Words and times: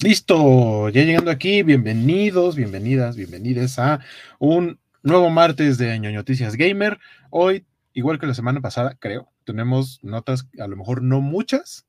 Listo, 0.00 0.88
ya 0.90 1.02
llegando 1.02 1.32
aquí, 1.32 1.64
bienvenidos, 1.64 2.54
bienvenidas, 2.54 3.16
bienvenidas 3.16 3.80
a 3.80 3.98
un 4.38 4.78
nuevo 5.02 5.28
martes 5.28 5.76
de 5.76 5.98
Noticias 5.98 6.54
Gamer. 6.54 7.00
Hoy, 7.30 7.66
igual 7.94 8.20
que 8.20 8.28
la 8.28 8.34
semana 8.34 8.60
pasada, 8.60 8.96
creo, 9.00 9.28
tenemos 9.42 9.98
notas, 10.04 10.48
a 10.60 10.68
lo 10.68 10.76
mejor 10.76 11.02
no 11.02 11.20
muchas, 11.20 11.84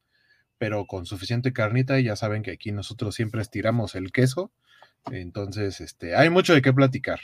pero 0.57 0.88
con 0.88 1.05
suficiente 1.05 1.54
carnita 1.54 2.00
y 2.00 2.05
ya 2.05 2.16
saben 2.16 2.41
que 2.41 2.50
aquí 2.50 2.71
nosotros 2.71 3.14
siempre 3.14 3.43
estiramos 3.43 3.93
el 3.93 4.12
queso. 4.12 4.52
Entonces, 5.12 5.80
este, 5.80 6.16
hay 6.16 6.32
mucho 6.32 6.55
de 6.55 6.64
qué 6.64 6.73
platicar. 6.73 7.20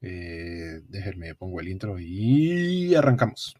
Eh, 0.00 0.80
déjenme, 0.90 1.34
pongo 1.34 1.58
el 1.58 1.66
intro 1.66 1.98
y 1.98 2.94
arrancamos. 2.94 3.56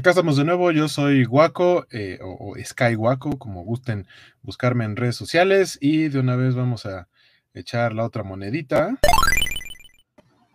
Acá 0.00 0.08
estamos 0.08 0.38
de 0.38 0.46
nuevo, 0.46 0.70
yo 0.70 0.88
soy 0.88 1.24
Guaco 1.26 1.86
eh, 1.90 2.18
o, 2.22 2.54
Sky 2.56 2.94
Guaco, 2.94 3.38
como 3.38 3.64
gusten 3.64 4.06
buscarme 4.40 4.86
en 4.86 4.96
redes 4.96 5.14
sociales 5.14 5.76
y 5.78 6.08
de 6.08 6.18
una 6.18 6.36
vez 6.36 6.54
vamos 6.54 6.86
a 6.86 7.08
echar 7.52 7.92
la 7.92 8.06
otra 8.06 8.22
monedita. 8.22 8.96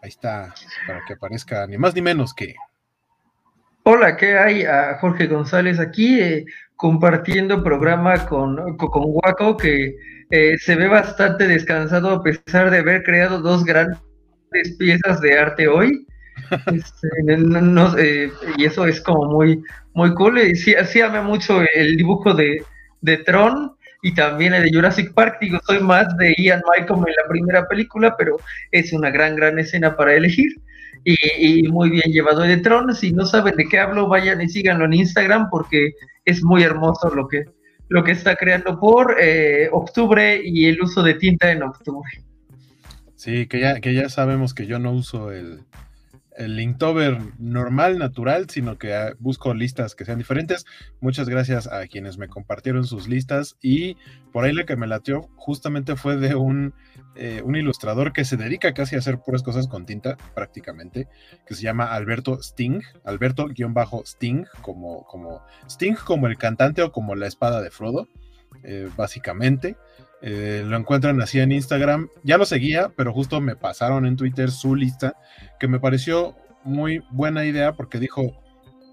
Ahí 0.01 0.09
está, 0.09 0.51
para 0.87 1.05
que 1.05 1.13
aparezca 1.13 1.67
ni 1.67 1.77
más 1.77 1.93
ni 1.93 2.01
menos 2.01 2.33
que... 2.33 2.55
Hola, 3.83 4.17
¿qué 4.17 4.35
hay? 4.35 4.63
A 4.63 4.97
Jorge 4.97 5.27
González 5.27 5.79
aquí 5.79 6.19
eh, 6.19 6.45
compartiendo 6.75 7.63
programa 7.63 8.25
con, 8.25 8.75
con 8.77 9.03
Guaco 9.11 9.57
que 9.57 9.95
eh, 10.31 10.57
se 10.57 10.75
ve 10.75 10.87
bastante 10.87 11.47
descansado 11.47 12.09
a 12.09 12.23
pesar 12.23 12.71
de 12.71 12.79
haber 12.79 13.03
creado 13.03 13.39
dos 13.41 13.63
grandes 13.63 13.99
piezas 14.79 15.21
de 15.21 15.37
arte 15.37 15.67
hoy. 15.67 16.07
Este, 16.67 17.07
eh, 17.97 18.31
y 18.57 18.65
eso 18.65 18.85
es 18.85 19.01
como 19.01 19.25
muy, 19.25 19.63
muy 19.93 20.13
cool. 20.13 20.39
Y 20.39 20.55
sí, 20.55 20.73
sí 20.85 21.01
amé 21.01 21.21
mucho 21.21 21.61
el 21.73 21.97
dibujo 21.97 22.33
de, 22.33 22.63
de 23.01 23.17
Tron 23.17 23.71
y 24.01 24.13
también 24.13 24.53
el 24.53 24.63
de 24.63 24.71
Jurassic 24.71 25.13
Park. 25.13 25.37
Digo, 25.41 25.59
soy 25.65 25.79
más 25.79 26.15
de 26.17 26.35
Ian 26.37 26.61
Malcolm 26.67 27.05
en 27.07 27.13
la 27.15 27.29
primera 27.29 27.67
película, 27.67 28.15
pero 28.17 28.37
es 28.71 28.93
una 28.93 29.09
gran, 29.09 29.35
gran 29.35 29.57
escena 29.59 29.95
para 29.95 30.13
elegir. 30.13 30.51
Y, 31.03 31.67
muy 31.67 31.91
bien 31.91 32.11
llevado 32.11 32.41
de 32.41 32.57
Tron. 32.57 32.93
Si 32.95 33.11
no 33.11 33.25
saben 33.25 33.55
de 33.55 33.67
qué 33.67 33.79
hablo, 33.79 34.07
vayan 34.07 34.41
y 34.41 34.49
síganlo 34.49 34.85
en 34.85 34.93
Instagram 34.93 35.49
porque 35.51 35.93
es 36.25 36.43
muy 36.43 36.63
hermoso 36.63 37.13
lo 37.13 37.27
que, 37.27 37.45
lo 37.89 38.03
que 38.03 38.11
está 38.11 38.35
creando 38.35 38.79
por 38.79 39.15
eh, 39.19 39.69
octubre 39.71 40.41
y 40.43 40.65
el 40.65 40.81
uso 40.81 41.03
de 41.03 41.13
tinta 41.13 41.51
en 41.51 41.61
octubre. 41.61 42.09
Sí, 43.15 43.47
que 43.47 43.59
ya, 43.59 43.79
que 43.79 43.93
ya 43.93 44.09
sabemos 44.09 44.53
que 44.53 44.65
yo 44.65 44.79
no 44.79 44.91
uso 44.91 45.31
el, 45.31 45.61
el 46.37 46.55
Linktober 46.55 47.17
normal, 47.39 47.97
natural, 47.97 48.49
sino 48.49 48.77
que 48.77 48.93
ah, 48.93 49.13
busco 49.19 49.53
listas 49.53 49.95
que 49.95 50.05
sean 50.05 50.17
diferentes. 50.17 50.65
Muchas 50.99 51.29
gracias 51.29 51.67
a 51.67 51.87
quienes 51.87 52.17
me 52.17 52.27
compartieron 52.27 52.85
sus 52.85 53.07
listas 53.07 53.57
y 53.61 53.97
por 54.31 54.43
ahí 54.43 54.53
la 54.53 54.65
que 54.65 54.75
me 54.75 54.87
latió 54.87 55.29
justamente 55.35 55.95
fue 55.95 56.17
de 56.17 56.35
un, 56.35 56.73
eh, 57.15 57.41
un 57.43 57.55
ilustrador 57.55 58.13
que 58.13 58.25
se 58.25 58.37
dedica 58.37 58.73
casi 58.73 58.95
a 58.95 58.99
hacer 58.99 59.19
puras 59.19 59.43
cosas 59.43 59.67
con 59.67 59.85
tinta 59.85 60.17
prácticamente, 60.33 61.07
que 61.45 61.55
se 61.55 61.63
llama 61.63 61.93
Alberto 61.93 62.41
Sting, 62.41 62.81
Alberto-Sting, 63.05 64.45
como, 64.61 65.03
como 65.05 65.41
Sting 65.69 65.95
como 65.95 66.27
el 66.27 66.37
cantante 66.37 66.81
o 66.81 66.91
como 66.91 67.15
la 67.15 67.27
espada 67.27 67.61
de 67.61 67.71
Frodo, 67.71 68.07
eh, 68.63 68.89
básicamente. 68.95 69.77
Eh, 70.21 70.63
lo 70.65 70.75
encuentran 70.75 71.21
así 71.21 71.39
en 71.39 71.51
Instagram. 71.51 72.09
Ya 72.23 72.37
lo 72.37 72.45
seguía, 72.45 72.91
pero 72.95 73.13
justo 73.13 73.41
me 73.41 73.55
pasaron 73.55 74.05
en 74.05 74.15
Twitter 74.15 74.49
su 74.49 74.75
lista, 74.75 75.15
que 75.59 75.67
me 75.67 75.79
pareció 75.79 76.35
muy 76.63 77.03
buena 77.11 77.45
idea 77.45 77.73
porque 77.73 77.99
dijo, 77.99 78.33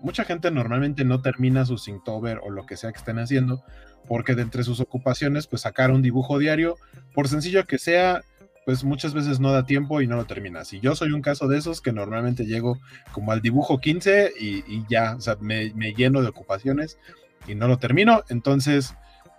mucha 0.03 0.25
gente 0.25 0.50
normalmente 0.50 1.05
no 1.05 1.23
termina 1.23 1.65
su 1.65 1.78
Synctober 1.78 2.41
o 2.43 2.50
lo 2.50 2.67
que 2.67 2.77
sea 2.77 2.93
que 2.93 2.99
estén 2.99 3.19
haciendo, 3.19 3.62
porque 4.06 4.34
de 4.34 4.43
entre 4.43 4.65
sus 4.65 4.81
ocupaciones, 4.81 5.47
pues 5.47 5.62
sacar 5.62 5.91
un 5.91 6.03
dibujo 6.03 6.39
diario, 6.39 6.77
por 7.15 7.28
sencillo 7.28 7.65
que 7.67 7.78
sea, 7.78 8.23
pues 8.65 8.84
muchas 8.84 9.15
veces 9.15 9.41
no 9.41 9.53
da 9.53 9.65
tiempo 9.65 10.00
y 10.00 10.06
no 10.06 10.17
lo 10.17 10.27
terminas. 10.27 10.73
Y 10.73 10.81
yo 10.81 10.95
soy 10.95 11.12
un 11.12 11.23
caso 11.23 11.49
de 11.49 11.59
esos 11.59 11.81
que 11.81 11.93
normalmente 11.93 12.47
llego 12.47 12.79
como 13.12 13.33
al 13.33 13.43
dibujo 13.43 13.81
15 13.81 14.33
y, 14.39 14.84
ya, 14.89 15.17
o 15.17 15.21
sea, 15.21 15.37
me, 15.41 15.73
me 15.75 15.94
lleno 15.94 16.23
de 16.23 16.29
ocupaciones 16.29 16.99
y 17.47 17.55
no 17.55 17.67
lo 17.67 17.79
termino. 17.79 18.23
Entonces, 18.29 18.94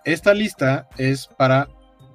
esta 0.05 0.33
lista 0.33 0.89
es 0.97 1.27
para 1.27 1.69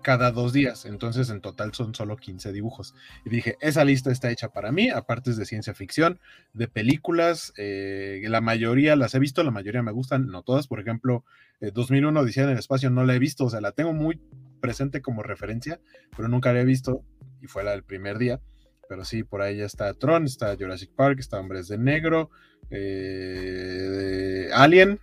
cada 0.09 0.33
dos 0.33 0.55
días, 0.55 0.87
entonces 0.87 1.29
en 1.29 1.43
total 1.43 1.75
son 1.75 1.95
solo 1.95 2.17
15 2.17 2.51
dibujos. 2.51 2.95
Y 3.27 3.29
dije, 3.29 3.59
esa 3.61 3.85
lista 3.85 4.11
está 4.11 4.31
hecha 4.31 4.49
para 4.49 4.73
mí, 4.73 4.89
aparte 4.89 5.29
es 5.29 5.37
de 5.37 5.45
ciencia 5.45 5.75
ficción, 5.75 6.19
de 6.55 6.67
películas, 6.67 7.53
eh, 7.59 8.23
la 8.27 8.41
mayoría 8.41 8.97
las 8.97 9.15
he 9.15 9.19
visto, 9.19 9.43
la 9.43 9.51
mayoría 9.51 9.83
me 9.83 9.93
gustan, 9.93 10.29
no 10.29 10.43
todas, 10.43 10.67
por 10.67 10.81
ejemplo, 10.81 11.27
2001 11.61 12.21
eh, 12.21 12.23
Odisea 12.23 12.45
en 12.45 12.51
el 12.53 12.59
Espacio 12.59 12.89
no 12.89 13.05
la 13.05 13.17
he 13.17 13.19
visto, 13.19 13.45
o 13.45 13.51
sea, 13.51 13.61
la 13.61 13.73
tengo 13.73 13.93
muy 13.93 14.19
presente 14.63 15.03
como 15.03 15.23
referencia, 15.23 15.79
pero 16.17 16.27
nunca 16.29 16.55
la 16.55 16.63
he 16.63 16.65
visto 16.65 17.05
y 17.43 17.47
fue 17.47 17.63
la 17.63 17.73
del 17.73 17.83
primer 17.83 18.17
día. 18.17 18.41
Pero 18.89 19.05
sí, 19.05 19.25
por 19.25 19.43
ahí 19.43 19.59
ya 19.59 19.67
está 19.67 19.93
Tron, 19.93 20.25
está 20.25 20.57
Jurassic 20.57 20.91
Park, 20.95 21.19
está 21.21 21.39
Hombres 21.39 21.69
de 21.69 21.77
Negro, 21.77 22.31
eh, 22.71 24.49
Alien, 24.55 25.01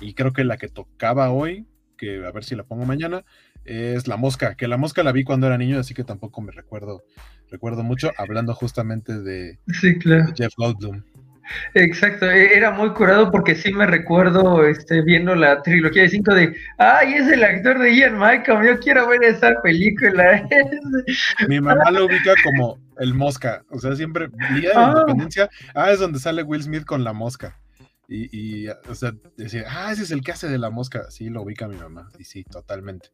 y 0.00 0.14
creo 0.14 0.32
que 0.32 0.42
la 0.42 0.56
que 0.56 0.66
tocaba 0.66 1.30
hoy, 1.30 1.68
que 1.98 2.24
a 2.24 2.30
ver 2.30 2.44
si 2.44 2.56
la 2.56 2.64
pongo 2.64 2.86
mañana, 2.86 3.26
es 3.68 4.08
La 4.08 4.16
Mosca, 4.16 4.54
que 4.54 4.68
La 4.68 4.76
Mosca 4.76 5.02
la 5.02 5.12
vi 5.12 5.24
cuando 5.24 5.46
era 5.46 5.58
niño, 5.58 5.78
así 5.78 5.94
que 5.94 6.04
tampoco 6.04 6.40
me 6.40 6.52
recuerdo, 6.52 7.04
recuerdo 7.50 7.82
mucho, 7.82 8.10
hablando 8.16 8.54
justamente 8.54 9.20
de, 9.20 9.58
Jeff 10.34 10.54
Goldblum. 10.56 11.02
Exacto, 11.74 12.30
e-, 12.30 12.56
era 12.56 12.70
muy 12.70 12.90
curado 12.90 13.30
porque 13.30 13.54
sí 13.54 13.72
me 13.72 13.86
recuerdo 13.86 14.64
este, 14.66 15.02
viendo 15.02 15.34
la 15.34 15.62
trilogía 15.62 16.02
de 16.02 16.08
5 16.10 16.34
de, 16.34 16.56
ay, 16.78 17.14
es 17.14 17.28
el 17.28 17.44
actor 17.44 17.78
de 17.78 17.94
Ian 17.94 18.18
Malcolm, 18.18 18.64
yo 18.64 18.78
quiero 18.78 19.08
ver 19.08 19.22
esa 19.24 19.54
película. 19.62 20.46
Mi 21.48 21.60
mamá 21.60 21.90
lo 21.90 22.06
ubica 22.06 22.34
como 22.44 22.78
el 22.98 23.14
mosca, 23.14 23.62
o 23.70 23.78
sea, 23.78 23.94
siempre, 23.96 24.28
Día 24.54 24.70
de 24.70 24.76
ah. 24.76 24.92
Independencia, 24.92 25.48
ah, 25.74 25.90
es 25.90 26.00
donde 26.00 26.18
sale 26.18 26.42
Will 26.42 26.62
Smith 26.62 26.84
con 26.84 27.04
la 27.04 27.12
mosca. 27.12 27.58
Y, 28.10 28.68
o 28.68 28.94
sea, 28.94 29.12
decir, 29.36 29.64
ah, 29.68 29.92
ese 29.92 30.02
es 30.02 30.10
el 30.10 30.22
que 30.22 30.32
hace 30.32 30.48
de 30.48 30.58
la 30.58 30.70
mosca. 30.70 31.10
Sí, 31.10 31.28
lo 31.28 31.42
ubica 31.42 31.68
mi 31.68 31.76
mamá. 31.76 32.08
Y 32.18 32.24
sí, 32.24 32.42
totalmente. 32.42 33.10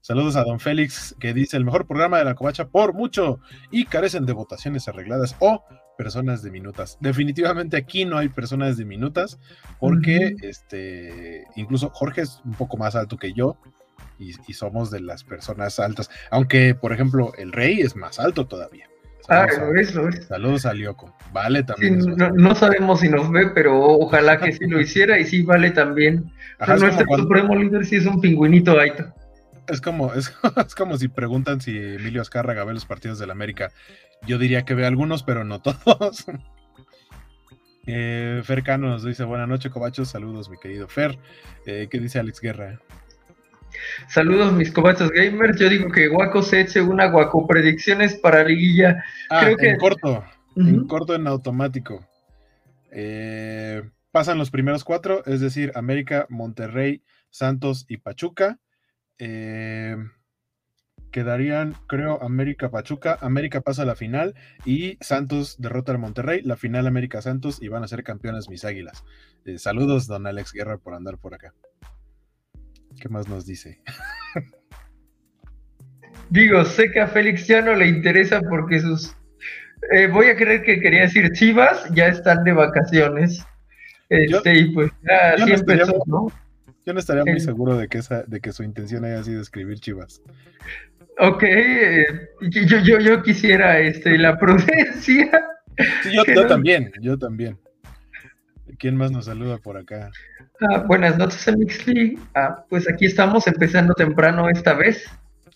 Saludos 0.00 0.34
a 0.34 0.42
don 0.42 0.58
Félix, 0.58 1.14
que 1.20 1.32
dice 1.32 1.56
el 1.56 1.64
mejor 1.64 1.86
programa 1.86 2.18
de 2.18 2.24
la 2.24 2.34
covacha 2.34 2.68
por 2.68 2.92
mucho 2.92 3.38
y 3.70 3.84
carecen 3.84 4.26
de 4.26 4.32
votaciones 4.32 4.88
arregladas 4.88 5.36
o 5.38 5.64
personas 5.96 6.42
diminutas. 6.42 6.98
Definitivamente 7.00 7.76
aquí 7.76 8.04
no 8.04 8.18
hay 8.18 8.28
personas 8.28 8.76
diminutas, 8.76 9.38
porque 9.78 10.34
este, 10.42 11.44
incluso 11.54 11.90
Jorge 11.90 12.22
es 12.22 12.40
un 12.44 12.54
poco 12.54 12.76
más 12.76 12.96
alto 12.96 13.16
que 13.16 13.32
yo. 13.32 13.56
Y, 14.18 14.34
y 14.46 14.54
somos 14.54 14.90
de 14.90 15.00
las 15.00 15.24
personas 15.24 15.78
altas, 15.78 16.10
aunque 16.30 16.74
por 16.74 16.92
ejemplo 16.92 17.32
el 17.38 17.50
rey 17.50 17.80
es 17.80 17.96
más 17.96 18.18
alto 18.18 18.46
todavía. 18.46 18.91
Ah, 19.28 19.46
lo 19.58 19.74
es, 19.74 19.94
lo 19.94 20.08
es. 20.08 20.26
Saludos 20.26 20.66
a 20.66 20.74
Lyoko. 20.74 21.14
Vale 21.32 21.62
también. 21.62 22.00
no, 22.34 22.54
sabemos 22.54 23.00
si 23.00 23.08
nos 23.08 23.30
ve, 23.30 23.50
pero 23.54 23.80
ojalá 23.80 24.38
que 24.38 24.52
sí 24.52 24.66
lo 24.66 24.80
hiciera 24.80 25.18
y 25.18 25.24
sí 25.24 25.42
vale 25.42 25.70
también. 25.70 26.32
nuestro 26.66 27.06
supremo 27.16 27.54
líder 27.54 27.84
sí 27.84 27.96
es 27.96 28.06
un 28.06 28.20
pingüinito 28.20 28.74
gaito. 28.74 29.12
Es 29.68 29.80
como, 29.80 30.12
es, 30.14 30.30
como 30.76 30.98
si 30.98 31.08
preguntan 31.08 31.60
si 31.60 31.76
Emilio 31.76 32.20
Azcárraga 32.22 32.64
ve 32.64 32.74
los 32.74 32.84
partidos 32.84 33.18
del 33.18 33.30
América. 33.30 33.70
Yo 34.26 34.38
diría 34.38 34.64
que 34.64 34.74
ve 34.74 34.86
algunos, 34.86 35.22
pero 35.22 35.44
no 35.44 35.60
todos. 35.62 36.26
eh, 37.86 38.40
Fer 38.44 38.62
Cano 38.62 38.88
nos 38.88 39.04
dice 39.04 39.24
buenas 39.24 39.48
noches, 39.48 39.70
Cobachos. 39.72 40.08
Saludos, 40.08 40.48
mi 40.50 40.58
querido 40.58 40.88
Fer. 40.88 41.18
Eh, 41.66 41.88
¿Qué 41.90 42.00
dice 42.00 42.18
Alex 42.18 42.40
Guerra? 42.40 42.80
Saludos 44.08 44.52
mis 44.52 44.72
cobachos 44.72 45.10
gamers. 45.10 45.58
Yo 45.58 45.68
digo 45.68 45.90
que 45.90 46.08
Guaco 46.08 46.42
se 46.42 46.60
eche 46.60 46.80
una 46.80 47.06
Guaco 47.06 47.46
predicciones 47.46 48.16
para 48.16 48.44
liguilla. 48.44 49.04
Ah, 49.30 49.50
en 49.58 49.78
corto, 49.78 50.24
en 50.56 50.86
corto 50.86 51.14
en 51.14 51.26
automático. 51.26 52.06
Eh, 52.90 53.82
pasan 54.10 54.38
los 54.38 54.50
primeros 54.50 54.84
cuatro, 54.84 55.24
es 55.24 55.40
decir, 55.40 55.72
América, 55.74 56.26
Monterrey, 56.28 57.02
Santos 57.30 57.86
y 57.88 57.96
Pachuca. 57.96 58.58
Eh, 59.18 59.96
quedarían, 61.10 61.74
creo, 61.86 62.22
América 62.22 62.70
Pachuca. 62.70 63.18
América 63.20 63.60
pasa 63.60 63.82
a 63.82 63.86
la 63.86 63.94
final 63.94 64.34
y 64.64 64.98
Santos 65.00 65.56
derrota 65.58 65.92
al 65.92 65.98
Monterrey. 65.98 66.42
La 66.42 66.56
final 66.56 66.86
América 66.86 67.22
Santos 67.22 67.62
y 67.62 67.68
van 67.68 67.84
a 67.84 67.88
ser 67.88 68.04
campeones 68.04 68.48
mis 68.48 68.64
águilas. 68.64 69.04
Eh, 69.44 69.58
saludos, 69.58 70.06
don 70.06 70.26
Alex 70.26 70.52
Guerra, 70.52 70.78
por 70.78 70.94
andar 70.94 71.18
por 71.18 71.34
acá. 71.34 71.54
¿Qué 73.00 73.08
más 73.08 73.28
nos 73.28 73.46
dice? 73.46 73.80
Digo, 76.30 76.64
sé 76.64 76.90
que 76.90 77.00
a 77.00 77.08
Félix 77.08 77.46
ya 77.46 77.60
no 77.60 77.74
le 77.74 77.88
interesa 77.88 78.40
porque 78.40 78.80
sus... 78.80 79.14
Eh, 79.92 80.06
voy 80.06 80.26
a 80.26 80.36
creer 80.36 80.62
que 80.62 80.80
quería 80.80 81.02
decir 81.02 81.30
Chivas, 81.32 81.88
ya 81.92 82.06
están 82.06 82.44
de 82.44 82.52
vacaciones. 82.52 83.44
Este, 84.08 84.58
y 84.58 84.72
pues 84.72 84.90
ya 85.02 85.32
así 85.34 85.52
empezó, 85.52 86.02
¿no? 86.06 86.28
Yo 86.84 86.92
no 86.92 86.98
estaría 86.98 87.24
muy 87.24 87.40
seguro 87.40 87.76
de 87.76 87.88
que, 87.88 87.98
esa, 87.98 88.24
de 88.24 88.40
que 88.40 88.52
su 88.52 88.62
intención 88.62 89.04
haya 89.04 89.22
sido 89.22 89.40
escribir 89.40 89.78
Chivas. 89.78 90.20
Ok, 91.18 91.42
eh, 91.42 92.06
yo, 92.40 92.78
yo, 92.78 92.98
yo, 92.98 93.22
quisiera 93.22 93.78
este, 93.78 94.18
la 94.18 94.38
prudencia. 94.38 95.30
Sí, 96.02 96.10
yo, 96.14 96.24
también, 96.46 96.92
yo 97.00 97.18
también. 97.18 97.58
¿Quién 98.78 98.96
más 98.96 99.10
nos 99.10 99.26
saluda 99.26 99.58
por 99.58 99.76
acá? 99.76 100.10
Ah, 100.70 100.78
buenas 100.86 101.18
noches, 101.18 101.56
Mixly. 101.56 102.18
Ah, 102.34 102.64
pues 102.68 102.88
aquí 102.88 103.06
estamos 103.06 103.46
empezando 103.46 103.94
temprano 103.94 104.48
esta 104.48 104.74
vez. 104.74 105.04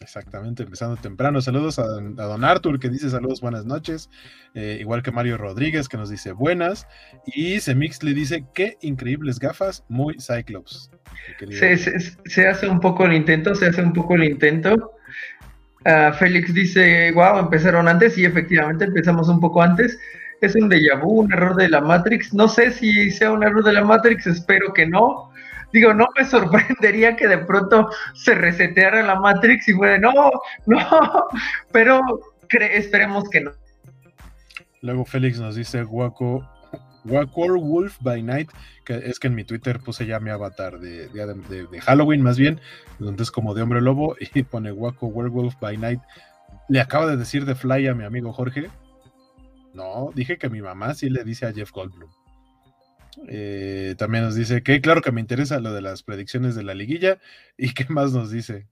Exactamente, 0.01 0.63
empezando 0.63 0.97
temprano. 0.97 1.41
Saludos 1.41 1.79
a, 1.79 1.85
don 1.85 2.45
Arthur 2.45 2.79
que 2.79 2.91
dice 2.91 3.09
saludos, 3.09 3.41
buenas 3.41 3.65
noches. 3.65 4.11
Eh, 4.55 4.79
igual 4.81 5.03
que 5.03 5.11
Mario 5.11 5.39
Rodríguez 5.39 5.89
que 5.89 5.97
nos 5.97 6.11
dice 6.11 6.33
buenas. 6.33 6.87
Y 7.27 7.61
Semix 7.61 8.03
le 8.03 8.13
dice 8.13 8.45
qué 8.55 8.77
increíbles 8.83 9.39
gafas, 9.39 9.85
muy 9.89 10.17
Cyclops. 10.21 10.91
Se, 11.51 12.47
hace 12.47 12.69
un 12.69 12.81
poco 12.81 13.07
el 13.07 13.15
intento, 13.15 13.55
se 13.55 13.67
hace 13.67 13.83
un 13.83 13.93
poco 13.93 14.15
el 14.15 14.25
intento. 14.25 14.93
Uh, 15.87 16.13
Félix 16.15 16.53
dice, 16.53 17.13
wow, 17.13 17.39
empezaron 17.39 17.89
antes 17.89 18.19
y 18.19 18.25
efectivamente 18.25 18.85
empezamos 18.85 19.29
un 19.29 19.41
poco 19.41 19.63
antes. 19.63 19.99
Es 20.41 20.55
un 20.55 20.69
déjà 20.69 21.01
vu, 21.01 21.21
un 21.21 21.33
error 21.33 21.57
de 21.57 21.69
la 21.69 21.81
Matrix. 21.81 22.35
No 22.35 22.49
sé 22.49 22.71
si 22.71 23.11
sea 23.11 23.33
un 23.33 23.43
error 23.43 23.65
de 23.65 23.73
la 23.73 23.85
Matrix, 23.85 24.27
espero 24.27 24.73
que 24.73 24.87
no 24.87 25.31
digo, 25.73 25.95
no 25.95 26.07
me 26.17 26.25
sorprendería 26.29 27.17
que 27.17 27.29
de 27.29 27.39
pronto 27.39 27.89
se 28.15 28.35
reseteara 28.35 29.03
la 29.03 29.21
Matrix 29.21 29.69
y 29.69 29.73
fuera, 29.73 29.99
no, 29.99 30.13
no, 30.67 30.79
pero 31.73 32.01
esperemos 32.51 33.29
que 33.31 33.43
no. 33.43 33.53
Luego 34.83 35.05
Félix 35.05 35.41
nos 35.41 35.57
dice, 35.57 35.85
Waco, 35.85 36.49
Waco 37.05 37.61
Wolf 37.61 37.97
by 38.01 38.23
Night, 38.23 38.51
que 38.85 38.95
es 38.95 39.19
que 39.19 39.27
en 39.27 39.35
mi 39.35 39.45
Twitter 39.45 39.81
puse 39.81 40.07
ya 40.07 40.21
mi 40.21 40.31
avatar 40.31 40.79
de, 40.79 41.11
Halloween 41.83 42.23
más 42.23 42.39
bien, 42.39 42.61
donde 42.99 43.23
es 43.23 43.31
como 43.31 43.55
de 43.55 43.63
hombre 43.63 43.81
lobo, 43.81 44.17
y 44.35 44.43
pone 44.43 44.73
Waco 44.73 45.07
Werewolf 45.07 45.59
by 45.61 45.77
Night. 45.77 46.01
Le 46.69 46.81
acabo 46.81 47.07
de 47.07 47.17
decir 47.17 47.45
de 47.45 47.55
Fly 47.55 47.89
a 47.89 47.95
mi 47.95 48.05
amigo 48.05 48.33
Jorge. 48.33 48.71
No, 49.77 50.11
dije 50.15 50.39
que 50.39 50.49
mi 50.49 50.63
mamá 50.63 50.95
sí 50.95 51.11
le 51.11 51.23
dice 51.23 51.45
a 51.45 51.53
Jeff 51.53 51.71
Goldblum. 51.71 52.11
Eh, 53.29 53.95
también 53.99 54.25
nos 54.25 54.35
dice 54.35 54.63
que 54.63 54.81
claro 54.81 55.03
que 55.03 55.13
me 55.13 55.21
interesa 55.21 55.61
lo 55.61 55.73
de 55.73 55.83
las 55.83 56.03
predicciones 56.03 56.55
de 56.55 56.65
la 56.65 56.75
liguilla. 56.75 57.19
¿Y 57.59 57.75
qué 57.75 57.85
más 57.91 58.13
nos 58.13 58.31
dice? 58.31 58.67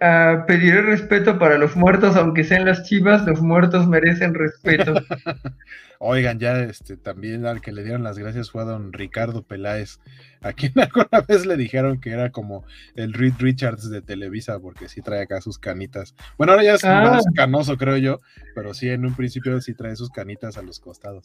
Ah, 0.00 0.44
pediré 0.46 0.82
respeto 0.82 1.36
para 1.36 1.58
los 1.58 1.74
muertos, 1.74 2.14
aunque 2.14 2.44
sean 2.44 2.64
las 2.64 2.84
chivas, 2.84 3.26
los 3.26 3.40
muertos 3.42 3.88
merecen 3.88 4.34
respeto. 4.34 4.94
Oigan, 5.98 6.38
ya 6.38 6.60
este 6.60 6.96
también 6.96 7.44
al 7.44 7.60
que 7.60 7.72
le 7.72 7.82
dieron 7.82 8.04
las 8.04 8.18
gracias 8.18 8.52
fue 8.52 8.62
a 8.62 8.66
don 8.66 8.92
Ricardo 8.92 9.42
Peláez, 9.42 9.98
a 10.42 10.52
quien 10.52 10.72
alguna 10.76 11.24
vez 11.26 11.44
le 11.44 11.56
dijeron 11.56 12.00
que 12.00 12.10
era 12.10 12.30
como 12.30 12.64
el 12.94 13.12
Reed 13.12 13.34
Richards 13.40 13.90
de 13.90 14.00
Televisa, 14.00 14.60
porque 14.60 14.88
sí 14.88 15.02
trae 15.02 15.22
acá 15.22 15.40
sus 15.40 15.58
canitas. 15.58 16.14
Bueno, 16.36 16.52
ahora 16.52 16.62
ya 16.62 16.74
es 16.74 16.84
más 16.84 17.26
ah. 17.26 17.30
canoso, 17.34 17.76
creo 17.76 17.96
yo, 17.96 18.20
pero 18.54 18.74
sí 18.74 18.88
en 18.88 19.06
un 19.06 19.16
principio 19.16 19.60
sí 19.60 19.74
trae 19.74 19.96
sus 19.96 20.10
canitas 20.10 20.56
a 20.56 20.62
los 20.62 20.78
costados. 20.78 21.24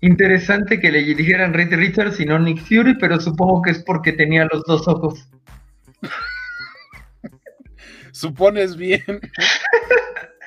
Interesante 0.00 0.80
que 0.80 0.90
le 0.90 1.04
dijeran 1.04 1.54
Reed 1.54 1.74
Richards 1.74 2.18
y 2.18 2.26
no 2.26 2.40
Nick 2.40 2.58
Fury, 2.58 2.98
pero 2.98 3.20
supongo 3.20 3.62
que 3.62 3.70
es 3.70 3.84
porque 3.84 4.12
tenía 4.12 4.48
los 4.50 4.64
dos 4.64 4.88
ojos. 4.88 5.28
Supones 8.12 8.76
bien. 8.76 9.02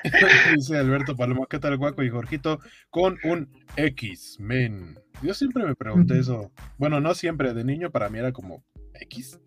Dice 0.54 0.76
Alberto 0.76 1.16
Paloma, 1.16 1.46
¿qué 1.48 1.58
tal 1.58 1.78
Guaco 1.78 2.02
y 2.02 2.10
Jorgito? 2.10 2.60
Con 2.90 3.18
un 3.24 3.50
X-Men. 3.76 4.98
Yo 5.22 5.32
siempre 5.32 5.64
me 5.64 5.74
pregunté 5.74 6.18
eso. 6.18 6.52
Bueno, 6.76 7.00
no 7.00 7.14
siempre, 7.14 7.54
de 7.54 7.64
niño 7.64 7.90
para 7.90 8.10
mí 8.10 8.18
era 8.18 8.32
como 8.32 8.62
X. 9.00 9.38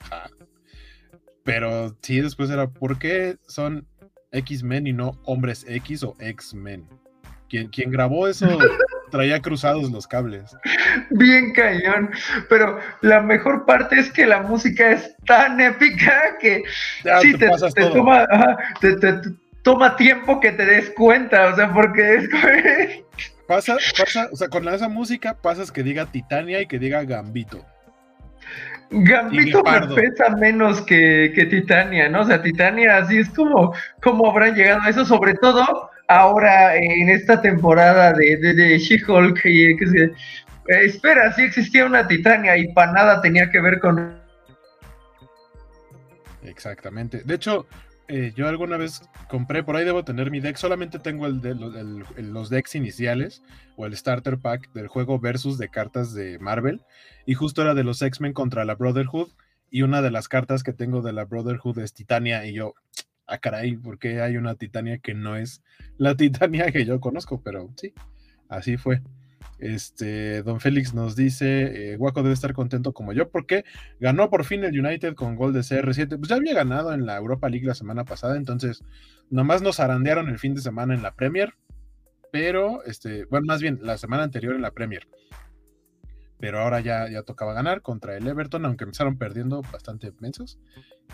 Pero 1.43 1.95
sí, 2.01 2.21
después 2.21 2.49
era, 2.49 2.69
¿por 2.69 2.97
qué 2.97 3.37
son 3.47 3.87
X-Men 4.31 4.87
y 4.87 4.93
no 4.93 5.19
hombres 5.23 5.65
X 5.67 6.03
o 6.03 6.15
X-Men? 6.19 6.87
Quien, 7.49 7.69
quien 7.69 7.91
grabó 7.91 8.27
eso 8.27 8.47
traía 9.09 9.41
cruzados 9.41 9.91
los 9.91 10.07
cables. 10.07 10.55
Bien 11.09 11.53
cañón, 11.53 12.11
pero 12.49 12.79
la 13.01 13.21
mejor 13.21 13.65
parte 13.65 13.99
es 13.99 14.11
que 14.11 14.25
la 14.25 14.41
música 14.41 14.91
es 14.91 15.15
tan 15.25 15.59
épica 15.59 16.37
que 16.39 16.63
sí, 17.21 17.33
te, 17.37 17.49
toma, 19.63 19.95
tiempo 19.95 20.39
que 20.39 20.51
te 20.51 20.65
des 20.65 20.89
cuenta, 20.91 21.47
o 21.47 21.55
sea, 21.55 21.73
porque 21.73 22.15
es... 22.15 22.29
pasa, 23.47 23.77
pasa, 23.97 24.29
o 24.31 24.35
sea, 24.35 24.47
con 24.49 24.67
esa 24.67 24.89
música 24.89 25.35
pasas 25.41 25.71
que 25.71 25.83
diga 25.83 26.05
Titania 26.05 26.61
y 26.61 26.67
que 26.67 26.79
diga 26.79 27.03
Gambito. 27.03 27.65
Gambito 28.89 29.61
me 29.63 29.95
pesa 29.95 30.29
menos 30.37 30.81
que, 30.81 31.33
que, 31.35 31.45
Titania, 31.45 32.07
¿no? 32.07 32.21
O 32.21 32.25
sea, 32.25 32.41
Titania 32.41 32.97
así 32.97 33.17
es 33.17 33.29
como, 33.29 33.73
como 34.01 34.29
habrán 34.29 34.55
llegado 34.55 34.81
a 34.81 34.89
eso, 34.89 35.03
sobre 35.03 35.33
todo 35.33 35.89
ahora 36.07 36.75
en 36.75 37.09
esta 37.09 37.41
temporada 37.41 38.13
de, 38.13 38.37
de, 38.37 38.77
She-Hulk, 38.79 39.41
que 39.41 39.71
eh, 39.71 40.11
espera, 40.67 41.31
sí 41.33 41.43
existía 41.43 41.85
una 41.85 42.07
Titania 42.07 42.57
y 42.57 42.71
para 42.73 42.91
nada 42.91 43.21
tenía 43.21 43.49
que 43.49 43.59
ver 43.59 43.79
con... 43.79 44.17
Exactamente. 46.43 47.21
De 47.23 47.35
hecho, 47.35 47.67
eh, 48.07 48.31
yo 48.35 48.47
alguna 48.47 48.77
vez 48.77 49.01
compré, 49.27 49.63
por 49.63 49.75
ahí 49.75 49.83
debo 49.83 50.05
tener 50.05 50.31
mi 50.31 50.39
deck, 50.39 50.55
solamente 50.55 50.97
tengo 50.97 51.25
el 51.25 51.41
de 51.41 51.55
los 51.55 52.49
decks 52.49 52.75
iniciales 52.75 53.43
o 53.75 53.85
el 53.85 53.95
starter 53.97 54.37
pack 54.37 54.71
del 54.71 54.87
juego 54.87 55.19
versus 55.19 55.57
de 55.57 55.67
cartas 55.67 56.13
de 56.13 56.39
Marvel 56.39 56.81
y 57.25 57.33
justo 57.33 57.61
era 57.61 57.73
de 57.73 57.83
los 57.83 58.01
X-Men 58.01 58.31
contra 58.31 58.63
la 58.63 58.75
Brotherhood 58.75 59.29
y 59.69 59.81
una 59.81 60.01
de 60.01 60.11
las 60.11 60.29
cartas 60.29 60.63
que 60.63 60.71
tengo 60.71 61.01
de 61.01 61.11
la 61.11 61.25
Brotherhood 61.25 61.79
es 61.79 61.93
Titania 61.93 62.45
y 62.45 62.53
yo, 62.53 62.75
ah, 63.27 63.37
caray, 63.37 63.75
¿por 63.77 63.99
qué 63.99 64.21
hay 64.21 64.37
una 64.37 64.55
Titania 64.55 64.97
que 64.97 65.13
no 65.13 65.35
es 65.35 65.61
la 65.97 66.15
Titania 66.17 66.71
que 66.71 66.85
yo 66.85 66.99
conozco? 66.99 67.41
Pero 67.43 67.69
sí, 67.75 67.93
así 68.49 68.77
fue. 68.77 69.01
Este, 69.59 70.43
Don 70.43 70.59
Félix 70.59 70.93
nos 70.93 71.15
dice, 71.15 71.93
eh, 71.93 71.97
Guaco 71.97 72.21
debe 72.21 72.33
estar 72.33 72.53
contento 72.53 72.93
como 72.93 73.11
yo 73.11 73.29
porque 73.29 73.65
ganó 73.99 74.29
por 74.29 74.45
fin 74.45 74.63
el 74.63 74.79
United 74.79 75.15
con 75.15 75.35
gol 75.35 75.53
de 75.53 75.61
CR7. 75.61 76.17
Pues 76.17 76.29
ya 76.29 76.35
había 76.35 76.53
ganado 76.53 76.93
en 76.93 77.05
la 77.05 77.17
Europa 77.17 77.49
League 77.49 77.65
la 77.65 77.73
semana 77.75 78.05
pasada, 78.05 78.37
entonces 78.37 78.83
nomás 79.29 79.61
nos 79.61 79.79
arandearon 79.79 80.29
el 80.29 80.39
fin 80.39 80.53
de 80.53 80.61
semana 80.61 80.93
en 80.93 81.01
la 81.01 81.15
Premier, 81.15 81.53
pero, 82.31 82.83
este, 82.83 83.25
bueno, 83.25 83.45
más 83.47 83.61
bien 83.61 83.79
la 83.81 83.97
semana 83.97 84.23
anterior 84.23 84.53
en 84.53 84.61
la 84.61 84.71
Premier 84.71 85.07
pero 86.39 86.59
ahora 86.59 86.79
ya, 86.81 87.09
ya 87.09 87.23
tocaba 87.23 87.53
ganar 87.53 87.81
contra 87.81 88.15
el 88.15 88.27
Everton, 88.27 88.65
aunque 88.65 88.83
empezaron 88.83 89.17
perdiendo 89.17 89.61
bastante 89.61 90.11
mensos. 90.19 90.59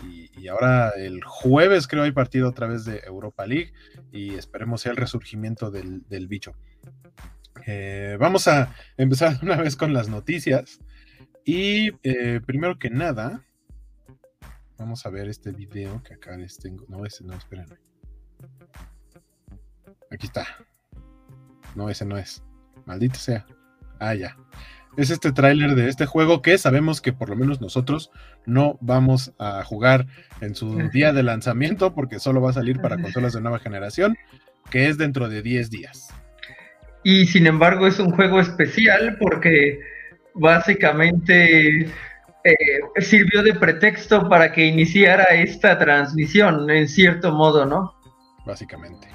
Y, 0.02 0.48
ahora 0.48 0.90
el 0.90 1.22
jueves 1.24 1.86
creo 1.86 2.02
hay 2.02 2.12
partido 2.12 2.48
otra 2.48 2.66
vez 2.66 2.84
de 2.84 3.00
Europa 3.06 3.46
League 3.46 3.72
y 4.12 4.34
esperemos 4.34 4.82
sea 4.82 4.92
el 4.92 4.98
resurgimiento 4.98 5.70
del, 5.70 6.28
bicho. 6.28 6.52
Eh, 7.66 8.16
vamos 8.20 8.48
a 8.48 8.74
empezar 8.96 9.38
una 9.42 9.56
vez 9.56 9.76
con 9.76 9.92
las 9.92 10.08
noticias. 10.08 10.80
Y 11.44 11.92
eh, 12.02 12.40
primero 12.44 12.78
que 12.78 12.90
nada, 12.90 13.44
vamos 14.76 15.06
a 15.06 15.10
ver 15.10 15.28
este 15.28 15.52
video 15.52 16.02
que 16.02 16.14
acá 16.14 16.36
les 16.36 16.58
tengo. 16.58 16.84
No, 16.88 17.06
ese 17.06 17.24
no, 17.24 17.34
espérenme. 17.34 17.76
Aquí 20.10 20.26
está. 20.26 20.46
No, 21.74 21.88
ese 21.88 22.04
no 22.04 22.18
es. 22.18 22.42
Maldito 22.84 23.18
sea. 23.18 23.46
Ah, 23.98 24.14
ya 24.14 24.36
es 24.96 25.10
este 25.10 25.32
tráiler 25.32 25.74
de 25.74 25.88
este 25.88 26.06
juego 26.06 26.42
que 26.42 26.58
sabemos 26.58 27.00
que 27.00 27.12
por 27.12 27.28
lo 27.28 27.36
menos 27.36 27.60
nosotros 27.60 28.10
no 28.46 28.78
vamos 28.80 29.32
a 29.38 29.64
jugar 29.64 30.06
en 30.40 30.54
su 30.54 30.88
día 30.90 31.12
de 31.12 31.22
lanzamiento 31.22 31.94
porque 31.94 32.18
solo 32.18 32.40
va 32.40 32.50
a 32.50 32.54
salir 32.54 32.80
para 32.80 33.00
consolas 33.00 33.32
de 33.32 33.40
nueva 33.40 33.58
generación, 33.58 34.16
que 34.70 34.88
es 34.88 34.98
dentro 34.98 35.28
de 35.28 35.42
10 35.42 35.70
días. 35.70 36.08
Y 37.02 37.26
sin 37.26 37.46
embargo 37.46 37.86
es 37.86 37.98
un 37.98 38.10
juego 38.12 38.40
especial 38.40 39.16
porque 39.20 39.78
básicamente 40.34 41.86
eh, 42.44 42.56
sirvió 42.98 43.42
de 43.42 43.54
pretexto 43.54 44.28
para 44.28 44.52
que 44.52 44.66
iniciara 44.66 45.24
esta 45.24 45.78
transmisión, 45.78 46.70
en 46.70 46.88
cierto 46.88 47.32
modo, 47.32 47.66
¿no? 47.66 47.94
Básicamente. 48.44 49.08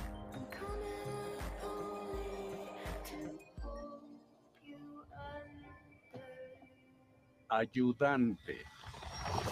Ayudante. 7.49 8.57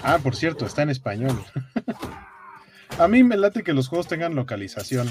Ah, 0.03 0.19
por 0.21 0.35
cierto, 0.35 0.65
está 0.65 0.83
en 0.83 0.89
español. 0.89 1.43
A 2.99 3.07
mí 3.07 3.23
me 3.23 3.37
late 3.37 3.63
que 3.63 3.73
los 3.73 3.89
juegos 3.89 4.07
tengan 4.07 4.35
localización. 4.35 5.09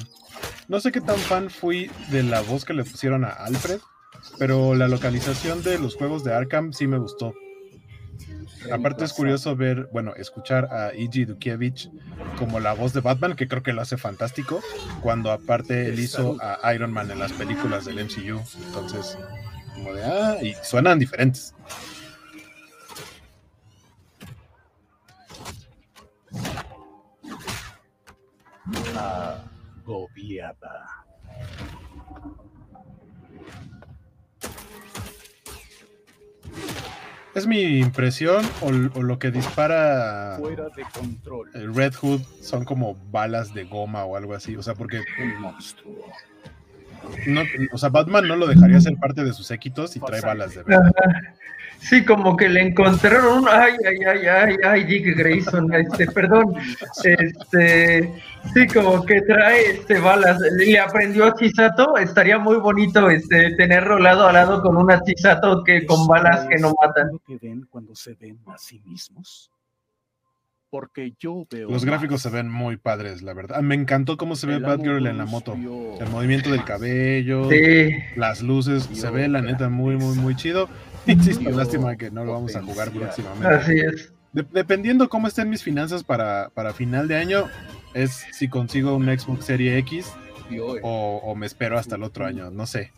No 0.66 0.81
sé 0.81 0.90
qué 0.90 1.00
tan 1.00 1.19
fan 1.19 1.50
fui 1.50 1.90
de 2.11 2.23
la 2.23 2.40
voz 2.40 2.64
que 2.64 2.75
le 2.75 2.85
pusieron 2.85 3.25
a 3.25 3.28
Alfred, 3.28 3.78
pero 4.38 4.75
la 4.75 4.88
localización 4.88 5.62
de 5.62 5.78
los 5.78 5.95
juegos 5.95 6.25
de 6.25 6.35
Arkham 6.35 6.73
sí 6.73 6.87
me 6.88 6.99
gustó. 6.99 7.35
Aparte 8.73 9.05
es 9.05 9.12
curioso 9.12 9.55
ver, 9.55 9.88
bueno, 9.93 10.14
escuchar 10.16 10.64
a 10.73 10.88
E.G. 10.88 11.26
Dukievich 11.26 11.88
como 12.37 12.59
la 12.59 12.73
voz 12.73 12.93
de 12.93 13.00
Batman, 13.00 13.37
que 13.37 13.47
creo 13.47 13.62
que 13.62 13.73
lo 13.73 13.83
hace 13.83 13.97
fantástico, 13.97 14.61
cuando 15.00 15.31
aparte 15.31 15.87
él 15.87 16.00
hizo 16.00 16.37
a 16.40 16.75
Iron 16.75 16.90
Man 16.93 17.11
en 17.12 17.21
las 17.21 17.33
películas 17.33 17.85
del 17.85 18.05
MCU. 18.05 18.40
Entonces, 18.66 19.16
como 19.75 19.93
de, 19.93 20.02
ah, 20.05 20.38
y 20.43 20.55
suenan 20.64 20.99
diferentes. 20.99 21.55
Agobiada. 28.97 30.87
¿Es 37.35 37.47
mi 37.47 37.79
impresión 37.79 38.47
o, 38.62 38.69
o 38.99 39.03
lo 39.03 39.19
que 39.19 39.31
dispara 39.31 40.37
Fuera 40.38 40.71
de 40.75 40.85
control. 40.85 41.50
el 41.53 41.75
Red 41.75 41.93
Hood 41.95 42.23
son 42.41 42.65
como 42.65 42.95
balas 43.11 43.53
de 43.53 43.65
goma 43.65 44.05
o 44.05 44.17
algo 44.17 44.35
así? 44.35 44.57
O 44.57 44.62
sea, 44.62 44.75
porque 44.75 45.03
Un 45.23 45.41
monstruo. 45.43 46.07
No, 47.26 47.43
o 47.73 47.79
sea, 47.79 47.88
Batman 47.88 48.29
no 48.29 48.37
lo 48.37 48.47
dejaría 48.47 48.81
ser 48.81 48.97
parte 48.97 49.25
de 49.25 49.33
sus 49.33 49.47
séquitos 49.47 49.97
y 49.97 50.00
trae 50.00 50.21
balas 50.21 50.55
de 50.55 50.62
verdad. 50.62 50.93
Sí, 51.79 52.05
como 52.05 52.37
que 52.37 52.49
le 52.49 52.62
encontraron 52.62 53.38
un 53.41 53.49
ay, 53.49 53.75
ay, 53.87 53.97
ay, 54.05 54.26
ay, 54.26 54.57
ay, 54.65 54.85
Dick 54.85 55.17
Grayson, 55.17 55.73
este, 55.75 56.07
perdón, 56.07 56.55
este, 57.05 58.12
sí, 58.55 58.67
como 58.67 59.05
que 59.05 59.21
trae 59.23 59.73
este 59.73 60.00
balas, 60.00 60.41
le 60.41 60.79
aprendió 60.79 61.26
a 61.26 61.35
Chisato, 61.35 61.97
estaría 61.99 62.38
muy 62.38 62.57
bonito 62.57 63.09
este 63.11 63.55
tenerlo 63.57 63.99
lado 63.99 64.26
a 64.26 64.33
lado 64.33 64.62
con 64.62 64.76
una 64.76 65.00
Chisato 65.03 65.62
que 65.62 65.87
con 65.87 66.07
balas 66.07 66.47
que 66.49 66.57
no 66.57 66.75
matan. 66.83 67.09
lo 67.12 67.19
que 67.21 67.38
ven 67.47 67.67
cuando 67.71 67.95
se 67.95 68.15
ven 68.15 68.38
a 68.47 68.59
sí 68.59 68.81
mismos? 68.85 69.50
Porque 70.78 71.14
yo 71.18 71.47
veo. 71.50 71.71
Los 71.71 71.87
gráficos 71.87 72.21
se 72.21 72.28
ven 72.28 72.50
muy 72.50 72.76
padres, 72.76 73.23
la 73.23 73.33
verdad. 73.33 73.61
Me 73.62 73.75
encantó 73.75 74.18
cómo 74.18 74.37
se 74.37 74.47
ve 74.47 74.59
Batgirl 74.59 75.06
en 75.06 75.16
la 75.16 75.25
moto. 75.25 75.54
El 75.54 76.09
movimiento 76.11 76.50
del 76.50 76.64
cabello, 76.64 77.49
Sí, 77.50 77.90
las 78.16 78.42
luces, 78.42 78.88
se 78.92 79.11
ve 79.11 79.26
la 79.28 79.40
neta 79.40 79.71
muy, 79.71 79.97
muy, 79.97 80.14
muy 80.16 80.37
chido. 80.37 80.68
Insisto, 81.06 81.50
lástima 81.50 81.97
que 81.97 82.11
no 82.11 82.25
lo 82.26 82.33
vamos 82.33 82.54
a 82.56 82.62
jugar 82.62 82.90
próximamente. 82.90 83.49
así 83.54 83.73
es. 83.78 84.12
De- 84.35 84.45
dependiendo 84.52 85.09
cómo 85.09 85.28
estén 85.28 85.49
mis 85.49 85.62
finanzas 85.62 86.04
para, 86.04 86.50
para 86.52 86.75
final 86.75 87.09
de 87.09 87.16
año, 87.16 87.47
es 87.95 88.26
si 88.33 88.49
consigo 88.49 88.95
un 88.95 89.06
Xbox 89.06 89.47
Serie 89.47 89.78
X 89.78 90.12
o, 90.83 91.21
o 91.25 91.35
me 91.35 91.47
espero 91.47 91.78
hasta 91.78 91.97
el 91.97 92.02
otro 92.02 92.26
año, 92.26 92.50
no 92.50 92.66
sé. 92.66 92.92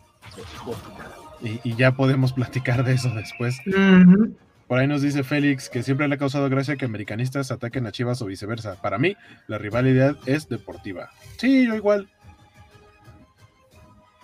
Y, 1.41 1.61
y 1.63 1.75
ya 1.75 1.93
podemos 1.95 2.33
platicar 2.39 2.83
de 2.83 2.93
eso 2.93 3.09
después. 3.15 3.57
Ujú. 3.67 4.35
Por 4.69 4.77
ahí 4.77 4.85
nos 4.85 5.01
dice 5.01 5.23
Félix 5.23 5.67
que 5.67 5.81
siempre 5.81 6.07
le 6.07 6.13
ha 6.13 6.17
causado 6.19 6.47
gracia 6.47 6.75
que 6.75 6.85
americanistas 6.85 7.49
ataquen 7.51 7.87
a 7.87 7.91
Chivas 7.91 8.21
o 8.21 8.27
viceversa. 8.27 8.79
Para 8.79 8.99
mí, 8.99 9.17
la 9.47 9.57
rivalidad 9.57 10.15
es 10.27 10.47
deportiva. 10.47 11.09
Sí, 11.37 11.65
yo 11.65 11.73
igual. 11.73 12.07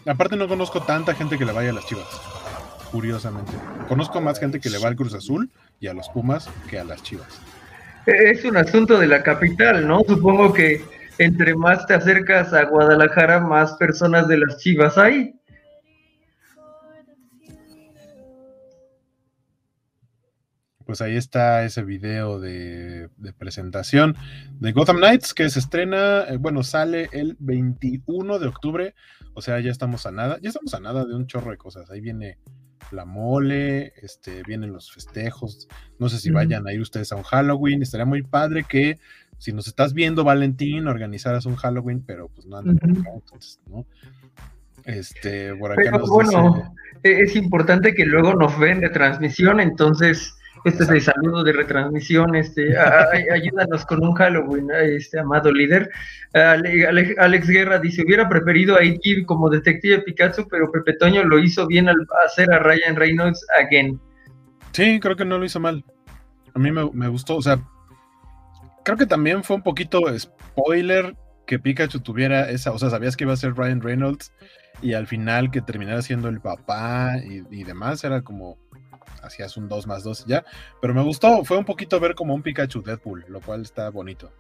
Aparte 0.05 0.35
no 0.35 0.47
conozco 0.47 0.83
tanta 0.83 1.15
gente 1.15 1.39
que 1.39 1.45
le 1.45 1.51
vaya 1.51 1.71
a 1.71 1.73
las 1.73 1.87
Chivas. 1.87 2.05
Curiosamente. 2.91 3.53
Conozco 3.87 4.21
más 4.21 4.39
gente 4.39 4.59
que 4.59 4.69
le 4.69 4.77
va 4.77 4.87
al 4.89 4.95
Cruz 4.95 5.15
Azul 5.15 5.49
y 5.79 5.87
a 5.87 5.95
los 5.95 6.09
Pumas 6.09 6.47
que 6.69 6.77
a 6.77 6.83
las 6.83 7.01
Chivas. 7.01 7.41
Es 8.05 8.45
un 8.45 8.55
asunto 8.57 8.99
de 8.99 9.07
la 9.07 9.23
capital, 9.23 9.87
¿no? 9.87 10.01
Supongo 10.07 10.53
que 10.53 10.79
entre 11.17 11.55
más 11.55 11.87
te 11.87 11.95
acercas 11.95 12.53
a 12.53 12.65
Guadalajara, 12.65 13.39
más 13.39 13.73
personas 13.77 14.27
de 14.27 14.37
las 14.37 14.57
Chivas 14.57 14.95
hay. 14.99 15.33
Pues 20.85 21.01
ahí 21.01 21.15
está 21.15 21.65
ese 21.65 21.83
video 21.83 22.39
de, 22.39 23.09
de 23.17 23.33
presentación 23.33 24.15
de 24.59 24.71
Gotham 24.71 24.97
Knights 24.97 25.33
que 25.33 25.49
se 25.49 25.59
estrena, 25.59 26.25
eh, 26.29 26.37
bueno, 26.37 26.63
sale 26.63 27.09
el 27.11 27.35
21 27.39 28.37
de 28.39 28.47
octubre, 28.47 28.95
o 29.33 29.41
sea, 29.41 29.59
ya 29.59 29.71
estamos 29.71 30.05
a 30.05 30.11
nada, 30.11 30.37
ya 30.41 30.49
estamos 30.49 30.73
a 30.73 30.79
nada 30.79 31.05
de 31.05 31.15
un 31.15 31.25
chorro 31.27 31.51
de 31.51 31.57
cosas. 31.57 31.89
Ahí 31.89 32.01
viene 32.01 32.37
la 32.91 33.05
mole, 33.05 33.93
este, 34.01 34.43
vienen 34.43 34.71
los 34.71 34.91
festejos, 34.91 35.67
no 35.97 36.07
sé 36.07 36.19
si 36.19 36.29
vayan 36.29 36.67
a 36.67 36.73
ir 36.73 36.81
ustedes 36.81 37.11
a 37.11 37.15
un 37.15 37.23
Halloween, 37.23 37.81
estaría 37.81 38.05
muy 38.05 38.21
padre 38.21 38.63
que 38.63 38.99
si 39.37 39.51
nos 39.51 39.67
estás 39.67 39.93
viendo, 39.93 40.23
Valentín, 40.23 40.87
organizaras 40.87 41.45
un 41.45 41.55
Halloween, 41.55 42.03
pero 42.05 42.29
pues 42.29 42.45
no 42.45 42.57
andan 42.57 42.77
por 42.77 42.91
Ujú. 42.91 43.01
acá, 43.01 43.09
entonces, 43.13 43.59
¿no? 43.67 43.85
Este, 44.85 45.53
por 45.55 45.71
acá 45.71 45.81
Pero 45.83 45.97
nos 45.99 46.09
bueno, 46.09 46.75
e- 47.03 47.19
es 47.21 47.35
importante 47.35 47.93
que 47.93 48.05
luego 48.05 48.35
nos 48.35 48.57
ven 48.59 48.79
de 48.79 48.89
transmisión, 48.89 49.59
entonces 49.59 50.35
este 50.65 50.83
es 50.83 50.89
el 50.89 51.01
saludo 51.01 51.43
de 51.43 51.53
retransmisión, 51.53 52.35
este, 52.35 52.77
a- 52.77 53.03
a- 53.03 53.33
ayúdanos 53.33 53.85
con 53.85 54.03
un 54.03 54.13
Halloween, 54.13 54.67
este 54.71 55.19
amado 55.19 55.51
líder. 55.51 55.89
Ale- 56.33 56.87
Ale- 56.87 57.15
Alex 57.17 57.47
Guerra 57.47 57.79
dice, 57.79 58.03
hubiera 58.05 58.27
preferido 58.27 58.75
a 58.75 58.83
Iggy 58.83 59.23
como 59.25 59.49
detective 59.49 59.99
Pikachu, 60.01 60.47
pero 60.49 60.71
Pepe 60.71 60.93
Toño 60.93 61.23
lo 61.23 61.39
hizo 61.39 61.65
bien 61.67 61.87
al 61.87 61.95
hacer 62.25 62.51
a 62.51 62.59
Ryan 62.59 62.95
Reynolds 62.95 63.45
again. 63.59 63.99
Sí, 64.73 64.99
creo 64.99 65.15
que 65.15 65.23
no 65.25 65.37
lo 65.37 65.45
hizo 65.45 65.59
mal. 65.59 65.83
A 66.53 66.59
mí 66.59 66.71
me, 66.71 66.89
me 66.91 67.07
gustó, 67.07 67.37
o 67.37 67.41
sea, 67.41 67.59
creo 68.83 68.97
que 68.97 69.05
también 69.05 69.43
fue 69.43 69.55
un 69.55 69.63
poquito 69.63 70.01
spoiler 70.17 71.15
que 71.47 71.59
Pikachu 71.59 71.99
tuviera 71.99 72.49
esa, 72.49 72.71
o 72.71 72.79
sea, 72.79 72.89
sabías 72.89 73.15
que 73.15 73.23
iba 73.23 73.33
a 73.33 73.37
ser 73.37 73.53
Ryan 73.55 73.81
Reynolds 73.81 74.33
y 74.81 74.93
al 74.93 75.07
final 75.07 75.51
que 75.51 75.61
terminara 75.61 76.01
siendo 76.01 76.27
el 76.27 76.41
papá 76.41 77.17
y, 77.23 77.43
y 77.51 77.63
demás, 77.63 78.03
era 78.03 78.21
como, 78.21 78.57
hacías 79.25 79.57
un 79.57 79.67
2 79.67 79.87
más 79.87 80.03
2 80.03 80.25
ya, 80.25 80.43
pero 80.81 80.93
me 80.93 81.01
gustó, 81.01 81.43
fue 81.43 81.57
un 81.57 81.65
poquito 81.65 81.99
ver 81.99 82.15
como 82.15 82.33
un 82.33 82.41
Pikachu 82.41 82.81
Deadpool, 82.81 83.25
lo 83.27 83.41
cual 83.41 83.61
está 83.61 83.89
bonito. 83.89 84.31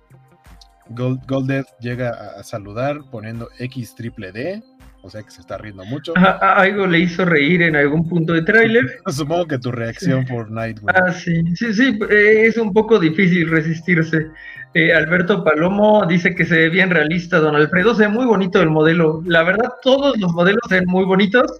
Gold, 0.89 1.25
Goldet 1.27 1.65
llega 1.79 2.09
a, 2.09 2.39
a 2.39 2.43
saludar 2.43 2.99
poniendo 3.11 3.49
X 3.57 3.95
triple 3.95 4.31
D, 4.31 4.63
o 5.05 5.09
sea 5.11 5.21
que 5.21 5.29
se 5.29 5.41
está 5.41 5.59
riendo 5.59 5.85
mucho. 5.85 6.13
Algo 6.41 6.87
le 6.87 6.99
hizo 6.99 7.25
reír 7.25 7.61
en 7.61 7.75
algún 7.75 8.09
punto 8.09 8.33
de 8.33 8.41
tráiler. 8.41 8.85
Supongo 9.07 9.45
que 9.45 9.59
tu 9.59 9.71
reacción 9.71 10.25
por 10.25 10.49
Nightwing. 10.49 10.89
Ah, 10.95 11.11
sí, 11.11 11.43
sí, 11.55 11.73
sí, 11.75 11.99
eh, 12.09 12.45
es 12.47 12.57
un 12.57 12.73
poco 12.73 12.97
difícil 12.99 13.47
resistirse. 13.51 14.31
Eh, 14.73 14.93
Alberto 14.93 15.43
Palomo 15.43 16.07
dice 16.07 16.33
que 16.33 16.43
se 16.43 16.55
ve 16.55 16.69
bien 16.69 16.89
realista, 16.89 17.37
don 17.37 17.55
Alfredo, 17.55 17.93
se 17.93 18.07
ve 18.07 18.09
muy 18.09 18.25
bonito 18.25 18.59
el 18.63 18.71
modelo. 18.71 19.21
La 19.27 19.43
verdad, 19.43 19.73
todos 19.83 20.17
los 20.17 20.33
modelos 20.33 20.61
se 20.67 20.79
ven 20.79 20.85
muy 20.87 21.05
bonitos. 21.05 21.51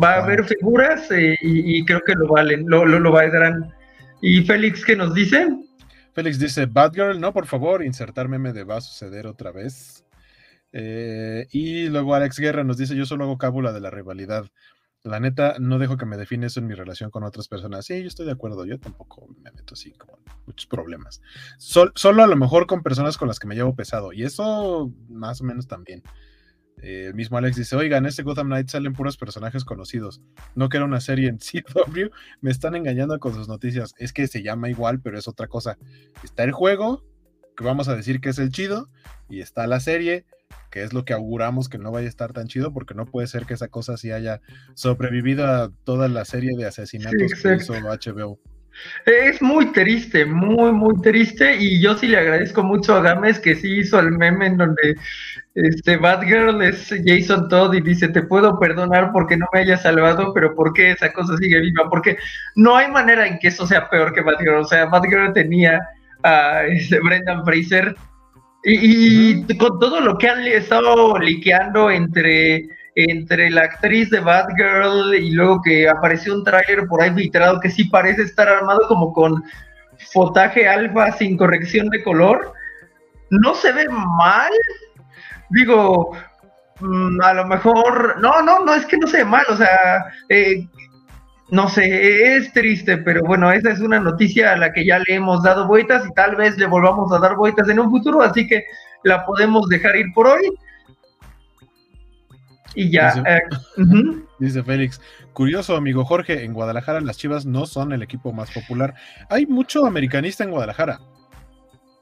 Va 0.00 0.14
a 0.14 0.24
haber 0.24 0.44
figuras 0.44 1.10
eh, 1.10 1.36
y, 1.42 1.78
y 1.78 1.84
creo 1.84 2.00
que 2.00 2.14
lo 2.14 2.28
valen, 2.28 2.64
lo, 2.66 2.84
lo, 2.86 2.98
lo 2.98 3.10
valdrán. 3.10 3.72
¿Y 4.20 4.42
Félix 4.44 4.84
qué 4.84 4.96
nos 4.96 5.14
dice? 5.14 5.48
Félix 6.12 6.38
dice, 6.38 6.66
Batgirl, 6.66 7.20
no, 7.20 7.32
por 7.32 7.46
favor, 7.46 7.84
insertar 7.84 8.28
meme 8.28 8.52
de 8.52 8.64
va 8.64 8.76
a 8.76 8.80
suceder 8.80 9.26
otra 9.26 9.50
vez. 9.50 10.04
Eh, 10.72 11.46
y 11.50 11.88
luego 11.88 12.14
Alex 12.14 12.38
Guerra 12.38 12.64
nos 12.64 12.78
dice, 12.78 12.96
yo 12.96 13.04
solo 13.04 13.24
hago 13.24 13.38
cábula 13.38 13.72
de 13.72 13.80
la 13.80 13.90
rivalidad. 13.90 14.46
La 15.04 15.18
neta, 15.18 15.56
no 15.58 15.78
dejo 15.80 15.96
que 15.96 16.06
me 16.06 16.16
define 16.16 16.46
eso 16.46 16.60
en 16.60 16.68
mi 16.68 16.74
relación 16.74 17.10
con 17.10 17.24
otras 17.24 17.48
personas. 17.48 17.84
Sí, 17.86 18.00
yo 18.00 18.06
estoy 18.06 18.24
de 18.24 18.32
acuerdo, 18.32 18.64
yo 18.64 18.78
tampoco 18.78 19.26
me 19.42 19.50
meto 19.50 19.74
así 19.74 19.90
como 19.92 20.18
muchos 20.46 20.66
problemas. 20.66 21.20
Sol- 21.58 21.92
solo 21.96 22.22
a 22.22 22.28
lo 22.28 22.36
mejor 22.36 22.66
con 22.66 22.82
personas 22.84 23.18
con 23.18 23.26
las 23.26 23.40
que 23.40 23.48
me 23.48 23.56
llevo 23.56 23.74
pesado. 23.74 24.12
Y 24.12 24.22
eso 24.22 24.92
más 25.08 25.40
o 25.40 25.44
menos 25.44 25.66
también. 25.66 26.02
Eh, 26.80 27.06
el 27.06 27.14
mismo 27.14 27.38
Alex 27.38 27.56
dice, 27.56 27.76
oiga, 27.76 27.98
en 27.98 28.06
este 28.06 28.22
Gotham 28.22 28.46
Knight 28.46 28.68
salen 28.68 28.92
puros 28.92 29.16
personajes 29.16 29.64
conocidos. 29.64 30.20
No 30.54 30.68
que 30.68 30.78
era 30.78 30.86
una 30.86 31.00
serie 31.00 31.28
en 31.28 31.38
CW, 31.38 32.10
me 32.40 32.50
están 32.50 32.74
engañando 32.74 33.18
con 33.18 33.34
sus 33.34 33.48
noticias. 33.48 33.94
Es 33.98 34.12
que 34.12 34.26
se 34.26 34.42
llama 34.42 34.70
igual, 34.70 35.00
pero 35.00 35.18
es 35.18 35.28
otra 35.28 35.46
cosa. 35.46 35.78
Está 36.24 36.44
el 36.44 36.52
juego, 36.52 37.04
que 37.56 37.64
vamos 37.64 37.88
a 37.88 37.96
decir 37.96 38.20
que 38.20 38.30
es 38.30 38.38
el 38.38 38.50
chido, 38.50 38.88
y 39.28 39.40
está 39.40 39.66
la 39.66 39.80
serie, 39.80 40.24
que 40.70 40.82
es 40.82 40.92
lo 40.92 41.04
que 41.04 41.12
auguramos 41.12 41.68
que 41.68 41.78
no 41.78 41.92
vaya 41.92 42.06
a 42.06 42.08
estar 42.08 42.32
tan 42.32 42.48
chido, 42.48 42.72
porque 42.72 42.94
no 42.94 43.06
puede 43.06 43.26
ser 43.26 43.46
que 43.46 43.54
esa 43.54 43.68
cosa 43.68 43.96
sí 43.96 44.10
haya 44.10 44.40
sobrevivido 44.74 45.46
a 45.46 45.70
toda 45.84 46.08
la 46.08 46.24
serie 46.24 46.56
de 46.56 46.66
asesinatos 46.66 47.30
Sí, 47.36 47.42
que 47.42 47.54
hizo 47.56 47.74
HBO. 47.74 48.40
Es 49.06 49.40
muy 49.42 49.72
triste, 49.72 50.24
muy, 50.24 50.72
muy 50.72 51.00
triste. 51.02 51.56
Y 51.58 51.80
yo 51.80 51.96
sí 51.96 52.08
le 52.08 52.18
agradezco 52.18 52.62
mucho 52.62 52.94
a 52.94 53.02
Gámez 53.02 53.38
que 53.38 53.54
sí 53.54 53.78
hizo 53.78 53.98
el 53.98 54.12
meme 54.12 54.46
en 54.46 54.56
donde 54.56 54.96
este 55.54 55.96
Batgirl 55.96 56.62
es 56.62 56.94
Jason 57.04 57.48
Todd 57.48 57.74
y 57.74 57.80
dice: 57.80 58.08
Te 58.08 58.22
puedo 58.22 58.58
perdonar 58.58 59.10
porque 59.12 59.36
no 59.36 59.46
me 59.52 59.60
hayas 59.60 59.82
salvado, 59.82 60.32
pero 60.34 60.54
¿por 60.54 60.72
qué 60.72 60.92
esa 60.92 61.12
cosa 61.12 61.36
sigue 61.36 61.60
viva? 61.60 61.88
Porque 61.90 62.16
no 62.56 62.76
hay 62.76 62.90
manera 62.90 63.26
en 63.26 63.38
que 63.38 63.48
eso 63.48 63.66
sea 63.66 63.88
peor 63.88 64.12
que 64.12 64.22
Batgirl. 64.22 64.56
O 64.56 64.64
sea, 64.64 64.86
Batgirl 64.86 65.32
tenía 65.32 65.80
a 66.22 66.64
este, 66.66 67.00
Brendan 67.00 67.44
Fraser 67.44 67.96
y, 68.64 69.42
y 69.52 69.58
con 69.58 69.78
todo 69.80 70.00
lo 70.00 70.16
que 70.18 70.28
han 70.28 70.46
estado 70.46 71.18
liqueando 71.18 71.90
entre 71.90 72.68
entre 72.94 73.50
la 73.50 73.62
actriz 73.62 74.10
de 74.10 74.20
Batgirl 74.20 75.14
y 75.14 75.30
luego 75.30 75.62
que 75.62 75.88
apareció 75.88 76.34
un 76.34 76.44
tráiler 76.44 76.86
por 76.86 77.02
ahí 77.02 77.10
filtrado 77.10 77.60
que 77.60 77.70
sí 77.70 77.84
parece 77.84 78.22
estar 78.22 78.48
armado 78.48 78.80
como 78.88 79.12
con 79.12 79.42
fotaje 80.12 80.68
alfa 80.68 81.12
sin 81.12 81.36
corrección 81.36 81.88
de 81.88 82.02
color. 82.02 82.52
No 83.30 83.54
se 83.54 83.72
ve 83.72 83.88
mal. 83.88 84.52
Digo, 85.50 86.12
mm, 86.80 87.20
a 87.22 87.34
lo 87.34 87.46
mejor, 87.46 88.20
no, 88.20 88.42
no, 88.42 88.64
no 88.64 88.74
es 88.74 88.84
que 88.86 88.98
no 88.98 89.06
se 89.06 89.18
ve 89.18 89.24
mal, 89.24 89.44
o 89.48 89.56
sea, 89.56 90.06
eh, 90.28 90.66
no 91.50 91.68
sé, 91.68 92.36
es 92.36 92.52
triste, 92.52 92.96
pero 92.98 93.22
bueno, 93.24 93.52
esa 93.52 93.70
es 93.70 93.80
una 93.80 94.00
noticia 94.00 94.52
a 94.52 94.56
la 94.56 94.72
que 94.72 94.86
ya 94.86 94.98
le 94.98 95.14
hemos 95.14 95.42
dado 95.42 95.66
vueltas 95.66 96.06
y 96.06 96.14
tal 96.14 96.36
vez 96.36 96.56
le 96.56 96.66
volvamos 96.66 97.12
a 97.12 97.18
dar 97.18 97.36
vueltas 97.36 97.68
en 97.68 97.78
un 97.78 97.90
futuro, 97.90 98.22
así 98.22 98.46
que 98.46 98.64
la 99.04 99.26
podemos 99.26 99.68
dejar 99.68 99.96
ir 99.96 100.06
por 100.14 100.28
hoy. 100.28 100.50
Y 102.74 102.90
ya. 102.90 103.14
Dice, 103.14 103.28
eh, 103.28 103.42
dice 104.38 104.62
Félix, 104.62 105.00
curioso 105.32 105.76
amigo 105.76 106.04
Jorge, 106.04 106.44
en 106.44 106.52
Guadalajara 106.52 107.00
las 107.00 107.18
Chivas 107.18 107.46
no 107.46 107.66
son 107.66 107.92
el 107.92 108.02
equipo 108.02 108.32
más 108.32 108.50
popular. 108.50 108.94
Hay 109.28 109.46
mucho 109.46 109.86
americanista 109.86 110.44
en 110.44 110.50
Guadalajara. 110.50 111.00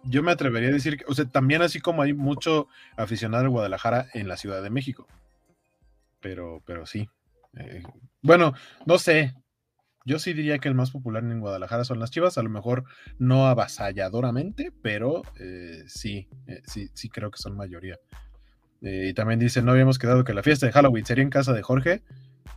Yo 0.05 0.23
me 0.23 0.33
atrevería 0.33 0.71
a 0.71 0.73
decir 0.73 0.97
que, 0.97 1.05
o 1.07 1.15
sea, 1.15 1.27
también 1.27 1.63
así 1.63 1.81
como 1.81 2.03
hay 2.03 2.15
mucho 2.15 2.69
aficionado 2.97 3.45
al 3.45 3.51
Guadalajara 3.51 4.07
en 4.15 4.29
la 4.29 4.37
Ciudad 4.37 4.63
de 4.63 4.71
México. 4.71 5.07
Pero, 6.21 6.63
pero 6.65 6.87
sí. 6.87 7.09
Eh, 7.57 7.83
bueno, 8.23 8.55
no 8.87 8.99
sé. 8.99 9.35
Yo 10.07 10.19
sí 10.19 10.33
diría 10.33 10.59
que 10.59 10.69
el 10.69 10.75
más 10.75 10.91
popular 10.91 11.23
en 11.23 11.41
Guadalajara 11.41 11.85
son 11.85 12.01
las 12.01 12.11
Chivas, 12.11 12.39
a 12.39 12.43
lo 12.43 12.49
mejor 12.49 12.85
no 13.19 13.47
avasalladoramente, 13.49 14.73
pero 14.83 15.21
eh, 15.39 15.85
sí, 15.87 16.27
sí, 16.65 16.89
sí 16.95 17.11
creo 17.11 17.31
que 17.31 17.37
son 17.37 17.55
mayoría. 17.55 17.99
Eh, 18.83 19.09
y 19.11 19.15
también 19.15 19.41
dice, 19.41 19.63
no 19.63 19.73
habíamos 19.73 19.99
quedado 19.99 20.25
que 20.25 20.35
la 20.35 20.43
fiesta 20.43 20.67
de 20.67 20.73
Halloween 20.73 21.05
sería 21.05 21.23
en 21.23 21.31
casa 21.31 21.53
de 21.53 21.63
Jorge. 21.63 22.03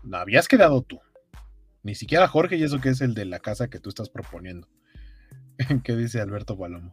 No 0.03 0.17
habías 0.17 0.47
quedado 0.47 0.81
tú. 0.81 0.99
Ni 1.83 1.95
siquiera 1.95 2.27
Jorge 2.27 2.55
y 2.55 2.63
eso 2.63 2.79
que 2.79 2.89
es 2.89 3.01
el 3.01 3.13
de 3.13 3.25
la 3.25 3.39
casa 3.39 3.69
que 3.69 3.79
tú 3.79 3.89
estás 3.89 4.09
proponiendo. 4.09 4.67
¿Qué 5.83 5.95
dice 5.95 6.21
Alberto 6.21 6.57
Palomo? 6.57 6.91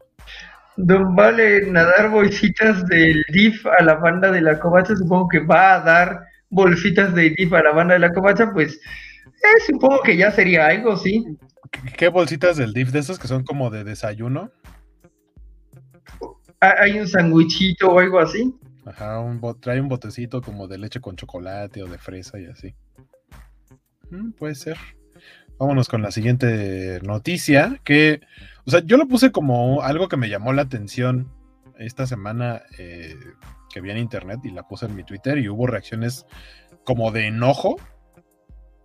Don 0.76 1.14
Vale 1.14 1.70
nadar 1.70 2.10
bolsitas 2.10 2.86
del 2.86 3.24
DIF 3.32 3.66
a 3.66 3.82
la 3.82 3.94
banda 3.94 4.30
de 4.30 4.40
la 4.40 4.58
covacha, 4.58 4.96
supongo 4.96 5.28
que 5.28 5.40
va 5.40 5.74
a 5.74 5.80
dar 5.80 6.20
bolsitas 6.48 7.14
de 7.14 7.30
DIF 7.30 7.52
a 7.52 7.62
la 7.62 7.72
banda 7.72 7.94
de 7.94 8.00
la 8.00 8.12
covacha, 8.12 8.50
pues 8.52 8.80
eh, 9.24 9.60
supongo 9.66 10.02
que 10.02 10.16
ya 10.16 10.30
sería 10.30 10.66
algo, 10.66 10.96
sí. 10.96 11.24
¿Qué, 11.96 12.08
bolsitas 12.08 12.56
del 12.56 12.72
DIF 12.72 12.90
de 12.90 13.00
esos 13.00 13.18
que 13.18 13.28
son 13.28 13.44
como 13.44 13.70
de 13.70 13.84
desayuno? 13.84 14.50
¿Hay 16.60 16.98
un 16.98 17.08
sandwichito 17.08 17.88
o 17.88 17.98
algo 17.98 18.18
así? 18.18 18.54
Ajá, 18.86 19.20
un 19.20 19.40
trae 19.60 19.80
un 19.80 19.88
botecito 19.88 20.40
como 20.40 20.66
de 20.66 20.78
leche 20.78 21.00
con 21.00 21.16
chocolate 21.16 21.82
o 21.82 21.86
de 21.86 21.98
fresa 21.98 22.38
y 22.40 22.46
así. 22.46 22.74
Mm, 24.10 24.32
puede 24.32 24.54
ser. 24.54 24.76
Vámonos 25.58 25.88
con 25.88 26.00
la 26.00 26.10
siguiente 26.10 27.00
noticia, 27.02 27.80
que, 27.84 28.20
o 28.64 28.70
sea, 28.70 28.80
yo 28.80 28.96
lo 28.96 29.06
puse 29.06 29.30
como 29.30 29.82
algo 29.82 30.08
que 30.08 30.16
me 30.16 30.30
llamó 30.30 30.54
la 30.54 30.62
atención 30.62 31.30
esta 31.78 32.06
semana 32.06 32.62
eh, 32.78 33.14
que 33.72 33.80
vi 33.80 33.90
en 33.90 33.98
internet 33.98 34.40
y 34.44 34.50
la 34.50 34.66
puse 34.66 34.86
en 34.86 34.94
mi 34.94 35.04
Twitter 35.04 35.38
y 35.38 35.48
hubo 35.48 35.66
reacciones 35.66 36.26
como 36.84 37.10
de 37.10 37.26
enojo. 37.26 37.76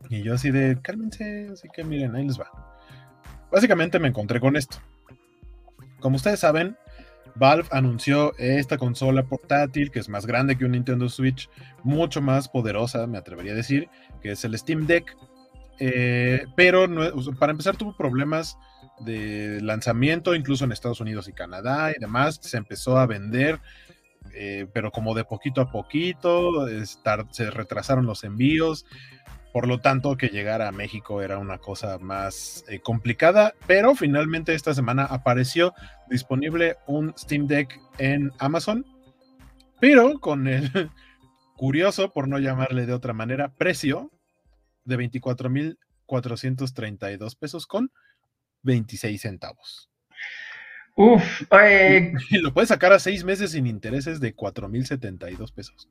Y 0.09 0.21
yo 0.21 0.33
así 0.33 0.51
de, 0.51 0.79
cálmense, 0.81 1.49
así 1.51 1.69
que 1.73 1.83
miren, 1.83 2.15
ahí 2.15 2.27
les 2.27 2.39
va. 2.39 2.51
Básicamente 3.51 3.99
me 3.99 4.09
encontré 4.09 4.39
con 4.39 4.55
esto. 4.55 4.77
Como 5.99 6.17
ustedes 6.17 6.41
saben, 6.41 6.77
Valve 7.35 7.67
anunció 7.71 8.33
esta 8.37 8.77
consola 8.77 9.23
portátil 9.23 9.91
que 9.91 9.99
es 9.99 10.09
más 10.09 10.25
grande 10.25 10.57
que 10.57 10.65
un 10.65 10.71
Nintendo 10.71 11.09
Switch, 11.09 11.49
mucho 11.83 12.21
más 12.21 12.47
poderosa, 12.47 13.05
me 13.07 13.17
atrevería 13.17 13.51
a 13.51 13.55
decir, 13.55 13.89
que 14.21 14.31
es 14.31 14.43
el 14.45 14.57
Steam 14.57 14.87
Deck. 14.87 15.15
Eh, 15.79 16.45
pero 16.55 16.87
no- 16.87 17.11
para 17.37 17.51
empezar 17.51 17.75
tuvo 17.75 17.95
problemas 17.97 18.57
de 19.01 19.59
lanzamiento, 19.61 20.33
incluso 20.33 20.63
en 20.63 20.71
Estados 20.71 21.01
Unidos 21.01 21.27
y 21.27 21.33
Canadá 21.33 21.91
y 21.91 21.99
demás. 21.99 22.39
Se 22.41 22.55
empezó 22.57 22.97
a 22.97 23.05
vender, 23.05 23.59
eh, 24.33 24.67
pero 24.73 24.91
como 24.91 25.13
de 25.13 25.25
poquito 25.25 25.59
a 25.59 25.69
poquito, 25.71 26.65
se 27.31 27.51
retrasaron 27.51 28.05
los 28.05 28.23
envíos. 28.23 28.85
Por 29.55 29.67
lo 29.69 29.79
tanto, 29.79 30.17
que 30.17 30.27
llegara 30.27 30.67
a 30.67 30.73
México 30.73 31.21
era 31.21 31.37
una 31.37 31.59
cosa 31.59 31.97
más 31.97 32.65
eh, 32.67 32.81
complicada, 32.81 33.53
pero 33.65 33.95
finalmente 33.95 34.53
esta 34.53 34.73
semana 34.73 35.05
apareció 35.05 35.73
disponible 36.09 36.75
un 36.87 37.13
Steam 37.17 37.47
Deck 37.47 37.79
en 37.97 38.33
Amazon, 38.37 38.85
pero 39.79 40.19
con 40.19 40.49
el 40.49 40.69
curioso, 41.55 42.11
por 42.11 42.27
no 42.27 42.37
llamarle 42.37 42.85
de 42.85 42.91
otra 42.91 43.13
manera, 43.13 43.53
precio 43.53 44.11
de 44.83 44.97
24.432 44.97 47.39
pesos 47.39 47.65
con 47.65 47.93
26 48.63 49.21
centavos. 49.21 49.89
Uf, 50.97 51.43
eh, 51.63 52.11
Y 52.29 52.37
lo 52.39 52.53
puedes 52.53 52.67
sacar 52.67 52.91
a 52.91 52.99
seis 52.99 53.23
meses 53.23 53.51
sin 53.51 53.67
intereses 53.67 54.19
de 54.19 54.35
4.072 54.35 55.53
pesos. 55.53 55.87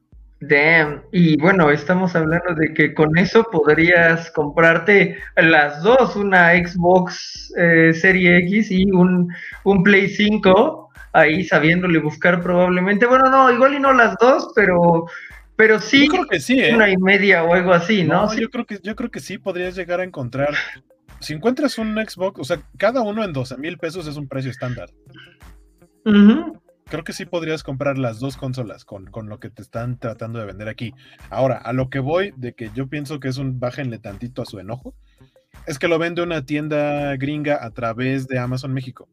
Damn. 0.48 1.02
Y 1.12 1.36
bueno, 1.40 1.70
estamos 1.70 2.14
hablando 2.16 2.54
de 2.54 2.72
que 2.74 2.94
con 2.94 3.16
eso 3.18 3.44
podrías 3.50 4.30
comprarte 4.32 5.18
las 5.36 5.82
dos, 5.82 6.16
una 6.16 6.52
Xbox 6.52 7.52
eh, 7.56 7.92
Serie 7.92 8.38
X 8.38 8.70
y 8.70 8.84
un, 8.90 9.32
un 9.64 9.82
Play 9.82 10.08
5, 10.08 10.90
ahí 11.12 11.44
sabiéndole 11.44 11.98
buscar 11.98 12.42
probablemente. 12.42 13.06
Bueno, 13.06 13.30
no, 13.30 13.50
igual 13.52 13.74
y 13.74 13.80
no 13.80 13.92
las 13.92 14.16
dos, 14.20 14.52
pero, 14.54 15.06
pero 15.56 15.78
sí 15.78 16.06
Yo 16.06 16.12
creo 16.12 16.26
que 16.26 16.40
sí, 16.40 16.60
¿eh? 16.60 16.74
una 16.74 16.88
y 16.90 16.96
media 16.96 17.44
o 17.44 17.54
algo 17.54 17.72
así, 17.72 18.04
¿no? 18.04 18.22
No, 18.22 18.28
Sí. 18.30 18.40
yo 18.40 18.50
creo 18.50 18.66
que 18.66 18.78
yo 18.82 18.96
creo 18.96 19.10
que 19.10 19.20
sí 19.20 19.38
podrías 19.38 19.74
llegar 19.76 20.00
a 20.00 20.04
encontrar. 20.04 20.54
Si 21.20 21.32
encuentras 21.32 21.78
un 21.78 21.94
Xbox, 21.94 22.40
o 22.40 22.44
sea, 22.44 22.58
cada 22.76 23.00
uno 23.00 23.24
en 23.24 23.32
12 23.32 23.56
mil 23.56 23.78
pesos 23.78 24.06
es 24.06 24.16
un 24.16 24.28
precio 24.28 24.50
estándar. 24.50 24.90
Ujú. 26.04 26.60
Creo 26.86 27.02
que 27.02 27.12
sí 27.12 27.24
podrías 27.24 27.62
comprar 27.62 27.96
las 27.98 28.20
dos 28.20 28.36
consolas 28.36 28.84
con, 28.84 29.06
con 29.06 29.28
lo 29.28 29.40
que 29.40 29.50
te 29.50 29.62
están 29.62 29.98
tratando 29.98 30.38
de 30.38 30.46
vender 30.46 30.68
aquí. 30.68 30.92
Ahora, 31.30 31.56
a 31.56 31.72
lo 31.72 31.88
que 31.88 31.98
voy, 31.98 32.32
de 32.36 32.52
que 32.54 32.70
yo 32.74 32.88
pienso 32.88 33.20
que 33.20 33.28
es 33.28 33.38
un 33.38 33.58
bájenle 33.58 33.98
tantito 33.98 34.42
a 34.42 34.46
su 34.46 34.58
enojo, 34.58 34.94
es 35.66 35.78
que 35.78 35.88
lo 35.88 35.98
vende 35.98 36.22
una 36.22 36.44
tienda 36.44 37.16
gringa 37.16 37.64
a 37.64 37.70
través 37.70 38.26
de 38.28 38.38
Amazon 38.38 38.72
México. 38.74 39.08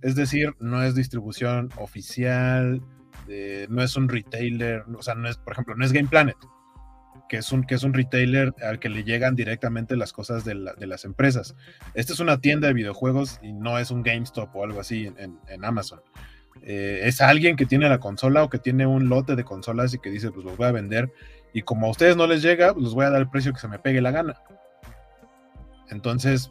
Es 0.00 0.16
decir, 0.16 0.54
no 0.58 0.82
es 0.82 0.94
distribución 0.94 1.70
oficial, 1.76 2.82
de- 3.28 3.66
no 3.70 3.82
es 3.82 3.96
un 3.96 4.08
retailer, 4.08 4.84
o 4.96 5.02
sea, 5.02 5.14
no 5.14 5.28
es, 5.28 5.36
por 5.36 5.52
ejemplo, 5.52 5.76
no 5.76 5.84
es 5.84 5.92
Game 5.92 6.08
Planet, 6.08 6.36
que 7.28 7.36
es 7.36 7.52
un, 7.52 7.62
que 7.62 7.76
es 7.76 7.84
un 7.84 7.94
retailer 7.94 8.52
al 8.66 8.80
que 8.80 8.88
le 8.88 9.04
llegan 9.04 9.36
directamente 9.36 9.96
las 9.96 10.12
cosas 10.12 10.44
de, 10.44 10.56
la- 10.56 10.74
de 10.74 10.86
las 10.88 11.04
empresas. 11.04 11.54
Esta 11.94 12.14
es 12.14 12.18
una 12.20 12.40
tienda 12.40 12.66
de 12.66 12.74
videojuegos 12.74 13.38
y 13.42 13.52
no 13.52 13.78
es 13.78 13.92
un 13.92 14.02
GameStop 14.02 14.54
o 14.56 14.64
algo 14.64 14.80
así 14.80 15.12
en 15.16 15.64
Amazon 15.64 16.00
eh, 16.62 17.00
es 17.04 17.20
alguien 17.20 17.56
que 17.56 17.66
tiene 17.66 17.88
la 17.88 17.98
consola 17.98 18.44
o 18.44 18.50
que 18.50 18.58
tiene 18.58 18.86
un 18.86 19.08
lote 19.08 19.36
de 19.36 19.44
consolas 19.44 19.94
y 19.94 19.98
que 19.98 20.10
dice, 20.10 20.30
pues 20.30 20.44
los 20.44 20.56
voy 20.56 20.66
a 20.66 20.72
vender 20.72 21.12
y 21.52 21.62
como 21.62 21.86
a 21.86 21.90
ustedes 21.90 22.16
no 22.16 22.26
les 22.26 22.42
llega, 22.42 22.72
pues 22.72 22.84
les 22.84 22.94
voy 22.94 23.04
a 23.04 23.10
dar 23.10 23.20
el 23.20 23.28
precio 23.28 23.52
que 23.52 23.60
se 23.60 23.68
me 23.68 23.78
pegue 23.78 24.00
la 24.00 24.10
gana. 24.10 24.40
Entonces, 25.90 26.50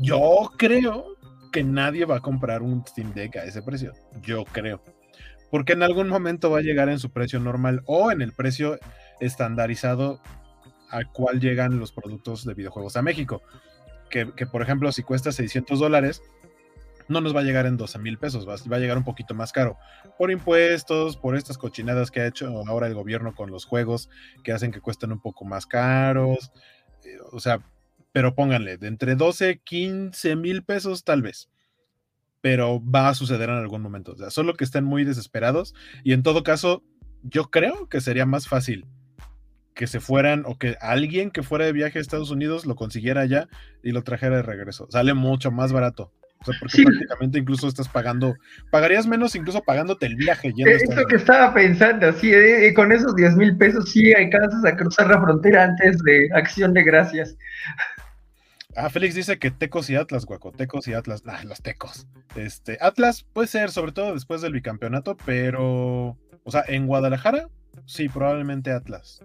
yo 0.00 0.50
creo 0.58 1.16
que 1.52 1.62
nadie 1.62 2.04
va 2.04 2.16
a 2.16 2.20
comprar 2.20 2.62
un 2.62 2.84
Steam 2.86 3.12
Deck 3.14 3.36
a 3.36 3.44
ese 3.44 3.62
precio. 3.62 3.92
Yo 4.22 4.44
creo. 4.44 4.82
Porque 5.50 5.74
en 5.74 5.84
algún 5.84 6.08
momento 6.08 6.50
va 6.50 6.58
a 6.58 6.62
llegar 6.62 6.88
en 6.88 6.98
su 6.98 7.10
precio 7.10 7.38
normal 7.38 7.82
o 7.86 8.10
en 8.10 8.22
el 8.22 8.32
precio 8.32 8.78
estandarizado 9.20 10.20
al 10.90 11.10
cual 11.12 11.40
llegan 11.40 11.78
los 11.78 11.92
productos 11.92 12.44
de 12.44 12.54
videojuegos 12.54 12.96
a 12.96 13.02
México. 13.02 13.42
Que, 14.10 14.32
que, 14.32 14.46
por 14.46 14.62
ejemplo, 14.62 14.90
si 14.90 15.04
cuesta 15.04 15.30
600 15.30 15.78
dólares, 15.78 16.22
no 17.08 17.20
nos 17.20 17.34
va 17.34 17.40
a 17.40 17.44
llegar 17.44 17.66
en 17.66 17.76
12 17.76 17.98
mil 17.98 18.18
pesos, 18.18 18.48
va, 18.48 18.54
a 18.54 18.78
llegar 18.78 18.96
un 18.96 19.04
poquito 19.04 19.34
más 19.34 19.52
caro. 19.52 19.76
Por 20.18 20.30
impuestos, 20.30 21.16
por 21.16 21.36
estas 21.36 21.58
cochinadas 21.58 22.10
que 22.10 22.20
ha 22.20 22.26
hecho 22.26 22.48
ahora 22.66 22.86
el 22.86 22.94
gobierno 22.94 23.34
con 23.34 23.50
los 23.50 23.64
juegos 23.64 24.08
que 24.42 24.52
hacen 24.52 24.72
que 24.72 24.80
cuesten 24.80 25.12
un 25.12 25.20
poco 25.20 25.44
más 25.44 25.66
caros. 25.66 26.50
eh, 27.04 27.18
o 27.32 27.40
sea, 27.40 27.60
pero 28.12 28.34
pónganle, 28.34 28.76
de 28.76 28.86
entre 28.86 29.16
12, 29.16 29.60
15 29.64 30.36
mil 30.36 30.62
pesos 30.62 31.02
tal 31.02 31.20
vez. 31.20 31.48
Pero 32.40 32.80
va 32.80 33.08
a 33.08 33.14
suceder 33.14 33.48
en 33.48 33.56
algún 33.56 33.82
momento. 33.82 34.12
O 34.12 34.16
sea, 34.16 34.30
solo 34.30 34.54
que 34.54 34.64
estén 34.64 34.84
muy 34.84 35.02
desesperados. 35.04 35.74
Y 36.04 36.12
en 36.12 36.22
todo 36.22 36.44
caso, 36.44 36.84
yo 37.22 37.50
creo 37.50 37.88
que 37.88 38.00
sería 38.00 38.24
más 38.26 38.46
fácil 38.46 38.86
que 39.74 39.86
se 39.88 39.98
fueran 39.98 40.44
o 40.46 40.56
que 40.56 40.76
alguien 40.80 41.30
que 41.30 41.42
fuera 41.42 41.64
de 41.64 41.72
viaje 41.72 41.98
a 41.98 42.02
Estados 42.02 42.30
Unidos 42.30 42.64
lo 42.66 42.76
consiguiera 42.76 43.22
allá 43.22 43.48
y 43.82 43.90
lo 43.90 44.04
trajera 44.04 44.36
de 44.36 44.42
regreso. 44.42 44.86
Sale 44.90 45.14
mucho 45.14 45.50
más 45.50 45.72
barato. 45.72 46.12
O 46.44 46.52
sea, 46.52 46.54
porque 46.60 46.76
Sí. 46.76 46.84
prácticamente 46.84 47.38
incluso 47.38 47.66
estás 47.68 47.88
pagando, 47.88 48.34
pagarías 48.70 49.06
menos 49.06 49.34
incluso 49.34 49.62
pagándote 49.62 50.04
el 50.04 50.14
viaje 50.16 50.52
yendo 50.52 50.70
a 50.70 50.74
Es 50.74 50.82
Estados 50.82 51.02
lo 51.02 51.08
que 51.08 51.16
estaba 51.16 51.54
pensando, 51.54 52.12
sí, 52.12 52.32
eh, 52.34 52.72
con 52.74 52.92
esos 52.92 53.16
10 53.16 53.34
mil 53.36 53.56
pesos 53.56 53.90
sí 53.90 54.12
alcanzas 54.12 54.62
a 54.66 54.76
cruzar 54.76 55.08
la 55.08 55.20
frontera 55.22 55.64
antes 55.64 55.98
de 56.04 56.28
Acción 56.34 56.74
de 56.74 56.82
Gracias. 56.84 57.36
Ah, 58.76 58.90
Félix 58.90 59.14
dice 59.14 59.38
que 59.38 59.50
Tecos 59.50 59.88
y 59.88 59.96
Atlas, 59.96 60.26
guaco, 60.26 60.50
Tecos 60.52 60.86
y 60.88 60.94
Atlas, 60.94 61.24
nah, 61.24 61.42
los 61.44 61.62
Tecos. 61.62 62.06
Este, 62.34 62.76
Atlas 62.80 63.24
puede 63.32 63.46
ser, 63.48 63.70
sobre 63.70 63.92
todo 63.92 64.12
después 64.12 64.42
del 64.42 64.52
bicampeonato, 64.52 65.16
pero, 65.24 66.18
o 66.42 66.50
sea, 66.50 66.64
en 66.66 66.86
Guadalajara, 66.86 67.48
sí, 67.86 68.08
probablemente 68.08 68.72
Atlas. 68.72 69.24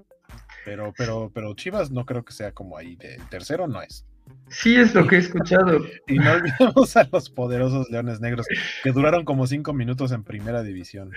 Pero, 0.66 0.94
pero, 0.96 1.32
pero 1.34 1.56
Chivas 1.56 1.90
no 1.90 2.06
creo 2.06 2.24
que 2.24 2.32
sea 2.34 2.52
como 2.52 2.78
ahí, 2.78 2.96
de 2.96 3.20
tercero 3.32 3.68
no 3.68 3.82
es. 3.82 4.06
Sí, 4.50 4.76
es 4.76 4.96
lo 4.96 5.08
que 5.08 5.15
he 5.15 5.20
escuchado. 5.20 5.82
Y 6.08 6.18
no 6.18 6.32
olvidemos 6.32 6.98
a 6.98 7.08
los 7.12 7.30
poderosos 7.30 7.89
Leones 7.89 8.20
Negros, 8.20 8.48
que 8.84 8.92
duraron 8.92 9.26
como 9.26 9.46
cinco 9.48 9.74
minutos 9.74 10.12
en 10.12 10.24
primera 10.24 10.63
división. 10.63 11.12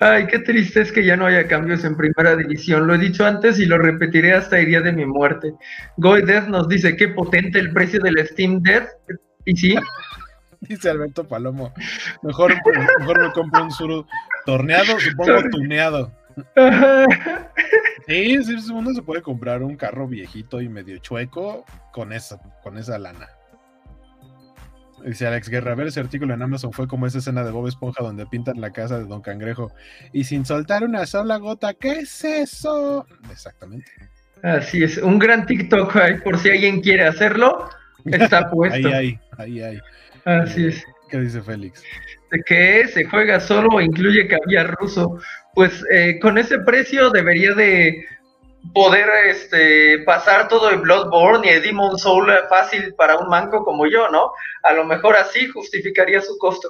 Ay, 0.00 0.26
qué 0.26 0.40
triste 0.40 0.80
es 0.80 0.90
que 0.90 1.04
ya 1.04 1.16
no 1.16 1.26
haya 1.26 1.46
cambios 1.46 1.84
en 1.84 1.96
primera 1.96 2.34
división. 2.36 2.86
Lo 2.86 2.94
he 2.94 2.98
dicho 2.98 3.24
antes 3.24 3.58
y 3.58 3.66
lo 3.66 3.78
repetiré 3.78 4.32
hasta 4.32 4.58
el 4.58 4.66
día 4.66 4.80
de 4.80 4.92
mi 4.92 5.06
muerte. 5.06 5.52
Goy 5.98 6.22
Death 6.22 6.48
nos 6.48 6.68
dice 6.68 6.96
qué 6.96 7.08
potente 7.08 7.60
el 7.60 7.72
precio 7.72 8.00
del 8.00 8.26
Steam 8.26 8.62
Death. 8.62 8.88
¿Y 9.44 9.56
sí? 9.56 9.76
Dice 10.60 10.88
Alberto 10.88 11.28
Palomo. 11.28 11.74
Mejor, 12.22 12.54
mejor 12.98 13.20
me 13.20 13.32
compro 13.32 13.64
un 13.64 13.70
suru 13.70 14.06
torneado, 14.46 14.98
supongo 14.98 15.50
tuneado. 15.50 16.10
Sí, 18.06 18.44
sí, 18.44 18.54
uno 18.70 18.92
se 18.92 19.00
puede 19.02 19.22
comprar 19.22 19.62
un 19.62 19.76
carro 19.76 20.06
viejito 20.06 20.60
y 20.60 20.68
medio 20.68 20.98
chueco 20.98 21.64
con 21.90 22.12
esa, 22.12 22.38
con 22.62 22.76
esa 22.76 22.98
lana. 22.98 23.28
Dice 25.04 25.26
Alex 25.26 25.48
Guerra, 25.48 25.72
a 25.72 25.74
ver 25.74 25.86
ese 25.86 26.00
artículo 26.00 26.34
en 26.34 26.42
Amazon 26.42 26.72
fue 26.72 26.86
como 26.86 27.06
esa 27.06 27.18
escena 27.18 27.44
de 27.44 27.50
Bob 27.50 27.66
Esponja 27.66 28.02
donde 28.02 28.26
pintan 28.26 28.60
la 28.60 28.72
casa 28.72 28.98
de 28.98 29.04
Don 29.04 29.20
Cangrejo 29.22 29.72
y 30.12 30.24
sin 30.24 30.44
soltar 30.44 30.84
una 30.84 31.06
sola 31.06 31.38
gota, 31.38 31.74
¿qué 31.74 32.00
es 32.00 32.24
eso? 32.24 33.06
Exactamente. 33.30 33.90
Así 34.42 34.82
es, 34.82 34.98
un 34.98 35.18
gran 35.18 35.46
TikTok 35.46 35.96
ahí 35.96 36.20
por 36.20 36.38
si 36.38 36.50
alguien 36.50 36.80
quiere 36.80 37.06
hacerlo, 37.06 37.68
está 38.04 38.48
puesto. 38.50 38.88
ahí 38.88 38.94
hay, 38.94 39.18
ahí 39.38 39.62
hay. 39.62 39.80
Así 40.24 40.66
es. 40.66 40.84
¿Qué 41.10 41.20
dice 41.20 41.42
Félix? 41.42 41.82
¿De 42.30 42.42
qué 42.46 42.88
se 42.88 43.04
juega 43.04 43.40
solo 43.40 43.68
o 43.72 43.80
incluye 43.80 44.26
caviar 44.26 44.74
ruso? 44.74 45.18
Pues 45.54 45.84
eh, 45.90 46.18
con 46.20 46.38
ese 46.38 46.58
precio 46.60 47.10
debería 47.10 47.54
de 47.54 48.04
poder 48.72 49.08
este, 49.28 50.00
pasar 50.00 50.48
todo 50.48 50.70
el 50.70 50.80
Bloodborne 50.80 51.46
y 51.46 51.50
el 51.50 51.62
Demon 51.62 51.98
Soul 51.98 52.32
fácil 52.48 52.94
para 52.94 53.16
un 53.18 53.28
manco 53.28 53.64
como 53.64 53.86
yo, 53.86 54.08
¿no? 54.08 54.32
A 54.62 54.72
lo 54.72 54.84
mejor 54.84 55.16
así 55.16 55.46
justificaría 55.48 56.20
su 56.20 56.36
costo. 56.38 56.68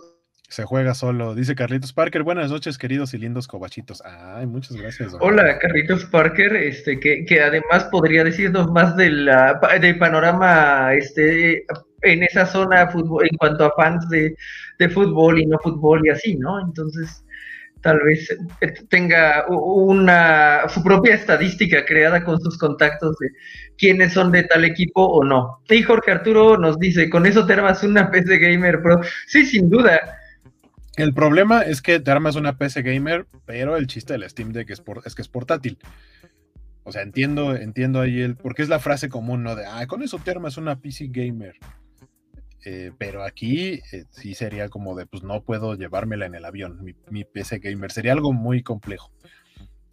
Se 0.49 0.65
juega 0.65 0.95
solo, 0.95 1.35
dice 1.35 1.55
Carlitos 1.55 1.93
Parker. 1.93 2.23
Buenas 2.23 2.51
noches, 2.51 2.79
queridos 2.79 3.13
y 3.15 3.19
lindos 3.19 3.49
cobachitos. 3.49 4.03
Ay, 4.05 4.47
muchas 4.47 4.77
gracias. 4.77 5.17
Hola, 5.19 5.59
Carlitos 5.59 6.05
Parker, 6.05 6.55
este, 6.55 7.01
que, 7.01 7.25
que, 7.25 7.41
además 7.41 7.85
podría 7.91 8.23
decirnos 8.23 8.71
más 8.71 8.97
de 8.97 9.11
la, 9.11 9.59
del 9.81 9.99
panorama 9.99 10.93
este, 10.95 11.65
en 12.03 12.23
esa 12.23 12.47
zona 12.47 12.87
fútbol, 12.89 13.27
en 13.29 13.37
cuanto 13.37 13.65
a 13.65 13.73
fans 13.75 14.09
de, 14.11 14.37
de 14.79 14.89
fútbol 14.89 15.41
y 15.41 15.47
no 15.47 15.59
fútbol 15.59 16.07
y 16.07 16.11
así, 16.11 16.37
¿no? 16.37 16.61
Entonces, 16.61 17.24
tal 17.85 18.01
vez 18.01 18.31
eh, 18.63 18.75
tenga 18.89 19.45
una 19.49 20.63
su 20.69 20.83
propia 20.83 21.15
estadística 21.15 21.85
creada 21.85 22.25
con 22.25 22.41
sus 22.41 22.57
contactos 22.57 23.15
de 23.19 23.29
quiénes 23.77 24.15
son 24.15 24.33
de 24.33 24.43
tal 24.45 24.65
equipo 24.65 25.05
o 25.05 25.23
no. 25.23 25.63
Y 25.69 25.83
Jorge 25.83 26.11
Arturo 26.11 26.57
nos 26.57 26.79
dice, 26.79 27.11
con 27.11 27.27
eso 27.27 27.47
te 27.47 27.53
armas 27.53 27.85
una 27.85 28.11
PC 28.11 28.39
Gamer 28.39 28.81
Pro. 28.83 29.03
Sí, 29.27 29.45
sin 29.45 29.69
duda. 29.69 30.01
El 30.97 31.13
problema 31.13 31.61
es 31.61 31.83
que 31.83 32.01
te 32.01 32.11
armas 32.11 32.37
una 32.37 32.57
PC 32.57 32.81
Gamer, 32.81 33.27
pero 33.45 33.77
el 33.77 33.87
chiste 33.87 34.15
del 34.15 34.29
Steam 34.31 34.53
Deck 34.53 34.71
es, 34.71 34.83
es 35.05 35.15
que 35.15 35.23
es 35.23 35.29
portátil. 35.29 35.79
O 36.85 36.93
sea, 36.93 37.03
entiendo, 37.03 37.55
entiendo 37.55 38.01
ahí 38.01 38.23
el, 38.23 38.37
porque 38.37 38.63
es 38.63 38.71
la 38.71 38.79
frase 38.79 39.11
común, 39.11 39.43
¿no? 39.43 39.57
De, 39.57 39.67
ah, 39.67 39.87
con 39.87 40.03
eso 40.03 40.19
te 40.19 40.31
armas 40.31 40.57
una 40.57 40.81
PC 40.81 41.09
Gamer. 41.11 41.57
Eh, 42.67 42.93
pero 42.97 43.23
aquí 43.23 43.83
eh, 43.93 44.05
sí 44.11 44.35
sería 44.35 44.71
como 44.71 44.97
de, 44.97 45.05
pues 45.05 45.23
no 45.23 45.43
puedo 45.43 45.75
llevármela 45.75 46.25
en 46.25 46.35
el 46.35 46.47
avión, 46.47 46.83
mi, 47.11 47.25
PC 47.25 47.59
gamer, 47.59 47.93
sería 47.93 48.13
algo 48.13 48.33
muy 48.33 48.63
complejo. 48.63 49.11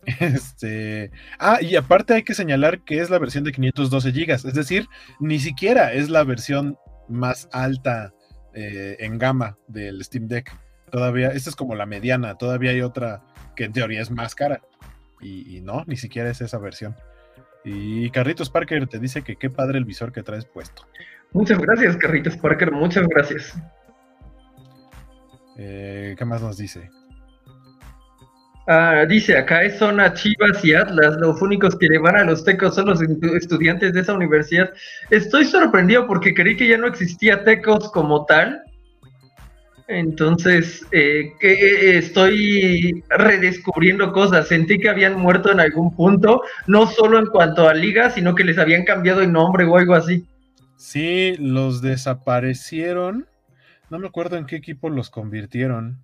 Este, 0.19 1.11
ah, 1.37 1.59
y 1.61 1.75
aparte 1.75 2.15
hay 2.15 2.23
que 2.23 2.33
señalar 2.33 2.83
que 2.83 3.01
es 3.01 3.11
la 3.11 3.19
versión 3.19 3.43
de 3.43 3.51
512 3.51 4.11
GB, 4.11 4.31
es 4.31 4.53
decir, 4.55 4.87
ni 5.19 5.37
siquiera 5.37 5.93
es 5.93 6.09
la 6.09 6.23
versión 6.23 6.75
más 7.07 7.47
alta 7.51 8.11
eh, 8.55 8.95
en 8.99 9.19
gama 9.19 9.59
del 9.67 10.03
Steam 10.03 10.27
Deck. 10.27 10.57
Todavía, 10.89 11.27
esta 11.27 11.51
es 11.51 11.55
como 11.55 11.75
la 11.75 11.85
mediana, 11.85 12.35
todavía 12.35 12.71
hay 12.71 12.81
otra 12.81 13.21
que 13.55 13.65
en 13.65 13.73
teoría 13.73 14.01
es 14.01 14.09
más 14.09 14.33
cara. 14.33 14.61
Y, 15.19 15.57
y 15.57 15.61
no, 15.61 15.83
ni 15.85 15.97
siquiera 15.97 16.31
es 16.31 16.41
esa 16.41 16.57
versión. 16.57 16.95
Y 17.63 18.09
Carritos 18.09 18.49
Parker 18.49 18.87
te 18.87 18.97
dice 18.97 19.21
que 19.21 19.35
qué 19.35 19.51
padre 19.51 19.77
el 19.77 19.85
visor 19.85 20.11
que 20.11 20.23
traes 20.23 20.45
puesto. 20.45 20.87
Muchas 21.33 21.59
gracias, 21.59 21.95
Carritos 21.97 22.35
Parker, 22.37 22.71
muchas 22.71 23.07
gracias. 23.07 23.55
Eh, 25.57 26.15
¿Qué 26.17 26.25
más 26.25 26.41
nos 26.41 26.57
dice? 26.57 26.89
Ah, 28.67 29.05
dice, 29.07 29.37
acá 29.37 29.63
es 29.63 29.77
zona 29.79 30.13
Chivas 30.13 30.63
y 30.63 30.73
Atlas, 30.73 31.17
los 31.17 31.41
únicos 31.41 31.75
que 31.77 31.87
le 31.87 31.97
van 31.97 32.15
a 32.15 32.23
los 32.23 32.43
tecos 32.43 32.75
son 32.75 32.87
los 32.87 33.01
estudiantes 33.01 33.93
de 33.93 34.01
esa 34.01 34.13
universidad. 34.13 34.71
Estoy 35.09 35.45
sorprendido 35.45 36.05
porque 36.05 36.33
creí 36.33 36.55
que 36.55 36.67
ya 36.67 36.77
no 36.77 36.87
existía 36.87 37.43
tecos 37.43 37.91
como 37.91 38.25
tal. 38.25 38.61
Entonces, 39.87 40.85
eh, 40.91 41.33
que 41.39 41.97
estoy 41.97 43.03
redescubriendo 43.09 44.13
cosas. 44.13 44.47
Sentí 44.47 44.79
que 44.79 44.89
habían 44.89 45.19
muerto 45.19 45.51
en 45.51 45.59
algún 45.59 45.93
punto, 45.95 46.43
no 46.67 46.87
solo 46.87 47.19
en 47.19 47.25
cuanto 47.25 47.67
a 47.67 47.73
liga, 47.73 48.09
sino 48.09 48.35
que 48.35 48.45
les 48.45 48.57
habían 48.57 48.85
cambiado 48.85 49.21
el 49.21 49.33
nombre 49.33 49.65
o 49.65 49.75
algo 49.75 49.95
así. 49.95 50.25
Sí, 50.81 51.35
los 51.37 51.83
desaparecieron. 51.83 53.27
No 53.91 53.99
me 53.99 54.07
acuerdo 54.07 54.37
en 54.37 54.47
qué 54.47 54.55
equipo 54.55 54.89
los 54.89 55.11
convirtieron. 55.11 56.03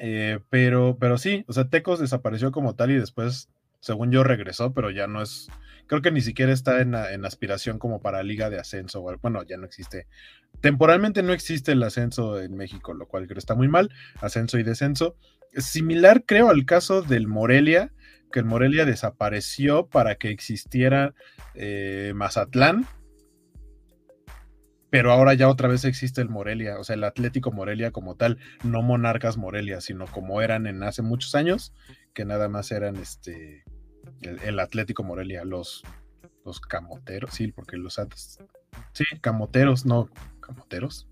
Eh, 0.00 0.40
pero, 0.48 0.96
pero 0.98 1.18
sí, 1.18 1.44
o 1.46 1.52
sea, 1.52 1.68
Tecos 1.68 2.00
desapareció 2.00 2.52
como 2.52 2.74
tal 2.74 2.90
y 2.90 2.94
después, 2.94 3.50
según 3.80 4.10
yo, 4.10 4.24
regresó, 4.24 4.72
pero 4.72 4.90
ya 4.90 5.06
no 5.06 5.20
es. 5.20 5.48
Creo 5.86 6.00
que 6.00 6.10
ni 6.10 6.22
siquiera 6.22 6.54
está 6.54 6.80
en, 6.80 6.94
aspiración 6.94 7.78
como 7.78 8.00
para 8.00 8.22
Liga 8.22 8.48
de 8.48 8.58
Ascenso. 8.58 9.02
Bueno, 9.20 9.42
ya 9.42 9.58
no 9.58 9.66
existe. 9.66 10.06
Temporalmente 10.62 11.22
no 11.22 11.34
existe 11.34 11.72
el 11.72 11.82
ascenso 11.82 12.40
en 12.40 12.56
México, 12.56 12.94
lo 12.94 13.06
cual 13.06 13.26
creo 13.26 13.38
está 13.38 13.54
muy 13.54 13.68
mal. 13.68 13.90
Ascenso 14.22 14.58
y 14.58 14.62
descenso. 14.62 15.16
Similar, 15.54 16.24
creo, 16.24 16.48
al 16.48 16.64
caso 16.64 17.02
del 17.02 17.28
Morelia, 17.28 17.92
que 18.32 18.38
el 18.38 18.46
Morelia 18.46 18.86
desapareció 18.86 19.86
para 19.86 20.14
que 20.14 20.30
existiera 20.30 21.14
eh, 21.54 22.12
Mazatlán 22.14 22.86
pero 24.90 25.12
ahora 25.12 25.34
ya 25.34 25.48
otra 25.48 25.68
vez 25.68 25.84
existe 25.84 26.20
el 26.20 26.28
Morelia, 26.28 26.78
o 26.78 26.84
sea, 26.84 26.94
el 26.94 27.04
Atlético 27.04 27.52
Morelia 27.52 27.90
como 27.90 28.14
tal, 28.14 28.38
no 28.64 28.82
Monarcas 28.82 29.36
Morelia, 29.36 29.80
sino 29.80 30.06
como 30.06 30.40
eran 30.42 30.66
en 30.66 30.82
hace 30.82 31.02
muchos 31.02 31.34
años, 31.34 31.74
que 32.14 32.24
nada 32.24 32.48
más 32.48 32.70
eran 32.70 32.96
este 32.96 33.64
el, 34.22 34.60
Atlético 34.60 35.02
Morelia, 35.02 35.44
los, 35.44 35.82
los 36.44 36.60
camoteros, 36.60 37.34
sí, 37.34 37.48
porque 37.48 37.76
los 37.76 37.98
antes, 37.98 38.38
sí, 38.92 39.04
camoteros, 39.20 39.84
no, 39.84 40.08
camoteros, 40.40 41.08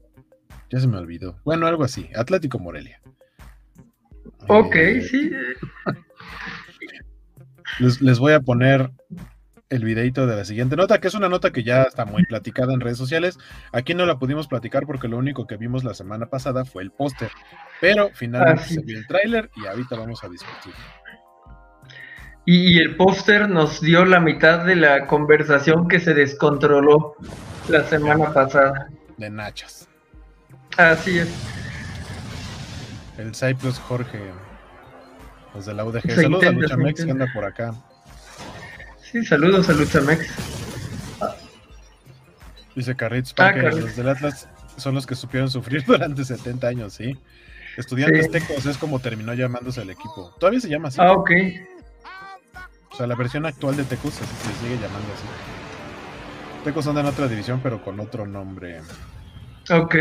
ya 0.70 0.80
se 0.80 0.86
me 0.86 0.98
olvidó. 0.98 1.38
Bueno, 1.44 1.66
algo 1.66 1.84
así, 1.84 2.08
Atlético 2.14 2.58
Morelia. 2.58 3.00
Ok, 4.48 4.74
eh, 4.76 5.02
sí. 5.02 5.30
Les, 7.80 8.00
les 8.00 8.20
voy 8.20 8.32
a 8.32 8.40
poner 8.40 8.92
el 9.74 9.84
videito 9.84 10.26
de 10.26 10.36
la 10.36 10.44
siguiente 10.44 10.76
nota, 10.76 11.00
que 11.00 11.08
es 11.08 11.14
una 11.14 11.28
nota 11.28 11.50
que 11.50 11.64
ya 11.64 11.82
está 11.82 12.04
muy 12.04 12.24
platicada 12.24 12.72
en 12.72 12.80
redes 12.80 12.98
sociales. 12.98 13.38
Aquí 13.72 13.94
no 13.94 14.06
la 14.06 14.18
pudimos 14.18 14.46
platicar 14.46 14.86
porque 14.86 15.08
lo 15.08 15.18
único 15.18 15.46
que 15.46 15.56
vimos 15.56 15.84
la 15.84 15.94
semana 15.94 16.26
pasada 16.26 16.64
fue 16.64 16.82
el 16.82 16.92
póster, 16.92 17.30
pero 17.80 18.10
finalmente 18.14 18.64
se 18.64 18.80
vio 18.82 18.98
el 18.98 19.06
tráiler 19.06 19.50
y 19.56 19.66
ahorita 19.66 19.96
vamos 19.96 20.22
a 20.22 20.28
discutir. 20.28 20.72
Y, 22.46 22.78
el 22.78 22.96
póster 22.96 23.48
nos 23.48 23.80
dio 23.80 24.04
la 24.04 24.20
mitad 24.20 24.66
de 24.66 24.76
la 24.76 25.06
conversación 25.06 25.88
que 25.88 25.98
se 25.98 26.12
descontroló 26.12 27.16
la 27.68 27.84
semana 27.84 28.32
pasada. 28.34 28.88
De 29.16 29.30
Nachas. 29.30 29.88
Así 30.76 31.18
es. 31.18 31.34
El 33.16 33.34
Cyprus 33.34 33.78
Jorge, 33.78 34.20
los 35.54 35.64
de 35.64 35.72
la 35.72 35.84
UDG. 35.84 36.10
Saludos 36.10 36.44
a 36.44 36.50
Lucha 36.50 36.76
Mex 36.76 37.04
que 37.04 37.10
anda 37.10 37.26
por 37.32 37.44
acá. 37.44 37.74
Sí, 39.14 39.24
saludos 39.24 39.68
a 39.68 39.74
Luchamex. 39.74 40.26
Dice 42.74 42.96
Carritos 42.96 43.32
ah, 43.38 43.52
los 43.52 43.94
del 43.94 44.08
Atlas 44.08 44.48
son 44.76 44.96
los 44.96 45.06
que 45.06 45.14
supieron 45.14 45.48
sufrir 45.48 45.84
durante 45.86 46.24
70 46.24 46.66
años, 46.66 46.94
¿sí? 46.94 47.16
Estudiantes 47.76 48.28
Tecos 48.28 48.66
es 48.66 48.76
como 48.76 48.98
terminó 48.98 49.32
llamándose 49.32 49.82
el 49.82 49.90
equipo. 49.90 50.34
Todavía 50.40 50.58
se 50.58 50.68
llama 50.68 50.88
así. 50.88 50.98
Ah, 51.00 51.12
ok. 51.12 51.30
O 52.90 52.96
sea, 52.96 53.06
la 53.06 53.14
versión 53.14 53.46
actual 53.46 53.76
de 53.76 53.84
Tecos 53.84 54.14
se 54.14 54.24
sigue 54.24 54.82
llamando 54.82 55.06
así. 55.14 56.64
Tecos 56.64 56.84
anda 56.88 57.02
en 57.02 57.06
otra 57.06 57.28
división, 57.28 57.60
pero 57.62 57.84
con 57.84 58.00
otro 58.00 58.26
nombre. 58.26 58.80
Ok. 59.70 59.94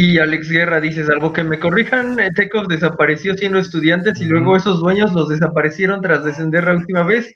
Y 0.00 0.20
Alex 0.20 0.48
Guerra 0.48 0.80
dice, 0.80 1.04
salvo 1.04 1.32
que 1.32 1.42
me 1.42 1.58
corrijan, 1.58 2.20
eh, 2.20 2.30
Tecos 2.32 2.68
desapareció 2.68 3.36
siendo 3.36 3.58
estudiantes 3.58 4.20
y 4.20 4.26
luego 4.26 4.56
esos 4.56 4.78
dueños 4.78 5.12
los 5.12 5.28
desaparecieron 5.28 6.02
tras 6.02 6.22
descender 6.22 6.62
la 6.66 6.74
última 6.74 7.02
vez. 7.02 7.34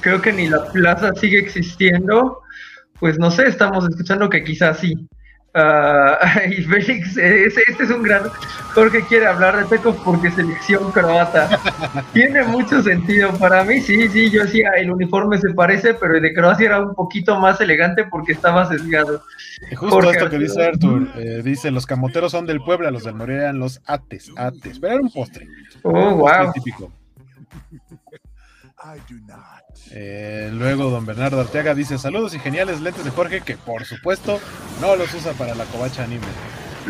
Creo 0.00 0.20
que 0.20 0.32
ni 0.32 0.48
la 0.48 0.72
plaza 0.72 1.12
sigue 1.14 1.38
existiendo. 1.38 2.40
Pues 2.98 3.16
no 3.20 3.30
sé, 3.30 3.46
estamos 3.46 3.88
escuchando 3.88 4.28
que 4.28 4.42
quizás 4.42 4.80
sí. 4.80 5.08
Ah, 5.52 6.18
y 6.48 6.62
Félix, 6.62 7.16
este, 7.16 7.62
es 7.82 7.90
un 7.90 8.02
gran. 8.02 8.22
Jorge 8.74 9.04
quiere 9.08 9.26
hablar 9.26 9.58
de 9.58 9.64
Pecos 9.64 9.96
porque 10.04 10.30
selección 10.30 10.92
croata. 10.92 11.58
Tiene 12.12 12.44
mucho 12.44 12.82
sentido. 12.82 13.32
Para 13.32 13.64
mí, 13.64 13.80
sí, 13.80 14.08
sí, 14.08 14.30
yo 14.30 14.44
decía, 14.44 14.70
el 14.76 14.92
uniforme 14.92 15.38
se 15.38 15.52
parece, 15.52 15.94
pero 15.94 16.16
el 16.16 16.22
de 16.22 16.32
Croacia 16.32 16.66
era 16.66 16.80
un 16.80 16.94
poquito 16.94 17.38
más 17.38 17.60
elegante 17.60 18.04
porque 18.04 18.32
estaba 18.32 18.66
sesgado. 18.66 19.22
justo 19.76 20.10
esto 20.10 20.30
que 20.30 20.38
dice 20.38 20.64
Arthur, 20.64 21.08
eh, 21.16 21.42
dice: 21.42 21.70
los 21.72 21.86
camoteros 21.86 22.30
son 22.30 22.46
del 22.46 22.60
Puebla, 22.60 22.92
los 22.92 23.04
del 23.04 23.14
Morelia 23.14 23.42
eran 23.44 23.58
los 23.58 23.80
ates, 23.86 24.30
ates. 24.36 24.78
Pero 24.78 24.94
era 24.94 25.02
un 25.02 25.10
postre. 25.10 25.48
Oh, 25.82 26.14
wow. 26.14 26.52
Típico. 26.52 26.92
Eh, 29.90 30.50
luego 30.52 30.90
don 30.90 31.04
Bernardo 31.04 31.40
Arteaga 31.40 31.74
dice 31.74 31.98
saludos 31.98 32.34
y 32.34 32.38
geniales 32.38 32.80
lentes 32.80 33.04
de 33.04 33.10
Jorge 33.10 33.42
que 33.42 33.56
por 33.56 33.84
supuesto 33.84 34.40
no 34.80 34.96
los 34.96 35.12
usa 35.14 35.32
para 35.34 35.54
la 35.54 35.64
covacha 35.64 36.04
anime. 36.04 36.26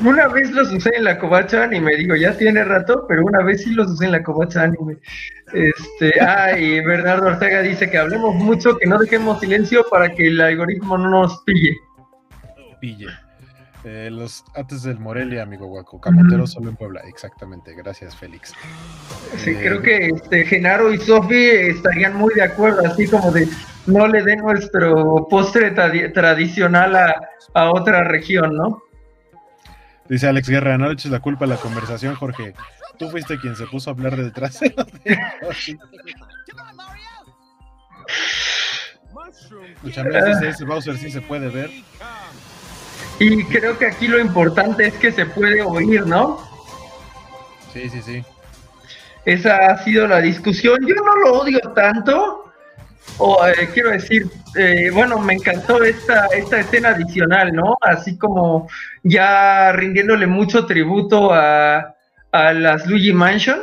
Una 0.04 0.28
vez 0.28 0.50
los 0.52 0.72
usé 0.72 0.90
en 0.96 1.04
la 1.04 1.18
covacha 1.18 1.64
anime, 1.64 1.96
digo, 1.96 2.14
ya 2.14 2.36
tiene 2.36 2.64
rato, 2.64 3.06
pero 3.08 3.24
una 3.24 3.42
vez 3.42 3.64
sí 3.64 3.70
los 3.72 3.90
usé 3.90 4.06
en 4.06 4.12
la 4.12 4.22
covacha 4.22 4.62
anime. 4.62 4.98
Este, 5.52 6.20
ah, 6.20 6.56
y 6.56 6.80
Bernardo 6.80 7.28
Arteaga 7.28 7.60
dice 7.62 7.90
que 7.90 7.98
hablemos 7.98 8.34
mucho, 8.36 8.78
que 8.78 8.86
no 8.86 8.98
dejemos 8.98 9.40
silencio 9.40 9.84
para 9.90 10.14
que 10.14 10.28
el 10.28 10.40
algoritmo 10.40 10.96
no 10.96 11.10
nos 11.10 11.42
pille. 11.42 11.76
Pille. 12.80 13.08
Eh, 13.84 14.10
los 14.10 14.44
Ates 14.54 14.82
del 14.82 14.98
Morelia, 14.98 15.42
amigo 15.42 15.66
Guaco. 15.66 16.00
Camotero 16.00 16.46
solo 16.46 16.68
en 16.68 16.76
Puebla. 16.76 17.00
Exactamente. 17.08 17.74
Gracias, 17.74 18.14
Félix. 18.14 18.52
Sí, 19.38 19.50
eh, 19.50 19.58
creo 19.58 19.80
que 19.80 20.08
este, 20.08 20.44
Genaro 20.44 20.92
y 20.92 20.98
Sofi 20.98 21.48
estarían 21.48 22.14
muy 22.16 22.34
de 22.34 22.42
acuerdo, 22.42 22.86
así 22.86 23.06
como 23.08 23.30
de 23.32 23.48
no 23.86 24.06
le 24.06 24.22
den 24.22 24.40
nuestro 24.40 25.26
postre 25.28 25.70
tradicional 25.70 26.94
a, 26.94 27.70
otra 27.70 28.04
región, 28.04 28.54
¿no? 28.56 28.82
Dice 30.08 30.28
Alex 30.28 30.48
Guerra, 30.48 30.76
no 30.76 30.88
le 30.88 30.94
eches 30.94 31.10
la 31.10 31.20
culpa 31.20 31.46
a 31.46 31.48
la 31.48 31.56
conversación, 31.56 32.14
Jorge. 32.14 32.54
Tú 32.98 33.08
fuiste 33.08 33.38
quien 33.38 33.56
se 33.56 33.66
puso 33.66 33.90
a 33.90 33.94
hablar 33.94 34.16
del 34.16 34.32
trasero 34.32 34.84
de 34.84 35.18
dice, 39.82 40.48
ese 40.48 40.64
Bowser 40.64 40.96
sí 40.96 41.10
se 41.10 41.20
puede 41.22 41.48
ver. 41.48 41.70
Y 43.20 43.44
creo 43.44 43.78
que 43.78 43.86
aquí 43.86 44.08
lo 44.08 44.18
importante 44.18 44.86
es 44.86 44.94
que 44.94 45.12
se 45.12 45.26
puede 45.26 45.60
oír, 45.60 46.06
¿no? 46.06 46.40
Sí, 47.70 47.90
sí, 47.90 48.00
sí. 48.00 48.24
Esa 49.26 49.58
ha 49.66 49.84
sido 49.84 50.08
la 50.08 50.22
discusión. 50.22 50.78
Yo 50.86 50.94
no 50.94 51.16
lo 51.16 51.40
odio 51.40 51.60
tanto. 51.74 52.50
O 53.18 53.46
eh, 53.46 53.68
quiero 53.74 53.90
decir, 53.90 54.26
eh, 54.56 54.90
bueno, 54.94 55.18
me 55.18 55.34
encantó 55.34 55.84
esta, 55.84 56.28
esta 56.28 56.60
escena 56.60 56.90
adicional, 56.90 57.52
¿no? 57.52 57.76
Así 57.82 58.16
como 58.16 58.70
ya 59.02 59.70
rindiéndole 59.72 60.26
mucho 60.26 60.64
tributo 60.64 61.30
a, 61.34 61.94
las 62.32 62.86
Luigi 62.86 63.12
Mansion. 63.12 63.60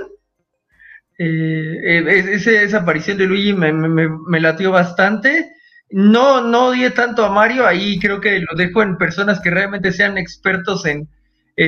Eh, 1.17 2.35
esa 2.45 2.77
aparición 2.77 3.17
de 3.17 3.25
Luigi 3.25 3.53
me, 3.53 3.73
me, 3.73 4.07
me 4.07 4.39
latió 4.39 4.69
bastante. 4.69 5.56
No, 5.89 6.41
no 6.41 6.67
odié 6.67 6.91
tanto 6.91 7.23
a 7.23 7.31
Mario, 7.31 7.65
ahí 7.65 7.97
creo 7.99 8.19
que 8.19 8.39
lo 8.39 8.55
dejo 8.57 8.83
en 8.83 8.97
personas 8.97 9.39
que 9.39 9.49
realmente 9.49 9.91
sean 9.91 10.17
expertos 10.17 10.85
en, 10.85 11.07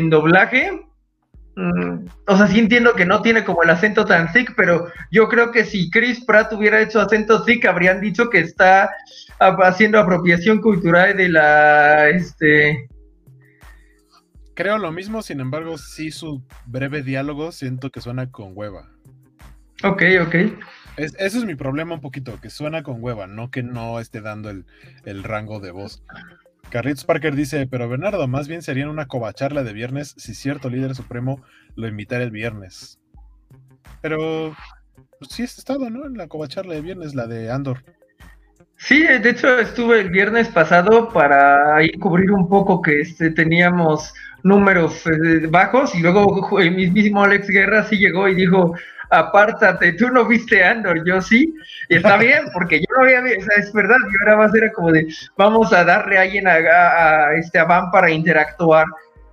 doblaje. 0.09 0.85
Mm, 1.55 2.05
o 2.27 2.37
sea, 2.37 2.47
sí 2.47 2.59
entiendo 2.59 2.93
que 2.93 3.05
no 3.05 3.21
tiene 3.21 3.43
como 3.43 3.63
el 3.63 3.69
acento 3.69 4.05
tan 4.05 4.31
thick, 4.31 4.53
pero 4.55 4.87
yo 5.11 5.29
creo 5.29 5.51
que 5.51 5.63
si 5.63 5.89
Chris 5.89 6.23
Pratt 6.25 6.51
hubiera 6.53 6.81
hecho 6.81 6.99
acento 6.99 7.43
thick, 7.43 7.65
habrían 7.65 8.01
dicho 8.01 8.29
que 8.29 8.39
está 8.39 8.89
haciendo 9.39 9.99
apropiación 9.99 10.61
cultural 10.61 11.15
de 11.15 11.29
la, 11.29 12.09
este... 12.09 12.89
Creo 14.53 14.77
lo 14.77 14.91
mismo, 14.91 15.21
sin 15.21 15.39
embargo, 15.39 15.77
sí 15.77 16.11
su 16.11 16.43
breve 16.65 17.01
diálogo 17.01 17.53
siento 17.53 17.89
que 17.89 18.01
suena 18.01 18.29
con 18.29 18.51
hueva. 18.53 18.89
Ok, 19.83 20.03
ok. 20.21 20.35
Es, 20.99 21.15
ese 21.17 21.37
es 21.37 21.45
mi 21.45 21.55
problema 21.55 21.95
un 21.95 22.01
poquito, 22.01 22.41
que 22.41 22.49
suena 22.49 22.83
con 22.83 23.01
hueva, 23.01 23.25
no 23.25 23.49
que 23.51 23.63
no 23.63 24.01
esté 24.01 24.19
dando 24.19 24.49
el, 24.49 25.23
rango 25.23 25.61
de 25.61 25.71
voz. 25.71 26.03
Carlitos 26.69 27.05
Parker 27.05 27.35
dice, 27.35 27.67
pero 27.67 27.87
Bernardo, 27.87 28.27
más 28.27 28.49
bien 28.49 28.61
sería 28.61 28.89
una 28.89 29.07
covacharla 29.07 29.63
de 29.63 29.71
viernes 29.71 30.13
si 30.17 30.35
cierto 30.35 30.69
líder 30.69 30.95
supremo 30.95 31.41
lo 31.75 31.87
invitara 31.87 32.25
el 32.25 32.31
viernes. 32.31 32.99
Pero 34.01 34.53
pues, 35.19 35.31
sí 35.31 35.43
has 35.43 35.57
estado, 35.57 35.89
¿no? 35.89 36.05
En 36.05 36.17
la 36.17 36.27
covacharla 36.27 36.73
de 36.73 36.81
viernes, 36.81 37.15
la 37.15 37.27
de 37.27 37.49
Andor. 37.49 37.81
Sí, 38.75 39.01
de 39.01 39.29
hecho 39.29 39.57
estuve 39.57 40.01
el 40.01 40.09
viernes 40.09 40.49
pasado 40.49 41.09
para 41.09 41.77
ahí 41.77 41.91
cubrir 41.93 42.31
un 42.31 42.49
poco 42.49 42.81
que 42.81 43.01
este, 43.01 43.31
teníamos 43.31 44.13
números 44.43 45.05
eh, 45.07 45.47
bajos 45.47 45.95
y 45.95 46.01
luego 46.01 46.59
el 46.59 46.75
mismísimo 46.75 47.23
Alex 47.23 47.47
Guerra 47.47 47.83
sí 47.83 47.97
llegó 47.97 48.27
y 48.27 48.35
dijo, 48.35 48.73
apártate, 49.09 49.93
tú 49.93 50.09
no 50.09 50.25
viste 50.25 50.63
Andor, 50.63 51.03
yo 51.05 51.21
sí, 51.21 51.53
y 51.89 51.95
está 51.95 52.17
bien, 52.19 52.45
porque 52.53 52.79
yo 52.79 52.85
no 52.95 53.03
había 53.03 53.21
visto, 53.21 53.51
es 53.57 53.71
verdad, 53.73 53.97
yo 54.05 54.19
era 54.25 54.37
más 54.37 54.53
era 54.53 54.71
como 54.71 54.91
de, 54.91 55.07
vamos 55.37 55.73
a 55.73 55.83
darle 55.83 56.17
a 56.17 56.21
alguien 56.21 56.47
a, 56.47 57.33
este, 57.35 57.59
a 57.59 57.65
Van 57.65 57.91
para 57.91 58.11
interactuar 58.11 58.85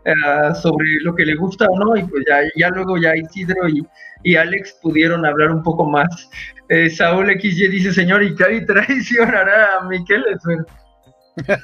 eh, 0.04 0.12
sobre 0.60 0.86
lo 1.02 1.14
que 1.14 1.24
le 1.24 1.34
gusta 1.34 1.66
o 1.66 1.78
no, 1.78 1.96
y 1.96 2.04
pues 2.04 2.24
ya, 2.28 2.40
ya 2.56 2.68
luego 2.70 2.96
ya 2.96 3.16
Isidro 3.16 3.68
y, 3.68 3.86
y 4.22 4.36
Alex 4.36 4.78
pudieron 4.82 5.24
hablar 5.24 5.50
un 5.50 5.62
poco 5.62 5.84
más. 5.84 6.28
Eh, 6.68 6.90
Saúl 6.90 7.30
XY 7.40 7.68
dice, 7.68 7.92
señor, 7.92 8.22
¿y 8.22 8.34
qué 8.34 8.60
traicionará 8.62 9.78
a 9.78 9.84
Miquel? 9.84 10.24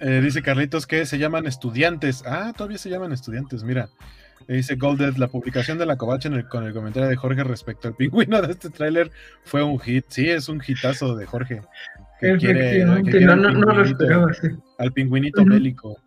eh, 0.00 0.20
dice 0.22 0.42
Carlitos 0.42 0.86
que 0.86 1.06
se 1.06 1.18
llaman 1.18 1.46
estudiantes. 1.46 2.22
Ah, 2.26 2.52
todavía 2.54 2.76
se 2.78 2.90
llaman 2.90 3.12
estudiantes, 3.12 3.62
mira. 3.64 3.88
Dice 4.48 4.76
Golded, 4.76 5.16
la 5.16 5.28
publicación 5.28 5.78
de 5.78 5.86
la 5.86 5.96
covacha 5.96 6.30
con 6.48 6.64
el 6.64 6.72
comentario 6.72 7.08
de 7.08 7.16
Jorge 7.16 7.44
respecto 7.44 7.88
al 7.88 7.94
pingüino 7.94 8.40
de 8.42 8.52
este 8.52 8.70
tráiler 8.70 9.10
fue 9.44 9.62
un 9.62 9.78
hit. 9.78 10.04
Sí, 10.08 10.28
es 10.28 10.48
un 10.48 10.62
hitazo 10.66 11.16
de 11.16 11.26
Jorge. 11.26 11.62
Que 12.20 12.36
quiere, 12.36 12.84
no, 12.84 12.96
lo 12.96 13.84
esperaba, 13.84 14.30
Al 14.78 14.92
pingüinito 14.92 15.44
bélico. 15.44 15.98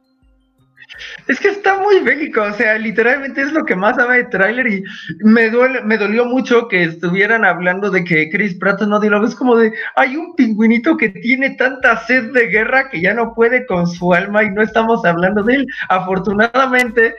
Es 1.27 1.39
que 1.39 1.49
está 1.49 1.79
muy 1.79 1.99
bélico, 2.01 2.41
o 2.41 2.53
sea, 2.53 2.77
literalmente 2.77 3.41
es 3.41 3.51
lo 3.51 3.65
que 3.65 3.75
más 3.75 3.95
sabe 3.95 4.17
de 4.17 4.23
tráiler 4.25 4.67
y 4.67 4.83
me, 5.19 5.49
duele, 5.49 5.81
me 5.81 5.97
dolió 5.97 6.25
mucho 6.25 6.67
que 6.67 6.83
estuvieran 6.83 7.43
hablando 7.43 7.89
de 7.89 8.03
que 8.03 8.29
Chris 8.29 8.55
Pratt 8.55 8.81
no 8.81 8.99
dio 8.99 9.11
la 9.11 9.19
vez 9.19 9.35
como 9.35 9.55
de, 9.57 9.73
hay 9.95 10.15
un 10.15 10.35
pingüinito 10.35 10.95
que 10.95 11.09
tiene 11.09 11.51
tanta 11.51 11.97
sed 12.05 12.31
de 12.31 12.47
guerra 12.47 12.89
que 12.89 13.01
ya 13.01 13.13
no 13.13 13.33
puede 13.33 13.65
con 13.65 13.87
su 13.87 14.13
alma 14.13 14.43
y 14.43 14.51
no 14.51 14.61
estamos 14.61 15.03
hablando 15.05 15.43
de 15.43 15.55
él. 15.55 15.67
Afortunadamente, 15.89 17.15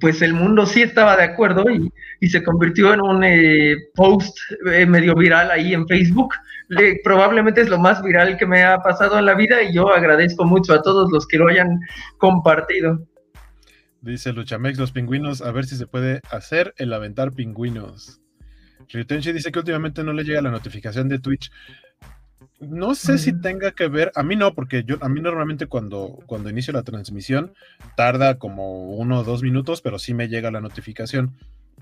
pues 0.00 0.22
el 0.22 0.34
mundo 0.34 0.66
sí 0.66 0.82
estaba 0.82 1.16
de 1.16 1.24
acuerdo 1.24 1.64
y, 1.70 1.90
se 2.28 2.42
convirtió 2.42 2.92
en 2.92 3.00
un 3.00 3.22
eh, 3.24 3.76
post 3.94 4.36
eh, 4.72 4.84
medio 4.86 5.14
viral 5.14 5.50
ahí 5.50 5.72
en 5.72 5.86
Facebook. 5.86 6.34
probablemente 7.04 7.60
es 7.60 7.68
lo 7.68 7.78
más 7.78 8.02
viral 8.02 8.36
que 8.36 8.46
me 8.46 8.64
ha 8.64 8.78
pasado 8.78 9.18
en 9.18 9.26
la 9.26 9.34
vida 9.34 9.62
y 9.62 9.72
yo 9.72 9.92
agradezco 9.94 10.44
mucho 10.44 10.74
a 10.74 10.82
todos 10.82 11.10
los 11.12 11.26
que 11.26 11.38
lo 11.38 11.48
hayan 11.48 11.80
compartido. 12.18 13.00
Dice 14.00 14.32
Luchamex, 14.32 14.78
los 14.78 14.92
pingüinos, 14.92 15.42
a 15.42 15.52
ver 15.52 15.64
si 15.64 15.76
se 15.76 15.86
puede 15.86 16.20
hacer 16.30 16.74
el 16.76 16.92
aventar 16.92 17.32
pingüinos. 17.32 18.20
Ryutenshi 18.88 19.32
dice 19.32 19.52
que 19.52 19.58
últimamente 19.58 20.02
no 20.02 20.12
le 20.12 20.24
llega 20.24 20.40
la 20.40 20.50
notificación 20.50 21.08
de 21.08 21.18
Twitch. 21.18 21.50
No 22.60 22.94
sé 22.94 23.18
si 23.18 23.32
tenga 23.40 23.72
que 23.72 23.88
ver, 23.88 24.10
a 24.14 24.22
mí 24.22 24.34
no, 24.34 24.54
porque 24.54 24.82
yo, 24.84 24.96
a 25.00 25.08
mí 25.08 25.20
normalmente 25.20 25.66
cuando, 25.66 26.18
cuando 26.26 26.50
inicio 26.50 26.72
la 26.72 26.82
transmisión 26.82 27.52
tarda 27.96 28.38
como 28.38 28.94
uno 28.96 29.20
o 29.20 29.24
dos 29.24 29.42
minutos, 29.42 29.80
pero 29.80 29.98
sí 29.98 30.12
me 30.12 30.28
llega 30.28 30.50
la 30.50 30.60
notificación. 30.60 31.36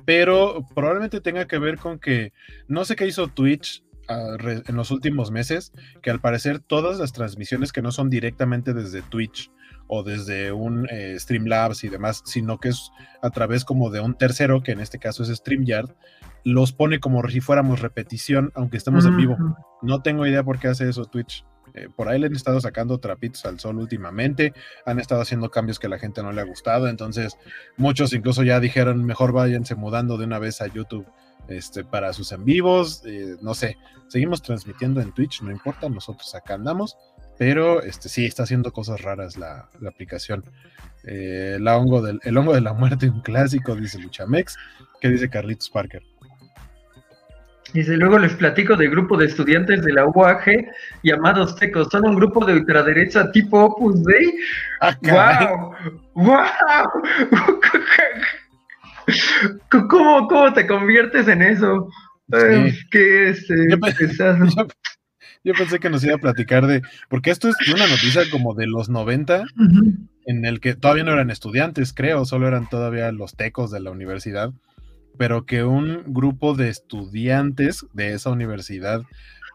Pero 0.05 0.67
probablemente 0.75 1.21
tenga 1.21 1.47
que 1.47 1.59
ver 1.59 1.79
con 1.79 1.99
que 1.99 2.33
no 2.69 2.85
sé 2.85 2.97
qué 2.97 3.07
hizo 3.07 3.29
Twitch 3.29 3.83
ah, 4.09 4.37
en 4.41 4.77
los 4.77 4.91
últimos 4.91 5.31
meses, 5.31 5.73
que 6.03 6.11
al 6.11 6.21
parecer 6.21 6.59
todas 6.59 6.99
las 6.99 7.13
transmisiones 7.13 7.73
que 7.73 7.83
no 7.83 7.91
son 7.91 8.11
directamente 8.11 8.75
desde 8.75 9.03
Twitch 9.03 9.51
o 9.89 10.03
desde 10.03 10.53
un 10.53 10.87
eh, 10.91 11.17
Streamlabs 11.19 11.85
y 11.85 11.89
demás, 11.89 12.23
sino 12.27 12.59
que 12.59 12.69
es 12.69 12.91
a 13.23 13.31
través 13.31 13.65
como 13.65 13.91
de 13.91 14.01
un 14.01 14.15
tercero, 14.15 14.63
que 14.63 14.73
en 14.73 14.81
este 14.81 14.99
caso 14.99 15.23
es 15.23 15.31
StreamYard, 15.31 15.95
los 16.47 16.73
pone 16.73 17.01
como 17.01 17.29
si 17.29 17.41
fuéramos 17.41 17.81
repetición, 17.81 18.53
aunque 18.55 18.77
estemos 18.77 19.05
en 19.05 19.17
vivo. 19.17 19.37
No 19.83 20.01
tengo 20.03 20.25
idea 20.29 20.45
por 20.45 20.61
qué 20.61 20.69
hace 20.69 20.89
eso 20.89 21.05
Twitch. 21.05 21.45
Eh, 21.75 21.89
por 21.95 22.09
ahí 22.09 22.21
le 22.21 22.29
han 22.29 22.37
estado 22.37 22.61
sacando 22.61 22.99
trapitos 22.99 23.45
al 23.47 23.59
sol 23.59 23.79
últimamente, 23.79 24.53
han 24.87 25.01
estado 25.01 25.23
haciendo 25.23 25.51
cambios 25.51 25.81
que 25.81 25.89
a 25.89 25.91
la 25.91 25.99
gente 25.99 26.23
no 26.23 26.31
le 26.31 26.41
ha 26.41 26.45
gustado, 26.45 26.87
entonces 26.87 27.37
muchos 27.77 28.13
incluso 28.13 28.45
ya 28.45 28.61
dijeron, 28.61 29.05
mejor 29.05 29.33
váyanse 29.33 29.75
mudando 29.75 30.19
de 30.19 30.25
una 30.25 30.39
vez 30.39 30.61
a 30.61 30.69
YouTube 30.69 31.05
este, 31.49 31.83
para 31.83 32.13
sus 32.13 32.31
en 32.31 32.45
vivos, 32.45 33.03
eh, 33.05 33.37
no 33.43 33.53
sé, 33.55 33.77
seguimos 34.07 34.41
transmitiendo 34.41 35.01
en 35.01 35.13
Twitch, 35.13 35.43
no 35.43 35.51
importa, 35.51 35.89
nosotros 35.89 36.33
acá 36.37 36.55
andamos, 36.55 36.97
pero 37.39 37.83
este, 37.83 38.09
sí, 38.09 38.25
está 38.25 38.45
haciendo 38.45 38.73
cosas 38.73 39.03
raras 39.03 39.37
la, 39.37 39.69
aplicación. 39.87 40.45
Eh, 41.05 41.59
la 41.61 41.77
hongo 41.77 42.03
del, 42.03 42.21
el 42.23 42.37
hongo 42.39 42.55
de 42.55 42.61
la 42.61 42.73
muerte, 42.73 43.11
un 43.11 43.21
clásico, 43.21 43.75
dice 43.75 43.99
Luchamex, 43.99 44.57
que 45.01 45.09
dice 45.09 45.29
Carlitos 45.29 45.71
Parker. 45.71 46.03
Dice, 47.73 47.97
luego 47.97 48.19
les 48.19 48.35
platico 48.35 48.77
del 48.77 48.91
grupo 48.91 49.17
de 49.17 49.27
estudiantes 49.27 49.83
de 49.83 49.93
la 49.93 50.07
UAG 50.07 50.45
llamados 51.03 51.57
Tecos. 51.57 51.89
Son 51.91 52.07
un 52.07 52.17
grupo 52.17 52.45
de 52.45 52.55
ultraderecha 52.55 53.31
tipo 53.33 53.65
Opus 53.65 54.03
Dei. 54.05 54.33
¡Wow! 55.03 55.75
¡Wow! 56.15 56.37
¿Cómo, 59.89 60.29
¿Cómo 60.29 60.53
te 60.53 60.67
conviertes 60.67 61.29
en 61.29 61.43
eso? 61.43 61.89
¿Qué 62.91 63.29
es, 63.29 63.51
eh, 63.51 63.69
yo, 65.45 65.55
pensé 65.55 65.79
que 65.79 65.91
nos 65.91 66.03
iba 66.03 66.17
a 66.17 66.19
platicar 66.19 66.67
de, 66.67 66.83
porque 67.09 67.31
esto 67.31 67.49
es 67.49 67.57
una 67.73 67.87
noticia 67.87 68.23
como 68.31 68.55
de 68.55 68.67
los 68.67 68.89
90, 68.89 69.45
en 70.27 70.45
el 70.45 70.59
que 70.61 70.75
todavía 70.75 71.05
no 71.05 71.13
eran 71.13 71.31
estudiantes, 71.31 71.93
creo, 71.93 72.25
solo 72.25 72.49
eran 72.49 72.69
todavía 72.69 73.13
los 73.13 73.37
tecos 73.37 73.71
de 73.71 73.79
la 73.79 73.93
universidad, 73.93 74.53
pero 75.17 75.47
que 75.47 75.65
un 75.65 76.03
grupo 76.07 76.55
de 76.55 76.69
estudiantes 76.69 77.87
de 77.93 78.15
esa 78.15 78.31
universidad 78.31 79.03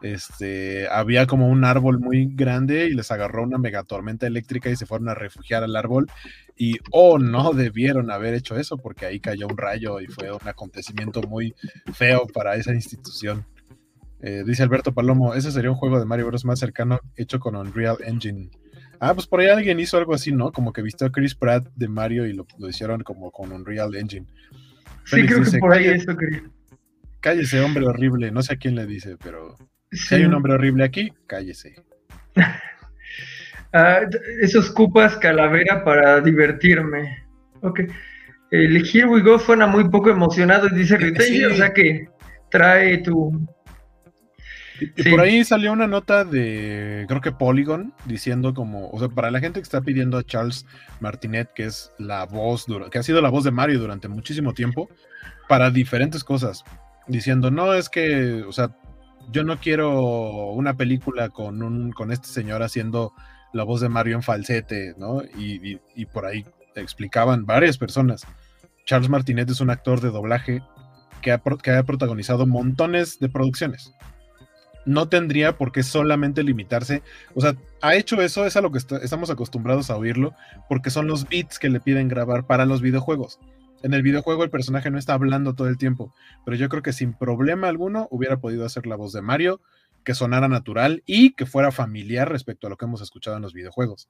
este, 0.02 0.88
había 0.88 1.26
como 1.26 1.48
un 1.48 1.64
árbol 1.64 2.00
muy 2.00 2.28
grande 2.34 2.86
y 2.86 2.94
les 2.94 3.10
agarró 3.12 3.44
una 3.44 3.58
megatormenta 3.58 4.26
eléctrica 4.26 4.68
y 4.68 4.76
se 4.76 4.86
fueron 4.86 5.08
a 5.08 5.14
refugiar 5.14 5.62
al 5.62 5.76
árbol. 5.76 6.08
Y, 6.56 6.78
oh, 6.90 7.18
no 7.18 7.52
debieron 7.52 8.10
haber 8.10 8.34
hecho 8.34 8.56
eso 8.56 8.76
porque 8.78 9.06
ahí 9.06 9.20
cayó 9.20 9.46
un 9.46 9.56
rayo 9.56 10.00
y 10.00 10.06
fue 10.06 10.32
un 10.32 10.46
acontecimiento 10.46 11.22
muy 11.22 11.54
feo 11.92 12.26
para 12.26 12.56
esa 12.56 12.74
institución. 12.74 13.46
Eh, 14.20 14.44
dice 14.46 14.62
Alberto 14.62 14.92
Palomo, 14.92 15.34
ese 15.34 15.50
sería 15.50 15.70
un 15.70 15.76
juego 15.76 15.98
de 15.98 16.06
Mario 16.06 16.26
Bros. 16.26 16.44
más 16.44 16.60
cercano 16.60 17.00
hecho 17.16 17.40
con 17.40 17.56
Unreal 17.56 17.96
Engine. 18.04 18.50
Ah, 19.00 19.14
pues 19.14 19.26
por 19.26 19.40
ahí 19.40 19.48
alguien 19.48 19.80
hizo 19.80 19.98
algo 19.98 20.14
así, 20.14 20.30
¿no? 20.30 20.52
Como 20.52 20.72
que 20.72 20.80
vistió 20.80 21.08
a 21.08 21.10
Chris 21.10 21.34
Pratt 21.34 21.66
de 21.74 21.88
Mario 21.88 22.24
y 22.26 22.34
lo, 22.34 22.46
hicieron 22.68 23.02
como 23.02 23.32
con 23.32 23.50
Unreal 23.50 23.96
Engine. 23.96 24.26
Sí, 25.04 25.26
creo 25.26 25.42
que 25.42 25.58
por 25.58 25.72
ahí 25.72 25.86
eso 25.86 26.16
quería. 26.16 26.42
Cállese, 27.20 27.60
hombre 27.60 27.86
horrible. 27.86 28.30
No 28.30 28.42
sé 28.42 28.54
a 28.54 28.56
quién 28.56 28.74
le 28.74 28.86
dice, 28.86 29.16
pero 29.22 29.56
si 29.92 30.14
hay 30.14 30.24
un 30.24 30.34
hombre 30.34 30.54
horrible 30.54 30.84
aquí, 30.84 31.12
cállese. 31.26 31.74
ah, 33.72 34.00
esos 34.40 34.70
cupas 34.70 35.16
calavera 35.16 35.84
para 35.84 36.20
divertirme. 36.20 37.24
Ok. 37.60 37.80
El 38.50 38.76
Here 38.76 39.06
We 39.06 39.22
Go 39.22 39.38
suena 39.38 39.66
muy 39.66 39.88
poco 39.88 40.10
emocionado, 40.10 40.68
dice 40.68 40.98
Rita, 40.98 41.22
o 41.50 41.54
sea 41.54 41.72
que 41.72 42.08
trae 42.50 42.98
tu. 42.98 43.48
Y, 44.96 45.10
por 45.10 45.20
ahí 45.20 45.44
salió 45.44 45.72
una 45.72 45.86
nota 45.86 46.24
de, 46.24 47.04
creo 47.08 47.20
que 47.20 47.32
Polygon, 47.32 47.92
diciendo 48.04 48.54
como, 48.54 48.90
o 48.90 48.98
sea, 48.98 49.08
para 49.08 49.30
la 49.30 49.40
gente 49.40 49.60
que 49.60 49.64
está 49.64 49.80
pidiendo 49.80 50.18
a 50.18 50.24
Charles 50.24 50.66
Martinet, 51.00 51.52
que 51.54 51.64
es 51.64 51.92
la 51.98 52.24
voz, 52.24 52.66
que 52.90 52.98
ha 52.98 53.02
sido 53.02 53.20
la 53.20 53.30
voz 53.30 53.44
de 53.44 53.50
Mario 53.50 53.78
durante 53.78 54.08
muchísimo 54.08 54.54
tiempo, 54.54 54.88
para 55.48 55.70
diferentes 55.70 56.24
cosas, 56.24 56.64
diciendo, 57.06 57.50
no, 57.50 57.74
es 57.74 57.88
que, 57.88 58.42
o 58.42 58.52
sea, 58.52 58.76
yo 59.30 59.44
no 59.44 59.58
quiero 59.58 60.50
una 60.52 60.74
película 60.74 61.28
con, 61.28 61.62
un, 61.62 61.92
con 61.92 62.12
este 62.12 62.28
señor 62.28 62.62
haciendo 62.62 63.12
la 63.52 63.64
voz 63.64 63.80
de 63.80 63.88
Mario 63.88 64.16
en 64.16 64.22
falsete, 64.22 64.94
¿no? 64.96 65.22
Y, 65.36 65.78
por 66.06 66.26
ahí 66.26 66.44
explicaban 66.74 67.44
varias 67.44 67.78
personas. 67.78 68.26
Charles 68.86 69.10
Martinet 69.10 69.48
es 69.50 69.60
un 69.60 69.70
actor 69.70 70.00
de 70.00 70.10
doblaje 70.10 70.62
que 71.20 71.32
ha, 71.32 71.38
que 71.38 71.70
ha 71.70 71.82
protagonizado 71.82 72.46
montones 72.46 73.18
de 73.20 73.28
producciones. 73.28 73.92
No 74.84 75.08
tendría 75.08 75.56
por 75.56 75.72
qué 75.72 75.82
solamente 75.82 76.42
limitarse, 76.42 77.02
o 77.34 77.40
sea, 77.40 77.54
ha 77.80 77.94
hecho 77.94 78.20
eso, 78.20 78.44
es 78.46 78.56
a 78.56 78.60
lo 78.60 78.72
que 78.72 78.78
estamos 78.78 79.30
acostumbrados 79.30 79.90
a 79.90 79.96
oírlo, 79.96 80.34
porque 80.68 80.90
son 80.90 81.06
los 81.06 81.28
beats 81.28 81.58
que 81.58 81.68
le 81.68 81.80
piden 81.80 82.08
grabar 82.08 82.46
para 82.46 82.66
los 82.66 82.82
videojuegos. 82.82 83.38
En 83.82 83.94
el 83.94 84.02
videojuego 84.02 84.44
el 84.44 84.50
personaje 84.50 84.90
no 84.90 84.98
está 84.98 85.14
hablando 85.14 85.54
todo 85.54 85.68
el 85.68 85.76
tiempo, 85.76 86.14
pero 86.44 86.56
yo 86.56 86.68
creo 86.68 86.82
que 86.82 86.92
sin 86.92 87.14
problema 87.14 87.68
alguno 87.68 88.06
hubiera 88.10 88.38
podido 88.38 88.64
hacer 88.64 88.86
la 88.86 88.96
voz 88.96 89.12
de 89.12 89.22
Mario, 89.22 89.60
que 90.04 90.14
sonara 90.14 90.48
natural 90.48 91.02
y 91.06 91.32
que 91.32 91.46
fuera 91.46 91.72
familiar 91.72 92.30
respecto 92.30 92.66
a 92.66 92.70
lo 92.70 92.76
que 92.76 92.84
hemos 92.84 93.00
escuchado 93.02 93.36
en 93.36 93.42
los 93.42 93.54
videojuegos. 93.54 94.08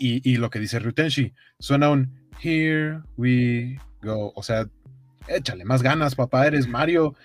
Y, 0.00 0.36
lo 0.36 0.48
que 0.48 0.60
dice 0.60 0.78
Ryutenshi, 0.78 1.34
suena 1.58 1.90
un 1.90 2.12
Here 2.40 3.00
we 3.16 3.80
go. 4.00 4.32
O 4.36 4.44
sea, 4.44 4.68
échale 5.26 5.64
más 5.64 5.82
ganas, 5.82 6.14
papá, 6.14 6.46
eres 6.46 6.68
Mario. 6.68 7.16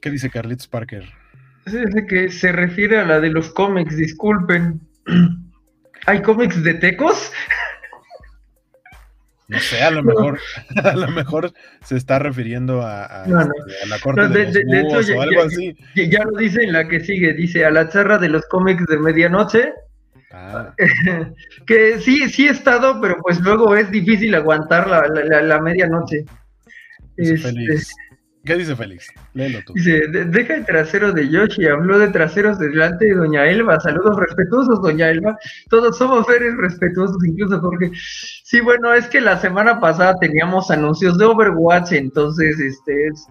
¿Qué 0.00 0.10
dice 0.10 0.30
Carlitos 0.30 0.68
Parker? 0.68 1.04
Dice 1.66 2.06
que 2.06 2.30
se 2.30 2.52
refiere 2.52 2.98
a 2.98 3.04
la 3.04 3.20
de 3.20 3.30
los 3.30 3.50
cómics, 3.50 3.96
disculpen. 3.96 4.80
¿Hay 6.06 6.22
cómics 6.22 6.62
de 6.62 6.74
tecos? 6.74 7.32
No 9.48 9.58
sé, 9.58 9.82
a 9.82 9.90
lo 9.90 10.02
mejor, 10.04 10.38
a 10.82 10.96
lo 10.96 11.08
mejor 11.08 11.52
se 11.82 11.96
está 11.96 12.18
refiriendo 12.18 12.82
a, 12.82 13.24
este, 13.24 13.88
la 13.88 13.98
corte 13.98 14.28
de, 14.28 14.64
los 14.64 15.10
o 15.10 15.22
algo 15.22 15.42
así. 15.42 15.76
Ya, 15.94 16.24
lo 16.24 16.38
dice 16.38 16.62
en 16.62 16.72
la 16.72 16.86
que 16.86 17.00
sigue, 17.00 17.32
dice 17.32 17.64
a 17.64 17.70
la 17.70 17.88
charra 17.88 18.18
de 18.18 18.28
los 18.28 18.46
cómics 18.46 18.84
de 18.86 18.98
medianoche. 18.98 19.72
Ah. 20.30 20.74
que 21.66 21.98
sí, 21.98 22.28
sí 22.28 22.46
he 22.46 22.50
estado, 22.50 23.00
pero 23.00 23.16
pues 23.22 23.40
luego 23.40 23.74
es 23.74 23.90
difícil 23.90 24.34
aguantar 24.34 24.86
la, 24.86 25.02
la, 25.24 25.42
la 25.42 25.60
medianoche. 25.60 26.24
Este, 27.16 27.78
¿Qué 28.48 28.56
dice 28.56 28.74
Félix? 28.74 29.08
Léelo 29.34 29.58
tú. 29.66 29.74
Dice, 29.74 30.06
deja 30.08 30.54
el 30.54 30.64
trasero 30.64 31.12
de 31.12 31.28
Yoshi, 31.28 31.66
habló 31.66 31.98
de 31.98 32.08
traseros 32.08 32.58
delante 32.58 33.04
de 33.04 33.14
Doña 33.14 33.44
Elba. 33.44 33.78
Saludos 33.78 34.18
respetuosos, 34.18 34.80
Doña 34.80 35.10
Elba. 35.10 35.36
Todos 35.68 35.98
somos 35.98 36.26
seres 36.26 36.56
respetuosos, 36.56 37.18
incluso 37.26 37.60
Jorge. 37.60 37.90
Sí, 38.44 38.62
bueno, 38.62 38.94
es 38.94 39.06
que 39.08 39.20
la 39.20 39.36
semana 39.36 39.78
pasada 39.80 40.14
teníamos 40.18 40.70
anuncios 40.70 41.18
de 41.18 41.26
Overwatch, 41.26 41.92
entonces, 41.92 42.58
este, 42.58 43.08
es, 43.08 43.26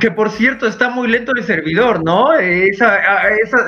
que 0.00 0.10
por 0.10 0.30
cierto 0.30 0.66
está 0.66 0.88
muy 0.88 1.08
lento 1.08 1.32
el 1.36 1.44
servidor, 1.44 2.02
¿no? 2.02 2.32
Esa, 2.32 3.28
esa 3.28 3.58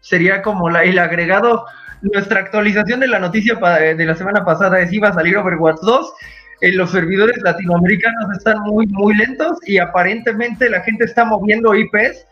sería 0.00 0.40
como 0.40 0.70
la, 0.70 0.82
el 0.82 0.98
agregado, 0.98 1.66
nuestra 2.00 2.40
actualización 2.40 3.00
de 3.00 3.08
la 3.08 3.18
noticia 3.18 3.54
de 3.54 4.06
la 4.06 4.14
semana 4.14 4.46
pasada 4.46 4.80
es 4.80 4.90
iba 4.94 5.10
a 5.10 5.12
salir 5.12 5.36
Overwatch 5.36 5.80
2 5.82 6.14
los 6.70 6.92
servidores 6.92 7.36
latinoamericanos 7.42 8.36
están 8.36 8.60
muy, 8.60 8.86
muy 8.86 9.16
lentos 9.16 9.58
y 9.66 9.78
aparentemente 9.78 10.70
la 10.70 10.80
gente 10.82 11.04
está 11.04 11.24
moviendo 11.24 11.74
IPs 11.74 12.24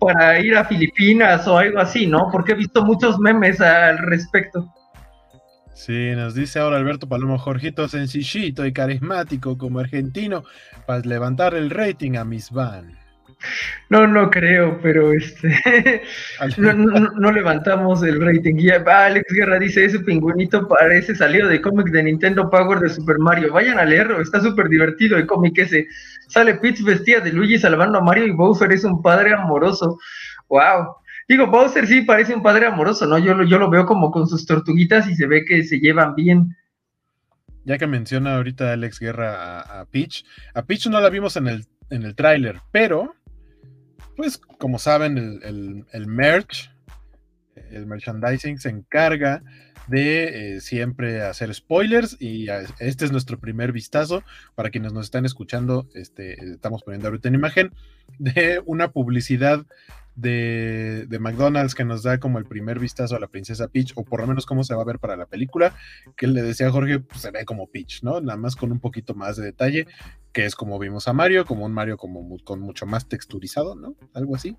para 0.00 0.40
ir 0.40 0.56
a 0.56 0.64
Filipinas 0.64 1.46
o 1.46 1.58
algo 1.58 1.78
así, 1.78 2.06
¿no? 2.06 2.28
Porque 2.32 2.52
he 2.52 2.56
visto 2.56 2.84
muchos 2.84 3.18
memes 3.20 3.60
al 3.60 3.98
respecto. 3.98 4.72
Sí, 5.74 6.10
nos 6.16 6.34
dice 6.34 6.58
ahora 6.58 6.76
Alberto 6.76 7.08
Palomo, 7.08 7.38
Jorgito 7.38 7.86
sencillito 7.86 8.66
y 8.66 8.72
carismático 8.72 9.56
como 9.56 9.78
argentino 9.78 10.42
para 10.86 11.00
levantar 11.00 11.54
el 11.54 11.70
rating 11.70 12.16
a 12.16 12.24
Miss 12.24 12.50
Van. 12.50 12.98
No, 13.90 14.06
no 14.06 14.28
creo, 14.28 14.78
pero 14.82 15.14
este 15.14 16.02
no, 16.58 17.32
levantamos 17.32 18.02
el 18.02 18.20
rating. 18.20 18.56
Alex 18.86 19.32
Guerra 19.32 19.58
dice, 19.58 19.86
ese 19.86 20.00
pingüinito 20.00 20.68
parece 20.68 21.14
salido 21.14 21.48
de 21.48 21.62
cómic 21.62 21.86
de 21.86 22.02
Nintendo 22.02 22.50
Power 22.50 22.80
de 22.80 22.90
Super 22.90 23.18
Mario. 23.18 23.52
Vayan 23.52 23.78
a 23.78 23.86
leerlo, 23.86 24.20
está 24.20 24.40
súper 24.40 24.68
divertido 24.68 25.16
el 25.16 25.26
cómic 25.26 25.56
ese. 25.58 25.86
Sale 26.28 26.56
Peach 26.56 26.82
vestida 26.82 27.20
de 27.20 27.32
Luigi 27.32 27.58
salvando 27.58 27.98
a 27.98 28.02
Mario 28.02 28.26
y 28.26 28.32
Bowser 28.32 28.70
es 28.72 28.84
un 28.84 29.00
padre 29.00 29.32
amoroso. 29.32 29.98
Wow. 30.48 30.96
Digo, 31.26 31.46
Bowser 31.46 31.86
sí 31.86 32.02
parece 32.02 32.34
un 32.34 32.42
padre 32.42 32.66
amoroso, 32.66 33.06
¿no? 33.06 33.18
Yo 33.18 33.34
lo, 33.34 33.44
yo 33.44 33.58
lo 33.58 33.70
veo 33.70 33.86
como 33.86 34.10
con 34.10 34.26
sus 34.26 34.44
tortuguitas 34.44 35.08
y 35.08 35.14
se 35.14 35.26
ve 35.26 35.44
que 35.44 35.62
se 35.62 35.78
llevan 35.78 36.14
bien. 36.14 36.56
Ya 37.64 37.76
que 37.76 37.86
menciona 37.86 38.36
ahorita 38.36 38.72
Alex 38.72 38.98
Guerra 38.98 39.60
a, 39.60 39.84
Peach, 39.86 40.24
a 40.54 40.62
Peach 40.62 40.86
no 40.86 41.00
la 41.00 41.10
vimos 41.10 41.36
en 41.36 41.48
el, 41.48 41.66
en 41.90 42.02
el 42.02 42.14
tráiler, 42.14 42.60
pero 42.72 43.14
pues 44.18 44.36
como 44.36 44.80
saben, 44.80 45.16
el, 45.44 46.06
merch, 46.08 46.72
el 47.70 47.86
merchandising 47.86 48.58
se 48.58 48.68
encarga 48.68 49.44
de 49.86 50.56
eh, 50.56 50.60
siempre 50.60 51.22
hacer 51.22 51.54
spoilers 51.54 52.16
y 52.18 52.48
este 52.80 53.04
es 53.04 53.12
nuestro 53.12 53.38
primer 53.38 53.70
vistazo. 53.70 54.24
Para 54.56 54.70
quienes 54.70 54.92
nos 54.92 55.04
están 55.06 55.24
escuchando, 55.24 55.88
este, 55.94 56.32
estamos 56.54 56.82
poniendo 56.82 57.06
ahorita 57.06 57.28
en 57.28 57.36
imagen 57.36 57.72
de 58.18 58.60
una 58.66 58.90
publicidad 58.90 59.64
de, 60.18 61.18
McDonald's 61.20 61.74
que 61.74 61.84
nos 61.84 62.02
da 62.02 62.18
como 62.18 62.38
el 62.38 62.44
primer 62.44 62.78
vistazo 62.78 63.16
a 63.16 63.20
la 63.20 63.28
princesa 63.28 63.68
Peach, 63.68 63.92
o 63.94 64.04
por 64.04 64.20
lo 64.20 64.26
menos 64.26 64.46
cómo 64.46 64.64
se 64.64 64.74
va 64.74 64.82
a 64.82 64.86
ver 64.86 64.98
para 64.98 65.16
la 65.16 65.26
película, 65.26 65.74
que 66.16 66.26
le 66.26 66.42
decía 66.42 66.68
a 66.68 66.70
Jorge, 66.70 67.00
pues, 67.00 67.20
se 67.20 67.30
ve 67.30 67.44
como 67.44 67.68
Peach, 67.68 68.02
¿no? 68.02 68.20
Nada 68.20 68.38
más 68.38 68.56
con 68.56 68.72
un 68.72 68.80
poquito 68.80 69.14
más 69.14 69.36
de 69.36 69.44
detalle, 69.44 69.86
que 70.32 70.44
es 70.44 70.54
como 70.54 70.78
vimos 70.78 71.08
a 71.08 71.12
Mario, 71.12 71.44
como 71.44 71.64
un 71.64 71.72
Mario 71.72 71.96
como 71.96 72.36
con 72.44 72.60
mucho 72.60 72.86
más 72.86 73.08
texturizado, 73.08 73.74
¿no? 73.74 73.94
Algo 74.14 74.34
así. 74.34 74.56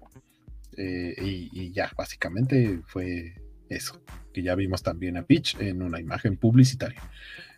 Eh, 0.78 1.16
y, 1.22 1.72
ya, 1.74 1.92
básicamente 1.98 2.82
fue 2.86 3.34
eso, 3.68 4.02
que 4.34 4.42
ya 4.42 4.56
vimos 4.56 4.82
también 4.82 5.18
a 5.18 5.24
Peach 5.24 5.60
en 5.60 5.82
una 5.82 6.00
imagen 6.00 6.38
publicitaria. 6.38 7.02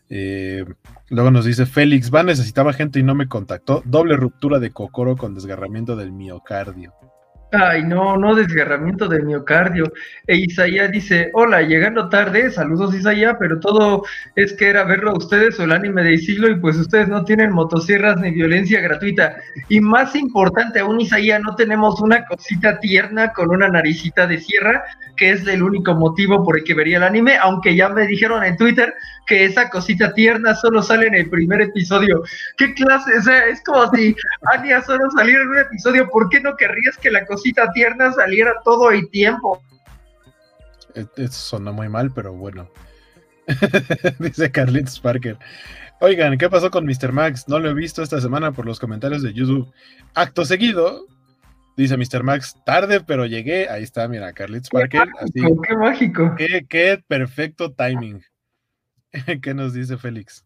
Eh, 0.10 0.66
luego 1.10 1.32
nos 1.32 1.46
dice 1.46 1.66
Félix, 1.66 2.14
va, 2.14 2.24
necesitaba 2.24 2.74
gente 2.74 3.00
y 3.00 3.04
no 3.04 3.16
me 3.16 3.28
contactó. 3.28 3.82
Doble 3.86 4.18
ruptura 4.18 4.60
de 4.60 4.72
cocoro 4.72 5.16
con 5.16 5.36
desgarramiento 5.36 5.96
del 5.96 6.12
miocardio. 6.12 6.94
Ay, 7.54 7.84
no, 7.84 8.16
no 8.16 8.34
desgarramiento 8.34 9.10
de 9.10 9.22
miocardio. 9.24 9.92
E 10.26 10.38
Isaías 10.38 10.90
dice, 10.90 11.32
hola, 11.34 11.62
llegando 11.62 12.08
tarde, 12.08 12.50
saludos 12.50 12.96
Isaías, 12.96 13.36
pero 13.38 13.60
todo 13.60 14.04
es 14.38 14.54
que 14.54 14.70
era 14.70 14.86
verlo 14.86 15.12
a 15.12 15.18
ustedes 15.18 15.60
o 15.60 15.66
el 15.66 15.74
anime 15.74 16.02
de 16.02 16.18
siglo 16.18 16.48
y 16.48 16.56
pues 16.56 16.78
ustedes 16.78 17.10
no 17.10 17.26
tienen 17.26 17.52
motosierras 17.52 18.16
ni 18.22 18.32
violencia 18.32 18.80
gratuita. 18.80 19.36
Y 19.68 19.82
más 19.82 20.16
importante 20.16 20.80
aún, 20.80 21.02
Isaías, 21.02 21.42
no 21.42 21.54
tenemos 21.56 22.00
una 22.00 22.24
cosita 22.24 22.80
tierna 22.80 23.34
con 23.34 23.50
una 23.50 23.68
naricita 23.68 24.28
de 24.28 24.38
sierra, 24.38 24.86
que 25.18 25.32
es 25.32 25.46
el 25.46 25.62
único 25.62 25.94
motivo 25.94 26.46
por 26.46 26.58
el 26.58 26.64
que 26.64 26.74
vería 26.74 26.98
el 26.98 27.04
anime, 27.04 27.36
aunque 27.36 27.76
ya 27.76 27.90
me 27.90 28.08
dijeron 28.08 28.46
en 28.46 28.56
Twitter 28.56 28.94
que 29.28 29.44
esa 29.44 29.70
cosita 29.70 30.14
tierna 30.14 30.56
solo 30.56 30.82
sale 30.82 31.08
en 31.08 31.16
el 31.16 31.30
primer 31.30 31.62
episodio. 31.62 32.24
¿Qué 32.58 32.74
clase? 32.74 33.18
O 33.18 33.22
sea, 33.22 33.46
es 33.48 33.62
como 33.64 33.90
si 33.92 34.16
Anya 34.54 34.82
solo 34.82 35.12
saliera 35.12 35.42
en 35.42 35.50
un 35.50 35.60
episodio, 35.60 36.08
¿por 36.10 36.30
qué 36.30 36.40
no 36.40 36.56
querrías 36.56 36.98
que 36.98 37.12
la 37.12 37.26
cosita 37.26 37.41
tierna 37.74 38.12
saliera 38.12 38.54
todo 38.64 38.92
el 38.92 39.10
tiempo? 39.10 39.62
Eso 40.94 41.32
suena 41.32 41.72
muy 41.72 41.90
mal, 41.90 42.12
pero 42.14 42.34
bueno. 42.34 42.70
Dice 44.20 44.52
Carlitos 44.52 45.00
Parker. 45.00 45.38
Oigan, 46.00 46.38
¿qué 46.38 46.50
pasó 46.50 46.72
con 46.72 46.86
Mr. 46.86 47.12
Max? 47.12 47.48
No 47.48 47.60
lo 47.60 47.70
he 47.70 47.74
visto 47.74 48.02
esta 48.02 48.20
semana 48.20 48.52
por 48.52 48.66
los 48.66 48.80
comentarios 48.80 49.22
de 49.22 49.34
YouTube. 49.34 49.72
Acto 50.16 50.46
seguido, 50.46 51.06
dice 51.78 51.96
Mr. 51.96 52.24
Max, 52.24 52.56
tarde, 52.66 53.02
pero 53.02 53.26
llegué. 53.26 53.70
Ahí 53.70 53.84
está, 53.84 54.08
mira, 54.08 54.34
Carlitos 54.34 54.70
Parker. 54.70 55.10
Qué 55.34 55.42
mágico. 55.42 55.62
qué, 55.62 55.76
mágico. 55.78 56.36
Qué, 56.38 56.66
qué 56.68 57.04
perfecto 57.08 57.72
timing. 57.72 58.24
¿Qué 59.42 59.54
nos 59.54 59.74
dice 59.74 59.98
Félix? 59.98 60.46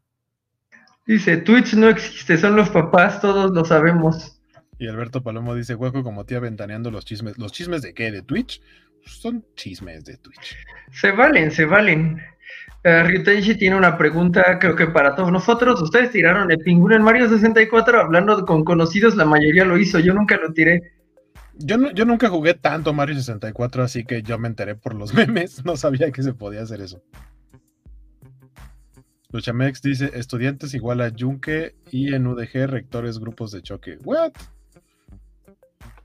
Dice, 1.05 1.37
Twitch 1.37 1.75
no 1.75 1.87
existe, 1.87 2.37
son 2.37 2.55
los 2.55 2.69
papás, 2.69 3.21
todos 3.21 3.51
lo 3.51 3.63
sabemos. 3.63 4.34
Y 4.77 4.87
Alberto 4.87 5.23
Palomo 5.23 5.55
dice, 5.55 5.75
hueco 5.75 6.03
como 6.03 6.25
tía 6.25 6.39
ventaneando 6.39 6.91
los 6.91 7.05
chismes. 7.05 7.37
¿Los 7.37 7.51
chismes 7.51 7.81
de 7.81 7.93
qué? 7.93 8.11
¿De 8.11 8.21
Twitch? 8.21 8.61
Son 9.05 9.45
chismes 9.55 10.03
de 10.05 10.17
Twitch. 10.17 10.57
Se 10.91 11.11
valen, 11.11 11.51
se 11.51 11.65
valen. 11.65 12.21
Uh, 12.83 13.07
Ryutenshi 13.07 13.55
tiene 13.55 13.75
una 13.75 13.97
pregunta, 13.97 14.59
creo 14.59 14.75
que 14.75 14.87
para 14.87 15.15
todos 15.15 15.31
nosotros. 15.31 15.81
Ustedes 15.81 16.11
tiraron 16.11 16.51
el 16.51 16.59
pingüino 16.59 16.95
en 16.95 17.03
Mario 17.03 17.29
64 17.29 17.99
hablando 17.99 18.45
con 18.45 18.63
conocidos, 18.63 19.15
la 19.15 19.25
mayoría 19.25 19.65
lo 19.65 19.77
hizo, 19.77 19.99
yo 19.99 20.13
nunca 20.13 20.37
lo 20.37 20.53
tiré. 20.53 20.93
Yo, 21.57 21.77
no, 21.77 21.91
yo 21.91 22.05
nunca 22.05 22.29
jugué 22.29 22.53
tanto 22.53 22.93
Mario 22.93 23.15
64, 23.15 23.83
así 23.83 24.03
que 24.03 24.21
yo 24.21 24.37
me 24.37 24.49
enteré 24.49 24.75
por 24.75 24.93
los 24.93 25.13
memes, 25.15 25.63
no 25.65 25.77
sabía 25.77 26.11
que 26.11 26.21
se 26.21 26.33
podía 26.33 26.61
hacer 26.61 26.81
eso. 26.81 27.01
Luchamex 29.31 29.81
dice 29.81 30.11
estudiantes 30.13 30.73
igual 30.73 31.01
a 31.01 31.09
Yunque 31.09 31.75
y 31.91 32.13
en 32.13 32.27
UDG 32.27 32.67
rectores 32.67 33.19
grupos 33.19 33.51
de 33.51 33.61
choque. 33.61 33.97
¿What? 34.03 34.31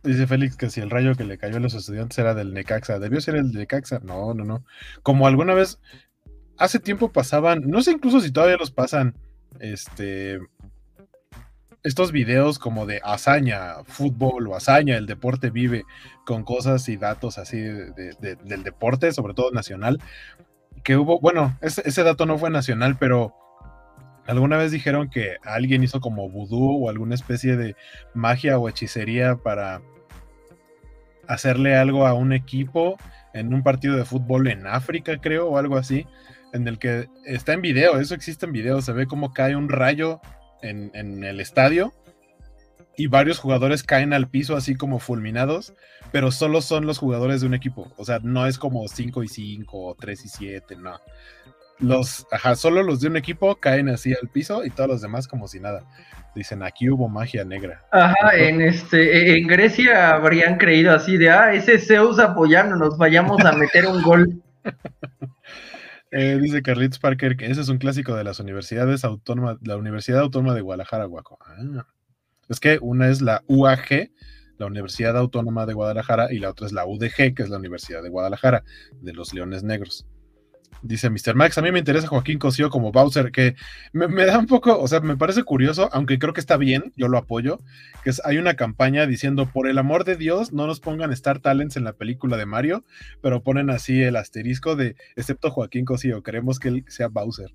Dice 0.02 0.26
Félix 0.26 0.56
que 0.56 0.70
si 0.70 0.80
el 0.80 0.90
rayo 0.90 1.14
que 1.14 1.24
le 1.24 1.38
cayó 1.38 1.56
a 1.56 1.60
los 1.60 1.74
estudiantes 1.74 2.18
era 2.18 2.34
del 2.34 2.54
Necaxa. 2.54 2.98
¿Debió 2.98 3.20
ser 3.20 3.36
el 3.36 3.52
Necaxa? 3.52 4.00
No, 4.02 4.34
no, 4.34 4.44
no. 4.44 4.64
Como 5.02 5.26
alguna 5.26 5.54
vez, 5.54 5.80
hace 6.56 6.78
tiempo 6.78 7.12
pasaban, 7.12 7.62
no 7.66 7.82
sé 7.82 7.92
incluso 7.92 8.20
si 8.20 8.30
todavía 8.30 8.56
los 8.56 8.70
pasan, 8.70 9.14
este, 9.58 10.38
estos 11.82 12.12
videos 12.12 12.58
como 12.58 12.86
de 12.86 13.00
hazaña, 13.04 13.84
fútbol 13.84 14.46
o 14.48 14.56
hazaña, 14.56 14.96
el 14.96 15.06
deporte 15.06 15.50
vive 15.50 15.84
con 16.24 16.44
cosas 16.44 16.88
y 16.88 16.96
datos 16.96 17.38
así 17.38 17.58
del 17.58 18.62
deporte, 18.62 19.12
sobre 19.12 19.34
todo 19.34 19.50
nacional 19.50 19.98
que 20.82 20.96
hubo, 20.96 21.20
bueno, 21.20 21.58
ese, 21.60 22.02
dato 22.02 22.26
no 22.26 22.38
fue 22.38 22.50
nacional, 22.50 22.96
pero 22.98 23.34
alguna 24.26 24.56
vez 24.56 24.70
dijeron 24.72 25.10
que 25.10 25.36
alguien 25.42 25.82
hizo 25.82 26.00
como 26.00 26.28
vudú 26.28 26.84
o 26.84 26.90
alguna 26.90 27.14
especie 27.14 27.56
de 27.56 27.76
magia 28.14 28.58
o 28.58 28.68
hechicería 28.68 29.36
para 29.36 29.82
hacerle 31.26 31.76
algo 31.76 32.06
a 32.06 32.14
un 32.14 32.32
equipo 32.32 32.96
en 33.32 33.54
un 33.54 33.62
partido 33.62 33.96
de 33.96 34.04
fútbol 34.04 34.48
en 34.48 34.66
África, 34.66 35.18
creo, 35.18 35.48
o 35.48 35.58
algo 35.58 35.76
así, 35.76 36.06
en 36.52 36.66
el 36.66 36.78
que 36.78 37.08
está 37.24 37.52
en 37.52 37.62
video, 37.62 38.00
eso 38.00 38.14
existe 38.14 38.46
en 38.46 38.52
video, 38.52 38.82
se 38.82 38.92
ve 38.92 39.06
como 39.06 39.32
cae 39.32 39.54
un 39.54 39.68
rayo 39.68 40.20
en, 40.62 41.24
el 41.24 41.40
estadio 41.40 41.92
y 42.96 43.06
varios 43.06 43.38
jugadores 43.38 43.82
caen 43.82 44.12
al 44.12 44.28
piso 44.28 44.56
así 44.56 44.74
como 44.74 44.98
fulminados, 44.98 45.74
pero 46.12 46.32
solo 46.32 46.60
son 46.60 46.86
los 46.86 46.98
jugadores 46.98 47.40
de 47.40 47.46
un 47.46 47.54
equipo. 47.54 47.90
O 47.96 48.04
sea, 48.04 48.18
no 48.22 48.46
es 48.46 48.58
como 48.58 48.86
5 48.86 49.22
y 49.22 49.28
5 49.28 49.86
o 49.86 49.94
3 49.94 50.24
y 50.24 50.28
7, 50.28 50.76
no. 50.76 51.00
Los, 51.80 52.26
ajá, 52.30 52.56
solo 52.56 52.82
los 52.82 53.00
de 53.00 53.08
un 53.08 53.16
equipo 53.16 53.56
caen 53.56 53.88
así 53.88 54.12
al 54.12 54.28
piso 54.28 54.64
y 54.64 54.70
todos 54.70 54.88
los 54.88 55.00
demás 55.00 55.26
como 55.26 55.48
si 55.48 55.60
nada. 55.60 55.84
Dicen, 56.34 56.62
aquí 56.62 56.88
hubo 56.88 57.08
magia 57.08 57.44
negra. 57.44 57.84
Ajá, 57.90 58.36
en 58.36 58.60
este, 58.60 59.36
en 59.36 59.46
Grecia 59.46 60.14
habrían 60.14 60.58
creído 60.58 60.92
así 60.92 61.16
de, 61.16 61.30
ah, 61.30 61.52
ese 61.52 61.78
Zeus 61.78 62.18
apoyándonos, 62.18 62.98
vayamos 62.98 63.44
a 63.44 63.52
meter 63.52 63.86
un 63.86 64.02
gol. 64.02 64.42
Eh, 66.12 66.38
dice 66.40 66.60
Carlitos 66.60 66.98
Parker 66.98 67.36
que 67.36 67.46
ese 67.46 67.60
es 67.60 67.68
un 67.68 67.78
clásico 67.78 68.16
de 68.16 68.24
las 68.24 68.40
universidades 68.40 69.04
autónomas, 69.04 69.58
la 69.62 69.76
Universidad 69.76 70.20
Autónoma 70.20 70.54
de 70.54 70.60
Guadalajara, 70.60 71.04
Guaco. 71.04 71.38
Ah. 71.46 71.86
Es 72.48 72.58
que 72.58 72.78
una 72.80 73.08
es 73.10 73.20
la 73.20 73.44
UAG, 73.46 74.10
la 74.58 74.66
Universidad 74.66 75.16
Autónoma 75.16 75.66
de 75.66 75.74
Guadalajara, 75.74 76.32
y 76.32 76.40
la 76.40 76.50
otra 76.50 76.66
es 76.66 76.72
la 76.72 76.84
UDG, 76.84 77.34
que 77.34 77.42
es 77.44 77.48
la 77.48 77.58
Universidad 77.58 78.02
de 78.02 78.08
Guadalajara, 78.08 78.64
de 79.00 79.12
los 79.12 79.32
Leones 79.32 79.62
Negros. 79.62 80.04
Dice 80.82 81.10
Mr. 81.10 81.34
Max, 81.34 81.58
a 81.58 81.62
mí 81.62 81.70
me 81.72 81.78
interesa 81.78 82.06
Joaquín 82.06 82.38
Cosío 82.38 82.70
como 82.70 82.90
Bowser, 82.90 83.32
que 83.32 83.54
me, 83.92 84.24
da 84.24 84.38
un 84.38 84.46
poco, 84.46 84.80
o 84.80 84.88
sea, 84.88 85.00
me 85.00 85.16
parece 85.16 85.42
curioso, 85.42 85.90
aunque 85.92 86.18
creo 86.18 86.32
que 86.32 86.40
está 86.40 86.56
bien, 86.56 86.92
yo 86.96 87.08
lo 87.08 87.18
apoyo, 87.18 87.58
que 88.02 88.10
es, 88.10 88.22
hay 88.24 88.38
una 88.38 88.54
campaña 88.54 89.06
diciendo, 89.06 89.46
por 89.46 89.68
el 89.68 89.76
amor 89.76 90.04
de 90.04 90.16
Dios, 90.16 90.52
no 90.52 90.66
nos 90.66 90.80
pongan 90.80 91.12
Star 91.12 91.40
Talents 91.40 91.76
en 91.76 91.84
la 91.84 91.92
película 91.92 92.38
de 92.38 92.46
Mario, 92.46 92.84
pero 93.20 93.42
ponen 93.42 93.68
así 93.68 94.02
el 94.02 94.16
asterisco 94.16 94.74
de, 94.74 94.96
excepto 95.16 95.50
Joaquín 95.50 95.84
Cosío, 95.84 96.22
queremos 96.22 96.58
que 96.58 96.68
él 96.68 96.84
sea 96.88 97.08
Bowser. 97.08 97.50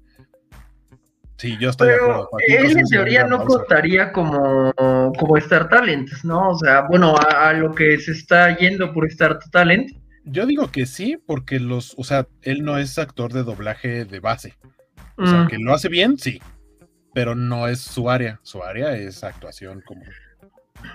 Sí, 1.38 1.58
yo 1.60 1.70
estoy 1.70 1.90
Pero 1.90 2.06
de 2.06 2.12
acuerdo. 2.12 2.38
él 2.48 2.78
en 2.78 2.86
teoría 2.86 3.26
no 3.26 3.44
contaría 3.44 4.12
como, 4.12 4.72
como 4.74 5.38
Star 5.38 5.68
Talent, 5.68 6.10
¿no? 6.24 6.52
O 6.52 6.58
sea, 6.58 6.84
bueno, 6.88 7.16
a, 7.18 7.52
lo 7.54 7.74
que 7.74 7.98
se 8.00 8.12
está 8.12 8.56
yendo 8.58 8.94
por 8.94 9.06
Star 9.08 9.40
Talent. 9.52 9.92
Yo 10.26 10.46
digo 10.46 10.72
que 10.72 10.86
sí, 10.86 11.18
porque 11.26 11.60
los, 11.60 11.94
o 11.98 12.04
sea, 12.04 12.28
él 12.42 12.64
no 12.64 12.78
es 12.78 12.98
actor 12.98 13.32
de 13.32 13.44
doblaje 13.44 14.06
de 14.06 14.20
base. 14.20 14.58
O 15.18 15.26
sea, 15.26 15.44
mm. 15.44 15.48
que 15.48 15.58
lo 15.60 15.74
hace 15.74 15.88
bien, 15.88 16.18
sí. 16.18 16.42
Pero 17.14 17.36
no 17.36 17.68
es 17.68 17.80
su 17.80 18.10
área. 18.10 18.40
Su 18.44 18.64
área 18.64 18.96
es 18.98 19.24
actuación 19.24 19.82
como 19.86 20.02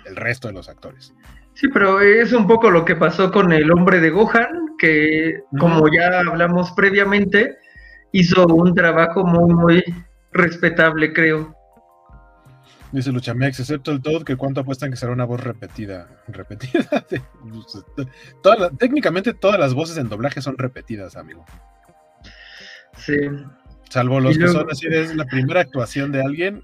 el 0.07 0.16
resto 0.16 0.49
de 0.49 0.55
los 0.55 0.68
actores. 0.68 1.14
Sí, 1.55 1.68
pero 1.68 2.01
es 2.01 2.33
un 2.33 2.47
poco 2.47 2.70
lo 2.70 2.85
que 2.85 2.97
pasó 2.97 3.31
con 3.31 3.53
el 3.53 3.70
hombre 3.70 4.01
de 4.01 4.11
Gohan, 4.11 4.76
que 4.78 5.41
como 5.59 5.87
ya 5.93 6.20
hablamos 6.20 6.72
previamente, 6.72 7.57
hizo 8.12 8.47
un 8.47 8.74
trabajo 8.74 9.24
muy, 9.24 9.55
muy 9.55 9.85
respetable, 10.33 11.12
creo. 11.12 11.55
Dice 12.93 13.12
Luchamex, 13.12 13.61
excepto 13.61 13.93
el 13.93 14.03
Todd, 14.03 14.24
que 14.24 14.36
cuánto 14.36 14.61
apuestan 14.61 14.91
que 14.91 14.97
será 14.97 15.12
una 15.12 15.24
voz 15.24 15.43
repetida. 15.43 16.09
Repetida. 16.28 17.05
técnicamente 18.78 19.32
todas 19.34 19.61
las 19.61 19.74
voces 19.74 19.97
en 19.97 20.09
doblaje 20.09 20.43
son 20.43 20.59
repetidas, 20.59 21.16
amigo. 21.16 21.45
Sí. 22.97 23.14
Salvo 23.88 24.20
los 24.20 24.36
que 24.36 24.49
son 24.49 24.70
así, 24.70 24.86
es 24.88 25.14
la 25.16 25.24
primera 25.24 25.61
actuación 25.61 26.12
de 26.12 26.22
alguien, 26.22 26.62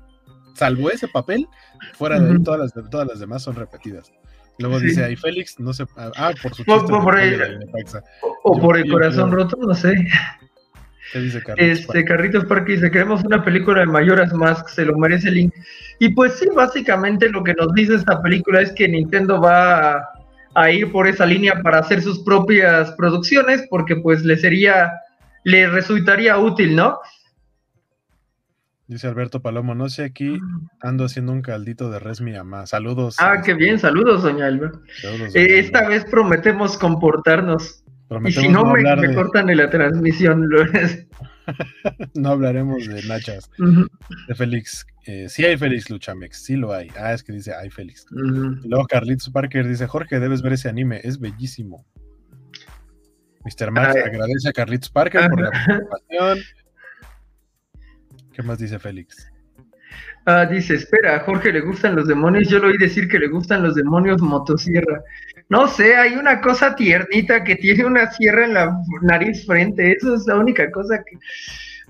salvo 0.55 0.91
ese 0.91 1.09
papel, 1.09 1.49
fuera 1.95 2.21
de 2.21 2.39
todas 2.41 2.61
las, 2.61 2.91
todas 2.91 3.07
las 3.07 3.19
demás 3.19 3.43
son 3.43 3.57
repetidas. 3.57 4.13
Luego 4.59 4.81
dice 4.81 5.05
ahí 5.05 5.17
Félix, 5.17 5.59
no 5.61 5.73
sé, 5.73 5.87
ah, 5.97 6.33
por 6.43 6.55
su 6.55 6.63
o, 6.67 7.03
por 7.03 7.19
el, 7.19 7.69
o 8.45 8.61
por 8.61 8.77
el 8.77 8.91
corazón 8.91 9.33
roto, 9.33 9.59
no 9.61 9.75
sé. 9.75 9.95
¿Qué 11.13 11.21
dice 11.21 11.43
Carlitos 11.43 11.81
este, 11.81 12.05
Carritos 12.05 12.45
Parque 12.47 12.73
dice, 12.73 12.91
queremos 12.91 13.25
una 13.25 13.45
película 13.45 13.81
de 13.81 13.87
Mayoras 13.87 14.33
Mask, 14.33 14.69
se 14.69 14.85
lo 14.85 14.97
merece 14.99 15.31
Link. 15.31 15.55
Y 15.99 16.11
pues 16.11 16.35
sí, 16.35 16.49
básicamente 16.55 17.29
lo 17.29 17.45
que 17.45 17.55
nos 17.55 17.73
dice 17.75 17.95
esta 17.95 18.21
película 18.23 18.61
es 18.61 18.73
que 18.73 18.89
Nintendo 18.89 19.41
va 19.41 20.09
a, 20.55 20.71
ir 20.71 20.91
por 20.91 21.07
esa 21.07 21.27
línea 21.27 21.61
para 21.63 21.79
hacer 21.79 22.03
sus 22.03 22.21
propias 22.21 22.93
producciones, 22.93 23.67
porque 23.71 23.97
pues 23.97 24.25
le 24.25 24.37
sería, 24.37 24.93
le 25.45 25.69
resultaría 25.69 26.39
útil, 26.39 26.75
¿no? 26.75 26.99
Dice 28.89 29.09
Alberto 29.09 29.43
Palomo, 29.43 29.75
no 29.75 29.89
sé, 29.89 30.05
aquí 30.05 30.39
ando 30.81 31.05
haciendo 31.05 31.33
un 31.33 31.43
caldito 31.43 31.91
de 31.91 31.99
res 31.99 32.21
mi 32.21 32.33
mamá. 32.33 32.67
Saludos. 32.67 33.17
Ah, 33.19 33.43
qué 33.45 33.55
bien, 33.55 33.79
saludos, 33.79 34.23
doña 34.23 34.47
Albert. 34.47 34.77
Eh, 35.35 35.59
esta 35.59 35.89
vez 35.89 36.05
prometemos 36.05 36.79
comportarnos 36.79 37.83
y 38.25 38.33
si 38.33 38.49
no, 38.49 38.65
me, 38.65 39.15
cortan 39.15 39.51
en 39.51 39.57
la 39.57 39.71
transmisión. 39.71 40.49
no 42.15 42.29
hablaremos 42.29 42.87
de 42.87 43.03
Nachas. 43.07 43.51
De 44.29 44.35
Félix. 44.35 44.87
Eh, 45.07 45.29
sí 45.29 45.45
hay 45.45 45.57
Félix 45.57 45.91
Luchamex, 45.91 46.45
sí 46.45 46.57
lo 46.57 46.73
hay. 46.73 46.89
Ah, 46.99 47.13
es 47.13 47.23
que 47.23 47.33
dice 47.33 47.55
hay 47.55 47.71
Félix. 47.71 48.07
Luego 48.11 48.87
Carlitos 48.87 49.31
Parker 49.31 49.67
dice, 49.67 49.87
Jorge, 49.87 50.21
debes 50.21 50.43
ver 50.43 50.55
ese 50.55 50.69
anime, 50.69 51.01
es 51.03 51.19
bellísimo. 51.19 51.85
Mr. 53.45 53.71
Max 53.71 53.97
agradece 54.05 54.49
a 54.49 54.53
Carlitos 54.53 54.91
Parker 54.91 55.29
por 55.29 55.41
la 55.41 55.51
participación. 55.51 56.39
¿Qué 58.33 58.43
más 58.43 58.59
dice 58.59 58.79
Félix? 58.79 59.31
Ah, 60.27 60.45
dice, 60.45 60.75
espera, 60.75 61.17
a 61.17 61.21
Jorge 61.21 61.53
le 61.53 61.61
gustan 61.61 61.95
los 61.95 62.09
demonios. 62.09 62.49
Yo 62.49 62.59
lo 62.59 62.69
oí 62.69 62.77
decir 62.79 63.09
que 63.09 63.19
le 63.19 63.29
gustan 63.29 63.63
los 63.63 63.77
demonios 63.77 64.21
motosierra. 64.21 65.03
No 65.49 65.69
sé, 65.69 65.97
hay 65.97 66.15
una 66.15 66.41
cosa 66.41 66.75
tiernita 66.75 67.45
que 67.45 67.57
tiene 67.57 67.85
una 67.85 68.11
sierra 68.11 68.45
en 68.45 68.55
la 68.55 68.77
nariz 69.03 69.47
frente. 69.47 69.93
Eso 69.93 70.15
es 70.15 70.27
la 70.27 70.37
única 70.37 70.71
cosa 70.73 71.03
que 71.05 71.19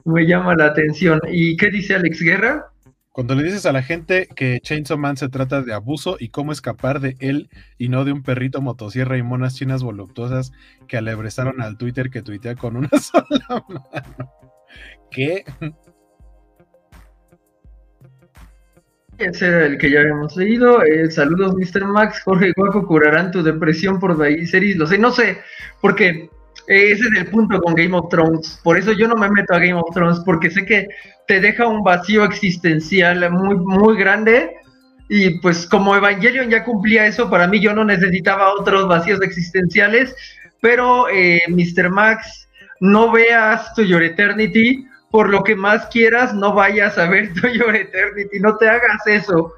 me 0.04 0.26
llama 0.26 0.54
la 0.54 0.66
atención. 0.66 1.20
¿Y 1.28 1.56
qué 1.56 1.70
dice 1.70 1.94
Alex 1.94 2.20
Guerra? 2.20 2.66
Cuando 3.12 3.34
le 3.34 3.44
dices 3.44 3.64
a 3.64 3.72
la 3.72 3.82
gente 3.82 4.28
que 4.36 4.60
Chainsaw 4.60 4.98
Man 4.98 5.16
se 5.16 5.30
trata 5.30 5.62
de 5.62 5.72
abuso 5.72 6.18
y 6.20 6.28
cómo 6.28 6.52
escapar 6.52 7.00
de 7.00 7.16
él 7.18 7.48
y 7.78 7.88
no 7.88 8.04
de 8.04 8.12
un 8.12 8.22
perrito 8.22 8.60
motosierra 8.60 9.16
y 9.16 9.22
monas 9.22 9.54
chinas 9.54 9.82
voluptuosas 9.82 10.52
que 10.86 10.98
alebrezaron 10.98 11.62
al 11.62 11.78
Twitter 11.78 12.10
que 12.10 12.20
tuitea 12.20 12.56
con 12.56 12.76
una 12.76 12.90
sola 13.00 13.64
mano. 13.68 13.88
¿Qué? 15.10 15.44
Ese 19.18 19.46
era 19.46 19.66
el 19.66 19.78
que 19.78 19.90
ya 19.90 20.00
habíamos 20.00 20.36
leído. 20.36 20.82
Eh, 20.82 21.10
saludos, 21.10 21.54
Mr. 21.54 21.86
Max. 21.86 22.20
Jorge 22.24 22.52
Guaco 22.54 22.86
curarán 22.86 23.30
tu 23.30 23.42
depresión 23.42 23.98
por 23.98 24.16
series. 24.46 24.76
Lo 24.76 24.86
sé, 24.86 24.98
no 24.98 25.10
sé, 25.10 25.38
porque 25.80 26.28
ese 26.66 27.04
es 27.04 27.18
el 27.18 27.26
punto 27.26 27.60
con 27.60 27.74
Game 27.74 27.96
of 27.96 28.08
Thrones. 28.10 28.60
Por 28.62 28.76
eso 28.76 28.92
yo 28.92 29.08
no 29.08 29.14
me 29.14 29.30
meto 29.30 29.54
a 29.54 29.58
Game 29.58 29.74
of 29.74 29.94
Thrones, 29.94 30.20
porque 30.24 30.50
sé 30.50 30.66
que 30.66 30.88
te 31.26 31.40
deja 31.40 31.66
un 31.66 31.82
vacío 31.82 32.24
existencial 32.24 33.30
muy, 33.30 33.56
muy 33.56 33.96
grande. 33.96 34.50
Y 35.08 35.38
pues 35.40 35.66
como 35.66 35.94
Evangelion 35.94 36.50
ya 36.50 36.64
cumplía 36.64 37.06
eso, 37.06 37.30
para 37.30 37.46
mí 37.46 37.60
yo 37.60 37.72
no 37.72 37.84
necesitaba 37.84 38.52
otros 38.52 38.88
vacíos 38.88 39.22
existenciales. 39.22 40.14
Pero, 40.60 41.08
eh, 41.08 41.42
Mr. 41.48 41.90
Max, 41.90 42.48
no 42.80 43.12
veas 43.12 43.72
To 43.74 43.82
Your 43.82 44.02
Eternity. 44.02 44.84
Por 45.16 45.30
lo 45.30 45.42
que 45.44 45.56
más 45.56 45.86
quieras, 45.86 46.34
no 46.34 46.52
vayas 46.52 46.98
a 46.98 47.08
ver 47.08 47.32
To 47.40 47.48
Your 47.48 47.74
Eternity. 47.74 48.38
No 48.38 48.58
te 48.58 48.68
hagas 48.68 49.06
eso. 49.06 49.54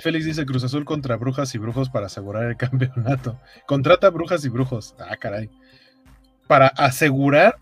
Félix, 0.00 0.24
dice 0.24 0.46
Cruz 0.46 0.62
Azul 0.62 0.84
contra 0.84 1.16
Brujas 1.16 1.52
y 1.56 1.58
Brujos 1.58 1.90
para 1.90 2.06
asegurar 2.06 2.44
el 2.44 2.56
campeonato. 2.68 3.40
Contrata 3.66 4.08
Brujas 4.10 4.44
y 4.44 4.50
Brujos. 4.50 4.94
Ah, 5.00 5.16
caray. 5.16 5.50
Para 6.46 6.68
asegurar, 6.68 7.56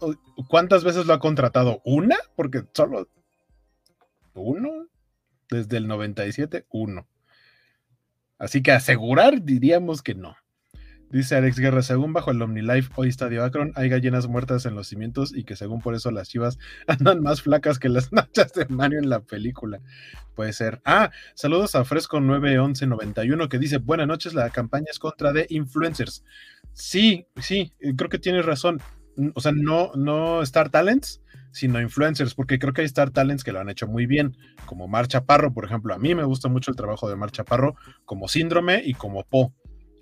¿cuántas 0.47 0.85
veces 0.85 1.07
lo 1.07 1.15
ha 1.15 1.21
contratado? 1.21 1.81
¿Una? 1.87 2.19
Porque 2.37 2.65
solo 2.75 3.09
uno. 4.35 4.89
Desde 5.49 5.79
el 5.79 5.89
97, 5.89 6.67
uno. 6.69 7.09
Así 8.39 8.63
que 8.63 8.73
asegurar 8.73 9.41
diríamos 9.41 10.03
que 10.03 10.15
no. 10.15 10.37
Dice 11.11 11.35
Alex 11.35 11.59
Guerra, 11.59 11.83
según 11.83 12.13
bajo 12.13 12.31
el 12.31 12.41
OmniLife 12.41 12.93
hoy 12.95 13.09
Estadio 13.09 13.43
Akron, 13.43 13.73
hay 13.75 13.89
gallinas 13.89 14.29
muertas 14.29 14.65
en 14.65 14.77
los 14.77 14.87
cimientos 14.87 15.35
y 15.35 15.43
que 15.43 15.57
según 15.57 15.81
por 15.81 15.97
eso 15.97 16.13
las 16.13 16.29
chivas 16.29 16.57
andan 16.87 17.21
más 17.21 17.43
flacas 17.43 17.81
que 17.81 17.89
las 17.89 18.13
nachas 18.13 18.53
de 18.53 18.67
Mario 18.67 19.01
en 19.01 19.11
la 19.11 19.19
película. 19.19 19.81
Puede 20.37 20.53
ser. 20.53 20.81
Ah, 20.85 21.11
saludos 21.35 21.75
a 21.75 21.85
Fresco 21.85 22.21
91191 22.21 23.49
que 23.49 23.59
dice, 23.59 23.79
buenas 23.79 24.07
noches, 24.07 24.35
la 24.35 24.51
campaña 24.51 24.87
es 24.89 25.01
contra 25.01 25.33
de 25.33 25.47
influencers. 25.51 26.25
Sí, 26.75 27.27
sí, 27.37 27.73
eh, 27.81 27.93
creo 27.97 28.09
que 28.09 28.21
tienes 28.21 28.47
razón. 28.47 28.81
O 29.35 29.41
sea, 29.41 29.51
no, 29.51 29.91
no 29.97 30.43
Star 30.43 30.71
Talents, 30.71 31.21
sino 31.51 31.81
influencers, 31.81 32.35
porque 32.35 32.61
creo 32.61 32.73
que 32.73 32.83
hay 32.83 32.87
Star 32.87 33.11
Talents 33.11 33.43
que 33.43 33.51
lo 33.51 33.59
han 33.59 33.69
hecho 33.69 33.89
muy 33.89 34.07
bien, 34.07 34.37
como 34.65 34.87
Marcha 34.87 35.25
Parro, 35.25 35.53
por 35.53 35.65
ejemplo. 35.65 35.93
A 35.93 35.99
mí 35.99 36.15
me 36.15 36.23
gusta 36.23 36.49
mucho 36.49 36.71
el 36.71 36.77
trabajo 36.77 37.11
de 37.11 37.17
Marcha 37.17 37.43
Parro, 37.43 37.75
como 38.05 38.29
Síndrome 38.29 38.81
y 38.85 38.95
como 38.95 39.25
Po 39.25 39.53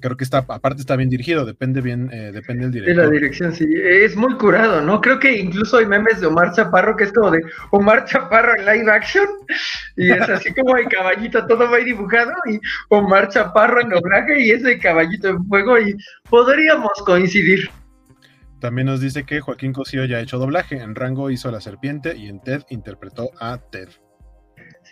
creo 0.01 0.17
que 0.17 0.25
está, 0.25 0.39
aparte 0.39 0.81
está 0.81 0.97
bien 0.97 1.09
dirigido, 1.09 1.45
depende 1.45 1.81
bien, 1.81 2.11
eh, 2.13 2.31
depende 2.33 2.65
del 2.65 2.73
director. 2.73 2.97
De 2.97 3.03
la 3.03 3.11
dirección, 3.11 3.53
sí, 3.53 3.67
es 3.75 4.17
muy 4.17 4.35
curado, 4.37 4.81
¿no? 4.81 5.01
Creo 5.01 5.19
que 5.19 5.37
incluso 5.39 5.79
hay 5.79 5.87
memes 5.87 6.21
de 6.21 6.27
Omar 6.27 6.53
Chaparro 6.53 6.97
que 6.97 7.05
es 7.05 7.13
como 7.13 7.31
de 7.31 7.41
Omar 7.71 8.05
Chaparro 8.05 8.53
en 8.59 8.67
live 8.67 8.91
action, 8.91 9.27
y 9.97 10.11
es 10.11 10.21
así 10.29 10.53
como 10.55 10.77
el 10.77 10.89
caballito 10.89 11.47
todo 11.47 11.71
va 11.71 11.79
dibujado, 11.79 12.33
y 12.51 12.59
Omar 12.89 13.29
Chaparro 13.29 13.81
en 13.81 13.91
doblaje, 13.91 14.41
y 14.41 14.51
ese 14.51 14.79
caballito 14.79 15.29
en 15.29 15.45
fuego, 15.47 15.79
y 15.79 15.95
podríamos 16.29 16.93
coincidir. 17.05 17.71
También 18.61 18.87
nos 18.87 19.01
dice 19.01 19.25
que 19.25 19.41
Joaquín 19.41 19.73
Cosío 19.73 20.05
ya 20.05 20.17
ha 20.17 20.21
hecho 20.21 20.39
doblaje, 20.39 20.81
en 20.81 20.95
Rango 20.95 21.31
hizo 21.31 21.49
a 21.49 21.53
la 21.53 21.61
serpiente 21.61 22.17
y 22.17 22.29
en 22.29 22.41
Ted 22.41 22.63
interpretó 22.71 23.31
a 23.41 23.59
Ted. 23.59 23.89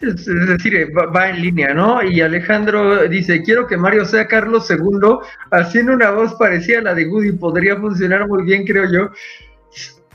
Es 0.01 0.27
decir, 0.27 0.93
va, 0.95 1.31
en 1.31 1.41
línea, 1.41 1.73
¿no? 1.73 2.03
Y 2.03 2.21
Alejandro 2.21 3.09
dice, 3.09 3.43
quiero 3.43 3.67
que 3.67 3.77
Mario 3.77 4.05
sea 4.05 4.27
Carlos 4.27 4.71
II, 4.71 5.19
haciendo 5.51 5.95
una 5.95 6.11
voz 6.11 6.35
parecida 6.35 6.81
a 6.81 6.83
la 6.83 6.95
de 6.95 7.07
Woody, 7.07 7.33
podría 7.33 7.77
funcionar 7.77 8.29
muy 8.29 8.45
bien, 8.45 8.67
creo 8.67 8.91
yo. 8.91 9.11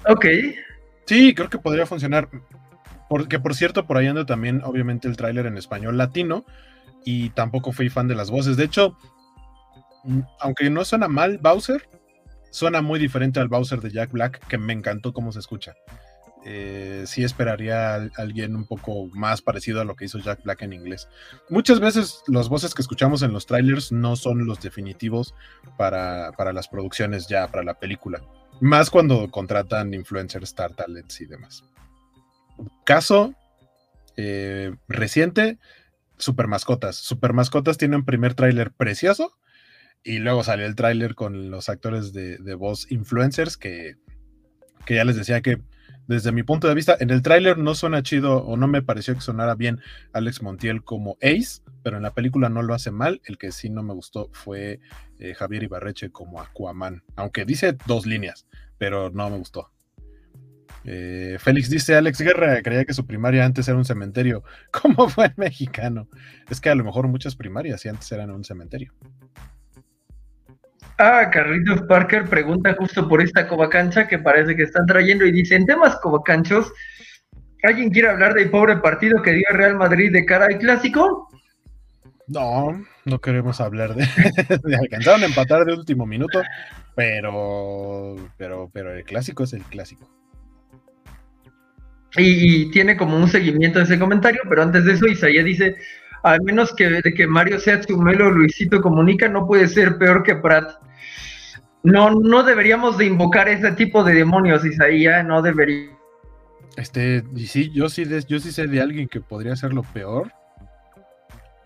Ok. 0.07 0.25
Sí, 1.05 1.34
creo 1.34 1.49
que 1.49 1.57
podría 1.57 1.86
funcionar. 1.86 2.29
Porque, 3.09 3.39
por 3.39 3.55
cierto, 3.55 3.86
por 3.88 3.97
ahí 3.97 4.07
anda 4.07 4.25
también, 4.25 4.61
obviamente, 4.63 5.07
el 5.07 5.17
tráiler 5.17 5.45
en 5.45 5.57
español 5.57 5.97
latino, 5.97 6.45
y 7.03 7.32
tampoco 7.32 7.71
fui 7.71 7.89
fan 7.89 8.07
de 8.07 8.15
las 8.15 8.29
voces. 8.29 8.57
De 8.57 8.65
hecho, 8.65 8.97
mm, 10.03 10.21
aunque 10.39 10.69
no 10.69 10.86
suena 10.86 11.07
mal 11.07 11.39
Bowser, 11.39 11.89
suena 12.51 12.82
muy 12.82 12.99
diferente 12.99 13.39
al 13.39 13.47
Bowser 13.47 13.82
de 13.82 13.91
Jack 13.91 14.11
Black, 14.11 14.47
que 14.47 14.57
me 14.57 14.73
encantó 14.73 15.11
cómo 15.11 15.32
se 15.32 15.39
escucha 15.39 15.73
eh, 16.43 17.03
sí 17.05 17.23
esperaría 17.23 17.95
a 17.95 18.09
alguien 18.17 18.55
un 18.55 18.65
poco 18.65 19.07
más 19.13 19.41
parecido 19.41 19.79
a 19.79 19.85
lo 19.85 19.95
que 19.95 20.05
hizo 20.05 20.17
Jack 20.17 20.43
Black 20.43 20.63
en 20.63 20.73
inglés. 20.73 21.07
Muchas 21.49 21.79
veces 21.79 22.23
los 22.27 22.49
voces 22.49 22.73
que 22.73 22.81
escuchamos 22.81 23.21
en 23.21 23.31
los 23.31 23.45
trailers 23.45 23.91
no 23.91 24.15
son 24.15 24.45
los 24.47 24.59
definitivos 24.59 25.35
para, 25.77 26.31
las 26.53 26.67
producciones 26.67 27.27
ya, 27.27 27.47
para 27.47 27.63
la 27.63 27.79
película. 27.79 28.21
Más 28.59 28.89
cuando 28.89 29.29
contratan 29.29 29.93
influencers, 29.93 30.49
star 30.49 30.73
talents 30.73 31.21
y 31.21 31.25
demás. 31.25 31.63
Caso 32.85 33.35
eh, 34.17 34.73
reciente, 34.87 35.59
Super 36.17 36.47
Mascotas. 36.47 36.95
Super 36.95 37.33
Mascotas 37.33 37.77
tiene 37.77 37.97
un 37.97 38.05
primer 38.05 38.33
tráiler 38.33 38.71
precioso 38.71 39.37
y 40.03 40.17
luego 40.17 40.43
salió 40.43 40.65
el 40.65 40.75
tráiler 40.75 41.13
con 41.13 41.51
los 41.51 41.69
actores 41.69 42.13
de, 42.13 42.55
voz 42.55 42.91
influencers 42.91 43.57
que, 43.57 43.95
que 44.85 44.95
ya 44.95 45.05
les 45.05 45.15
decía 45.15 45.41
que 45.41 45.61
desde 46.12 46.34
mi 46.34 46.43
punto 46.43 46.68
de 46.68 46.76
vista, 46.76 46.97
en 46.99 47.09
el 47.09 47.22
tráiler 47.22 47.57
no 47.57 47.74
suena 47.74 48.03
chido 48.03 48.43
o 48.43 48.57
no 48.57 48.68
me 48.68 48.82
pareció 48.82 49.16
que 49.16 49.22
sonara 49.22 49.55
bien 49.55 49.80
Alex 50.12 50.41
Montiel 50.41 50.84
como 50.84 51.18
Ace, 51.22 51.62
pero 51.84 51.95
en 51.95 52.03
la 52.03 52.14
película 52.14 52.49
no 52.49 52.62
lo 52.64 52.74
hace 52.74 52.91
mal. 52.91 53.22
El 53.24 53.38
que 53.38 53.53
sí 53.53 53.70
no 53.70 53.82
me 53.82 53.93
gustó 53.93 54.30
fue 54.34 54.82
eh, 55.20 55.34
Javier 55.34 55.64
Ibarreche 55.64 56.12
como 56.12 56.41
Aquaman, 56.41 57.01
aunque 57.16 57.45
dice 57.45 57.78
dos 57.88 58.05
líneas, 58.05 58.45
pero 58.78 59.09
no 59.09 59.30
me 59.30 59.38
gustó. 59.38 59.72
Eh, 60.84 61.38
Félix 61.39 61.70
dice, 61.70 61.95
Alex 61.95 62.20
Guerra 62.20 62.62
creía 62.62 62.84
que 62.84 62.93
su 62.93 63.05
primaria 63.05 63.45
antes 63.45 63.70
era 63.70 63.78
un 63.78 63.86
cementerio. 63.86 64.43
¿Cómo 64.72 65.07
fue 65.07 65.28
el 65.28 65.34
mexicano? 65.38 66.09
Es 66.49 66.59
que 66.59 66.70
a 66.70 66.76
lo 66.76 66.84
mejor 66.84 67.07
muchas 67.07 67.38
primarias 67.38 67.80
sí 67.80 67.88
antes 67.88 68.12
eran 68.12 68.32
un 68.32 68.43
cementerio. 68.43 68.93
Ah, 71.03 71.31
Carlitos 71.31 71.81
Parker 71.87 72.25
pregunta 72.25 72.75
justo 72.77 73.09
por 73.09 73.23
esta 73.23 73.47
covacancha 73.47 74.07
que 74.07 74.19
parece 74.19 74.55
que 74.55 74.61
están 74.61 74.85
trayendo 74.85 75.25
y 75.25 75.31
dice, 75.31 75.55
en 75.55 75.65
temas 75.65 75.95
covacanchos, 75.95 76.71
¿alguien 77.63 77.89
quiere 77.89 78.09
hablar 78.09 78.35
del 78.35 78.51
pobre 78.51 78.77
partido 78.77 79.19
que 79.23 79.31
dio 79.31 79.47
Real 79.49 79.77
Madrid 79.77 80.11
de 80.11 80.23
cara 80.25 80.45
al 80.45 80.59
clásico? 80.59 81.27
No, 82.27 82.85
no 83.05 83.19
queremos 83.19 83.59
hablar 83.61 83.95
de, 83.95 84.05
alcanzaron 84.79 85.23
a 85.23 85.25
empatar 85.25 85.65
de 85.65 85.73
último 85.73 86.05
minuto, 86.05 86.43
pero, 86.93 88.15
pero, 88.37 88.69
pero 88.71 88.93
el 88.93 89.03
clásico 89.03 89.45
es 89.45 89.53
el 89.53 89.63
clásico. 89.63 90.07
Y, 92.15 92.69
tiene 92.69 92.95
como 92.95 93.17
un 93.17 93.27
seguimiento 93.27 93.79
de 93.79 93.85
ese 93.85 93.97
comentario, 93.97 94.41
pero 94.47 94.61
antes 94.61 94.85
de 94.85 94.93
eso 94.93 95.07
Isaías 95.07 95.45
dice, 95.45 95.77
al 96.21 96.43
menos 96.43 96.75
que 96.75 96.91
de 96.91 97.11
que 97.11 97.25
Mario 97.25 97.59
sea 97.59 97.81
Chumelo 97.81 98.29
Luisito 98.29 98.81
Comunica, 98.81 99.27
no 99.27 99.47
puede 99.47 99.67
ser 99.67 99.97
peor 99.97 100.21
que 100.21 100.35
Prat. 100.35 100.79
No, 101.84 102.11
no 102.11 102.43
deberíamos 102.43 102.97
de 102.97 103.05
invocar 103.05 103.49
ese 103.49 103.71
tipo 103.71 104.03
de 104.03 104.13
demonios, 104.13 104.63
Isaías, 104.65 105.25
no 105.25 105.41
debería. 105.41 105.89
Este, 106.77 107.23
sí, 107.45 107.71
yo 107.71 107.89
sí, 107.89 108.05
yo 108.27 108.39
sí 108.39 108.51
sé 108.51 108.67
de 108.67 108.82
alguien 108.82 109.07
que 109.07 109.19
podría 109.19 109.55
lo 109.71 109.84
peor. 109.84 110.32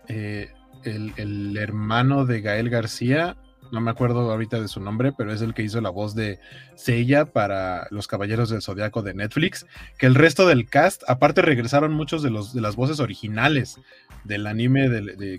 Eh, 0.08 0.50
el, 0.84 1.56
hermano 1.56 2.26
de 2.26 2.40
Gael 2.40 2.70
García, 2.70 3.36
no 3.72 3.80
me 3.80 3.90
acuerdo 3.90 4.30
ahorita 4.30 4.60
de 4.60 4.68
su 4.68 4.80
nombre, 4.80 5.12
pero 5.16 5.32
es 5.32 5.42
el 5.42 5.52
que 5.52 5.62
hizo 5.62 5.80
la 5.80 5.90
voz 5.90 6.14
de 6.14 6.38
Seiya 6.76 7.26
para 7.26 7.88
Los 7.90 8.06
Caballeros 8.06 8.50
del 8.50 8.62
Zodiaco 8.62 9.02
de 9.02 9.14
Netflix. 9.14 9.66
Que 9.98 10.06
el 10.06 10.14
resto 10.14 10.46
del 10.46 10.68
cast, 10.68 11.02
aparte 11.08 11.42
regresaron 11.42 11.92
muchos 11.92 12.22
de, 12.22 12.30
los, 12.30 12.54
de 12.54 12.60
las 12.60 12.76
voces 12.76 13.00
originales 13.00 13.78
del 14.24 14.46
anime 14.46 14.88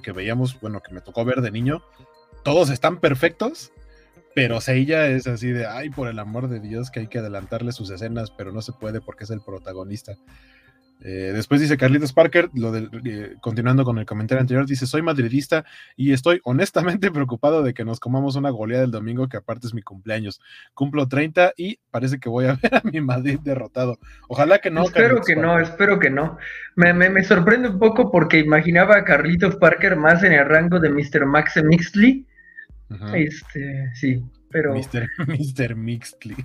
que 0.04 0.12
veíamos, 0.12 0.60
bueno, 0.60 0.82
que 0.82 0.94
me 0.94 1.02
tocó 1.02 1.26
ver 1.26 1.42
de 1.42 1.52
niño. 1.52 1.82
Todos 2.44 2.70
están 2.70 3.00
perfectos 3.00 3.72
pero 4.38 4.62
Seiya 4.62 5.08
es 5.08 5.26
así 5.26 5.48
de, 5.48 5.66
ay, 5.66 5.90
por 5.90 6.08
el 6.08 6.20
amor 6.20 6.48
de 6.48 6.60
Dios, 6.60 6.92
que 6.92 7.00
hay 7.00 7.08
que 7.08 7.18
adelantarle 7.18 7.72
sus 7.72 7.90
escenas, 7.90 8.30
pero 8.30 8.52
no 8.52 8.62
se 8.62 8.72
puede 8.72 9.02
porque 9.02 9.24
es 9.24 9.32
el 9.32 9.42
protagonista. 9.42 10.14
Eh, 11.02 11.32
después 11.34 11.60
dice 11.60 11.76
Carlitos 11.76 12.14
Parker, 12.14 12.52
lo 12.54 12.72
del, 12.72 12.92
eh, 13.04 13.34
continuando 13.42 13.84
con 13.84 13.98
el 13.98 14.06
comentario 14.06 14.40
anterior, 14.40 14.68
dice, 14.68 14.86
soy 14.86 15.02
madridista 15.02 15.66
y 15.96 16.12
estoy 16.14 16.40
honestamente 16.44 17.10
preocupado 17.12 17.64
de 17.64 17.74
que 17.74 17.84
nos 17.84 18.00
comamos 18.00 18.36
una 18.36 18.52
goleada 18.52 18.84
el 18.84 18.92
domingo, 18.92 19.28
que 19.28 19.38
aparte 19.38 19.66
es 19.66 19.74
mi 19.74 19.82
cumpleaños. 19.82 20.40
Cumplo 20.76 21.08
30 21.08 21.54
y 21.58 21.80
parece 21.90 22.20
que 22.20 22.30
voy 22.30 22.46
a 22.46 22.60
ver 22.62 22.76
a 22.76 22.82
mi 22.84 23.02
Madrid 23.02 23.40
derrotado. 23.42 23.98
Ojalá 24.28 24.60
que 24.60 24.70
no. 24.70 24.84
Espero 24.84 25.20
que 25.24 25.36
no, 25.36 25.60
espero 25.60 25.98
que 25.98 26.12
no. 26.12 26.38
Me, 26.76 26.94
me, 26.94 27.24
sorprende 27.24 27.70
un 27.70 27.80
poco 27.80 28.12
porque 28.12 28.38
imaginaba 28.38 28.98
a 28.98 29.04
Carlitos 29.04 29.56
Parker 29.56 29.96
más 29.96 30.22
en 30.22 30.34
el 30.34 30.46
rango 30.46 30.80
de 30.80 30.92
Mr. 30.92 31.26
Max 31.26 31.60
Mixley 31.64 32.28
Este, 33.14 33.90
sí, 33.96 34.24
pero. 34.50 34.74
Mr. 34.74 35.08
Mr. 35.28 35.76
Mixtly. 35.76 36.36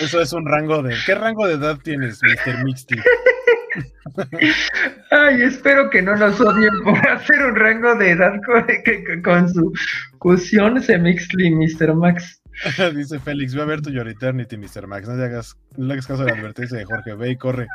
Eso 0.00 0.20
es 0.20 0.32
un 0.32 0.46
rango 0.46 0.82
de. 0.82 0.96
¿Qué 1.06 1.14
rango 1.14 1.46
de 1.46 1.54
edad 1.54 1.78
tienes, 1.82 2.20
Mr. 2.22 2.64
Mixtly? 2.64 3.00
Ay, 5.10 5.42
espero 5.42 5.90
que 5.90 6.02
no 6.02 6.16
nos 6.16 6.40
odien 6.40 6.72
por 6.82 6.96
hacer 7.08 7.44
un 7.44 7.56
rango 7.56 7.94
de 7.96 8.10
edad 8.10 8.34
con, 8.44 9.22
con 9.22 9.48
su 9.52 9.72
fusión 10.20 10.82
Semixly, 10.82 11.50
Mr. 11.50 11.94
Max. 11.94 12.40
Dice 12.94 13.18
Félix, 13.18 13.54
ve 13.54 13.62
a 13.62 13.64
ver 13.64 13.80
tu 13.80 13.90
Your 13.90 14.08
Eternity, 14.08 14.56
Mr. 14.56 14.86
Max. 14.86 15.08
No 15.08 15.16
le 15.16 15.24
hagas, 15.24 15.56
no 15.76 15.86
le 15.86 15.94
hagas 15.94 16.06
caso 16.06 16.22
a 16.22 16.26
la 16.26 16.32
advertencia 16.32 16.78
de 16.78 16.84
Jorge. 16.84 17.14
Ve 17.14 17.30
y 17.30 17.36
corre. 17.36 17.66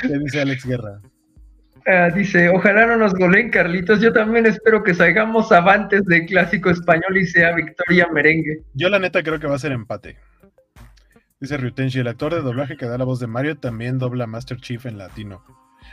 ¿Qué 0.00 0.18
dice 0.18 0.40
Alex 0.40 0.64
Guerra? 0.64 1.00
Ah, 1.86 2.10
dice, 2.14 2.48
ojalá 2.48 2.86
no 2.86 2.96
nos 2.96 3.12
goleen, 3.14 3.50
Carlitos. 3.50 4.00
Yo 4.00 4.12
también 4.12 4.46
espero 4.46 4.82
que 4.82 4.94
salgamos 4.94 5.50
avantes 5.50 6.04
de 6.06 6.24
clásico 6.26 6.70
español 6.70 7.16
y 7.16 7.26
sea 7.26 7.54
victoria 7.54 8.06
merengue. 8.12 8.62
Yo 8.74 8.88
la 8.88 8.98
neta 8.98 9.22
creo 9.22 9.40
que 9.40 9.46
va 9.48 9.56
a 9.56 9.58
ser 9.58 9.72
empate. 9.72 10.16
Dice 11.40 11.56
Ryutenshi, 11.56 11.98
el 11.98 12.06
actor 12.06 12.32
de 12.34 12.40
doblaje 12.40 12.76
que 12.76 12.86
da 12.86 12.96
la 12.98 13.04
voz 13.04 13.18
de 13.18 13.26
Mario 13.26 13.56
también 13.58 13.98
dobla 13.98 14.28
Master 14.28 14.58
Chief 14.58 14.86
en 14.86 14.96
latino. 14.96 15.44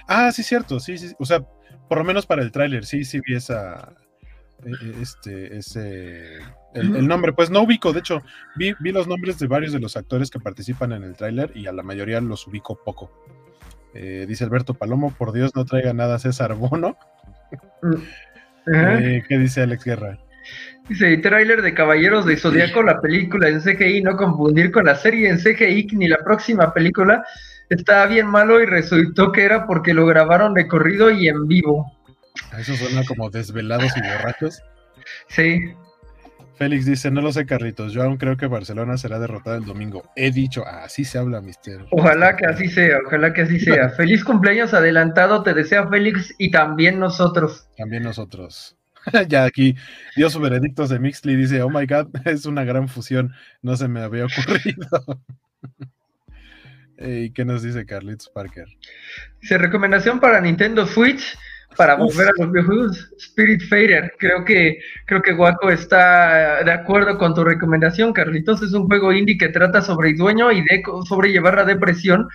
Ah, 0.08 0.32
sí, 0.32 0.44
cierto, 0.44 0.80
sí, 0.80 0.98
sí. 1.00 1.14
O 1.18 1.26
sea, 1.26 1.42
por 1.88 1.98
lo 1.98 2.04
menos 2.04 2.28
para 2.28 2.44
el 2.44 2.52
tráiler, 2.52 2.86
sí, 2.86 3.04
sí 3.04 3.20
vi 3.26 3.36
esa. 3.36 3.96
eh, 4.64 4.72
eh, 4.84 4.94
Este, 5.02 5.58
ese. 5.58 6.36
El, 6.76 6.96
el 6.98 7.08
nombre, 7.08 7.34
pues 7.34 7.50
no 7.50 7.64
ubico, 7.64 7.94
de 7.94 8.00
hecho, 8.00 8.22
vi, 8.56 8.76
vi 8.80 8.92
los 8.92 9.08
nombres 9.08 9.40
de 9.40 9.48
varios 9.48 9.74
de 9.74 9.80
los 9.80 9.98
actores 9.98 10.30
que 10.30 10.40
participan 10.40 10.92
en 10.92 11.04
el 11.04 11.16
tráiler 11.16 11.52
y 11.56 11.66
a 11.66 11.74
la 11.74 11.82
mayoría 11.82 12.22
los 12.22 12.46
ubico 12.46 12.80
poco. 12.86 13.12
Eh, 13.94 14.26
dice 14.28 14.44
Alberto 14.44 14.74
Palomo, 14.74 15.14
por 15.18 15.32
Dios 15.32 15.56
no 15.56 15.66
traiga 15.66 15.94
nada 15.94 16.16
a 16.16 16.20
César 16.20 16.54
Bono. 16.56 16.98
Ajá. 18.72 19.00
Eh, 19.00 19.24
¿Qué 19.28 19.38
dice 19.38 19.62
Alex 19.62 19.84
Guerra? 19.84 20.18
Dice, 20.88 21.18
tráiler 21.18 21.62
de 21.62 21.74
Caballeros 21.74 22.26
de 22.26 22.38
Zodíaco, 22.38 22.82
la 22.82 23.00
película 23.00 23.48
en 23.48 23.62
CGI, 23.62 24.02
no 24.02 24.18
confundir 24.18 24.72
con 24.72 24.86
la 24.86 24.96
serie 24.96 25.30
en 25.30 25.38
CGI 25.38 25.88
ni 25.94 26.08
la 26.08 26.18
próxima 26.18 26.74
película. 26.74 27.24
Estaba 27.70 28.08
bien 28.08 28.26
malo 28.26 28.60
y 28.60 28.66
resultó 28.66 29.32
que 29.32 29.44
era 29.44 29.68
porque 29.68 29.94
lo 29.94 30.08
grabaron 30.08 30.56
de 30.56 30.68
corrido 30.68 31.12
y 31.12 31.28
en 31.28 31.48
vivo. 31.48 31.92
Eso 32.58 32.74
suena 32.76 33.04
como 33.04 33.30
desvelados 33.30 33.96
y 33.96 34.02
borrachos. 34.02 34.64
Sí, 35.28 35.72
Félix 36.60 36.86
dice, 36.86 37.10
no 37.10 37.22
lo 37.22 37.32
sé, 37.32 37.46
Carlitos, 37.46 37.94
yo 37.94 38.04
aún 38.04 38.18
creo 38.18 38.36
que 38.36 38.46
Barcelona 38.46 38.98
será 38.98 39.18
derrotada 39.18 39.56
el 39.56 39.64
domingo. 39.64 40.12
He 40.18 40.30
dicho, 40.30 40.68
así 40.68 41.06
se 41.06 41.18
habla, 41.18 41.40
mister. 41.40 41.86
ojalá 41.90 42.36
que 42.36 42.46
así 42.48 42.68
sea, 42.68 42.98
ojalá 43.08 43.32
que 43.32 43.44
así 43.44 43.62
sea. 43.62 43.90
Feliz 43.98 44.26
cumpleaños 44.26 44.74
adelantado, 44.74 45.42
te 45.42 45.54
desea 45.54 45.88
Félix 45.88 46.36
y 46.38 46.52
también 46.52 47.00
nosotros. 47.00 47.70
También 47.78 48.04
nosotros. 48.04 48.76
ya 49.30 49.46
aquí 49.46 49.78
dio 50.18 50.30
su 50.30 50.42
veredicto 50.42 50.86
de 50.86 51.00
Mixly, 51.00 51.38
dice, 51.38 51.62
oh 51.62 51.70
my 51.70 51.86
god, 51.86 52.08
es 52.26 52.46
una 52.46 52.66
gran 52.66 52.90
fusión, 52.90 53.32
no 53.62 53.78
se 53.78 53.88
me 53.88 54.02
había 54.02 54.26
ocurrido. 54.26 54.90
¿Y 56.98 57.32
qué 57.32 57.46
nos 57.46 57.64
dice 57.64 57.86
Carlitos 57.86 58.28
Parker? 58.28 58.68
Dice, 59.40 59.58
recomendación 59.58 60.20
para 60.20 60.42
Nintendo 60.42 60.86
Switch 60.86 61.38
para 61.78 61.96
Uf. 61.96 62.14
volver 62.16 62.28
a 62.30 62.32
los 62.38 62.52
videojuegos, 62.52 63.10
Spirit 63.18 63.62
Fader. 63.70 64.14
Creo 64.20 64.44
que, 64.44 64.80
creo 65.06 65.22
que 65.22 65.34
Waco 65.34 65.70
está 65.70 66.64
de 66.64 66.72
acuerdo 66.72 67.18
con 67.18 67.34
tu 67.34 67.44
recomendación, 67.44 68.12
Carlitos. 68.14 68.62
Es 68.62 68.74
un 68.74 68.88
juego 68.88 69.14
indie 69.14 69.38
que 69.38 69.50
trata 69.50 69.82
sobre 69.82 70.10
el 70.10 70.18
dueño 70.18 70.52
y 70.52 70.62
de 70.62 70.84
sobrellevar 71.08 71.56
la 71.56 71.66
depresión, 71.66 72.28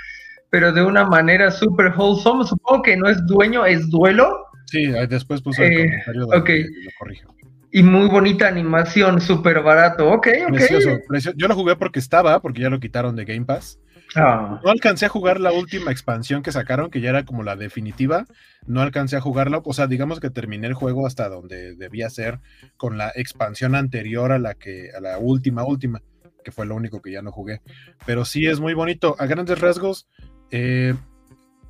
pero 0.50 0.72
de 0.72 0.82
una 0.82 1.04
manera 1.04 1.50
super 1.50 1.92
wholesome. 1.96 2.44
Supongo 2.44 2.82
que 2.82 2.96
no 2.96 3.08
es 3.08 3.24
dueño, 3.26 3.66
es 3.66 3.88
duelo. 3.90 4.46
Sí, 4.66 4.86
después 5.08 5.42
puso 5.42 5.62
el 5.62 5.72
Eh, 5.72 5.76
comentario 5.84 6.26
ok. 6.26 6.48
lo 6.48 6.90
corrijo. 6.98 7.34
Y 7.70 7.82
muy 7.82 8.06
bonita 8.08 8.46
animación, 8.46 9.20
súper 9.20 9.60
barato. 9.60 10.08
Ok, 10.10 10.28
ok. 10.48 10.54
Precioso, 10.54 11.00
precioso. 11.08 11.36
Yo 11.36 11.48
lo 11.48 11.56
jugué 11.56 11.74
porque 11.74 11.98
estaba, 11.98 12.40
porque 12.40 12.62
ya 12.62 12.70
lo 12.70 12.78
quitaron 12.78 13.16
de 13.16 13.24
Game 13.24 13.44
Pass. 13.44 13.80
Ah, 14.16 14.60
No 14.64 14.70
alcancé 14.70 15.06
a 15.06 15.08
jugar 15.08 15.40
la 15.40 15.52
última 15.52 15.90
expansión 15.90 16.42
que 16.42 16.52
sacaron, 16.52 16.90
que 16.90 17.00
ya 17.00 17.10
era 17.10 17.24
como 17.24 17.42
la 17.42 17.56
definitiva. 17.56 18.26
No 18.66 18.80
alcancé 18.80 19.16
a 19.16 19.20
jugarla. 19.20 19.60
O 19.64 19.72
sea, 19.72 19.86
digamos 19.86 20.20
que 20.20 20.30
terminé 20.30 20.66
el 20.66 20.74
juego 20.74 21.06
hasta 21.06 21.28
donde 21.28 21.74
debía 21.76 22.08
ser 22.10 22.40
con 22.76 22.96
la 22.98 23.10
expansión 23.14 23.74
anterior 23.74 24.32
a 24.32 24.38
la 24.38 24.54
que, 24.54 24.90
a 24.96 25.00
la 25.00 25.18
última, 25.18 25.64
última, 25.64 26.00
que 26.44 26.52
fue 26.52 26.66
lo 26.66 26.74
único 26.76 27.00
que 27.02 27.12
ya 27.12 27.22
no 27.22 27.32
jugué. 27.32 27.60
Pero 28.06 28.24
sí 28.24 28.46
es 28.46 28.60
muy 28.60 28.74
bonito. 28.74 29.16
A 29.18 29.26
grandes 29.26 29.60
rasgos, 29.60 30.06
eh, 30.50 30.94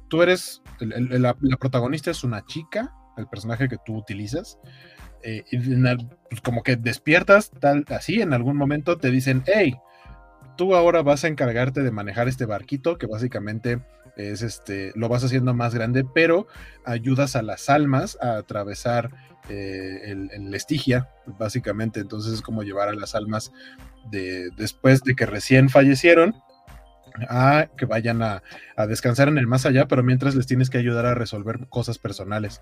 tú 0.09 0.23
eres. 0.23 0.61
el- 0.81 0.93
el- 1.13 1.23
la, 1.23 1.35
protagonista 1.59 2.11
es 2.11 2.25
una 2.25 2.45
chica, 2.47 2.93
el 3.17 3.27
personaje 3.29 3.69
que 3.69 3.77
tú 3.85 3.97
utilizas. 3.97 4.59
eh, 5.27 5.43
y 5.51 5.57
en 5.57 5.87
al- 5.87 6.07
pues 6.29 6.43
como 6.43 6.63
que 6.63 6.77
despiertas 6.77 7.51
tal 7.51 7.87
así 7.89 8.21
en 8.21 8.35
algún 8.35 8.59
momento 8.59 8.99
te 8.99 9.11
dicen 9.11 9.43
hey 9.47 9.75
tú 10.57 10.75
ahora 10.75 11.03
vas 11.03 11.25
a 11.25 11.29
encargarte 11.29 11.83
de 11.83 11.91
manejar 11.91 12.29
este 12.29 12.47
barquito 12.47 12.99
que 12.99 13.07
básicamente 13.07 13.81
es 14.17 14.43
este, 14.43 14.93
lo 14.95 15.09
vas 15.09 15.25
haciendo 15.25 15.55
más 15.55 15.75
grande, 15.75 16.05
pero 16.05 16.47
ayudas 16.85 17.37
a 17.37 17.43
las 17.43 17.69
almas 17.69 18.17
a 18.21 18.37
atravesar 18.37 19.11
eh, 19.49 20.01
el, 20.05 20.55
Estigia, 20.55 21.11
básicamente. 21.27 22.01
Entonces 22.01 22.35
es 22.35 22.43
como 22.43 22.63
llevar 22.63 22.89
a 22.89 22.95
las 22.95 23.15
almas 23.15 23.53
de 24.11 24.51
después 24.57 25.03
de 25.03 25.17
que 25.17 25.27
recién 25.27 25.69
fallecieron 25.69 26.35
a 27.29 27.69
que 27.77 27.87
vayan 27.87 28.23
a, 28.23 28.43
a 28.77 28.87
descansar 28.87 29.29
en 29.29 29.39
el 29.39 29.47
más 29.47 29.67
allá, 29.67 29.87
pero 29.87 30.03
mientras 30.03 30.35
les 30.35 30.47
tienes 30.47 30.71
que 30.71 30.79
ayudar 30.79 31.07
a 31.07 31.15
resolver 31.15 31.67
cosas 31.69 31.99
personales. 31.99 32.61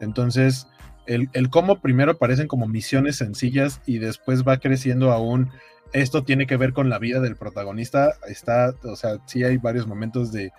Entonces, 0.00 0.68
el, 1.06 1.28
el 1.32 1.50
cómo 1.50 1.80
primero 1.80 2.12
aparecen 2.12 2.48
como 2.48 2.66
misiones 2.66 3.16
sencillas 3.16 3.80
y 3.86 3.98
después 3.98 4.42
va 4.46 4.58
creciendo 4.58 5.12
aún 5.12 5.50
esto 5.92 6.24
tiene 6.24 6.46
que 6.46 6.56
ver 6.56 6.72
con 6.72 6.90
la 6.90 6.98
vida 6.98 7.20
del 7.20 7.36
protagonista. 7.36 8.14
Está, 8.26 8.74
o 8.82 8.96
sea, 8.96 9.18
sí 9.26 9.44
hay 9.44 9.58
varios 9.58 9.86
momentos 9.86 10.32
de, 10.32 10.50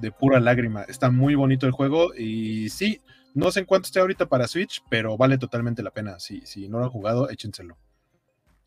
de 0.00 0.10
pura 0.10 0.40
lágrima. 0.40 0.82
Está 0.82 1.10
muy 1.10 1.36
bonito 1.36 1.66
el 1.66 1.72
juego 1.72 2.12
y 2.14 2.68
sí, 2.68 3.00
no 3.32 3.52
sé 3.52 3.60
en 3.60 3.66
cuánto 3.66 3.86
esté 3.86 4.00
ahorita 4.00 4.26
para 4.26 4.48
Switch, 4.48 4.82
pero 4.90 5.16
vale 5.16 5.38
totalmente 5.38 5.84
la 5.84 5.92
pena. 5.92 6.18
Si, 6.18 6.40
si 6.44 6.68
no 6.68 6.78
lo 6.78 6.84
han 6.84 6.90
jugado, 6.90 7.30
échenselo. 7.30 7.78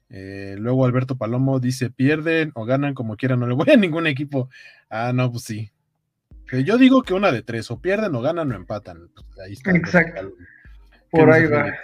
Eh, 0.09 0.55
luego 0.59 0.85
Alberto 0.85 1.17
Palomo 1.17 1.59
dice, 1.59 1.89
pierden 1.89 2.51
o 2.53 2.65
ganan 2.65 2.93
como 2.93 3.17
quieran, 3.17 3.39
no 3.39 3.47
le 3.47 3.55
voy 3.55 3.69
a 3.71 3.75
ningún 3.77 4.07
equipo. 4.07 4.49
Ah, 4.89 5.11
no, 5.13 5.31
pues 5.31 5.43
sí. 5.43 5.71
Yo 6.63 6.77
digo 6.77 7.01
que 7.01 7.13
una 7.15 7.31
de 7.31 7.41
tres, 7.41 7.71
o 7.71 7.81
pierden 7.81 8.13
o 8.15 8.21
ganan 8.21 8.51
o 8.51 8.55
empatan. 8.55 9.09
Pues 9.15 9.39
ahí 9.39 9.53
está. 9.53 9.71
Exacto. 9.71 10.31
¿Qué 10.91 10.97
por 11.09 11.31
ahí 11.31 11.45
va. 11.47 11.63
Félix? 11.63 11.79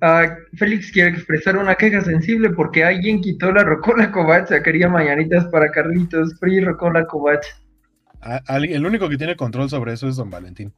Ah, 0.00 0.36
Félix 0.54 0.90
quiere 0.92 1.10
expresar 1.10 1.56
una 1.56 1.74
queja 1.74 2.00
sensible 2.00 2.50
porque 2.50 2.84
alguien 2.84 3.20
quitó 3.20 3.52
la 3.52 3.64
Rocola 3.64 4.10
Covacha. 4.10 4.62
Quería 4.62 4.88
mañanitas 4.88 5.46
para 5.46 5.70
Carlitos. 5.70 6.38
Free 6.38 6.60
Rocola 6.60 7.06
alguien- 8.46 8.76
el 8.76 8.86
único 8.86 9.08
que 9.08 9.16
tiene 9.16 9.36
control 9.36 9.68
sobre 9.68 9.92
eso 9.92 10.08
es 10.08 10.16
Don 10.16 10.30
Valentín. 10.30 10.72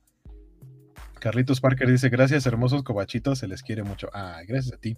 Carlitos 1.20 1.60
Parker 1.60 1.90
dice: 1.90 2.08
Gracias, 2.10 2.46
hermosos 2.46 2.82
cobachitos, 2.82 3.38
se 3.38 3.48
les 3.48 3.62
quiere 3.62 3.82
mucho. 3.82 4.08
Ah, 4.12 4.40
gracias 4.46 4.74
a 4.74 4.78
ti. 4.78 4.96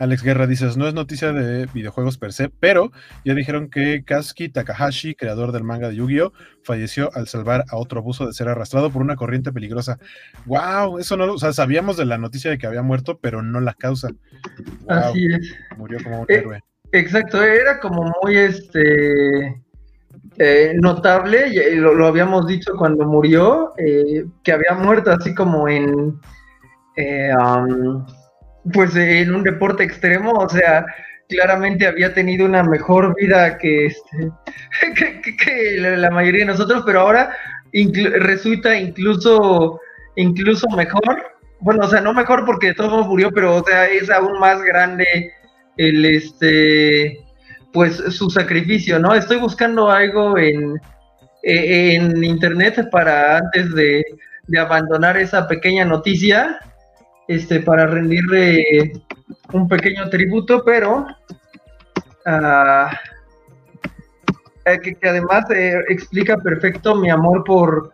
Alex 0.00 0.22
Guerra 0.22 0.46
dices: 0.46 0.76
No 0.76 0.88
es 0.88 0.94
noticia 0.94 1.32
de 1.32 1.66
videojuegos 1.66 2.18
per 2.18 2.32
se, 2.32 2.48
pero 2.48 2.90
ya 3.24 3.34
dijeron 3.34 3.68
que 3.68 4.02
Kazuki 4.02 4.48
Takahashi, 4.48 5.14
creador 5.14 5.52
del 5.52 5.62
manga 5.62 5.88
de 5.90 5.96
Yu-Gi-Oh!, 5.96 6.32
falleció 6.64 7.10
al 7.14 7.28
salvar 7.28 7.64
a 7.70 7.76
otro 7.76 8.00
abuso 8.00 8.26
de 8.26 8.32
ser 8.32 8.48
arrastrado 8.48 8.90
por 8.90 9.02
una 9.02 9.14
corriente 9.14 9.52
peligrosa. 9.52 9.98
¡Wow! 10.46 10.98
Eso 10.98 11.16
no 11.16 11.26
lo. 11.26 11.34
O 11.34 11.38
sea, 11.38 11.52
sabíamos 11.52 11.98
de 11.98 12.06
la 12.06 12.18
noticia 12.18 12.50
de 12.50 12.58
que 12.58 12.66
había 12.66 12.82
muerto, 12.82 13.18
pero 13.20 13.42
no 13.42 13.60
la 13.60 13.74
causa. 13.74 14.08
¡Wow! 14.88 14.98
Así 14.98 15.26
es. 15.26 15.54
Murió 15.76 15.98
como 16.02 16.20
un 16.22 16.26
Eh, 16.28 16.34
héroe. 16.36 16.60
Exacto, 16.92 17.42
era 17.42 17.78
como 17.78 18.12
muy 18.22 18.36
este 18.36 19.62
eh, 20.38 20.72
notable, 20.80 21.48
y, 21.48 21.76
lo, 21.76 21.94
lo 21.94 22.06
habíamos 22.06 22.46
dicho 22.46 22.72
cuando 22.76 23.04
murió, 23.06 23.74
eh, 23.76 24.24
que 24.42 24.52
había 24.52 24.72
muerto 24.74 25.12
así 25.12 25.34
como 25.34 25.68
en 25.68 26.18
um, 26.96 28.06
pues 28.72 28.94
en 28.96 29.34
un 29.34 29.42
deporte 29.42 29.84
extremo, 29.84 30.32
o 30.32 30.48
sea, 30.48 30.86
claramente 31.28 31.86
había 31.86 32.12
tenido 32.12 32.44
una 32.44 32.62
mejor 32.62 33.14
vida 33.16 33.56
que 33.56 33.86
este 33.86 34.30
que, 35.44 35.76
la, 35.78 36.10
mayoría 36.10 36.40
de 36.40 36.52
nosotros, 36.52 36.82
pero 36.84 37.00
ahora 37.00 37.30
resulta 37.72 38.76
incluso 38.76 39.80
incluso 40.16 40.66
mejor. 40.76 41.22
Bueno, 41.60 41.84
o 41.84 41.88
sea, 41.88 42.00
no 42.00 42.12
mejor 42.12 42.44
porque 42.44 42.74
todo 42.74 43.04
murió, 43.04 43.30
pero 43.32 43.56
o 43.56 43.64
sea, 43.64 43.86
es 43.86 44.10
aún 44.10 44.38
más 44.38 44.60
grande 44.62 45.32
el 45.76 46.04
este 46.04 47.18
pues 47.72 47.96
su 47.96 48.28
sacrificio, 48.30 48.98
¿no? 48.98 49.14
Estoy 49.14 49.38
buscando 49.38 49.90
algo 49.90 50.36
en, 50.36 50.74
eh, 51.44 51.94
en 51.94 52.24
internet 52.24 52.88
para 52.90 53.38
antes 53.38 53.72
de, 53.74 54.02
de 54.48 54.58
abandonar 54.58 55.16
esa 55.16 55.46
pequeña 55.46 55.84
noticia, 55.84 56.58
este, 57.30 57.60
para 57.60 57.86
rendirle 57.86 58.92
un 59.52 59.68
pequeño 59.68 60.10
tributo, 60.10 60.64
pero 60.64 61.06
ah, 62.26 62.90
eh, 64.64 64.80
que, 64.80 65.08
además 65.08 65.48
eh, 65.50 65.80
explica 65.90 66.38
perfecto 66.38 66.96
mi 66.96 67.08
amor 67.08 67.44
por, 67.44 67.92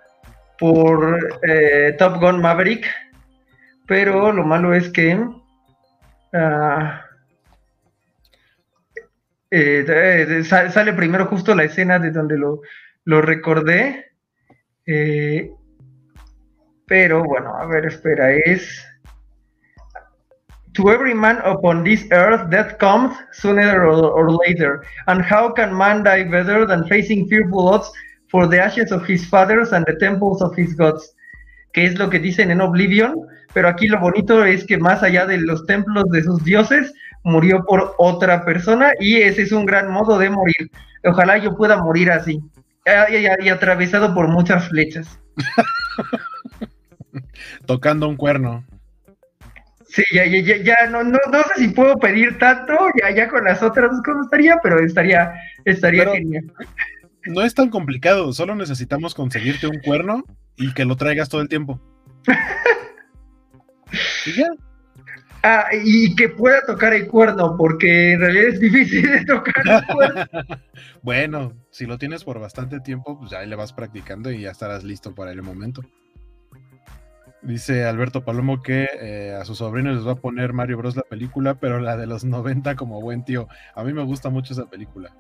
por 0.58 1.38
eh, 1.46 1.94
Top 1.98 2.18
Gun 2.18 2.40
Maverick, 2.40 2.86
pero 3.86 4.32
lo 4.32 4.42
malo 4.42 4.72
es 4.72 4.88
que 4.88 5.22
ah, 6.32 7.02
sale 10.44 10.94
primero 10.94 11.26
justo 11.26 11.54
la 11.54 11.64
escena 11.64 11.98
de 11.98 12.10
donde 12.10 12.38
lo, 12.38 12.62
lo 13.04 13.20
recordé. 13.20 14.12
Pero 16.86 17.22
bueno, 17.24 17.54
a 17.54 17.66
ver, 17.66 17.84
espera, 17.84 18.32
es. 18.32 18.95
To 20.76 20.90
every 20.90 21.14
man 21.14 21.38
upon 21.38 21.84
this 21.84 22.04
earth 22.12 22.50
that 22.50 22.78
comes 22.78 23.16
sooner 23.32 23.88
or, 23.88 24.30
later. 24.30 24.84
And 25.06 25.22
how 25.22 25.50
can 25.50 25.76
man 25.76 26.04
die 26.04 26.24
better 26.24 26.66
than 26.66 26.86
facing 26.86 27.28
fearful 27.28 27.68
odds 27.68 27.90
for 28.30 28.46
the 28.46 28.60
ashes 28.60 28.92
of 28.92 29.06
his 29.06 29.24
fathers 29.24 29.72
and 29.72 29.86
the 29.86 29.96
temples 29.98 30.42
of 30.42 30.54
his 30.54 30.74
gods? 30.74 31.14
Que 31.72 31.86
es 31.86 31.98
lo 31.98 32.10
que 32.10 32.18
dicen 32.18 32.50
en 32.50 32.60
Oblivion, 32.60 33.26
pero 33.54 33.68
aquí 33.68 33.88
lo 33.88 34.00
bonito 34.00 34.44
es 34.44 34.64
que 34.64 34.76
más 34.76 35.02
allá 35.02 35.26
de 35.26 35.38
los 35.38 35.64
templos 35.66 36.04
de 36.10 36.22
sus 36.22 36.44
dioses, 36.44 36.92
murió 37.24 37.64
por 37.64 37.94
otra 37.98 38.44
persona 38.44 38.92
y 39.00 39.16
ese 39.16 39.42
es 39.42 39.52
un 39.52 39.66
gran 39.66 39.90
modo 39.90 40.18
de 40.18 40.30
morir. 40.30 40.70
Ojalá 41.04 41.38
yo 41.38 41.56
pueda 41.56 41.82
morir 41.82 42.10
así 42.10 42.40
y, 43.40 43.48
atravesado 43.48 44.14
por 44.14 44.28
muchas 44.28 44.68
flechas. 44.68 45.18
Tocando 47.66 48.08
un 48.08 48.16
cuerno. 48.16 48.64
Sí, 49.96 50.02
ya, 50.12 50.26
ya, 50.26 50.58
ya, 50.58 50.90
no, 50.90 51.02
no, 51.02 51.18
no, 51.32 51.42
sé 51.44 51.54
si 51.56 51.68
puedo 51.68 51.96
pedir 51.96 52.36
tanto, 52.36 52.76
ya, 53.00 53.14
ya 53.14 53.28
con 53.28 53.42
las 53.44 53.62
otras 53.62 53.90
cosas 54.04 54.24
estaría, 54.24 54.60
pero 54.62 54.78
estaría, 54.78 55.32
estaría 55.64 56.06
genial. 56.10 56.52
No 57.24 57.40
es 57.40 57.54
tan 57.54 57.70
complicado, 57.70 58.30
solo 58.34 58.54
necesitamos 58.54 59.14
conseguirte 59.14 59.66
un 59.66 59.78
cuerno 59.78 60.22
y 60.54 60.74
que 60.74 60.84
lo 60.84 60.96
traigas 60.96 61.30
todo 61.30 61.40
el 61.40 61.48
tiempo. 61.48 61.80
y 64.26 64.32
ya. 64.32 64.50
Ah, 65.42 65.68
y 65.72 66.14
que 66.14 66.28
pueda 66.28 66.60
tocar 66.66 66.92
el 66.92 67.06
cuerno, 67.06 67.56
porque 67.56 68.12
en 68.12 68.20
realidad 68.20 68.48
es 68.48 68.60
difícil 68.60 69.10
de 69.10 69.24
tocar 69.24 69.62
el 69.64 69.86
cuerno. 69.94 70.26
bueno, 71.00 71.54
si 71.70 71.86
lo 71.86 71.96
tienes 71.96 72.22
por 72.22 72.38
bastante 72.38 72.80
tiempo, 72.80 73.18
pues 73.18 73.30
ya 73.30 73.40
le 73.40 73.56
vas 73.56 73.72
practicando 73.72 74.30
y 74.30 74.42
ya 74.42 74.50
estarás 74.50 74.84
listo 74.84 75.14
para 75.14 75.32
el 75.32 75.40
momento. 75.40 75.80
Dice 77.46 77.84
Alberto 77.84 78.24
Palomo 78.24 78.60
que 78.60 78.88
eh, 79.00 79.32
a 79.40 79.44
sus 79.44 79.58
sobrinos 79.58 79.94
les 79.94 80.06
va 80.06 80.12
a 80.12 80.16
poner 80.16 80.52
Mario 80.52 80.78
Bros 80.78 80.96
la 80.96 81.02
película, 81.02 81.54
pero 81.54 81.78
la 81.78 81.96
de 81.96 82.08
los 82.08 82.24
90 82.24 82.74
como 82.74 83.00
buen 83.00 83.24
tío. 83.24 83.46
A 83.76 83.84
mí 83.84 83.92
me 83.92 84.02
gusta 84.02 84.30
mucho 84.30 84.52
esa 84.52 84.66
película. 84.66 85.14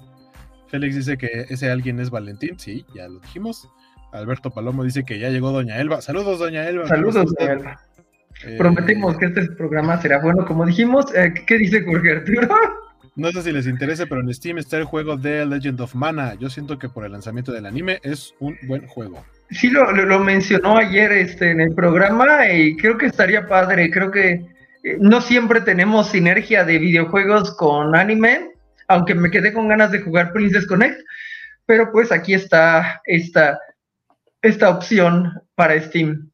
Félix 0.66 0.96
dice 0.96 1.16
que 1.16 1.46
ese 1.48 1.70
alguien 1.70 2.00
es 2.00 2.10
Valentín, 2.10 2.58
sí, 2.58 2.84
ya 2.96 3.06
lo 3.06 3.20
dijimos. 3.20 3.68
Alberto 4.12 4.50
Palomo 4.50 4.82
dice 4.82 5.04
que 5.04 5.20
ya 5.20 5.30
llegó 5.30 5.52
Doña 5.52 5.78
Elba. 5.78 6.00
Saludos, 6.00 6.40
Doña 6.40 6.68
Elba. 6.68 6.88
Saludos, 6.88 7.32
Doña 7.32 7.52
Elba. 7.52 7.80
Eh, 8.44 8.56
Prometemos 8.58 9.16
que 9.18 9.26
este 9.26 9.46
programa 9.52 10.02
será 10.02 10.20
bueno, 10.20 10.44
como 10.44 10.66
dijimos. 10.66 11.06
Eh, 11.14 11.32
¿Qué 11.46 11.58
dice 11.58 11.84
Jorge 11.84 12.10
Arturo? 12.10 12.48
No 13.14 13.30
sé 13.30 13.42
si 13.42 13.52
les 13.52 13.68
interesa, 13.68 14.04
pero 14.06 14.20
en 14.20 14.34
Steam 14.34 14.58
está 14.58 14.78
el 14.78 14.84
juego 14.84 15.18
The 15.18 15.46
Legend 15.46 15.80
of 15.80 15.94
Mana. 15.94 16.34
Yo 16.34 16.50
siento 16.50 16.76
que 16.78 16.88
por 16.88 17.04
el 17.04 17.12
lanzamiento 17.12 17.52
del 17.52 17.66
anime 17.66 18.00
es 18.02 18.34
un 18.40 18.58
buen 18.66 18.86
juego. 18.88 19.24
Sí, 19.50 19.70
lo, 19.70 19.92
lo, 19.92 20.18
mencionó 20.18 20.76
ayer 20.76 21.12
este, 21.12 21.50
en 21.52 21.60
el 21.60 21.74
programa 21.74 22.48
y 22.50 22.76
creo 22.76 22.98
que 22.98 23.06
estaría 23.06 23.46
padre. 23.46 23.90
Creo 23.90 24.10
que 24.10 24.44
eh, 24.82 24.96
no 24.98 25.20
siempre 25.20 25.60
tenemos 25.60 26.10
sinergia 26.10 26.64
de 26.64 26.78
videojuegos 26.78 27.56
con 27.56 27.94
anime, 27.94 28.52
aunque 28.88 29.14
me 29.14 29.30
quedé 29.30 29.52
con 29.52 29.68
ganas 29.68 29.92
de 29.92 30.00
jugar 30.00 30.32
Princess 30.32 30.66
Connect. 30.66 31.00
Pero 31.64 31.92
pues 31.92 32.10
aquí 32.10 32.34
está 32.34 33.00
esta, 33.04 33.58
esta 34.42 34.70
opción 34.70 35.32
para 35.54 35.80
Steam. 35.80 36.30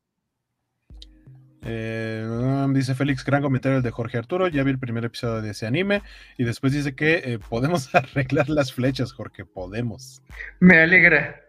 Eh, 1.64 2.26
dice 2.70 2.94
Félix, 2.94 3.24
gran 3.24 3.42
comentario 3.42 3.78
el 3.78 3.84
de 3.84 3.90
Jorge 3.90 4.18
Arturo. 4.18 4.48
Ya 4.48 4.62
vi 4.62 4.70
el 4.70 4.78
primer 4.78 5.04
episodio 5.04 5.42
de 5.42 5.50
ese 5.50 5.66
anime. 5.66 6.02
Y 6.38 6.44
después 6.44 6.72
dice 6.72 6.94
que 6.94 7.22
eh, 7.24 7.38
podemos 7.48 7.94
arreglar 7.94 8.48
las 8.48 8.72
flechas, 8.72 9.12
Jorge. 9.12 9.44
Podemos. 9.44 10.22
Me 10.60 10.80
alegra. 10.80 11.41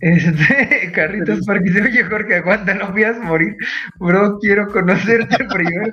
Este, 0.00 0.92
Carritos 0.94 1.44
porque 1.44 1.64
dice, 1.64 1.82
oye 1.82 2.04
Jorge, 2.04 2.36
aguanta, 2.36 2.74
no 2.74 2.92
voy 2.92 3.04
a 3.04 3.12
morir. 3.14 3.56
Bro, 3.98 4.38
quiero 4.38 4.68
conocerte 4.68 5.44
primero. 5.52 5.92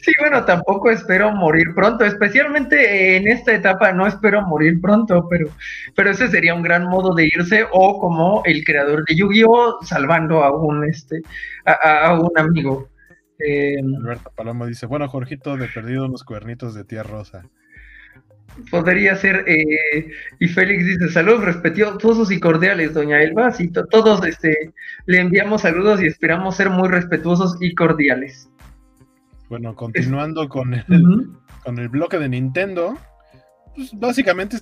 Sí, 0.00 0.12
bueno, 0.18 0.44
tampoco 0.44 0.90
espero 0.90 1.32
morir 1.32 1.72
pronto, 1.74 2.04
especialmente 2.04 3.16
en 3.16 3.28
esta 3.28 3.54
etapa 3.54 3.92
no 3.92 4.06
espero 4.06 4.42
morir 4.42 4.80
pronto, 4.80 5.28
pero, 5.28 5.48
pero 5.94 6.10
ese 6.10 6.28
sería 6.28 6.54
un 6.54 6.62
gran 6.62 6.88
modo 6.88 7.14
de 7.14 7.26
irse, 7.26 7.64
o 7.70 7.98
como 8.00 8.42
el 8.44 8.64
creador 8.64 9.04
de 9.04 9.14
Yu-Gi-Oh! 9.14 9.78
salvando 9.82 10.42
a 10.42 10.52
un 10.56 10.84
este 10.88 11.22
a, 11.64 12.18
un 12.18 12.36
amigo. 12.36 12.88
Eh, 13.38 13.76
Alberto 13.80 14.32
Palomo 14.34 14.66
dice, 14.66 14.86
bueno, 14.86 15.08
Jorgito, 15.08 15.56
de 15.56 15.68
perdido 15.68 16.06
unos 16.06 16.24
cuernitos 16.24 16.74
de 16.74 16.84
tía 16.84 17.02
Rosa. 17.02 17.44
Podría 18.70 19.16
ser, 19.16 19.44
eh, 19.48 20.12
y 20.38 20.48
Félix 20.48 20.86
dice, 20.86 21.08
saludos 21.08 21.44
respetuosos 21.44 22.30
y 22.30 22.38
cordiales, 22.38 22.94
doña 22.94 23.20
Elba. 23.22 23.50
Sí, 23.50 23.70
todos 23.90 24.24
este, 24.26 24.72
le 25.06 25.20
enviamos 25.20 25.62
saludos 25.62 26.00
y 26.02 26.06
esperamos 26.06 26.56
ser 26.56 26.70
muy 26.70 26.88
respetuosos 26.88 27.56
y 27.60 27.74
cordiales. 27.74 28.48
Bueno, 29.48 29.74
continuando 29.74 30.48
con, 30.48 30.74
el, 30.74 30.84
con 31.64 31.78
el 31.78 31.88
bloque 31.88 32.18
de 32.18 32.28
Nintendo, 32.28 32.96
pues 33.74 33.92
básicamente 33.98 34.56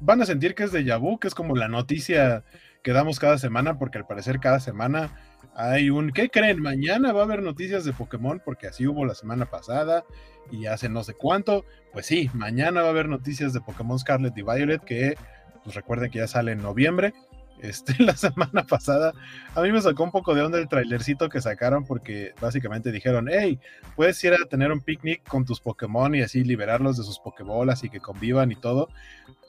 van 0.00 0.22
a 0.22 0.26
sentir 0.26 0.54
que 0.54 0.64
es 0.64 0.72
de 0.72 0.84
Yabu, 0.84 1.18
que 1.18 1.28
es 1.28 1.34
como 1.34 1.56
la 1.56 1.68
noticia 1.68 2.44
que 2.82 2.92
damos 2.92 3.18
cada 3.18 3.38
semana, 3.38 3.78
porque 3.78 3.98
al 3.98 4.06
parecer 4.06 4.38
cada 4.38 4.60
semana 4.60 5.10
hay 5.54 5.90
un, 5.90 6.10
¿qué 6.12 6.30
creen? 6.30 6.60
Mañana 6.60 7.12
va 7.12 7.20
a 7.20 7.24
haber 7.24 7.42
noticias 7.42 7.84
de 7.84 7.92
Pokémon, 7.92 8.40
porque 8.44 8.66
así 8.66 8.86
hubo 8.86 9.04
la 9.04 9.14
semana 9.14 9.46
pasada 9.46 10.04
y 10.50 10.66
hace 10.66 10.88
no 10.88 11.04
sé 11.04 11.14
cuánto. 11.14 11.64
Pues 11.92 12.06
sí, 12.06 12.30
mañana 12.34 12.82
va 12.82 12.88
a 12.88 12.90
haber 12.90 13.08
noticias 13.08 13.52
de 13.52 13.60
Pokémon 13.60 13.98
Scarlet 13.98 14.36
y 14.36 14.42
Violet, 14.42 14.82
que 14.82 15.16
pues 15.64 15.74
recuerden 15.74 16.10
que 16.10 16.18
ya 16.18 16.28
sale 16.28 16.52
en 16.52 16.62
noviembre. 16.62 17.12
Este, 17.62 17.94
la 18.02 18.16
semana 18.16 18.64
pasada, 18.64 19.12
a 19.54 19.60
mí 19.60 19.70
me 19.70 19.82
sacó 19.82 20.02
un 20.02 20.10
poco 20.10 20.34
de 20.34 20.40
onda 20.40 20.56
el 20.56 20.66
trailercito 20.66 21.28
que 21.28 21.42
sacaron 21.42 21.84
porque 21.84 22.32
básicamente 22.40 22.90
dijeron, 22.90 23.28
hey, 23.30 23.58
puedes 23.96 24.24
ir 24.24 24.32
a 24.32 24.48
tener 24.48 24.72
un 24.72 24.80
picnic 24.80 25.22
con 25.28 25.44
tus 25.44 25.60
Pokémon 25.60 26.14
y 26.14 26.22
así 26.22 26.42
liberarlos 26.42 26.96
de 26.96 27.04
sus 27.04 27.18
Pokébolas 27.18 27.84
y 27.84 27.90
que 27.90 28.00
convivan 28.00 28.50
y 28.50 28.56
todo. 28.56 28.88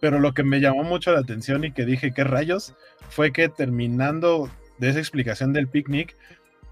Pero 0.02 0.20
lo 0.20 0.34
que 0.34 0.43
me 0.43 0.60
llamó 0.60 0.84
mucho 0.84 1.14
la 1.14 1.22
atención 1.22 1.64
y 1.64 1.72
que 1.72 1.86
dije, 1.86 2.12
¿qué 2.14 2.26
rayos? 2.26 2.76
Fue 3.08 3.32
que 3.32 3.47
terminando 3.47 4.49
de 4.82 4.89
esa 4.89 4.99
explicación 4.99 5.53
del 5.53 5.67
picnic, 5.67 6.17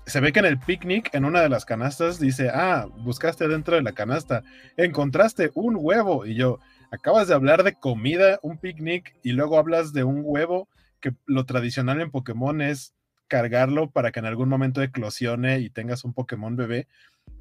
se 0.08 0.20
ve 0.20 0.34
que 0.34 0.40
en 0.40 0.46
el 0.46 0.58
picnic, 0.58 1.14
en 1.14 1.26
una 1.26 1.42
de 1.42 1.50
las 1.50 1.64
canastas, 1.64 2.20
dice, 2.20 2.50
ah, 2.52 2.88
buscaste 2.98 3.48
dentro 3.48 3.76
de 3.76 3.84
la 3.84 3.92
canasta, 3.92 4.44
encontraste 4.78 5.52
un 5.54 5.78
huevo. 5.80 6.26
Y 6.26 6.34
yo, 6.34 6.60
acabas 6.92 7.28
de 7.28 7.36
hablar 7.36 7.64
de 7.64 7.76
comida, 7.76 8.40
un 8.42 8.58
picnic, 8.58 9.16
y 9.22 9.34
luego 9.34 9.60
hablas 9.60 9.94
de 9.94 10.04
un 10.04 10.24
huevo, 10.24 10.68
que 11.00 11.14
lo 11.28 11.46
tradicional 11.46 12.02
en 12.02 12.10
Pokémon 12.10 12.62
es 12.62 12.96
cargarlo 13.28 13.92
para 13.92 14.12
que 14.12 14.20
en 14.20 14.26
algún 14.26 14.50
momento 14.50 14.82
eclosione 14.82 15.60
y 15.60 15.70
tengas 15.70 16.04
un 16.04 16.14
Pokémon 16.14 16.56
bebé. 16.56 16.88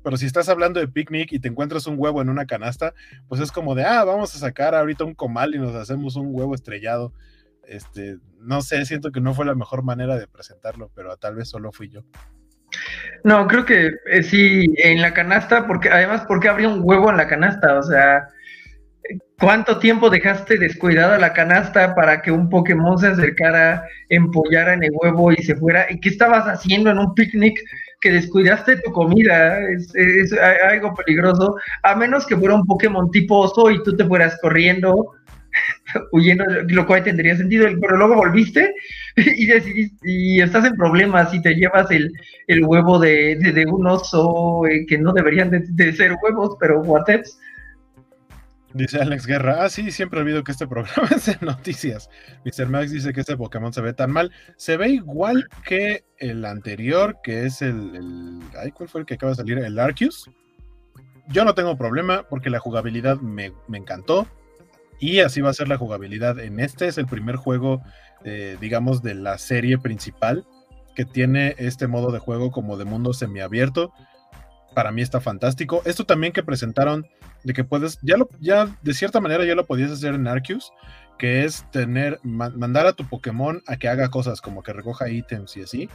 Pero 0.05 0.19
si 0.19 0.27
estás 0.27 0.51
hablando 0.51 0.81
de 0.81 0.89
picnic 0.89 1.33
y 1.33 1.39
te 1.39 1.49
encuentras 1.49 1.87
un 1.87 1.95
huevo 1.99 2.21
en 2.21 2.29
una 2.29 2.45
canasta, 2.45 2.93
pues 3.27 3.41
es 3.41 3.51
como 3.51 3.75
de, 3.75 3.85
ah, 3.85 4.05
vamos 4.05 4.35
a 4.35 4.39
sacar 4.39 4.75
ahorita 4.75 5.05
un 5.05 5.15
comal 5.15 5.55
y 5.55 5.59
nos 5.59 5.75
hacemos 5.75 6.17
un 6.17 6.29
huevo 6.31 6.55
estrellado. 6.55 7.15
Este, 7.69 8.17
no 8.41 8.63
sé, 8.63 8.87
siento 8.87 9.13
que 9.13 9.21
no 9.21 9.35
fue 9.35 9.45
la 9.45 9.55
mejor 9.55 9.83
manera 9.83 10.17
de 10.17 10.27
presentarlo, 10.27 10.91
pero 10.95 11.17
tal 11.19 11.35
vez 11.35 11.51
solo 11.51 11.71
fui 11.71 11.91
yo. 11.91 12.03
No, 13.25 13.47
creo 13.47 13.67
que 13.67 13.93
eh, 14.11 14.23
sí, 14.23 14.73
en 14.79 15.03
la 15.03 15.13
canasta, 15.13 15.67
porque 15.67 15.91
además, 15.91 16.23
¿por 16.23 16.41
qué 16.41 16.49
un 16.67 16.81
huevo 16.83 17.11
en 17.11 17.19
la 17.19 17.29
canasta? 17.29 17.79
O 17.79 17.83
sea, 17.83 18.27
¿cuánto 19.39 19.79
tiempo 19.79 20.09
dejaste 20.09 20.57
descuidada 20.57 21.19
la 21.19 21.35
canasta 21.35 21.95
para 21.95 22.23
que 22.23 22.31
un 22.31 22.49
Pokémon 22.49 22.99
se 22.99 23.09
acercara, 23.09 23.85
empollara 24.09 24.73
en 24.73 24.85
el 24.85 24.93
huevo 25.03 25.33
y 25.33 25.43
se 25.43 25.55
fuera? 25.57 25.87
¿Y 25.91 26.01
qué 26.01 26.09
estabas 26.09 26.45
haciendo 26.47 26.91
en 26.91 26.99
un 26.99 27.15
picnic 27.15 27.61
que 28.01 28.13
descuidaste 28.13 28.77
tu 28.77 28.93
comida? 28.93 29.61
Es, 29.61 29.95
es 29.95 30.33
algo 30.33 30.95
peligroso, 30.95 31.55
a 31.83 31.95
menos 31.95 32.27
que 32.27 32.37
fuera 32.37 32.55
un 32.55 32.65
Pokémon 32.65 33.11
tipo 33.11 33.41
oso 33.41 33.71
y 33.71 33.83
tú 33.83 33.95
te 33.95 34.07
fueras 34.07 34.39
corriendo 34.41 35.19
huyendo, 36.13 36.45
lo 36.69 36.87
cual 36.87 37.03
tendría 37.03 37.37
sentido, 37.37 37.67
pero 37.81 37.97
luego 37.97 38.17
volviste 38.17 38.75
y 39.17 39.47
decidiste, 39.47 39.97
y 40.03 40.41
estás 40.41 40.65
en 40.65 40.77
problemas 40.77 41.33
y 41.35 41.43
te 41.43 41.55
llevas 41.55 41.91
el, 41.91 42.13
huevo 42.65 42.99
de, 42.99 43.37
de, 43.37 43.67
un 43.67 43.87
oso 43.87 44.67
eh, 44.67 44.87
que 44.87 44.99
no 44.99 45.13
deberían 45.13 45.51
de, 45.51 45.93
ser 45.93 46.15
huevos, 46.23 46.57
pero 46.61 46.81
whatevs. 46.81 47.39
Dice 48.75 49.01
Alex 49.01 49.27
Guerra, 49.27 49.65
ah 49.65 49.71
sí, 49.71 49.91
siempre 49.91 50.21
olvido 50.21 50.45
que 50.45 50.53
este 50.53 50.67
programa 50.67 51.09
es 51.17 51.27
de 51.27 51.39
noticias. 51.41 52.11
Mr. 52.45 52.69
Max 52.69 52.91
dice 52.91 53.13
que 53.13 53.21
este 53.21 53.37
Pokémon 53.37 53.73
se 53.73 53.81
ve 53.81 53.95
tan 53.95 54.11
mal. 54.11 54.31
Se 54.57 54.77
ve 54.77 54.91
igual 54.91 55.49
que 55.65 56.05
el 56.19 56.45
anterior, 56.45 57.17
que 57.23 57.47
es 57.47 57.63
el, 57.63 57.97
el 57.97 58.73
¿cuál 58.75 58.89
fue 58.89 59.01
el 59.01 59.07
que 59.07 59.15
acaba 59.15 59.33
de 59.33 59.37
salir? 59.37 59.59
El 59.59 59.79
Arceus. 59.79 60.31
Yo 61.29 61.45
no 61.45 61.55
tengo 61.55 61.77
problema 61.77 62.25
porque 62.29 62.51
la 62.51 62.59
jugabilidad 62.59 63.21
me, 63.21 63.53
me 63.69 63.79
encantó 63.79 64.27
y 65.01 65.21
así 65.21 65.41
va 65.41 65.51
a 65.51 65.55
ser 65.55 65.69
la 65.69 65.79
jugabilidad. 65.79 66.39
En 66.39 66.61
este 66.61 66.89
es 66.89 66.99
el 66.99 67.07
primer 67.07 67.37
juego, 67.37 67.83
eh, 68.25 68.57
digamos, 68.61 69.03
de 69.03 69.15
la 69.15 69.39
serie 69.39 69.79
principal 69.79 70.45
que 70.95 71.05
tiene 71.05 71.55
este 71.59 71.87
modo 71.87 72.11
de 72.11 72.19
juego 72.19 72.51
como 72.51 72.77
de 72.77 72.85
mundo 72.85 73.13
semiabierto. 73.13 73.93
para 74.75 74.93
mí 74.93 75.03
está 75.03 75.21
fantástico. 75.21 75.83
Esto 75.85 76.05
también 76.05 76.33
que 76.33 76.43
presentaron 76.43 77.07
de 77.43 77.53
que 77.53 77.65
puedes, 77.65 77.99
ya 78.03 78.17
lo, 78.17 78.29
ya 78.41 78.77
de 78.83 78.95
cierta 78.95 79.21
manera 79.21 79.45
ya 79.45 79.55
lo 79.55 79.67
podías 79.67 79.91
hacer 79.91 80.15
en 80.15 80.29
Arceus, 80.29 80.73
que 81.19 81.45
es 81.45 81.65
tener, 81.71 82.21
mandar 82.23 82.87
a 82.87 82.93
tu 82.93 83.09
Pokémon 83.09 83.63
a 83.67 83.77
que 83.77 83.89
haga 83.89 84.09
cosas 84.09 84.41
como 84.41 84.63
que 84.63 84.73
recoja 84.73 85.09
ítems 85.09 85.57
y 85.57 85.63
así, 85.63 85.89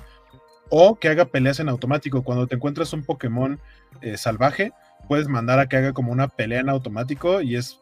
o 0.69 0.95
que 0.95 1.09
haga 1.09 1.25
peleas 1.25 1.59
en 1.59 1.69
automático. 1.69 2.23
Cuando 2.23 2.47
te 2.47 2.55
encuentras 2.55 2.93
un 2.93 3.03
Pokémon 3.03 3.59
eh, 4.01 4.17
salvaje, 4.17 4.73
puedes 5.07 5.27
mandar 5.27 5.59
a 5.59 5.67
que 5.67 5.77
haga 5.77 5.93
como 5.93 6.11
una 6.11 6.27
pelea 6.27 6.61
en 6.61 6.69
automático 6.69 7.41
y 7.41 7.55
es 7.55 7.79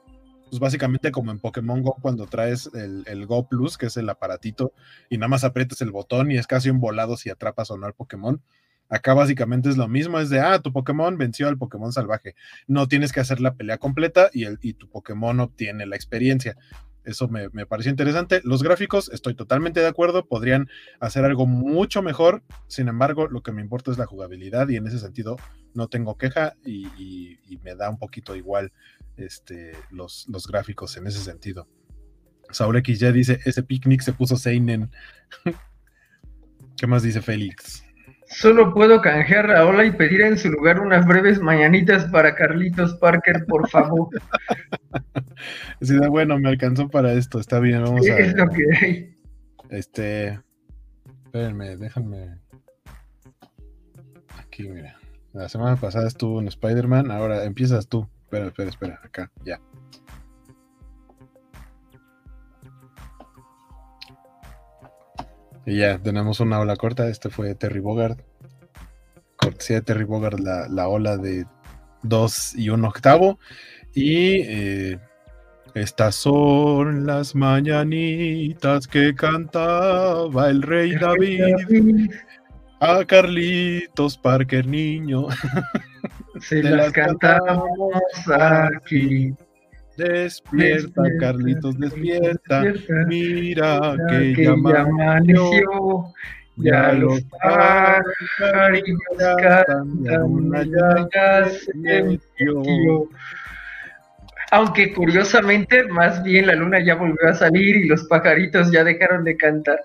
pues 0.52 0.60
básicamente 0.60 1.14
como 1.14 1.32
en 1.32 1.40
Pokémon 1.40 1.82
Go 1.82 1.96
cuando 2.02 2.28
traes 2.28 2.70
el, 2.74 3.26
Go 3.26 3.48
Plus, 3.48 3.78
que 3.78 3.86
es 3.86 3.96
el 3.96 4.10
aparatito, 4.10 4.74
y 5.10 5.18
nada 5.18 5.30
más 5.30 5.46
aprietas 5.46 5.82
el 5.82 5.92
botón 5.92 6.30
y 6.30 6.36
es 6.36 6.46
casi 6.46 6.70
un 6.70 6.82
volado 6.82 7.16
si 7.16 7.30
atrapas 7.30 7.72
o 7.72 7.78
no 7.78 7.86
al 7.86 7.94
Pokémon. 7.94 8.42
Acá 8.90 9.14
básicamente 9.14 9.70
es 9.70 9.78
lo 9.78 9.88
mismo, 9.88 10.20
es 10.20 10.30
de, 10.30 10.42
ah, 10.42 10.60
tu 10.60 10.74
Pokémon 10.74 11.18
venció 11.18 11.48
al 11.48 11.58
Pokémon 11.58 11.94
salvaje. 11.94 12.36
No 12.68 12.90
tienes 12.90 13.14
que 13.14 13.22
hacer 13.22 13.40
la 13.40 13.54
pelea 13.54 13.78
completa 13.78 14.30
y, 14.34 14.44
el, 14.44 14.60
y 14.62 14.74
tu 14.74 14.90
Pokémon 14.90 15.40
obtiene 15.40 15.86
la 15.86 15.96
experiencia. 15.96 16.58
Eso 17.04 17.28
me, 17.28 17.50
me, 17.50 17.66
pareció 17.66 17.90
interesante. 17.90 18.42
Los 18.44 18.64
gráficos, 18.64 19.10
estoy 19.12 19.34
totalmente 19.34 19.80
de 19.80 19.88
acuerdo, 19.88 20.26
podrían 20.26 20.70
hacer 21.00 21.26
algo 21.26 21.46
mucho 21.46 22.02
mejor. 22.02 22.44
Sin 22.68 22.88
embargo, 22.88 23.28
lo 23.28 23.42
que 23.42 23.52
me 23.52 23.62
importa 23.62 23.92
es 23.92 23.98
la 23.98 24.06
jugabilidad 24.06 24.70
y 24.70 24.76
en 24.76 24.88
ese 24.88 25.00
sentido 25.00 25.38
no 25.74 25.88
tengo 25.88 26.18
queja 26.18 26.56
y, 26.64 26.88
y, 26.98 27.58
me 27.64 27.76
da 27.76 27.90
un 27.90 28.00
poquito 28.00 28.36
igual 28.36 28.72
este, 29.18 29.74
los, 29.92 30.26
los 30.30 30.48
gráficos 30.48 30.98
en 30.98 31.08
ese 31.08 31.20
sentido. 31.20 31.68
X 32.50 33.00
ya 33.00 33.12
dice, 33.12 33.40
ese 33.46 33.64
picnic 33.64 34.02
se 34.02 34.14
puso 34.14 34.36
Seinen. 34.36 34.92
¿Qué 36.78 36.88
más 36.88 37.04
dice 37.04 37.22
Félix? 37.22 37.84
Solo 38.26 38.74
puedo 38.74 39.02
canjear 39.02 39.52
a 39.52 39.66
Ola 39.66 39.86
y 39.86 39.92
pedir 39.92 40.22
en 40.22 40.38
su 40.38 40.50
lugar 40.50 40.80
unas 40.80 41.06
breves 41.06 41.40
mañanitas 41.40 42.06
para 42.06 42.34
Carlitos 42.34 42.96
Parker, 42.96 43.46
por 43.46 43.70
favor. 43.70 44.10
Sí, 45.82 45.98
bueno, 46.10 46.38
me 46.40 46.50
alcanzó 46.50 46.90
para 46.90 47.14
esto, 47.14 47.40
está 47.40 47.60
bien, 47.60 47.84
vamos 47.84 48.08
a... 48.10 48.18
Es 48.18 48.34
lo 48.34 48.48
que 48.50 48.64
hay. 48.80 49.18
Este... 49.70 50.40
Espérenme, 51.26 51.78
déjenme... 51.78 52.40
Aquí, 54.38 54.68
mira. 54.68 54.98
La 55.34 55.48
semana 55.48 55.78
pasada 55.78 56.08
estuvo 56.08 56.42
en 56.42 56.48
Spider-Man, 56.48 57.10
ahora 57.10 57.46
empiezas 57.46 57.88
tú. 57.88 58.08
Espera, 58.24 58.48
espera, 58.48 58.70
espera, 58.70 59.00
acá, 59.04 59.32
ya. 59.46 59.62
Y 65.66 65.78
ya, 65.78 66.00
tenemos 66.00 66.40
una 66.40 66.60
ola 66.60 66.76
corta. 66.76 67.08
Este 67.08 67.30
fue 67.30 67.56
Terry 67.56 67.80
Bogard. 67.80 68.18
Cortesía 69.38 69.78
de 69.78 69.82
Terry 69.84 70.04
Bogard, 70.04 70.40
la, 70.40 70.88
ola 70.88 71.18
de 71.18 71.46
2 72.04 72.56
y 72.56 72.70
1 72.70 72.88
octavo. 72.88 73.40
Y 73.94 74.42
eh, 74.42 75.00
estas 75.74 76.16
son 76.16 77.06
las 77.06 77.34
mañanitas 77.36 78.88
que 78.88 79.16
cantaba 79.16 80.50
el 80.50 80.62
rey 80.62 80.96
David. 80.96 82.12
A 82.80 83.06
Carlitos 83.06 84.18
Parker, 84.18 84.66
niño. 84.66 85.28
Se 86.42 86.64
las 86.64 86.92
cantamos 86.92 87.68
aquí. 88.34 89.34
Despierta, 89.98 91.04
Carlitos, 91.20 91.78
despierta. 91.78 92.64
Mira 93.08 93.96
que, 94.10 94.36
ya 94.36 94.52
amaneció. 94.52 96.12
Ya 96.58 96.94
los 96.94 97.22
pajaritos 97.42 98.98
cantan, 99.42 100.24
una 100.24 100.64
ya 100.64 101.50
se 101.50 102.20
Aunque 104.52 104.94
curiosamente, 104.94 105.86
más 105.86 106.22
bien 106.24 106.46
la 106.46 106.56
luna 106.56 106.84
ya 106.84 106.96
volvió 106.96 107.30
a 107.30 107.34
salir 107.34 107.78
y 107.78 107.88
los 107.88 108.04
pajaritos 108.04 108.70
ya 108.70 108.84
dejaron 108.84 109.24
de 109.24 109.38
cantar. 109.38 109.80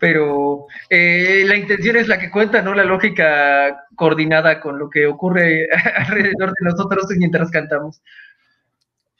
Pero 0.00 0.66
eh, 0.88 1.44
la 1.46 1.56
intención 1.56 1.96
es 1.96 2.08
la 2.08 2.18
que 2.18 2.30
cuenta, 2.30 2.60
no 2.60 2.74
la 2.74 2.84
lógica 2.84 3.86
coordinada 3.94 4.60
con 4.60 4.78
lo 4.78 4.90
que 4.90 5.06
ocurre 5.06 5.68
alrededor 5.96 6.50
de 6.50 6.68
nosotros 6.68 7.06
mientras 7.16 7.50
cantamos. 7.50 8.02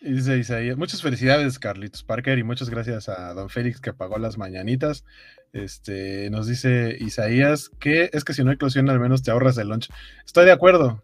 Dice 0.01 0.39
Isaías, 0.39 0.79
muchas 0.79 1.03
felicidades 1.03 1.59
Carlitos 1.59 2.03
Parker 2.03 2.39
y 2.39 2.43
muchas 2.43 2.71
gracias 2.71 3.11
a 3.11 3.35
don 3.35 3.51
Félix 3.51 3.81
que 3.81 3.93
pagó 3.93 4.19
las 4.19 4.39
mañanitas. 4.39 5.05
Este, 5.53 6.31
nos 6.31 6.47
dice 6.47 6.97
Isaías 6.99 7.71
que 7.79 8.09
es 8.13 8.25
que 8.25 8.33
si 8.33 8.43
no 8.43 8.51
hay 8.51 8.55
eclosión 8.55 8.89
al 8.89 8.99
menos 8.99 9.23
te 9.23 9.31
ahorras 9.31 9.59
el 9.59 9.69
lunch. 9.69 9.91
Estoy 10.25 10.47
de 10.47 10.53
acuerdo. 10.53 11.03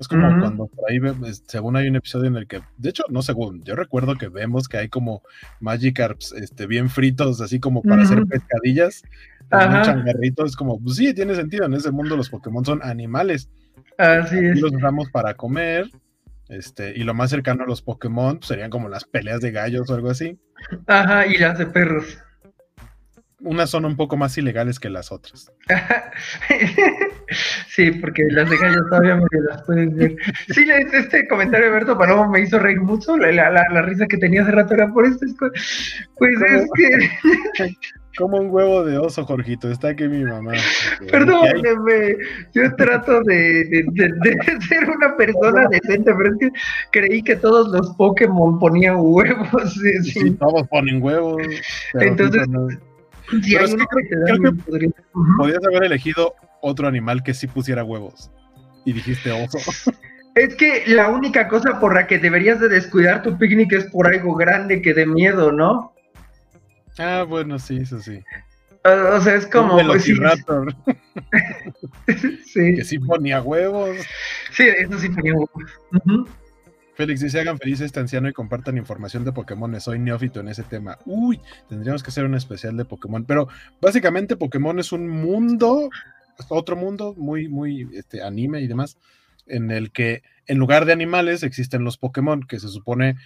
Es 0.00 0.08
como 0.08 0.40
cuando 0.40 0.66
por 0.66 0.90
ahí, 0.90 0.98
según 1.46 1.76
hay 1.76 1.86
un 1.86 1.96
episodio 1.96 2.28
en 2.28 2.36
el 2.36 2.46
que, 2.46 2.62
de 2.78 2.88
hecho, 2.88 3.04
no 3.10 3.20
según, 3.20 3.62
yo 3.64 3.76
recuerdo 3.76 4.16
que 4.16 4.28
vemos 4.28 4.66
que 4.66 4.78
hay 4.78 4.88
como 4.88 5.22
Magikarps 5.60 6.32
este, 6.32 6.66
bien 6.66 6.88
fritos, 6.88 7.42
así 7.42 7.60
como 7.60 7.82
para 7.82 8.04
hacer 8.04 8.24
pescadillas, 8.24 9.02
en 9.50 9.70
un 9.70 9.82
changarrito, 9.82 10.46
es 10.46 10.56
como, 10.56 10.80
pues 10.80 10.96
sí, 10.96 11.12
tiene 11.12 11.34
sentido, 11.34 11.66
en 11.66 11.74
ese 11.74 11.90
mundo 11.90 12.16
los 12.16 12.30
Pokémon 12.30 12.64
son 12.64 12.80
animales. 12.82 13.50
Así 13.98 14.38
es. 14.38 14.58
los 14.58 14.72
usamos 14.72 15.10
para 15.10 15.34
comer, 15.34 15.90
este, 16.48 16.96
y 16.96 17.04
lo 17.04 17.12
más 17.12 17.28
cercano 17.28 17.64
a 17.64 17.66
los 17.66 17.82
Pokémon 17.82 18.38
pues, 18.38 18.48
serían 18.48 18.70
como 18.70 18.88
las 18.88 19.04
peleas 19.04 19.42
de 19.42 19.50
gallos 19.50 19.90
o 19.90 19.94
algo 19.94 20.08
así. 20.08 20.38
Ajá, 20.86 21.26
y 21.26 21.36
las 21.36 21.58
de 21.58 21.66
perros. 21.66 22.18
Unas 23.42 23.70
son 23.70 23.86
un 23.86 23.96
poco 23.96 24.16
más 24.16 24.36
ilegales 24.36 24.78
que 24.78 24.90
las 24.90 25.10
otras. 25.10 25.50
sí, 27.68 27.90
porque 27.92 28.22
las 28.30 28.50
de 28.50 28.56
gallos 28.58 28.82
todavía 28.90 29.16
me 29.16 29.40
las 29.48 29.62
puedes 29.62 29.94
ver. 29.94 30.16
Sí, 30.48 30.66
este 30.92 31.26
comentario 31.26 31.66
de 31.66 31.72
Berto 31.72 31.96
Palomo 31.96 32.28
me 32.28 32.40
hizo 32.40 32.58
reír 32.58 32.80
mucho. 32.80 33.16
La, 33.16 33.32
la, 33.32 33.50
la, 33.50 33.82
risa 33.82 34.06
que 34.06 34.18
tenía 34.18 34.42
hace 34.42 34.52
rato 34.52 34.74
era 34.74 34.92
por 34.92 35.06
esto. 35.06 35.24
Pues 36.18 36.34
es 36.42 36.66
que. 36.74 37.70
Como 38.18 38.38
un 38.38 38.50
huevo 38.50 38.84
de 38.84 38.98
oso, 38.98 39.24
Jorgito. 39.24 39.70
Está 39.70 39.88
aquí 39.88 40.08
mi 40.08 40.24
mamá. 40.24 40.52
Perdóneme, 41.10 42.16
yo 42.52 42.74
trato 42.76 43.22
de, 43.22 43.84
ser 44.68 44.90
una 44.90 45.16
persona 45.16 45.66
decente, 45.70 46.12
pero 46.14 46.32
es 46.32 46.38
que 46.40 46.50
creí 46.90 47.22
que 47.22 47.36
todos 47.36 47.68
los 47.68 47.94
Pokémon 47.96 48.58
ponían 48.58 48.96
huevos. 48.98 49.80
Sí, 50.02 50.32
todos 50.32 50.66
ponen 50.68 51.02
huevos. 51.02 51.40
Entonces, 51.94 52.46
que, 53.30 54.90
podrías 55.36 55.64
haber 55.64 55.84
elegido 55.84 56.34
otro 56.60 56.88
animal 56.88 57.22
que 57.22 57.34
sí 57.34 57.46
pusiera 57.46 57.84
huevos. 57.84 58.30
Y 58.84 58.92
dijiste 58.92 59.30
oso. 59.32 59.58
Es 60.36 60.54
que 60.54 60.84
la 60.86 61.08
única 61.08 61.48
cosa 61.48 61.80
por 61.80 61.92
la 61.92 62.06
que 62.06 62.18
deberías 62.18 62.60
de 62.60 62.68
descuidar 62.68 63.22
tu 63.22 63.36
picnic 63.36 63.72
es 63.72 63.86
por 63.86 64.06
algo 64.06 64.36
grande 64.36 64.80
que 64.80 64.94
de 64.94 65.04
miedo, 65.04 65.50
¿no? 65.50 65.92
Ah, 66.98 67.24
bueno, 67.28 67.58
sí, 67.58 67.78
eso 67.78 67.98
sí. 67.98 68.22
O, 68.84 69.20
sea, 69.20 69.34
es 69.34 69.46
como. 69.46 69.76
Un 69.76 69.88
pues, 69.88 70.04
sí. 70.04 70.14
sí. 72.46 72.76
Que 72.76 72.84
sí 72.84 73.00
ponía 73.00 73.42
huevos. 73.42 73.96
Sí, 74.52 74.68
eso 74.68 74.98
sí 74.98 75.08
ponía 75.10 75.34
huevos. 75.34 75.50
Félix 77.00 77.20
dice: 77.20 77.40
hagan 77.40 77.56
feliz 77.56 77.80
este 77.80 77.98
anciano 77.98 78.28
y 78.28 78.34
compartan 78.34 78.76
información 78.76 79.24
de 79.24 79.32
Pokémon. 79.32 79.80
Soy 79.80 79.98
neófito 79.98 80.40
en 80.40 80.48
ese 80.48 80.64
tema. 80.64 80.98
Uy, 81.06 81.40
tendríamos 81.66 82.02
que 82.02 82.10
hacer 82.10 82.26
un 82.26 82.34
especial 82.34 82.76
de 82.76 82.84
Pokémon. 82.84 83.24
Pero 83.24 83.48
básicamente, 83.80 84.36
Pokémon 84.36 84.78
es 84.78 84.92
un 84.92 85.08
mundo, 85.08 85.88
otro 86.50 86.76
mundo, 86.76 87.14
muy, 87.16 87.48
muy 87.48 87.88
este, 87.94 88.22
anime 88.22 88.60
y 88.60 88.66
demás, 88.66 88.98
en 89.46 89.70
el 89.70 89.92
que 89.92 90.22
en 90.46 90.58
lugar 90.58 90.84
de 90.84 90.92
animales 90.92 91.42
existen 91.42 91.84
los 91.84 91.96
Pokémon, 91.96 92.42
que 92.42 92.60
se 92.60 92.68
supone 92.68 93.16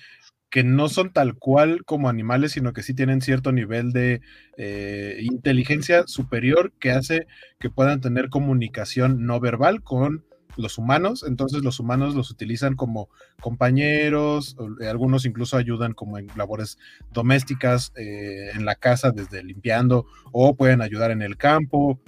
que 0.51 0.62
no 0.62 0.89
son 0.89 1.12
tal 1.12 1.35
cual 1.35 1.85
como 1.85 2.09
animales, 2.09 2.53
sino 2.53 2.72
que 2.72 2.85
sí 2.85 2.95
tienen 2.95 3.22
cierto 3.22 3.51
nivel 3.51 3.91
de 3.91 4.20
eh, 4.57 5.18
inteligencia 5.20 6.07
superior 6.07 6.72
que 6.79 6.93
hace 6.93 7.27
que 7.59 7.70
puedan 7.70 8.01
tener 8.01 8.29
comunicación 8.29 9.27
no 9.27 9.41
verbal 9.41 9.83
con 9.83 10.22
los 10.57 10.79
humanos. 10.79 11.25
Entonces 11.27 11.63
los 11.63 11.81
humanos 11.81 12.15
los 12.15 12.31
utilizan 12.31 12.75
como 12.75 13.09
compañeros, 13.41 14.57
eh, 14.81 14.89
algunos 14.89 15.27
incluso 15.27 15.57
ayudan 15.57 15.95
como 15.95 16.19
en 16.19 16.29
labores 16.37 16.79
domésticas 17.13 17.93
eh, 17.97 18.51
en 18.55 18.65
la 18.65 18.75
casa, 18.75 19.11
desde 19.11 19.43
limpiando, 19.43 20.07
o 20.33 20.57
pueden 20.57 20.83
ayudar 20.83 21.11
en 21.11 21.23
el 21.23 21.37
campo, 21.37 22.01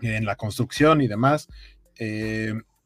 en 0.00 0.24
la 0.24 0.36
construcción 0.36 1.00
y 1.00 1.08
demás 1.08 1.48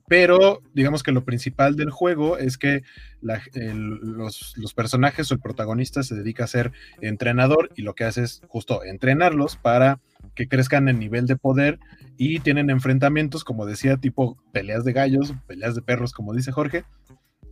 pero 0.07 0.63
digamos 0.75 1.03
que 1.03 1.13
lo 1.13 1.25
principal 1.25 1.77
del 1.77 1.91
juego 1.91 2.37
es 2.39 2.59
que 2.59 2.83
los, 3.23 4.75
personajes 4.75 5.31
o 5.31 5.35
el 5.35 5.41
protagonista 5.41 6.03
se 6.03 6.15
dedica 6.15 6.45
a 6.45 6.49
ser 6.49 6.73
entrenador 7.01 7.71
y 7.75 7.83
lo 7.83 7.95
que 7.95 8.05
hace 8.05 8.23
es 8.23 8.43
justo 8.49 8.85
entrenarlos 8.85 9.57
para 9.57 10.01
que 10.35 10.49
crezcan 10.49 10.89
en 10.89 10.99
nivel 10.99 11.27
de 11.27 11.37
poder 11.37 11.79
y 12.17 12.41
tienen 12.41 12.71
enfrentamientos, 12.71 13.45
como 13.45 13.67
decía, 13.67 13.97
tipo 13.97 14.37
peleas 14.53 14.85
de 14.85 14.93
gallos, 14.93 15.35
peleas 15.47 15.75
de 15.75 15.83
perros, 15.83 16.13
como 16.13 16.35
dice 16.35 16.53
Jorge, 16.53 16.85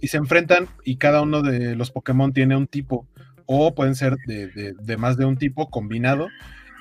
y 0.00 0.08
se 0.08 0.16
enfrentan 0.16 0.68
y 0.84 0.96
cada 0.96 1.22
uno 1.22 1.42
de 1.42 1.76
los 1.76 1.90
Pokémon 1.90 2.32
tiene 2.32 2.56
un 2.56 2.66
tipo 2.66 3.06
o 3.46 3.74
pueden 3.74 3.94
ser 3.94 4.16
de, 4.26 4.74
de 4.78 4.96
más 4.96 5.16
de 5.16 5.24
un 5.24 5.36
tipo 5.36 5.70
combinado 5.70 6.28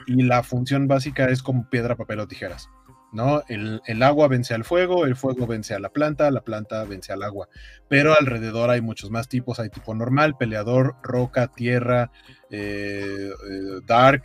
y 0.08 0.24
la 0.24 0.44
función 0.44 0.88
básica 0.88 1.30
es 1.30 1.44
como 1.44 1.70
piedra, 1.70 1.96
papel 1.96 2.20
o 2.20 2.28
tijeras 2.28 2.70
¿no? 3.12 3.44
El, 3.48 4.04
agua 4.04 4.28
vence 4.28 4.54
al 4.54 4.64
fuego, 4.64 5.06
el 5.06 5.16
fuego 5.16 5.46
vence 5.46 5.74
a 5.74 5.80
la 5.80 5.90
planta, 5.90 6.32
la 6.32 6.42
planta 6.42 6.84
vence 6.86 7.12
al 7.12 7.24
agua. 7.24 7.50
Pero 7.88 8.14
alrededor 8.18 8.70
hay 8.70 8.82
muchos 8.82 9.12
más 9.12 9.28
tipos, 9.28 9.60
hay 9.60 9.70
tipo 9.70 9.94
normal, 9.94 10.38
peleador, 10.38 10.96
roca, 11.04 11.48
tierra, 11.48 12.12
eh, 12.50 13.30
eh, 13.30 13.82
dark, 13.86 14.24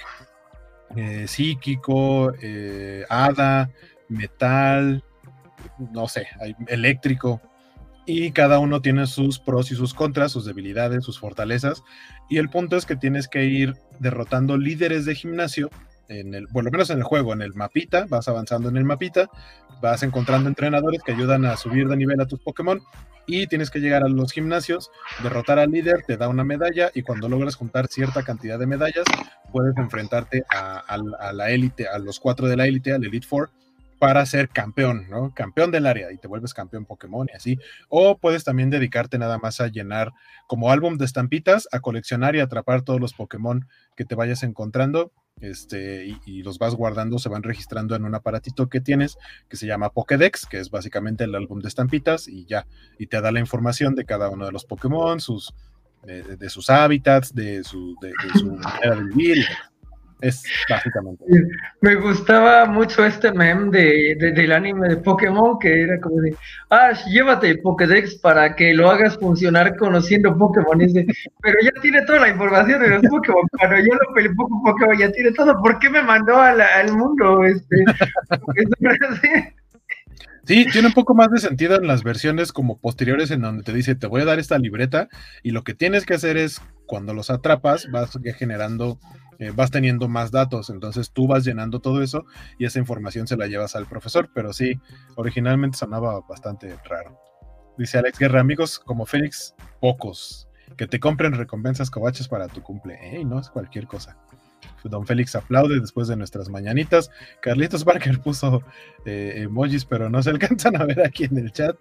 eh, 0.95 1.27
psíquico, 1.27 2.33
hada, 3.09 3.71
metal, 4.09 5.03
no 5.93 6.09
sé, 6.09 6.29
eléctrico. 6.69 7.41
Y 8.09 8.31
cada 8.31 8.61
uno 8.61 8.81
tiene 8.81 9.07
sus 9.07 9.41
pros 9.41 9.73
y 9.73 9.75
sus 9.75 9.93
contras, 9.93 10.31
sus 10.31 10.45
debilidades, 10.45 11.05
sus 11.05 11.19
fortalezas. 11.19 11.83
Y 12.31 12.39
el 12.39 12.49
punto 12.49 12.77
es 12.77 12.87
que 12.87 12.95
tienes 12.95 13.27
que 13.27 13.47
ir 13.47 13.75
derrotando 13.99 14.57
líderes 14.57 15.05
de 15.07 15.17
gimnasio 15.17 15.71
en 16.09 16.35
el, 16.35 16.49
por 16.49 16.65
lo 16.65 16.71
menos 16.71 16.91
en 16.91 16.99
el 16.99 17.05
juego, 17.05 17.33
en 17.33 17.43
el 17.43 17.55
mapita, 17.55 18.07
vas 18.09 18.29
avanzando 18.29 18.69
en 18.69 18.77
el 18.77 18.85
mapita, 18.85 19.31
vas 19.81 20.03
encontrando 20.03 20.49
entrenadores 20.49 21.03
que 21.03 21.13
ayudan 21.13 21.45
a 21.45 21.57
subir 21.57 21.89
de 21.89 21.97
nivel 21.97 22.21
a 22.21 22.27
tus 22.27 22.41
Pokémon 22.41 22.81
y 23.27 23.47
tienes 23.49 23.71
que 23.71 23.81
llegar 23.81 24.05
a 24.05 24.09
los 24.09 24.33
gimnasios, 24.33 24.91
derrotar 25.23 25.59
al 25.59 25.71
líder, 25.71 26.05
te 26.07 26.17
da 26.17 26.29
una 26.29 26.45
medalla 26.45 26.91
y 26.95 27.03
cuando 27.03 27.29
logras 27.29 27.57
juntar 27.57 27.89
cierta 27.89 28.23
cantidad 28.23 28.59
de 28.59 28.67
medallas, 28.67 29.05
puedes 29.53 29.77
enfrentarte 29.77 30.45
a, 30.49 30.97
la 31.33 31.51
élite, 31.51 31.89
a 31.89 31.99
los 31.99 32.21
cuatro 32.21 32.47
de 32.47 32.57
la 32.57 32.67
élite, 32.67 32.93
al 32.93 33.05
Elite 33.05 33.27
Four, 33.27 33.51
para 33.99 34.25
ser 34.27 34.51
campeón, 34.51 35.07
¿no? 35.09 35.33
Campeón 35.35 35.71
del 35.71 35.87
área 35.87 36.13
y 36.13 36.19
te 36.19 36.29
vuelves 36.29 36.55
campeón 36.55 36.85
Pokémon 36.85 37.29
y 37.33 37.37
así. 37.37 37.59
O 37.89 38.19
puedes 38.19 38.45
también 38.45 38.71
dedicarte 38.71 39.19
nada 39.19 39.39
más 39.39 39.61
a 39.61 39.69
llenar 39.69 40.13
como 40.47 40.71
álbum 40.71 40.99
de 40.99 41.07
estampitas, 41.07 41.67
a 41.73 41.81
coleccionar 41.81 42.37
y 42.37 42.41
atrapar 42.41 42.83
todos 42.83 43.01
los 43.01 43.15
Pokémon 43.15 43.67
que 43.97 44.05
te 44.05 44.15
vayas 44.15 44.43
encontrando 44.43 45.13
este, 45.41 46.07
y, 46.25 46.43
los 46.43 46.59
vas 46.59 46.75
guardando, 46.75 47.19
se 47.19 47.29
van 47.29 47.43
registrando 47.43 47.95
en 47.95 48.05
un 48.05 48.15
aparatito 48.15 48.69
que 48.69 48.81
tienes 48.81 49.19
que 49.49 49.57
se 49.57 49.67
llama 49.67 49.91
Pokédex, 49.91 50.47
que 50.47 50.59
es 50.59 50.71
básicamente 50.71 51.25
el 51.25 51.35
álbum 51.35 51.61
de 51.61 51.69
estampitas 51.69 52.29
y 52.29 52.47
ya, 52.47 52.67
y 52.99 53.07
te 53.07 53.21
da 53.21 53.33
la 53.33 53.41
información 53.41 53.95
de 53.95 54.05
cada 54.05 54.31
uno 54.31 54.47
de 54.47 54.53
los 54.53 54.65
Pokémon, 54.65 55.21
sus, 55.21 55.55
de, 56.05 56.51
sus 56.51 56.71
hábitats, 56.71 57.35
de 57.35 57.65
su, 57.65 57.97
de, 58.01 58.13
su 58.39 58.47
manera 58.47 58.97
de 58.97 59.05
vivir. 59.05 59.45
Es 60.21 60.45
básicamente. 60.69 61.25
Me 61.81 61.95
gustaba 61.97 62.67
mucho 62.67 63.05
este 63.05 63.33
meme 63.33 63.71
de, 63.71 64.33
del 64.33 64.53
anime 64.53 64.89
de 64.89 64.97
Pokémon 64.97 65.59
que 65.59 65.83
era 65.83 66.01
como 66.01 66.21
de, 66.21 66.35
ah, 66.71 66.93
llévate 67.07 67.59
Pokédex 67.59 68.17
para 68.17 68.55
que 68.57 68.73
lo 68.73 68.91
hagas 68.91 69.19
funcionar 69.19 69.77
conociendo 69.77 70.37
Pokémon. 70.37 70.79
pero 70.79 71.57
ya 71.63 71.81
tiene 71.83 72.03
toda 72.03 72.21
la 72.21 72.29
información 72.29 72.81
de 72.81 72.89
los 72.89 73.03
Pokémon. 73.11 73.47
Cuando 73.59 73.77
yo 73.79 73.93
lo 73.93 74.15
peleé 74.15 74.33
Pokémon 74.35 74.99
ya 74.99 75.11
tiene 75.13 75.33
todo. 75.33 75.61
¿Por 75.61 75.79
qué 75.79 75.91
me 75.91 76.03
mandó 76.03 76.37
al, 76.41 76.61
al 76.61 76.93
mundo? 76.93 77.45
Este, 77.45 77.77
Sí, 80.47 80.65
tiene 80.71 80.89
un 80.89 80.95
poco 80.95 81.15
más 81.15 81.31
de 81.31 81.39
sentido 81.39 81.77
en 81.77 81.89
las 81.89 82.05
versiones 82.05 82.53
como 82.53 82.79
posteriores 82.79 83.31
en 83.31 83.43
donde 83.43 83.65
te 83.65 83.73
dice, 83.73 83.97
te 83.97 84.07
voy 84.07 84.23
a 84.23 84.27
dar 84.27 84.39
esta 84.39 84.59
libreta 84.59 85.09
y 85.43 85.51
lo 85.51 85.65
que 85.65 85.75
tienes 85.75 86.07
que 86.07 86.15
hacer 86.15 86.37
es, 86.37 86.63
cuando 86.87 87.15
los 87.15 87.31
atrapas, 87.31 87.91
vas 87.91 88.17
generando 88.37 89.01
eh, 89.39 89.53
vas 89.55 89.71
teniendo 89.71 90.09
más 90.09 90.31
datos, 90.31 90.71
entonces 90.71 91.11
tú 91.11 91.27
vas 91.27 91.45
llenando 91.45 91.81
todo 91.81 92.03
eso 92.03 92.25
y 92.59 92.65
esa 92.65 92.79
información 92.79 93.27
se 93.27 93.37
la 93.37 93.47
llevas 93.47 93.77
al 93.77 93.87
profesor, 93.87 94.31
pero 94.35 94.53
sí, 94.53 94.81
originalmente 95.17 95.77
sonaba 95.77 96.21
bastante 96.27 96.75
raro. 96.89 97.21
Dice 97.77 97.99
Alex 97.99 98.19
Guerra, 98.19 98.41
amigos 98.41 98.79
como 98.79 99.05
Félix, 99.05 99.55
pocos, 99.81 100.49
que 100.79 100.87
te 100.87 101.01
compren 101.01 101.35
recompensas 101.35 101.91
covaches 101.91 102.29
para 102.29 102.49
tu 102.49 102.63
cumple, 102.63 103.25
no 103.25 103.39
es 103.39 103.51
cualquier 103.51 103.87
cosa. 103.87 104.17
Don 104.89 105.07
Félix 105.07 105.35
aplaude 105.35 105.81
después 105.81 106.09
de 106.09 106.17
nuestras 106.17 106.49
mañanitas. 106.49 107.11
Carlitos 107.41 107.85
Barker 107.85 108.19
puso 108.25 108.63
eh, 109.05 109.35
emojis, 109.37 109.85
pero 109.85 110.11
no 110.11 110.23
se 110.23 110.31
alcanzan 110.31 110.77
a 110.81 110.85
ver 110.85 111.05
aquí 111.05 111.25
en 111.25 111.39
el 111.39 111.53
chat. 111.53 111.77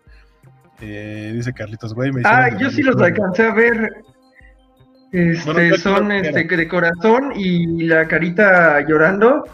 Eh, 0.81 1.31
dice 1.33 1.53
Carlitos, 1.53 1.93
güey, 1.93 2.11
me 2.11 2.21
Ah, 2.25 2.49
yo 2.57 2.69
sí 2.69 2.83
los 2.83 3.01
alcancé 3.01 3.43
a 3.43 3.53
ver. 3.53 3.93
Este, 5.11 5.77
son 5.77 6.11
este, 6.11 6.43
de 6.43 6.67
corazón 6.67 7.31
y 7.35 7.83
la 7.83 8.07
carita 8.07 8.81
llorando. 8.85 9.45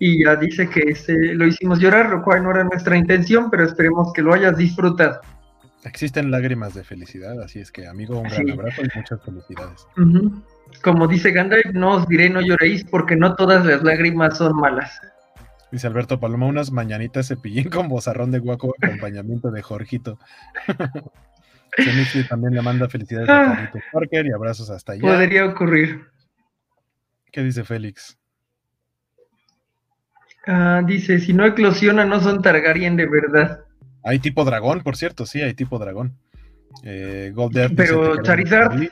Y 0.00 0.24
ya 0.24 0.34
dice 0.34 0.68
que 0.68 0.80
este, 0.80 1.34
lo 1.34 1.46
hicimos 1.46 1.78
llorar, 1.78 2.10
lo 2.10 2.22
cual 2.22 2.42
no 2.42 2.50
era 2.50 2.64
nuestra 2.64 2.96
intención, 2.96 3.48
pero 3.50 3.64
esperemos 3.64 4.12
que 4.12 4.22
lo 4.22 4.34
hayas 4.34 4.56
disfrutado. 4.56 5.20
Existen 5.84 6.30
lágrimas 6.30 6.74
de 6.74 6.82
felicidad, 6.82 7.40
así 7.40 7.60
es 7.60 7.70
que, 7.70 7.86
amigo, 7.86 8.18
un 8.18 8.28
gran 8.28 8.50
abrazo 8.50 8.82
y 8.82 8.88
muchas 8.96 9.22
felicidades. 9.22 9.86
Como 10.82 11.06
dice 11.06 11.32
Gandalf, 11.32 11.66
no 11.72 11.92
os 11.92 12.08
diré 12.08 12.28
no 12.28 12.40
lloréis 12.40 12.84
porque 12.84 13.16
no 13.16 13.34
todas 13.34 13.64
las 13.64 13.82
lágrimas 13.82 14.38
son 14.38 14.56
malas. 14.56 15.00
Dice 15.70 15.86
Alberto 15.86 16.20
Paloma, 16.20 16.46
unas 16.46 16.70
mañanitas 16.70 17.28
cepillín 17.28 17.68
con 17.68 17.88
bozarrón 17.88 18.30
de 18.30 18.38
guaco, 18.38 18.74
acompañamiento 18.80 19.50
de 19.50 19.62
Jorgito. 19.62 20.18
también 22.28 22.54
le 22.54 22.62
manda 22.62 22.88
felicidades 22.88 23.28
a 23.28 23.40
ah. 23.40 23.54
Carlitos 23.54 23.82
Parker 23.92 24.26
y 24.26 24.32
abrazos 24.32 24.70
hasta 24.70 24.92
allá. 24.92 25.02
Podría 25.02 25.46
ocurrir. 25.46 26.06
¿Qué 27.32 27.42
dice 27.42 27.64
Félix? 27.64 28.16
Ah, 30.46 30.82
dice, 30.86 31.18
si 31.18 31.32
no 31.32 31.46
eclosiona 31.46 32.04
no 32.04 32.20
son 32.20 32.42
Targaryen 32.42 32.96
de 32.96 33.06
verdad. 33.06 33.64
Hay 34.04 34.18
tipo 34.18 34.44
dragón, 34.44 34.82
por 34.82 34.96
cierto, 34.96 35.26
sí, 35.26 35.40
hay 35.40 35.54
tipo 35.54 35.78
dragón. 35.78 36.16
Eh, 36.82 37.32
Pero 37.76 38.22
Charizard, 38.22 38.88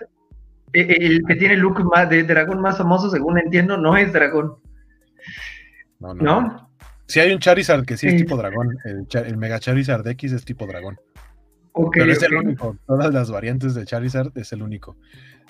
el 0.72 1.22
que 1.26 1.36
tiene 1.36 1.54
el 1.54 1.60
look 1.60 1.84
más 1.84 2.08
de 2.08 2.22
dragón 2.22 2.60
más 2.60 2.78
famoso, 2.78 3.10
según 3.10 3.38
entiendo, 3.38 3.76
no 3.76 3.96
es 3.96 4.12
dragón. 4.12 4.56
No, 6.00 6.14
no. 6.14 6.22
¿No? 6.22 6.72
Sí 7.06 7.20
hay 7.20 7.32
un 7.32 7.40
Charizard 7.40 7.84
que 7.84 7.96
sí 7.96 8.06
es 8.08 8.16
tipo 8.16 8.36
dragón. 8.36 8.78
El, 8.84 9.06
el, 9.26 9.36
Mega 9.36 9.58
Charizard 9.58 10.06
X 10.06 10.32
es 10.32 10.44
tipo 10.44 10.66
dragón. 10.66 10.98
Pero 11.92 12.12
es 12.12 12.22
el 12.22 12.34
único. 12.34 12.76
Todas 12.86 13.12
las 13.12 13.30
variantes 13.30 13.74
de 13.74 13.84
Charizard 13.84 14.36
es 14.36 14.52
el 14.52 14.62
único. 14.62 14.96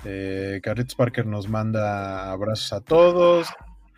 Eh, 0.05 0.61
Carlitos 0.63 0.95
Parker 0.95 1.27
nos 1.27 1.49
manda 1.49 2.33
abrazos 2.33 2.73
a 2.73 2.81
todos. 2.81 3.49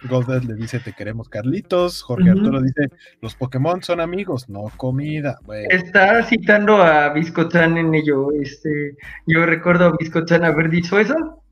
Goldet 0.09 0.45
le 0.45 0.55
dice 0.55 0.81
te 0.81 0.93
queremos 0.93 1.29
Carlitos. 1.29 2.03
Jorge 2.03 2.31
Arturo 2.31 2.61
dice 2.61 2.89
los 3.21 3.35
Pokémon 3.35 3.83
son 3.83 4.01
amigos, 4.01 4.49
no 4.49 4.71
comida. 4.77 5.39
Está 5.71 6.23
citando 6.25 6.77
a 6.83 7.13
Biscochan 7.13 7.77
en 7.79 7.95
ello. 7.95 8.33
Este, 8.33 8.97
yo 9.27 9.47
recuerdo 9.47 9.87
a 9.87 9.97
Biscochan 9.99 10.45
haber 10.45 10.71
dicho 10.71 10.99
eso. 10.99 11.43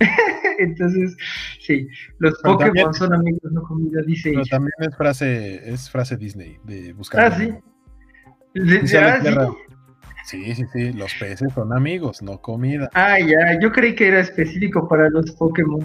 Entonces, 0.58 1.16
sí, 1.60 1.86
los 2.18 2.40
Pokémon 2.42 2.92
son 2.94 3.14
amigos, 3.14 3.52
no 3.52 3.62
comida, 3.62 4.02
dice. 4.06 4.30
Pero 4.30 4.44
también 4.44 4.74
es 4.80 4.96
frase, 4.96 5.72
es 5.72 5.90
frase 5.90 6.16
Disney 6.16 6.58
de 6.64 6.92
buscar. 6.92 7.32
Ah, 7.32 7.36
sí. 7.36 7.52
Ah, 8.96 9.50
Sí, 10.24 10.54
sí, 10.54 10.64
sí, 10.72 10.92
los 10.94 11.12
peces 11.14 11.52
son 11.52 11.74
amigos, 11.74 12.22
no 12.22 12.40
comida. 12.40 12.88
Ah, 12.94 13.18
ya, 13.20 13.58
yo 13.60 13.70
creí 13.70 13.94
que 13.94 14.08
era 14.08 14.20
específico 14.20 14.88
para 14.88 15.10
los 15.10 15.32
Pokémon. 15.32 15.84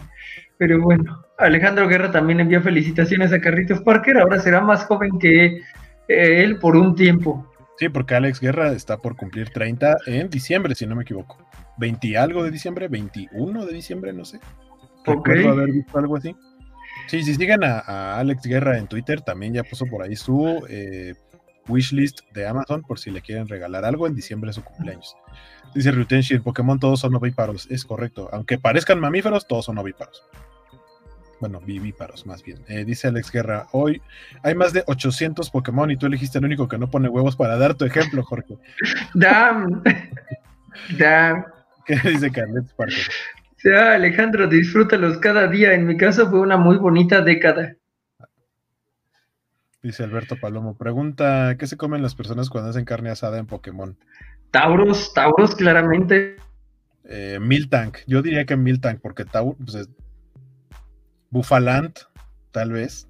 Pero 0.57 0.81
bueno, 0.81 1.25
Alejandro 1.39 1.87
Guerra 1.87 2.11
también 2.11 2.39
envió 2.39 2.61
felicitaciones 2.61 3.31
a 3.31 3.39
Carritos 3.39 3.81
Parker, 3.81 4.17
ahora 4.17 4.39
será 4.39 4.61
más 4.61 4.83
joven 4.85 5.17
que 5.19 5.45
eh, 6.07 6.43
él 6.43 6.59
por 6.59 6.75
un 6.75 6.95
tiempo. 6.95 7.49
Sí, 7.77 7.87
porque 7.87 8.15
Alex 8.15 8.41
Guerra 8.41 8.73
está 8.73 8.97
por 8.97 9.15
cumplir 9.15 9.49
30 9.51 9.97
en 10.05 10.29
diciembre, 10.29 10.75
si 10.75 10.85
no 10.85 10.95
me 10.95 11.03
equivoco. 11.03 11.37
20 11.77 12.17
algo 12.17 12.43
de 12.43 12.51
diciembre, 12.51 12.89
21 12.89 13.65
de 13.65 13.73
diciembre, 13.73 14.11
no 14.11 14.25
sé. 14.25 14.39
Recuerdo 15.05 15.49
haber 15.49 15.71
visto 15.71 15.97
algo 15.97 16.17
así. 16.17 16.35
Sí, 17.07 17.23
si 17.23 17.33
siguen 17.35 17.63
a, 17.63 18.17
Alex 18.17 18.43
Guerra 18.43 18.77
en 18.77 18.87
Twitter, 18.87 19.21
también 19.21 19.53
ya 19.53 19.63
puso 19.63 19.85
por 19.85 20.03
ahí 20.03 20.17
su 20.17 20.61
eh, 20.69 21.15
wishlist 21.69 22.19
de 22.33 22.47
Amazon 22.47 22.81
por 22.81 22.99
si 22.99 23.11
le 23.11 23.21
quieren 23.21 23.47
regalar 23.47 23.85
algo 23.85 24.07
en 24.07 24.15
diciembre 24.15 24.49
de 24.49 24.53
su 24.53 24.63
cumpleaños. 24.63 25.15
Dice 25.73 25.91
Rutenshi, 25.91 26.35
en 26.35 26.43
Pokémon 26.43 26.79
todos 26.79 26.99
son 26.99 27.15
ovíparos. 27.15 27.67
Es 27.71 27.85
correcto. 27.85 28.29
Aunque 28.33 28.57
parezcan 28.57 28.99
mamíferos, 28.99 29.47
todos 29.47 29.65
son 29.65 29.77
ovíparos. 29.77 30.23
Bueno, 31.39 31.61
vivíparos 31.61 32.25
más 32.25 32.43
bien. 32.43 32.59
Eh, 32.67 32.83
dice 32.85 33.07
Alex 33.07 33.31
Guerra, 33.31 33.67
hoy 33.71 34.01
hay 34.43 34.55
más 34.55 34.73
de 34.73 34.83
800 34.87 35.49
Pokémon 35.49 35.89
y 35.89 35.97
tú 35.97 36.05
elegiste 36.05 36.37
el 36.39 36.45
único 36.45 36.67
que 36.67 36.77
no 36.77 36.89
pone 36.89 37.07
huevos 37.07 37.35
para 37.35 37.57
dar 37.57 37.75
tu 37.75 37.85
ejemplo, 37.85 38.23
Jorge. 38.23 38.57
Damn. 39.13 39.83
Damn. 40.97 41.45
¿Qué 41.85 41.95
dice 42.03 42.29
Carlet 42.31 42.71
Parker? 42.75 43.05
sea, 43.61 43.93
Alejandro, 43.93 44.47
disfrútalos 44.47 45.17
cada 45.17 45.47
día. 45.47 45.73
En 45.73 45.85
mi 45.85 45.97
caso 45.97 46.29
fue 46.29 46.39
una 46.39 46.57
muy 46.57 46.77
bonita 46.77 47.21
década. 47.21 47.75
Dice 49.81 50.03
Alberto 50.03 50.35
Palomo, 50.39 50.77
pregunta, 50.77 51.55
¿qué 51.57 51.65
se 51.65 51.77
comen 51.77 52.01
las 52.01 52.15
personas 52.15 52.49
cuando 52.49 52.69
hacen 52.69 52.83
carne 52.83 53.09
asada 53.09 53.39
en 53.39 53.45
Pokémon? 53.45 53.97
Tauros, 54.51 55.13
Tauros 55.13 55.55
claramente. 55.55 56.35
Eh, 57.05 57.39
Miltank, 57.41 57.99
yo 58.05 58.21
diría 58.21 58.45
que 58.45 58.57
Miltank, 58.57 58.99
porque 58.99 59.23
Tauros, 59.23 59.55
pues 59.63 59.75
es 59.75 59.89
Bufalant, 61.31 61.99
tal 62.51 62.71
vez. 62.71 63.07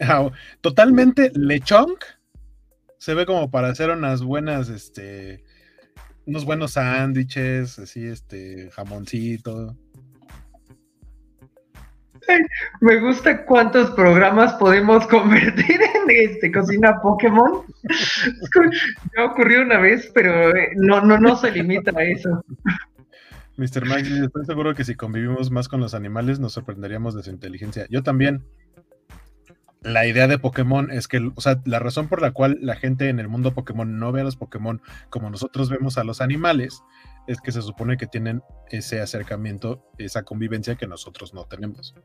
Ah, 0.00 0.30
totalmente 0.60 1.30
Lechonk. 1.34 2.04
Se 2.98 3.14
ve 3.14 3.26
como 3.26 3.50
para 3.50 3.68
hacer 3.68 3.90
unas 3.90 4.22
buenas, 4.22 4.68
este, 4.68 5.44
unos 6.26 6.44
buenos 6.44 6.72
sándwiches, 6.72 7.78
así, 7.78 8.06
este, 8.06 8.70
jamoncito. 8.70 9.76
Me 12.80 13.00
gusta 13.00 13.44
cuántos 13.44 13.90
programas 13.92 14.52
podemos 14.54 15.06
convertir 15.08 15.80
en 15.82 16.30
este 16.30 16.52
cocina 16.52 17.00
Pokémon. 17.00 17.62
Ya 19.16 19.24
ocurrió 19.24 19.62
una 19.62 19.78
vez, 19.78 20.10
pero 20.14 20.54
eh, 20.54 20.70
no, 20.76 21.00
no, 21.00 21.18
no 21.18 21.36
se 21.36 21.50
limita 21.50 21.90
a 21.96 22.04
eso. 22.04 22.44
Mr. 23.56 23.84
Max, 23.86 24.08
estoy 24.10 24.46
seguro 24.46 24.74
que 24.74 24.84
si 24.84 24.94
convivimos 24.94 25.50
más 25.50 25.68
con 25.68 25.80
los 25.80 25.94
animales 25.94 26.40
nos 26.40 26.52
sorprenderíamos 26.52 27.14
de 27.14 27.22
su 27.22 27.30
inteligencia. 27.30 27.86
Yo 27.90 28.02
también. 28.02 28.44
La 29.82 30.06
idea 30.06 30.28
de 30.28 30.38
Pokémon 30.38 30.92
es 30.92 31.08
que, 31.08 31.32
o 31.34 31.40
sea, 31.40 31.60
la 31.64 31.80
razón 31.80 32.06
por 32.06 32.22
la 32.22 32.30
cual 32.30 32.56
la 32.60 32.76
gente 32.76 33.08
en 33.08 33.18
el 33.18 33.26
mundo 33.26 33.52
Pokémon 33.52 33.98
no 33.98 34.12
ve 34.12 34.20
a 34.20 34.24
los 34.24 34.36
Pokémon 34.36 34.80
como 35.10 35.28
nosotros 35.28 35.70
vemos 35.70 35.98
a 35.98 36.04
los 36.04 36.20
animales 36.20 36.84
es 37.26 37.40
que 37.40 37.50
se 37.50 37.62
supone 37.62 37.96
que 37.96 38.06
tienen 38.06 38.42
ese 38.70 39.00
acercamiento, 39.00 39.84
esa 39.98 40.22
convivencia 40.22 40.76
que 40.76 40.86
nosotros 40.86 41.34
no 41.34 41.46
tenemos. 41.46 41.96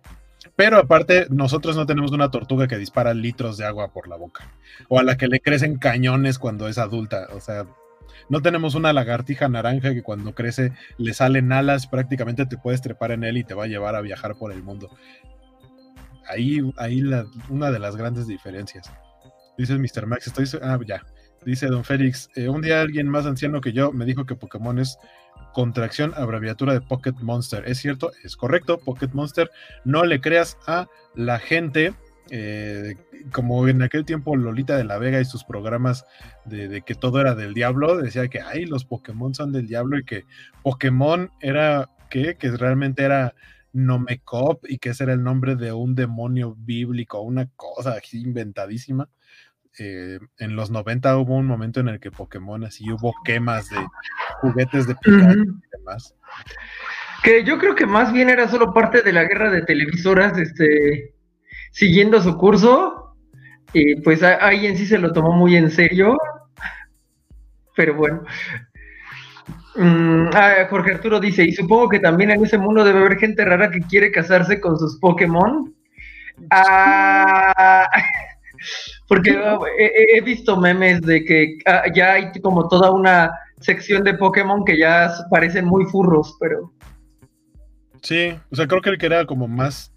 Pero 0.56 0.78
aparte, 0.78 1.28
nosotros 1.30 1.76
no 1.76 1.86
tenemos 1.86 2.12
una 2.12 2.32
tortuga 2.32 2.68
que 2.68 2.78
dispara 2.78 3.14
litros 3.14 3.58
de 3.58 3.66
agua 3.66 3.91
por 3.93 4.08
la 4.08 4.16
boca, 4.16 4.52
o 4.88 5.00
a 5.00 5.04
la 5.04 5.18
que 5.18 5.28
le 5.28 5.39
crecen 5.39 5.78
cañones 5.78 6.39
cuando 6.39 6.68
es 6.68 6.78
adulta, 6.78 7.28
o 7.34 7.41
sea, 7.41 7.68
no 8.30 8.41
tenemos 8.41 8.76
una 8.76 8.93
lagartija 8.93 9.47
naranja 9.47 9.93
que 9.93 10.03
cuando 10.03 10.34
crece 10.34 10.74
le 10.97 11.13
salen 11.13 11.51
alas, 11.51 11.88
prácticamente 11.88 12.45
te 12.45 12.57
puedes 12.57 12.82
trepar 12.82 13.11
en 13.11 13.24
él 13.24 13.38
y 13.38 13.43
te 13.43 13.53
va 13.53 13.65
a 13.65 13.68
llevar 13.68 13.95
a 13.95 14.01
viajar 14.01 14.36
por 14.36 14.51
el 14.51 14.63
mundo. 14.63 14.89
Ahí, 16.30 16.59
ahí 16.78 17.01
una 17.49 17.72
de 17.72 17.80
las 17.80 17.95
grandes 17.95 18.28
diferencias. 18.28 18.91
Dice 19.57 19.78
Mr. 19.78 20.05
Max, 20.05 20.28
estoy... 20.28 20.45
Ah, 20.61 20.78
ya. 20.86 21.01
Dice 21.45 21.68
Don 21.68 21.84
Félix, 21.84 22.30
eh, 22.36 22.49
un 22.49 22.61
día 22.61 22.82
alguien 22.82 23.07
más 23.07 23.26
anciano 23.26 23.61
que 23.61 23.72
yo 23.72 23.91
me 23.91 24.05
dijo 24.05 24.26
que 24.26 24.36
Pokémon 24.36 24.80
es 24.80 24.97
contracción, 25.53 26.13
abreviatura 26.15 26.74
de 26.74 26.82
Pocket 26.82 27.15
Monster. 27.22 27.63
¿Es 27.68 27.80
cierto? 27.80 28.11
Es 28.24 28.36
correcto, 28.36 28.80
Pocket 28.80 29.09
Monster. 29.13 29.49
No 29.86 30.03
le 30.03 30.20
creas 30.22 30.57
a 30.68 30.88
la 31.15 31.39
gente, 31.39 31.93
eh, 32.30 32.95
como 33.32 33.67
en 33.67 33.82
aquel 33.82 34.05
tiempo 34.05 34.36
Lolita 34.36 34.78
de 34.78 34.84
la 34.84 34.97
Vega 34.97 35.19
y 35.19 35.25
sus 35.25 35.43
programas 35.43 36.05
de, 36.45 36.82
que 36.82 36.95
todo 36.95 37.21
era 37.21 37.36
del 37.36 37.53
diablo, 37.53 37.97
decía 37.97 38.28
que, 38.28 38.41
ay, 38.41 38.65
los 38.65 38.86
Pokémon 38.86 39.34
son 39.34 39.51
del 39.51 39.67
diablo 39.67 39.97
y 39.97 40.03
que 40.03 40.25
Pokémon 40.63 41.32
era, 41.39 41.89
¿qué? 42.09 42.36
Que 42.36 42.51
realmente 42.51 43.03
era 43.03 43.34
Nomecop 43.73 44.65
y 44.67 44.78
que 44.78 44.89
ese 44.89 45.03
era 45.03 45.13
el 45.13 45.23
nombre 45.23 45.55
de 45.55 45.71
un 45.71 45.95
demonio 45.95 46.55
bíblico, 46.57 47.21
una 47.21 47.47
cosa 47.55 47.91
así 47.91 48.21
inventadísima. 48.21 49.09
Eh, 49.80 50.19
en 50.39 50.55
los 50.55 50.71
90 50.71 51.17
hubo 51.17 51.36
un 51.36 51.45
momento 51.45 51.80
en 51.80 51.89
el 51.89 51.99
que 51.99 52.09
Pokémon 52.09 52.63
así 52.63 52.91
hubo 52.91 53.13
quemas 53.23 53.69
de 53.69 53.78
juguetes 54.41 54.88
de 54.88 54.95
Pikachu 54.95 55.39
y 55.39 55.78
demás. 55.78 56.15
Que 57.23 57.43
yo 57.43 57.59
creo 57.59 57.75
que 57.75 57.86
más 57.86 58.11
bien 58.11 58.30
era 58.30 58.47
solo 58.47 58.73
parte 58.73 59.01
de 59.03 59.13
la 59.13 59.25
guerra 59.25 59.51
de 59.51 59.61
televisoras, 59.61 60.38
este, 60.38 61.13
siguiendo 61.78 62.19
su 62.19 62.36
curso, 62.38 63.13
y 63.71 64.01
pues 64.01 64.23
alguien 64.23 64.75
sí 64.75 64.88
se 64.88 64.97
lo 64.97 65.13
tomó 65.13 65.32
muy 65.32 65.55
en 65.55 65.69
serio, 65.69 66.17
pero 67.75 67.93
bueno. 67.93 68.23
Mm, 69.75 70.30
ah, 70.34 70.65
Jorge 70.71 70.93
Arturo 70.93 71.19
dice, 71.19 71.43
y 71.43 71.51
supongo 71.51 71.89
que 71.89 71.99
también 71.99 72.32
en 72.32 72.43
ese 72.43 72.57
mundo 72.57 72.84
debe 72.84 72.97
haber 72.97 73.19
gente 73.19 73.45
rara 73.45 73.69
que 73.69 73.82
quiere 73.82 74.11
casarse 74.11 74.59
con 74.59 74.80
sus 74.80 74.97
Pokémon. 74.99 75.71
Ah, 76.49 77.88
porque 79.07 79.38
ah, 79.38 79.59
he, 79.78 80.19
visto 80.21 80.59
memes 80.59 81.01
de 81.01 81.23
que 81.25 81.59
ah, 81.67 81.84
ya 81.93 82.13
hay 82.13 82.32
como 82.41 82.67
toda 82.69 82.89
una 82.89 83.30
sección 83.59 84.03
de 84.03 84.15
Pokémon 84.15 84.65
que 84.65 84.80
ya 84.80 85.13
parecen 85.30 85.65
muy 85.65 85.86
furros, 85.86 86.36
pero... 86.39 86.73
Sí, 88.01 88.34
o 88.49 88.55
sea, 88.55 88.65
creo 88.65 88.82
que 88.82 88.89
el 88.89 88.97
que 88.97 89.05
era 89.05 89.28
como 89.28 89.47
más 89.47 89.91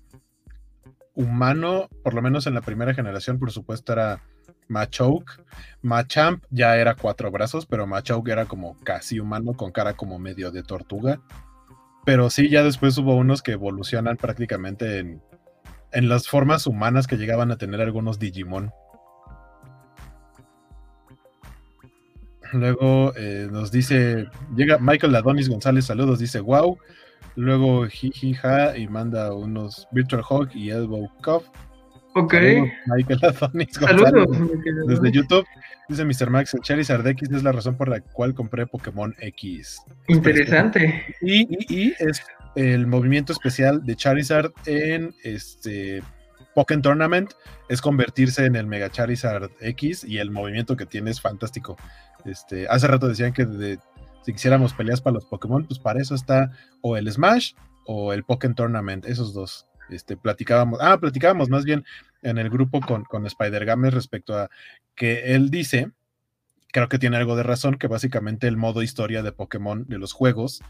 humano, 1.20 1.88
por 2.02 2.14
lo 2.14 2.22
menos 2.22 2.46
en 2.46 2.54
la 2.54 2.60
primera 2.60 2.94
generación, 2.94 3.38
por 3.38 3.50
supuesto, 3.50 3.92
era 3.92 4.22
Machoke. 4.68 5.42
Machamp 5.82 6.44
ya 6.50 6.76
era 6.76 6.94
cuatro 6.94 7.30
brazos, 7.30 7.66
pero 7.66 7.86
Machoke 7.86 8.32
era 8.32 8.46
como 8.46 8.76
casi 8.82 9.20
humano, 9.20 9.54
con 9.54 9.72
cara 9.72 9.94
como 9.94 10.18
medio 10.18 10.50
de 10.50 10.62
tortuga. 10.62 11.20
Pero 12.04 12.30
sí, 12.30 12.48
ya 12.48 12.62
después 12.62 12.96
hubo 12.98 13.16
unos 13.16 13.42
que 13.42 13.52
evolucionan 13.52 14.16
prácticamente 14.16 14.98
en, 14.98 15.22
en 15.92 16.08
las 16.08 16.28
formas 16.28 16.66
humanas 16.66 17.06
que 17.06 17.16
llegaban 17.16 17.50
a 17.50 17.56
tener 17.56 17.80
algunos 17.80 18.18
Digimon. 18.18 18.72
Luego 22.52 23.12
eh, 23.16 23.48
nos 23.50 23.70
dice, 23.70 24.26
llega 24.56 24.78
Michael 24.78 25.14
Adonis 25.14 25.48
González, 25.48 25.84
saludos, 25.84 26.18
dice 26.18 26.40
wow. 26.40 26.78
Luego 27.36 27.86
Jijija 27.86 28.76
y 28.76 28.88
manda 28.88 29.32
unos 29.32 29.88
Virtual 29.92 30.22
Hawk 30.28 30.50
y 30.54 30.70
Elbow 30.70 31.08
Cuff. 31.22 31.44
Ok. 32.14 32.34
Michael 32.86 33.20
Adonis 33.22 33.78
González 33.80 34.28
desde 34.86 35.12
YouTube. 35.12 35.46
Dice 35.88 36.04
Mr. 36.04 36.30
Max, 36.30 36.54
el 36.54 36.60
Charizard 36.60 37.06
X 37.06 37.30
es 37.32 37.42
la 37.42 37.52
razón 37.52 37.76
por 37.76 37.88
la 37.88 38.00
cual 38.00 38.34
compré 38.34 38.66
Pokémon 38.66 39.14
X. 39.18 39.80
Interesante. 40.08 41.16
Y, 41.20 41.46
y, 41.68 41.94
es 41.98 42.22
el 42.54 42.86
movimiento 42.86 43.32
especial 43.32 43.84
de 43.84 43.96
Charizard 43.96 44.52
en 44.66 45.14
este 45.22 46.02
Pokémon 46.54 46.82
Tournament 46.82 47.32
es 47.68 47.80
convertirse 47.80 48.44
en 48.44 48.56
el 48.56 48.66
Mega 48.66 48.90
Charizard 48.90 49.50
X 49.60 50.04
y 50.04 50.18
el 50.18 50.30
movimiento 50.30 50.76
que 50.76 50.86
tiene 50.86 51.10
es 51.10 51.20
fantástico. 51.20 51.76
Este, 52.24 52.66
hace 52.68 52.86
rato 52.86 53.08
decían 53.08 53.32
que 53.32 53.46
si 54.30 54.34
quisiéramos 54.34 54.74
peleas 54.74 55.00
para 55.00 55.14
los 55.14 55.24
Pokémon, 55.24 55.64
pues 55.66 55.80
para 55.80 56.00
eso 56.00 56.14
está 56.14 56.52
o 56.82 56.96
el 56.96 57.10
Smash 57.10 57.54
o 57.84 58.12
el 58.12 58.22
Pokémon 58.22 58.54
Tournament, 58.54 59.04
esos 59.06 59.34
dos. 59.34 59.66
Este, 59.90 60.16
platicábamos, 60.16 60.78
ah, 60.80 60.98
platicábamos 61.00 61.48
más 61.48 61.64
bien 61.64 61.84
en 62.22 62.38
el 62.38 62.48
grupo 62.48 62.80
con, 62.80 63.02
con 63.04 63.26
Spider 63.26 63.64
Games 63.64 63.92
respecto 63.92 64.38
a 64.38 64.48
que 64.94 65.34
él 65.34 65.50
dice, 65.50 65.90
creo 66.72 66.88
que 66.88 67.00
tiene 67.00 67.16
algo 67.16 67.34
de 67.34 67.42
razón, 67.42 67.76
que 67.76 67.88
básicamente 67.88 68.46
el 68.46 68.56
modo 68.56 68.84
historia 68.84 69.24
de 69.24 69.32
Pokémon 69.32 69.84
de 69.88 69.98
los 69.98 70.12
juegos 70.12 70.60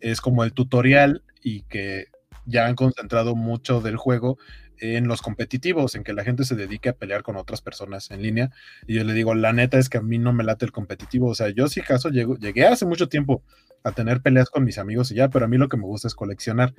es 0.00 0.22
como 0.22 0.42
el 0.42 0.54
tutorial 0.54 1.22
y 1.42 1.64
que 1.64 2.06
ya 2.46 2.66
han 2.66 2.76
concentrado 2.76 3.36
mucho 3.36 3.82
del 3.82 3.98
juego 3.98 4.38
en 4.78 5.08
los 5.08 5.22
competitivos, 5.22 5.94
en 5.94 6.04
que 6.04 6.12
la 6.12 6.24
gente 6.24 6.44
se 6.44 6.56
dedique 6.56 6.88
a 6.88 6.94
pelear 6.94 7.22
con 7.22 7.36
otras 7.36 7.60
personas 7.60 8.10
en 8.10 8.22
línea. 8.22 8.50
Y 8.86 8.94
yo 8.94 9.04
le 9.04 9.12
digo, 9.12 9.34
la 9.34 9.52
neta 9.52 9.78
es 9.78 9.88
que 9.88 9.98
a 9.98 10.02
mí 10.02 10.18
no 10.18 10.32
me 10.32 10.44
late 10.44 10.64
el 10.64 10.72
competitivo. 10.72 11.28
O 11.28 11.34
sea, 11.34 11.48
yo 11.50 11.68
si 11.68 11.80
caso 11.80 12.10
llegué 12.10 12.66
hace 12.66 12.86
mucho 12.86 13.08
tiempo 13.08 13.42
a 13.84 13.92
tener 13.92 14.20
peleas 14.20 14.50
con 14.50 14.64
mis 14.64 14.78
amigos 14.78 15.10
y 15.10 15.16
ya, 15.16 15.28
pero 15.28 15.44
a 15.44 15.48
mí 15.48 15.56
lo 15.58 15.68
que 15.68 15.76
me 15.76 15.84
gusta 15.84 16.08
es 16.08 16.14
coleccionar. 16.14 16.74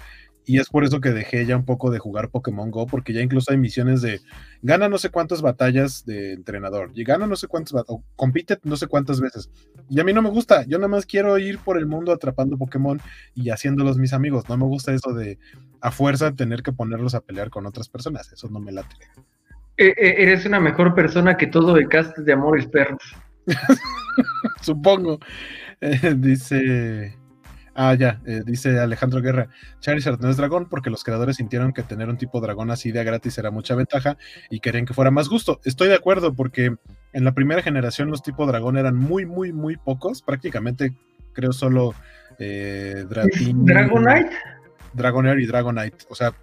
Y 0.45 0.59
es 0.59 0.69
por 0.69 0.83
eso 0.83 0.99
que 0.99 1.11
dejé 1.11 1.45
ya 1.45 1.55
un 1.55 1.65
poco 1.65 1.89
de 1.89 1.99
jugar 1.99 2.29
Pokémon 2.29 2.69
Go, 2.69 2.85
porque 2.85 3.13
ya 3.13 3.21
incluso 3.21 3.51
hay 3.51 3.57
misiones 3.57 4.01
de 4.01 4.21
gana 4.61 4.89
no 4.89 4.97
sé 4.97 5.09
cuántas 5.09 5.41
batallas 5.41 6.05
de 6.05 6.33
entrenador, 6.33 6.91
y 6.93 7.03
gana 7.03 7.27
no 7.27 7.35
sé 7.35 7.47
cuántas 7.47 7.83
o 7.87 8.03
compite 8.15 8.59
no 8.63 8.75
sé 8.75 8.87
cuántas 8.87 9.21
veces. 9.21 9.49
Y 9.89 9.99
a 9.99 10.03
mí 10.03 10.13
no 10.13 10.21
me 10.21 10.29
gusta, 10.29 10.63
yo 10.65 10.77
nada 10.77 10.89
más 10.89 11.05
quiero 11.05 11.37
ir 11.37 11.59
por 11.59 11.77
el 11.77 11.85
mundo 11.85 12.11
atrapando 12.11 12.57
Pokémon 12.57 12.99
y 13.35 13.49
haciéndolos 13.49 13.97
mis 13.97 14.13
amigos. 14.13 14.49
No 14.49 14.57
me 14.57 14.65
gusta 14.65 14.93
eso 14.93 15.13
de 15.13 15.39
a 15.81 15.91
fuerza 15.91 16.33
tener 16.33 16.63
que 16.63 16.71
ponerlos 16.71 17.15
a 17.15 17.21
pelear 17.21 17.49
con 17.49 17.65
otras 17.65 17.89
personas, 17.89 18.31
eso 18.31 18.49
no 18.49 18.59
me 18.59 18.71
late. 18.71 18.95
E, 19.77 19.87
e, 19.87 20.23
eres 20.23 20.45
una 20.45 20.59
mejor 20.59 20.93
persona 20.93 21.35
que 21.35 21.47
todo 21.47 21.77
el 21.77 21.87
cast 21.89 22.17
de 22.17 22.33
Amores 22.33 22.67
Perros. 22.67 23.15
Supongo. 24.61 25.19
dice. 26.17 27.17
Ah, 27.75 27.95
ya, 27.95 28.21
eh, 28.27 28.43
dice 28.45 28.79
Alejandro 28.79 29.19
Guerra. 29.21 29.49
Charizard 29.79 30.19
no 30.21 30.29
es 30.29 30.37
dragón 30.37 30.69
porque 30.69 30.91
los 30.91 31.03
creadores 31.03 31.37
sintieron 31.37 31.73
que 31.73 31.81
tener 31.81 32.07
un 32.07 32.17
tipo 32.17 32.39
dragón 32.39 32.69
así 32.69 32.91
de 32.91 33.03
gratis 33.03 33.39
era 33.39 33.49
mucha 33.49 33.73
ventaja 33.73 34.15
y 34.51 34.59
querían 34.59 34.85
que 34.85 34.93
fuera 34.93 35.09
más 35.09 35.27
gusto. 35.27 35.59
Estoy 35.63 35.87
de 35.87 35.95
acuerdo 35.95 36.35
porque 36.35 36.75
en 37.13 37.23
la 37.23 37.33
primera 37.33 37.63
generación 37.63 38.11
los 38.11 38.21
tipos 38.21 38.47
dragón 38.47 38.77
eran 38.77 38.95
muy, 38.95 39.25
muy, 39.25 39.51
muy 39.51 39.77
pocos. 39.77 40.21
Prácticamente 40.21 40.93
creo 41.33 41.51
solo 41.51 41.95
eh, 42.37 43.05
Dragonite. 43.09 44.29
Dragonair 44.93 45.39
y 45.39 45.47
Dragonite. 45.47 46.05
O 46.09 46.15
sea, 46.15 46.33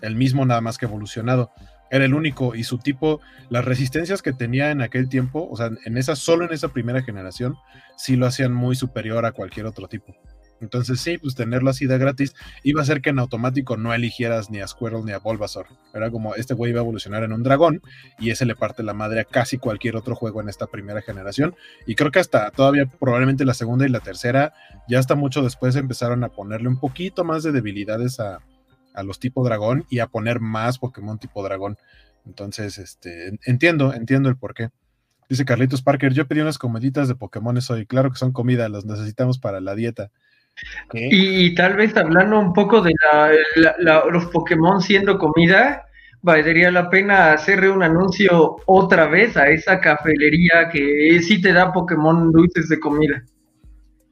el 0.00 0.16
mismo 0.16 0.46
nada 0.46 0.62
más 0.62 0.78
que 0.78 0.86
evolucionado 0.86 1.52
era 1.90 2.04
el 2.04 2.14
único 2.14 2.54
y 2.54 2.64
su 2.64 2.78
tipo, 2.78 3.20
las 3.48 3.64
resistencias 3.64 4.22
que 4.22 4.32
tenía 4.32 4.70
en 4.70 4.82
aquel 4.82 5.08
tiempo, 5.08 5.48
o 5.50 5.56
sea, 5.56 5.70
en 5.84 5.96
esa, 5.96 6.16
solo 6.16 6.44
en 6.44 6.52
esa 6.52 6.68
primera 6.68 7.02
generación, 7.02 7.56
sí 7.96 8.16
lo 8.16 8.26
hacían 8.26 8.52
muy 8.52 8.76
superior 8.76 9.24
a 9.26 9.32
cualquier 9.32 9.66
otro 9.66 9.88
tipo. 9.88 10.14
Entonces 10.60 11.00
sí, 11.00 11.18
pues 11.18 11.34
tenerlo 11.34 11.70
así 11.70 11.86
de 11.86 11.98
gratis 11.98 12.34
iba 12.62 12.80
a 12.80 12.82
hacer 12.82 13.00
que 13.00 13.10
en 13.10 13.18
automático 13.18 13.76
no 13.76 13.94
eligieras 13.94 14.50
ni 14.50 14.60
a 14.60 14.66
Squirrel 14.66 15.04
ni 15.04 15.12
a 15.12 15.18
Bulbasaur. 15.18 15.66
Era 15.94 16.10
como 16.10 16.34
este 16.34 16.54
güey 16.54 16.70
iba 16.72 16.80
a 16.80 16.82
evolucionar 16.82 17.22
en 17.22 17.32
un 17.32 17.42
dragón 17.42 17.80
y 18.18 18.30
ese 18.30 18.44
le 18.44 18.56
parte 18.56 18.82
la 18.82 18.94
madre 18.94 19.20
a 19.20 19.24
casi 19.24 19.58
cualquier 19.58 19.96
otro 19.96 20.16
juego 20.16 20.40
en 20.40 20.48
esta 20.48 20.66
primera 20.66 21.02
generación. 21.02 21.54
Y 21.86 21.94
creo 21.94 22.10
que 22.10 22.18
hasta 22.18 22.50
todavía 22.50 22.86
probablemente 22.86 23.44
la 23.44 23.54
segunda 23.54 23.86
y 23.86 23.88
la 23.88 24.00
tercera, 24.00 24.52
ya 24.88 24.98
hasta 24.98 25.14
mucho 25.14 25.42
después 25.42 25.76
empezaron 25.76 26.24
a 26.24 26.28
ponerle 26.28 26.68
un 26.68 26.80
poquito 26.80 27.24
más 27.24 27.42
de 27.42 27.52
debilidades 27.52 28.18
a, 28.18 28.40
a 28.98 29.02
los 29.04 29.20
tipo 29.20 29.44
dragón 29.44 29.86
y 29.88 30.00
a 30.00 30.08
poner 30.08 30.40
más 30.40 30.78
Pokémon 30.78 31.18
tipo 31.18 31.42
dragón. 31.42 31.78
Entonces, 32.26 32.78
este, 32.78 33.38
entiendo, 33.46 33.94
entiendo 33.94 34.28
el 34.28 34.36
por 34.36 34.54
qué. 34.54 34.70
Dice 35.28 35.44
Carlitos 35.44 35.82
Parker, 35.82 36.12
yo 36.12 36.26
pedí 36.26 36.40
unas 36.40 36.58
comeditas 36.58 37.06
de 37.06 37.14
Pokémon 37.14 37.58
hoy. 37.70 37.86
Claro 37.86 38.10
que 38.10 38.18
son 38.18 38.32
comida, 38.32 38.68
los 38.68 38.86
necesitamos 38.86 39.38
para 39.38 39.60
la 39.60 39.74
dieta. 39.74 40.10
Y, 40.92 41.54
tal 41.54 41.76
vez 41.76 41.96
hablando 41.96 42.40
un 42.40 42.52
poco 42.52 42.80
de 42.82 42.92
los 44.10 44.26
Pokémon 44.26 44.80
siendo 44.80 45.18
comida, 45.18 45.84
valdría 46.22 46.72
la 46.72 46.90
pena 46.90 47.32
hacerle 47.32 47.70
un 47.70 47.82
anuncio 47.82 48.56
otra 48.66 49.06
vez 49.06 49.36
a 49.36 49.48
esa 49.48 49.80
cafelería 49.80 50.68
que 50.72 51.20
sí 51.22 51.40
te 51.40 51.52
da 51.52 51.72
Pokémon 51.72 52.32
dulces 52.32 52.68
de 52.68 52.80
comida. 52.80 53.22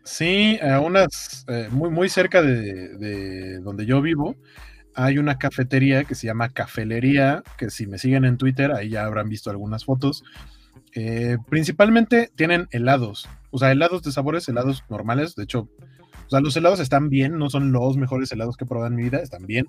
Sí, 0.05 0.57
a 0.63 0.79
unas 0.79 1.45
eh, 1.49 1.67
muy, 1.71 1.91
muy 1.91 2.09
cerca 2.09 2.41
de, 2.41 3.59
donde 3.59 3.87
yo 3.87 4.01
vivo, 4.01 4.37
hay 4.97 5.19
una 5.19 5.39
cafetería 5.39 6.05
que 6.05 6.15
se 6.15 6.27
llama 6.27 6.49
Cafelería, 6.49 7.43
que 7.59 7.71
si 7.71 7.87
me 7.87 7.99
siguen 7.99 8.25
en 8.25 8.39
Twitter, 8.39 8.73
ahí 8.73 8.91
ya 8.91 9.05
habrán 9.05 9.29
visto 9.29 9.51
algunas 9.51 9.85
fotos. 9.85 10.25
Eh, 10.95 11.37
principalmente 11.49 12.31
tienen 12.35 12.69
helados, 12.71 13.29
o 13.51 13.59
sea, 13.59 13.71
helados 13.71 14.03
de 14.03 14.13
sabores, 14.13 14.49
helados 14.49 14.85
normales. 14.89 15.37
De 15.37 15.45
hecho, 15.45 15.69
o 16.27 16.31
sea, 16.31 16.41
los 16.41 16.57
helados 16.57 16.81
están 16.81 17.11
bien, 17.11 17.39
no 17.39 17.51
son 17.51 17.71
los 17.71 17.97
mejores 17.99 18.33
helados 18.33 18.57
que 18.57 18.65
he 18.65 18.67
probado 18.67 18.89
en 18.89 18.97
mi 18.97 19.05
vida, 19.05 19.19
están 19.19 19.47
bien. 19.47 19.67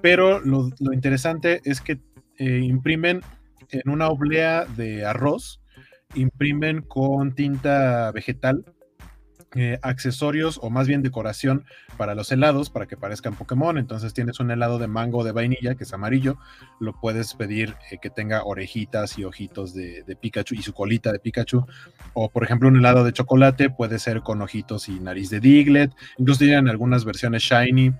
Pero 0.00 0.40
lo, 0.40 0.70
interesante 0.92 1.60
es 1.64 1.80
que 1.80 2.00
eh, 2.38 2.60
imprimen 2.62 3.20
en 3.68 3.90
una 3.90 4.08
oblea 4.08 4.64
de 4.64 5.04
arroz, 5.04 5.60
imprimen 6.14 6.80
con 6.80 7.34
tinta 7.34 8.10
vegetal 8.12 8.64
eh, 9.56 9.80
accesorios 9.82 10.60
o 10.62 10.70
más 10.70 10.86
bien 10.86 11.02
decoración 11.02 11.64
para 11.96 12.14
los 12.14 12.30
helados 12.30 12.70
para 12.70 12.86
que 12.86 12.96
parezcan 12.96 13.34
Pokémon. 13.34 13.78
Entonces 13.78 14.14
tienes 14.14 14.38
un 14.38 14.52
helado 14.52 14.78
de 14.78 14.86
mango 14.86 15.24
de 15.24 15.32
vainilla 15.32 15.74
que 15.74 15.82
es 15.82 15.92
amarillo, 15.92 16.38
lo 16.78 16.92
puedes 16.92 17.34
pedir 17.34 17.74
eh, 17.90 17.98
que 18.00 18.10
tenga 18.10 18.44
orejitas 18.44 19.18
y 19.18 19.24
ojitos 19.24 19.74
de, 19.74 20.04
Pikachu 20.20 20.54
y 20.54 20.62
su 20.62 20.72
colita 20.72 21.10
de 21.10 21.18
Pikachu. 21.18 21.66
O 22.12 22.30
por 22.30 22.44
ejemplo 22.44 22.68
un 22.68 22.76
helado 22.76 23.02
de 23.02 23.12
chocolate 23.12 23.70
puede 23.70 23.98
ser 23.98 24.20
con 24.20 24.40
ojitos 24.40 24.88
y 24.88 25.00
nariz 25.00 25.30
de 25.30 25.40
Diglett. 25.40 25.92
Incluso 26.18 26.38
tienen 26.38 26.68
algunas 26.68 27.04
versiones 27.04 27.42
shiny. 27.42 27.92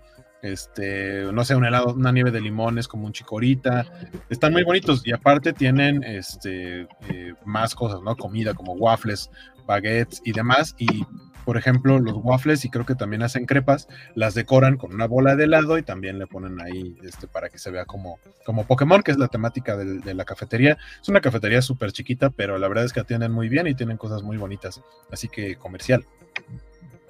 Este, 0.43 1.25
no 1.33 1.45
sé, 1.45 1.57
un 1.57 1.65
helado, 1.65 1.95
una 1.95 2.13
nieve 2.13 2.31
de 2.31 2.41
limones 2.41 2.87
como 2.87 3.07
un 3.07 3.13
chicorita. 3.13 3.87
Están 4.29 4.53
muy 4.53 4.63
bonitos 4.63 5.03
y 5.05 5.13
aparte 5.13 5.53
tienen 5.53 6.05
este, 6.05 6.83
eh, 7.09 7.35
más 7.45 7.75
cosas, 7.75 8.01
¿no? 8.03 8.17
Comida 8.17 8.55
como 8.55 8.75
waffles, 8.75 9.31
baguettes 9.67 10.23
y 10.25 10.33
demás. 10.33 10.75
Y 10.79 11.05
por 11.51 11.57
ejemplo, 11.57 11.99
los 11.99 12.15
waffles 12.15 12.65
y 12.65 12.71
creo 12.71 12.87
que 12.87 12.95
también 12.95 13.25
hacen 13.25 13.45
crepas, 13.45 13.89
las 14.15 14.35
decoran 14.35 14.77
con 14.77 14.95
una 14.95 15.09
bola 15.09 15.35
de 15.35 15.47
helado 15.47 15.79
y 15.79 15.83
también 15.83 16.17
le 16.21 16.29
ponen 16.29 16.61
ahí 16.61 16.97
este, 17.03 17.27
para 17.27 17.49
que 17.49 17.59
se 17.59 17.73
vea 17.73 17.87
como, 17.87 18.21
como 18.47 18.69
Pokémon, 18.69 19.03
que 19.03 19.11
es 19.11 19.19
la 19.19 19.27
temática 19.27 19.77
de, 19.77 20.15
la 20.15 20.25
cafetería. 20.25 20.79
Es 21.03 21.09
una 21.09 21.21
cafetería 21.21 21.61
súper 21.61 21.91
chiquita, 21.91 22.31
pero 22.31 22.57
la 22.57 22.69
verdad 22.69 22.85
es 22.85 22.93
que 22.93 23.01
atienden 23.01 23.33
muy 23.33 23.49
bien 23.49 23.67
y 23.67 23.75
tienen 23.75 23.97
cosas 23.97 24.23
muy 24.23 24.37
bonitas. 24.37 24.81
Así 25.11 25.27
que 25.27 25.57
comercial. 25.57 26.05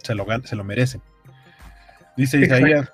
Se 0.02 0.14
lo, 0.14 0.24
se 0.44 0.56
lo 0.56 0.64
merecen. 0.64 1.02
Dice 2.16 2.40
Isaías. 2.40 2.90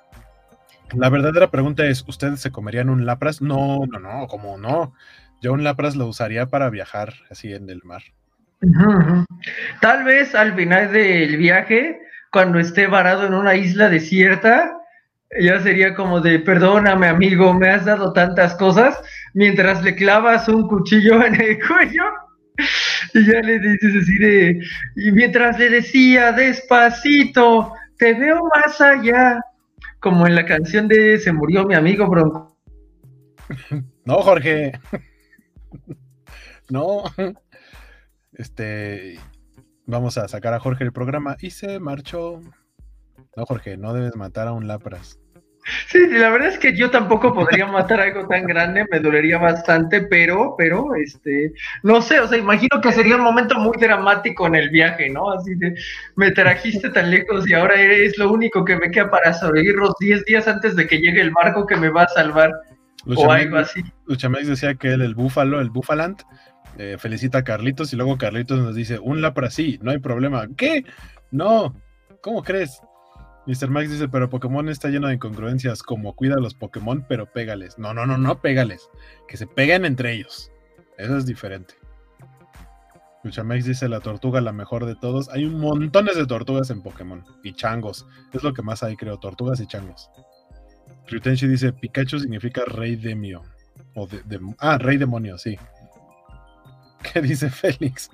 La 0.91 1.09
verdadera 1.09 1.49
pregunta 1.49 1.85
es, 1.85 2.03
¿ustedes 2.09 2.41
se 2.41 2.51
comerían 2.51 2.89
un 2.89 3.05
lapras? 3.05 3.41
No, 3.41 3.85
no, 3.85 3.99
no, 3.99 4.27
como 4.27 4.57
no. 4.57 4.93
Yo 5.41 5.53
un 5.53 5.63
lapras 5.63 5.95
lo 5.95 6.07
usaría 6.07 6.47
para 6.47 6.69
viajar 6.69 7.13
así 7.29 7.53
en 7.53 7.69
el 7.69 7.83
mar. 7.85 8.03
Tal 9.81 10.03
vez 10.03 10.33
al 10.35 10.55
final 10.55 10.91
del 10.91 11.37
viaje, 11.37 11.99
cuando 12.31 12.59
esté 12.59 12.87
varado 12.87 13.25
en 13.25 13.33
una 13.33 13.55
isla 13.55 13.89
desierta, 13.89 14.77
ya 15.39 15.59
sería 15.59 15.93
como 15.93 16.21
de, 16.21 16.39
perdóname 16.39 17.07
amigo, 17.07 17.53
me 17.53 17.69
has 17.69 17.85
dado 17.85 18.13
tantas 18.13 18.55
cosas, 18.55 18.99
mientras 19.33 19.83
le 19.83 19.95
clavas 19.95 20.47
un 20.47 20.67
cuchillo 20.67 21.23
en 21.25 21.35
el 21.39 21.57
cuello 21.65 22.03
y 23.13 23.25
ya 23.25 23.39
le 23.41 23.59
dices 23.59 23.95
así 24.01 24.17
de, 24.17 24.59
y 24.95 25.11
mientras 25.11 25.59
le 25.59 25.69
decía 25.69 26.31
despacito, 26.31 27.71
te 27.97 28.13
veo 28.13 28.41
más 28.55 28.81
allá, 28.81 29.39
como 29.99 30.27
en 30.27 30.35
la 30.35 30.45
canción 30.45 30.87
de 30.87 31.19
Se 31.19 31.31
murió 31.31 31.65
mi 31.65 31.75
amigo 31.75 32.07
Bronco. 32.07 32.57
No, 34.05 34.21
Jorge. 34.21 34.71
No. 36.69 37.03
Este, 38.37 39.17
vamos 39.87 40.19
a 40.19 40.27
sacar 40.27 40.53
a 40.53 40.59
Jorge 40.59 40.83
del 40.83 40.93
programa 40.93 41.37
y 41.41 41.49
se 41.49 41.79
marchó. 41.79 42.39
No, 43.35 43.45
Jorge, 43.45 43.77
no 43.77 43.93
debes 43.93 44.15
matar 44.15 44.47
a 44.47 44.53
un 44.53 44.67
Lapras. 44.67 45.19
Sí, 45.87 45.99
la 46.11 46.29
verdad 46.29 46.49
es 46.49 46.59
que 46.59 46.77
yo 46.77 46.91
tampoco 46.91 47.33
podría 47.33 47.65
matar 47.71 47.99
algo 47.99 48.27
tan 48.27 48.45
grande, 48.45 48.85
me 48.91 48.99
dolería 48.99 49.37
bastante, 49.39 50.01
pero, 50.01 50.55
pero, 50.55 50.95
este, 50.95 51.51
no 51.83 52.01
sé, 52.01 52.19
o 52.19 52.27
sea, 52.27 52.37
imagino 52.37 52.79
que 52.79 52.91
sería 52.91 53.15
un 53.15 53.23
momento 53.23 53.59
muy 53.59 53.75
dramático 53.77 54.47
en 54.47 54.55
el 54.55 54.69
viaje, 54.69 55.09
¿no? 55.09 55.31
Así 55.31 55.55
de, 55.55 55.75
me 56.15 56.31
trajiste 56.31 56.89
tan 56.89 57.09
lejos 57.09 57.49
y 57.49 57.53
ahora 57.53 57.75
eres 57.75 58.17
lo 58.17 58.31
único 58.31 58.63
que 58.63 58.77
me 58.77 58.91
queda 58.91 59.09
para 59.09 59.33
sobrevivir 59.33 59.75
los 59.75 59.93
10 59.99 60.25
días 60.25 60.47
antes 60.47 60.75
de 60.75 60.87
que 60.87 60.99
llegue 60.99 61.21
el 61.21 61.31
barco 61.31 61.65
que 61.65 61.75
me 61.75 61.89
va 61.89 62.03
a 62.03 62.09
salvar. 62.09 62.53
o 63.05 63.31
algo 63.31 63.57
así. 63.57 63.81
Luchamex 64.05 64.47
decía 64.47 64.75
que 64.75 64.89
él, 64.89 65.01
el 65.01 65.15
búfalo, 65.15 65.59
el 65.59 65.69
búfalant, 65.69 66.21
eh, 66.77 66.97
felicita 66.99 67.39
a 67.39 67.43
Carlitos 67.43 67.93
y 67.93 67.95
luego 67.95 68.17
Carlitos 68.17 68.59
nos 68.59 68.75
dice, 68.75 68.99
un 68.99 69.21
lapra 69.21 69.49
sí, 69.49 69.79
no 69.81 69.91
hay 69.91 69.99
problema. 69.99 70.47
¿Qué? 70.55 70.85
No, 71.31 71.75
¿cómo 72.21 72.43
crees? 72.43 72.81
Mr. 73.47 73.69
Max 73.69 73.89
dice, 73.89 74.09
pero 74.09 74.29
Pokémon 74.29 74.67
está 74.67 74.89
lleno 74.89 75.07
de 75.07 75.13
incongruencias, 75.13 75.81
como 75.81 76.13
cuida 76.13 76.35
a 76.35 76.41
los 76.41 76.53
Pokémon, 76.53 77.05
pero 77.07 77.31
pégales. 77.31 77.79
No, 77.79 77.93
no, 77.93 78.05
no, 78.05 78.17
no 78.17 78.41
pégales. 78.41 78.89
Que 79.27 79.37
se 79.37 79.47
peguen 79.47 79.85
entre 79.85 80.13
ellos. 80.13 80.51
Eso 80.97 81.17
es 81.17 81.25
diferente. 81.25 81.75
Luchamex 83.23 83.65
dice, 83.65 83.87
la 83.87 84.01
tortuga 84.01 84.41
la 84.41 84.51
mejor 84.51 84.85
de 84.85 84.95
todos. 84.95 85.29
Hay 85.29 85.45
un 85.45 85.59
montones 85.59 86.17
de 86.17 86.25
tortugas 86.25 86.69
en 86.71 86.81
Pokémon. 86.81 87.23
Y 87.41 87.53
changos. 87.53 88.05
Es 88.33 88.43
lo 88.43 88.53
que 88.53 88.61
más 88.61 88.83
hay, 88.83 88.97
creo. 88.97 89.17
Tortugas 89.17 89.61
y 89.61 89.67
changos. 89.67 90.09
Ryutenshi 91.07 91.47
dice, 91.47 91.71
Pikachu 91.71 92.19
significa 92.19 92.63
rey 92.65 92.97
demio. 92.97 93.43
O 93.95 94.07
de, 94.07 94.39
ah, 94.59 94.77
rey 94.77 94.97
demonio, 94.97 95.37
sí. 95.37 95.57
¿Qué 97.13 97.21
dice 97.21 97.49
Félix? 97.49 98.09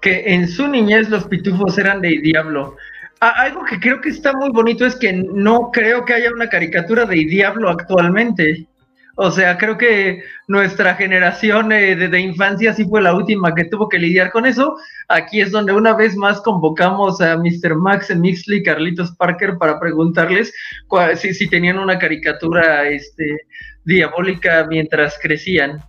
Que 0.00 0.34
en 0.34 0.48
su 0.48 0.68
niñez 0.68 1.08
los 1.08 1.24
pitufos 1.24 1.78
eran 1.78 2.00
de 2.00 2.18
Diablo. 2.22 2.76
Ah, 3.20 3.34
algo 3.38 3.64
que 3.64 3.80
creo 3.80 4.00
que 4.00 4.10
está 4.10 4.32
muy 4.34 4.50
bonito 4.50 4.84
es 4.84 4.94
que 4.96 5.12
no 5.12 5.70
creo 5.72 6.04
que 6.04 6.14
haya 6.14 6.30
una 6.30 6.48
caricatura 6.48 7.06
de 7.06 7.16
Diablo 7.16 7.70
actualmente. 7.70 8.68
O 9.18 9.30
sea, 9.30 9.56
creo 9.56 9.78
que 9.78 10.22
nuestra 10.46 10.94
generación 10.94 11.72
eh, 11.72 11.96
de, 11.96 12.20
infancia 12.20 12.74
sí 12.74 12.84
fue 12.84 13.00
la 13.00 13.14
última 13.14 13.54
que 13.54 13.64
tuvo 13.64 13.88
que 13.88 13.98
lidiar 13.98 14.30
con 14.30 14.44
eso. 14.44 14.76
Aquí 15.08 15.40
es 15.40 15.50
donde 15.50 15.72
una 15.72 15.94
vez 15.94 16.14
más 16.16 16.42
convocamos 16.42 17.22
a 17.22 17.38
Mr. 17.38 17.76
Max 17.76 18.14
Mixley 18.14 18.62
Carlitos 18.62 19.12
Parker 19.16 19.56
para 19.56 19.80
preguntarles 19.80 20.52
si, 21.14 21.32
si, 21.32 21.48
tenían 21.48 21.78
una 21.78 21.98
caricatura 21.98 22.86
este, 22.90 23.38
diabólica 23.86 24.66
mientras 24.68 25.18
crecían. 25.20 25.82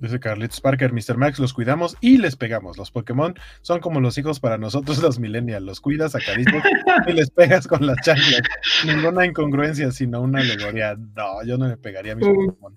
Dice 0.00 0.18
Carlitos 0.18 0.60
Parker, 0.60 0.92
Mr. 0.92 1.16
Max, 1.16 1.38
los 1.38 1.52
cuidamos 1.52 1.96
y 2.00 2.18
les 2.18 2.34
pegamos. 2.34 2.76
Los 2.76 2.90
Pokémon 2.90 3.34
son 3.60 3.78
como 3.78 4.00
los 4.00 4.18
hijos 4.18 4.40
para 4.40 4.58
nosotros 4.58 5.00
los 5.00 5.20
millennials. 5.20 5.64
Los 5.64 5.80
cuidas, 5.80 6.16
acaricias 6.16 6.64
y 7.06 7.12
les 7.12 7.30
pegas 7.30 7.68
con 7.68 7.86
las 7.86 7.96
chanclas. 8.02 8.42
Ninguna 8.84 9.24
incongruencia, 9.24 9.92
sino 9.92 10.20
una 10.20 10.40
alegoría. 10.40 10.96
No, 11.14 11.44
yo 11.44 11.56
no 11.56 11.68
le 11.68 11.76
pegaría 11.76 12.14
a 12.14 12.16
mis 12.16 12.26
Pokémon. 12.26 12.74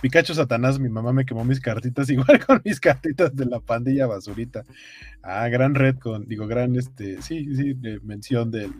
Pikachu 0.00 0.32
Satanás, 0.32 0.78
mi 0.78 0.88
mamá 0.88 1.12
me 1.12 1.26
quemó 1.26 1.44
mis 1.44 1.60
cartitas 1.60 2.08
igual 2.10 2.44
con 2.44 2.62
mis 2.64 2.80
cartitas 2.80 3.34
de 3.34 3.46
la 3.46 3.60
pandilla 3.60 4.06
basurita. 4.06 4.64
Ah, 5.22 5.48
gran 5.48 5.74
red 5.74 5.96
con, 5.98 6.26
digo, 6.26 6.46
gran, 6.46 6.76
este, 6.76 7.20
sí, 7.20 7.54
sí, 7.54 7.74
mención 8.02 8.50
de, 8.50 8.70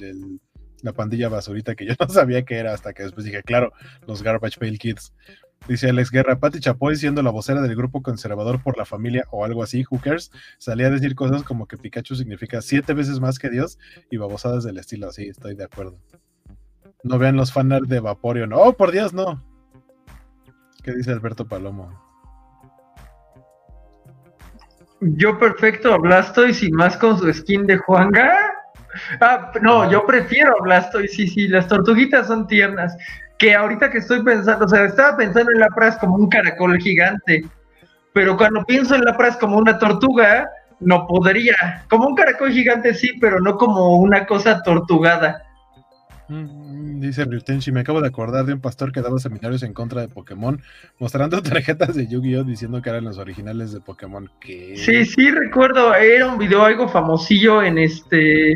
la 0.82 0.92
pandilla 0.92 1.28
basurita 1.28 1.74
que 1.74 1.86
yo 1.86 1.94
no 2.00 2.08
sabía 2.08 2.44
que 2.44 2.56
era 2.56 2.72
hasta 2.72 2.92
que 2.92 3.02
después 3.02 3.24
dije, 3.24 3.42
claro, 3.42 3.72
los 4.06 4.22
Garbage 4.22 4.58
Pail 4.58 4.78
Kids. 4.78 5.12
Dice 5.66 5.90
Alex 5.90 6.10
Guerra, 6.10 6.38
Patti 6.38 6.60
Chapoy 6.60 6.96
siendo 6.96 7.22
la 7.22 7.30
vocera 7.30 7.60
del 7.60 7.74
grupo 7.74 8.00
conservador 8.00 8.62
por 8.62 8.78
la 8.78 8.84
familia 8.84 9.24
o 9.30 9.44
algo 9.44 9.62
así, 9.62 9.82
hookers, 9.82 10.30
salía 10.56 10.86
a 10.86 10.90
decir 10.90 11.14
cosas 11.14 11.42
como 11.42 11.66
que 11.66 11.76
Pikachu 11.76 12.14
significa 12.14 12.62
siete 12.62 12.94
veces 12.94 13.20
más 13.20 13.38
que 13.38 13.50
Dios 13.50 13.78
y 14.10 14.16
babosadas 14.16 14.64
del 14.64 14.78
estilo, 14.78 15.10
sí, 15.10 15.28
estoy 15.28 15.56
de 15.56 15.64
acuerdo. 15.64 15.98
No 17.02 17.18
vean 17.18 17.36
los 17.36 17.52
fanarts 17.52 17.88
de 17.88 18.00
Vaporeon, 18.00 18.52
oh, 18.52 18.72
por 18.72 18.92
Dios, 18.92 19.12
no. 19.12 19.44
¿Qué 20.82 20.94
dice 20.94 21.10
Alberto 21.10 21.46
Palomo? 21.46 22.08
Yo 25.00 25.38
perfecto 25.38 25.98
Blastoise 26.00 26.64
y 26.64 26.70
más 26.72 26.96
con 26.96 27.18
su 27.18 27.32
skin 27.32 27.66
de 27.66 27.76
Juanga. 27.76 28.47
Ah, 29.20 29.52
no, 29.60 29.90
yo 29.90 30.06
prefiero 30.06 30.54
Blastoise, 30.62 31.14
sí, 31.14 31.26
sí, 31.28 31.48
las 31.48 31.68
tortuguitas 31.68 32.26
son 32.26 32.46
tiernas 32.46 32.96
que 33.38 33.54
ahorita 33.54 33.90
que 33.90 33.98
estoy 33.98 34.22
pensando, 34.22 34.64
o 34.64 34.68
sea, 34.68 34.84
estaba 34.84 35.16
pensando 35.16 35.52
en 35.52 35.60
la 35.60 35.68
Pras 35.68 35.96
como 35.98 36.16
un 36.16 36.28
caracol 36.28 36.76
gigante, 36.78 37.44
pero 38.12 38.36
cuando 38.36 38.64
pienso 38.64 38.96
en 38.96 39.04
la 39.04 39.16
Pras 39.16 39.36
como 39.36 39.56
una 39.56 39.78
tortuga, 39.78 40.50
no 40.80 41.06
podría. 41.06 41.84
Como 41.88 42.08
un 42.08 42.14
caracol 42.14 42.52
gigante 42.52 42.94
sí, 42.94 43.12
pero 43.20 43.40
no 43.40 43.56
como 43.56 43.96
una 43.98 44.26
cosa 44.26 44.62
tortugada. 44.62 45.44
Mm, 46.28 47.00
Dice 47.00 47.24
Ryutenshi, 47.24 47.72
me 47.72 47.80
acabo 47.80 48.00
de 48.00 48.08
acordar 48.08 48.44
de 48.44 48.52
un 48.52 48.60
pastor 48.60 48.92
que 48.92 49.00
daba 49.00 49.18
seminarios 49.18 49.62
en 49.62 49.72
contra 49.72 50.00
de 50.00 50.08
Pokémon, 50.08 50.60
mostrando 50.98 51.40
tarjetas 51.42 51.94
de 51.94 52.06
Yu-Gi-Oh! 52.06 52.44
diciendo 52.44 52.82
que 52.82 52.90
eran 52.90 53.04
los 53.04 53.18
originales 53.18 53.72
de 53.72 53.80
Pokémon. 53.80 54.30
¿Qué? 54.40 54.76
Sí, 54.76 55.04
sí, 55.04 55.30
recuerdo, 55.30 55.94
era 55.94 56.26
un 56.26 56.38
video 56.38 56.64
algo 56.64 56.88
famosillo 56.88 57.62
en 57.62 57.78
este, 57.78 58.54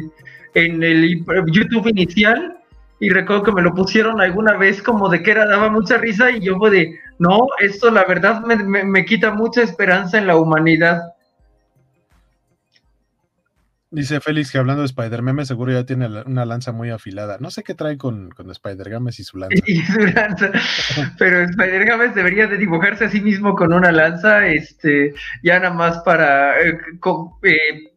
en 0.55 0.83
el 0.83 1.24
YouTube 1.53 1.89
inicial, 1.89 2.59
y 3.01 3.09
recuerdo 3.11 3.43
que 3.43 3.53
me 3.53 3.62
lo 3.62 3.74
pusieron 3.74 4.20
alguna 4.20 4.57
vez 4.57 4.83
como 4.83 5.09
de 5.09 5.23
que 5.23 5.33
era, 5.33 5.47
daba 5.47 5.69
mucha 5.70 5.99
risa, 5.99 6.31
y 6.31 6.41
yo 6.41 6.57
fue 6.57 6.70
de, 6.70 6.99
no, 7.19 7.47
esto 7.61 7.91
la 7.91 8.05
verdad 8.05 8.43
me, 8.43 8.57
me- 8.57 8.85
me 8.85 9.05
quita 9.05 9.33
mucha 9.33 9.62
esperanza 9.62 10.19
en 10.19 10.27
la 10.27 10.37
humanidad. 10.37 11.01
Dice 13.91 14.20
Félix 14.20 14.51
que 14.51 14.57
hablando 14.57 14.81
de 14.81 14.87
Spider-Meme 14.87 15.45
seguro 15.45 15.70
ya 15.70 15.85
tiene 15.85 16.07
una 16.23 16.47
lanza 16.47 16.73
muy 16.73 16.89
afilada. 16.89 17.37
No 17.41 17.51
sé 17.51 17.62
qué 17.62 17.74
trae 17.74 17.99
con, 17.99 18.31
con 18.31 18.51
Spider-Games 18.51 19.20
y 19.20 19.24
su 19.24 19.37
lanza. 19.37 19.55
Y 19.66 19.83
su 19.83 19.99
lanza. 20.01 20.51
Pero 21.19 21.43
Spider-Games 21.43 22.15
debería 22.15 22.47
de 22.47 22.57
dibujarse 22.57 23.05
a 23.05 23.11
sí 23.11 23.20
mismo 23.20 23.55
con 23.55 23.70
una 23.74 23.93
lanza, 23.93 24.47
este, 24.47 25.12
ya 25.43 25.59
nada 25.59 25.74
más 25.74 25.99
para 26.05 26.59
eh, 26.62 26.79
eh, 27.43 27.93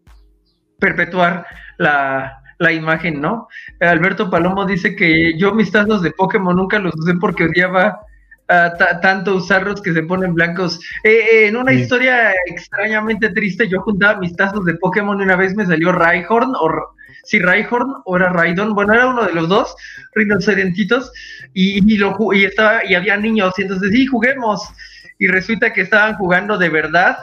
perpetuar 0.79 1.45
la, 1.77 2.41
la 2.59 2.71
imagen, 2.71 3.19
¿no? 3.21 3.47
Alberto 3.81 4.29
Palomo 4.29 4.65
dice 4.65 4.95
que 4.95 5.37
yo 5.37 5.53
mis 5.53 5.71
tazos 5.71 6.01
de 6.01 6.11
Pokémon 6.11 6.55
nunca 6.55 6.79
los 6.79 6.93
usé 6.95 7.13
porque 7.19 7.45
odiaba 7.45 7.99
ah, 8.47 8.73
ta- 8.77 8.99
tanto 9.01 9.35
usarlos 9.35 9.81
que 9.81 9.91
se 9.93 10.03
ponen 10.03 10.33
blancos. 10.35 10.79
Eh, 11.03 11.09
eh, 11.31 11.47
en 11.47 11.57
una 11.57 11.71
Sí. 11.71 11.79
historia 11.79 12.31
extrañamente 12.45 13.29
triste, 13.29 13.67
yo 13.67 13.81
juntaba 13.81 14.19
mis 14.19 14.35
tazos 14.35 14.63
de 14.65 14.75
Pokémon 14.75 15.19
y 15.19 15.23
una 15.23 15.35
vez 15.35 15.55
me 15.55 15.65
salió 15.65 15.91
Rhyhorn, 15.91 16.53
o 16.55 16.69
si 17.23 17.39
Rhyhorn 17.39 17.95
o 18.05 18.15
era 18.17 18.29
Raidon, 18.31 18.73
bueno, 18.75 18.93
era 18.93 19.07
uno 19.07 19.23
de 19.25 19.33
los 19.33 19.49
dos, 19.49 19.75
rinocerontitos, 20.13 21.11
y, 21.53 21.91
y, 21.93 21.97
lo, 21.97 22.15
y, 22.33 22.45
estaba, 22.45 22.85
y 22.85 22.93
había 22.95 23.17
niños, 23.17 23.53
y 23.57 23.63
entonces 23.63 23.91
sí, 23.91 24.05
juguemos. 24.05 24.61
Y 25.17 25.27
resulta 25.27 25.73
que 25.73 25.81
estaban 25.81 26.15
jugando 26.15 26.57
de 26.57 26.69
verdad. 26.69 27.17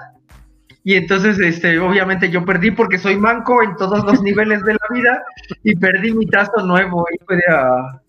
Y 0.85 0.95
entonces, 0.95 1.39
este, 1.39 1.79
obviamente 1.79 2.29
yo 2.31 2.45
perdí 2.45 2.73
porque 2.73 2.99
soy 2.99 3.17
manco 3.17 3.63
en 3.63 3.77
todos 3.77 4.05
los 4.05 4.23
niveles 4.23 4.63
de 4.65 4.75
la 4.75 4.95
vida 4.95 5.23
y 5.63 5.77
perdí 5.77 6.13
mi 6.13 6.27
tazo 6.27 6.67
nuevo 6.67 7.07
y 7.13 7.25
fue 7.25 7.37
de, 7.37 7.45
ah, 7.51 8.03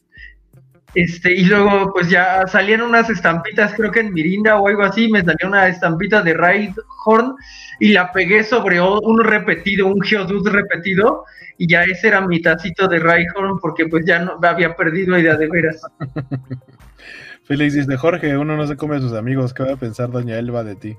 este, 0.96 1.34
y 1.34 1.46
luego 1.46 1.92
pues 1.92 2.10
ya 2.10 2.46
salían 2.46 2.82
unas 2.82 3.10
estampitas, 3.10 3.74
creo 3.74 3.92
que 3.92 4.02
en 4.02 4.14
Mirinda 4.14 4.58
o 4.60 4.68
algo 4.68 4.84
así, 4.84 5.10
me 5.10 5.24
salió 5.24 5.48
una 5.48 5.68
estampita 5.68 6.22
de 6.22 6.36
Raidhorn 6.36 7.36
y 7.80 7.94
la 7.94 8.12
pegué 8.12 8.44
sobre 8.44 8.80
un 8.80 9.24
repetido, 9.24 9.88
un 9.88 10.02
Geodude 10.02 10.52
repetido, 10.52 11.26
y 11.58 11.68
ya 11.68 11.84
ese 11.84 12.10
era 12.10 12.22
mi 12.22 12.42
tacito 12.42 12.88
de 12.88 13.00
Raidhorn 13.00 13.60
porque 13.60 13.88
pues 13.88 14.06
ya 14.06 14.20
no 14.20 14.40
había 14.44 14.76
perdido 14.76 15.18
idea 15.18 15.36
de 15.36 15.48
veras. 15.48 15.82
Félix 17.44 17.74
dice, 17.74 17.98
Jorge, 17.98 18.38
uno 18.38 18.56
no 18.56 18.68
se 18.68 18.78
come 18.78 18.98
a 18.98 19.00
sus 19.00 19.14
amigos, 19.14 19.54
¿qué 19.54 19.64
va 19.64 19.74
a 19.74 19.78
pensar 19.78 20.12
Doña 20.12 20.38
Elba 20.38 20.64
de 20.64 20.76
ti? 20.76 20.98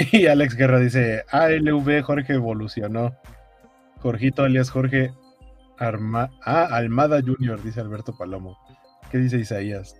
Y 0.12 0.26
Alex 0.26 0.56
Guerra 0.56 0.78
dice, 0.78 1.24
ALV 1.30 2.02
Jorge 2.02 2.34
evolucionó. 2.34 3.14
Jorgito 3.98 4.44
alias 4.44 4.70
Jorge 4.70 5.12
Arma 5.78 6.30
ah, 6.44 6.68
Almada 6.70 7.20
Junior, 7.20 7.62
dice 7.62 7.80
Alberto 7.80 8.16
Palomo. 8.16 8.58
¿Qué 9.10 9.18
dice 9.18 9.38
Isaías? 9.38 9.96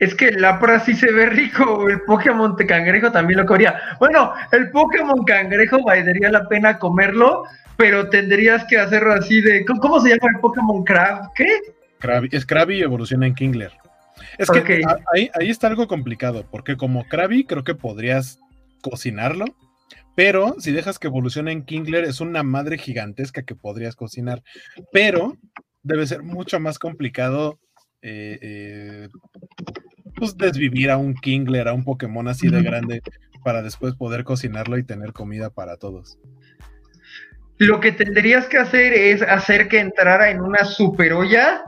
Es 0.00 0.14
que 0.14 0.28
el 0.28 0.42
Lapra 0.42 0.80
sí 0.80 0.94
se 0.94 1.10
ve 1.12 1.26
rico, 1.26 1.88
el 1.88 2.00
Pokémon 2.02 2.56
de 2.56 2.66
cangrejo 2.66 3.12
también 3.12 3.40
lo 3.40 3.46
comería. 3.46 3.78
Bueno, 4.00 4.32
el 4.50 4.70
Pokémon 4.70 5.24
cangrejo 5.24 5.82
valdría 5.84 6.30
la 6.30 6.48
pena 6.48 6.78
comerlo, 6.78 7.44
pero 7.76 8.08
tendrías 8.08 8.64
que 8.64 8.78
hacerlo 8.78 9.12
así 9.14 9.40
de. 9.40 9.64
¿Cómo, 9.64 10.00
se 10.00 10.10
llama 10.10 10.32
el 10.34 10.40
Pokémon 10.40 10.82
Crab? 10.84 11.32
¿Qué? 11.34 11.46
Krabby, 12.00 12.28
es 12.32 12.44
Krabby 12.44 12.82
evoluciona 12.82 13.28
en 13.28 13.34
Kingler. 13.34 13.72
Es 14.38 14.50
que 14.50 14.82
ahí, 15.12 15.30
ahí 15.34 15.50
está 15.50 15.66
algo 15.66 15.86
complicado, 15.86 16.46
porque 16.50 16.76
como 16.76 17.06
Krabby 17.06 17.44
creo 17.44 17.64
que 17.64 17.74
podrías 17.74 18.38
cocinarlo, 18.82 19.46
pero 20.14 20.56
si 20.58 20.72
dejas 20.72 20.98
que 20.98 21.08
evolucione 21.08 21.52
en 21.52 21.64
Kingler 21.64 22.04
es 22.04 22.20
una 22.20 22.42
madre 22.42 22.78
gigantesca 22.78 23.42
que 23.42 23.54
podrías 23.54 23.96
cocinar, 23.96 24.42
pero 24.92 25.36
debe 25.82 26.06
ser 26.06 26.22
mucho 26.22 26.60
más 26.60 26.78
complicado 26.78 27.58
eh, 28.02 28.38
eh, 28.42 29.08
pues 30.16 30.36
desvivir 30.36 30.90
a 30.90 30.96
un 30.96 31.14
Kingler, 31.14 31.68
a 31.68 31.72
un 31.72 31.84
Pokémon 31.84 32.28
así 32.28 32.48
de 32.48 32.62
grande 32.62 33.02
para 33.44 33.62
después 33.62 33.94
poder 33.94 34.24
cocinarlo 34.24 34.78
y 34.78 34.84
tener 34.84 35.12
comida 35.12 35.50
para 35.50 35.76
todos. 35.76 36.18
Lo 37.58 37.80
que 37.80 37.92
tendrías 37.92 38.46
que 38.46 38.58
hacer 38.58 38.92
es 38.92 39.22
hacer 39.22 39.68
que 39.68 39.78
entrara 39.78 40.30
en 40.30 40.40
una 40.40 40.64
super 40.64 41.12
olla 41.12 41.64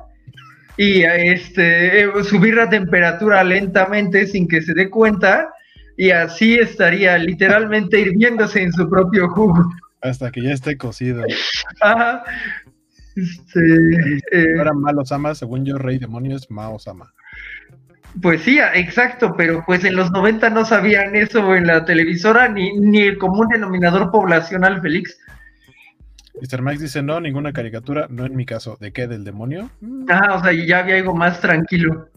y 0.76 1.02
este, 1.04 2.10
subir 2.24 2.54
la 2.54 2.68
temperatura 2.68 3.44
lentamente 3.44 4.26
sin 4.26 4.48
que 4.48 4.60
se 4.62 4.74
dé 4.74 4.90
cuenta 4.90 5.48
y 5.96 6.10
así 6.10 6.54
estaría 6.54 7.16
literalmente 7.18 8.00
hirviéndose 8.00 8.62
en 8.62 8.72
su 8.72 8.88
propio 8.88 9.28
jugo. 9.28 9.64
Hasta 10.02 10.30
que 10.30 10.42
ya 10.42 10.52
esté 10.52 10.76
cocido. 10.76 11.24
Ajá. 11.80 12.24
Este, 13.16 13.60
eh, 14.32 14.72
Malo 14.74 15.04
Sama, 15.04 15.34
según 15.34 15.64
yo, 15.64 15.78
Rey 15.78 15.98
Demonio 15.98 16.36
es 16.36 16.50
Mao 16.50 16.78
Sama. 16.78 17.12
Pues 18.20 18.42
sí, 18.42 18.58
exacto, 18.74 19.34
pero 19.36 19.64
pues 19.66 19.84
en 19.84 19.96
los 19.96 20.10
90 20.12 20.50
no 20.50 20.64
sabían 20.64 21.16
eso 21.16 21.54
en 21.54 21.66
la 21.66 21.84
televisora 21.84 22.48
ni, 22.48 22.72
ni 22.78 23.02
el 23.02 23.18
común 23.18 23.48
denominador 23.48 24.10
poblacional, 24.10 24.80
Félix. 24.80 25.18
Mr. 26.40 26.62
Max 26.62 26.80
dice, 26.80 27.02
no, 27.02 27.20
ninguna 27.20 27.52
caricatura, 27.52 28.06
no 28.10 28.26
en 28.26 28.34
mi 28.36 28.44
caso. 28.44 28.76
¿De 28.80 28.92
qué? 28.92 29.06
¿Del 29.06 29.24
demonio? 29.24 29.70
Ajá, 30.08 30.34
o 30.34 30.42
sea, 30.42 30.52
ya 30.52 30.80
había 30.80 30.96
algo 30.96 31.14
más 31.14 31.40
tranquilo. 31.40 32.08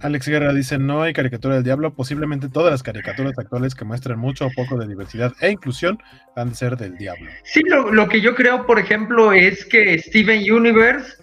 Alex 0.00 0.28
Guerra 0.28 0.52
dice, 0.52 0.76
no 0.76 1.02
hay 1.02 1.14
caricatura 1.14 1.54
del 1.54 1.64
diablo. 1.64 1.94
Posiblemente 1.94 2.48
todas 2.50 2.70
las 2.70 2.82
caricaturas 2.82 3.32
actuales 3.38 3.74
que 3.74 3.84
muestran 3.86 4.18
mucho 4.18 4.46
o 4.46 4.50
poco 4.50 4.76
de 4.76 4.86
diversidad 4.86 5.32
e 5.40 5.50
inclusión 5.50 5.98
han 6.34 6.50
de 6.50 6.54
ser 6.54 6.76
del 6.76 6.98
diablo. 6.98 7.30
Sí, 7.44 7.62
lo, 7.66 7.90
lo 7.90 8.06
que 8.08 8.20
yo 8.20 8.34
creo, 8.34 8.66
por 8.66 8.78
ejemplo, 8.78 9.32
es 9.32 9.64
que 9.64 9.98
Steven 9.98 10.52
Universe 10.52 11.14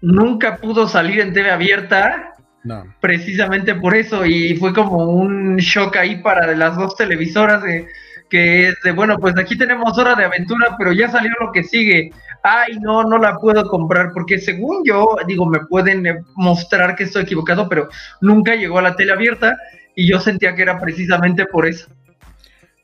nunca 0.00 0.56
pudo 0.56 0.88
salir 0.88 1.20
en 1.20 1.32
TV 1.32 1.50
abierta 1.50 2.34
No. 2.64 2.84
precisamente 3.00 3.74
por 3.76 3.94
eso 3.94 4.26
y 4.26 4.56
fue 4.56 4.74
como 4.74 5.04
un 5.04 5.56
shock 5.58 5.96
ahí 5.96 6.16
para 6.16 6.52
las 6.56 6.76
dos 6.76 6.96
televisoras 6.96 7.62
de 7.62 7.86
que 8.28 8.68
es 8.68 8.76
de 8.82 8.92
bueno 8.92 9.16
pues 9.18 9.36
aquí 9.38 9.56
tenemos 9.56 9.96
hora 9.98 10.14
de 10.14 10.24
aventura 10.24 10.74
pero 10.78 10.92
ya 10.92 11.08
salió 11.08 11.32
lo 11.40 11.52
que 11.52 11.62
sigue 11.62 12.10
ay 12.42 12.78
no 12.80 13.04
no 13.04 13.18
la 13.18 13.36
puedo 13.36 13.68
comprar 13.68 14.12
porque 14.12 14.38
según 14.38 14.84
yo 14.84 15.16
digo 15.26 15.46
me 15.46 15.60
pueden 15.66 16.06
eh, 16.06 16.18
mostrar 16.34 16.96
que 16.96 17.04
estoy 17.04 17.22
equivocado 17.22 17.68
pero 17.68 17.88
nunca 18.20 18.54
llegó 18.54 18.78
a 18.78 18.82
la 18.82 18.96
tele 18.96 19.12
abierta 19.12 19.56
y 19.94 20.08
yo 20.08 20.20
sentía 20.20 20.54
que 20.54 20.62
era 20.62 20.80
precisamente 20.80 21.46
por 21.46 21.66
eso 21.66 21.88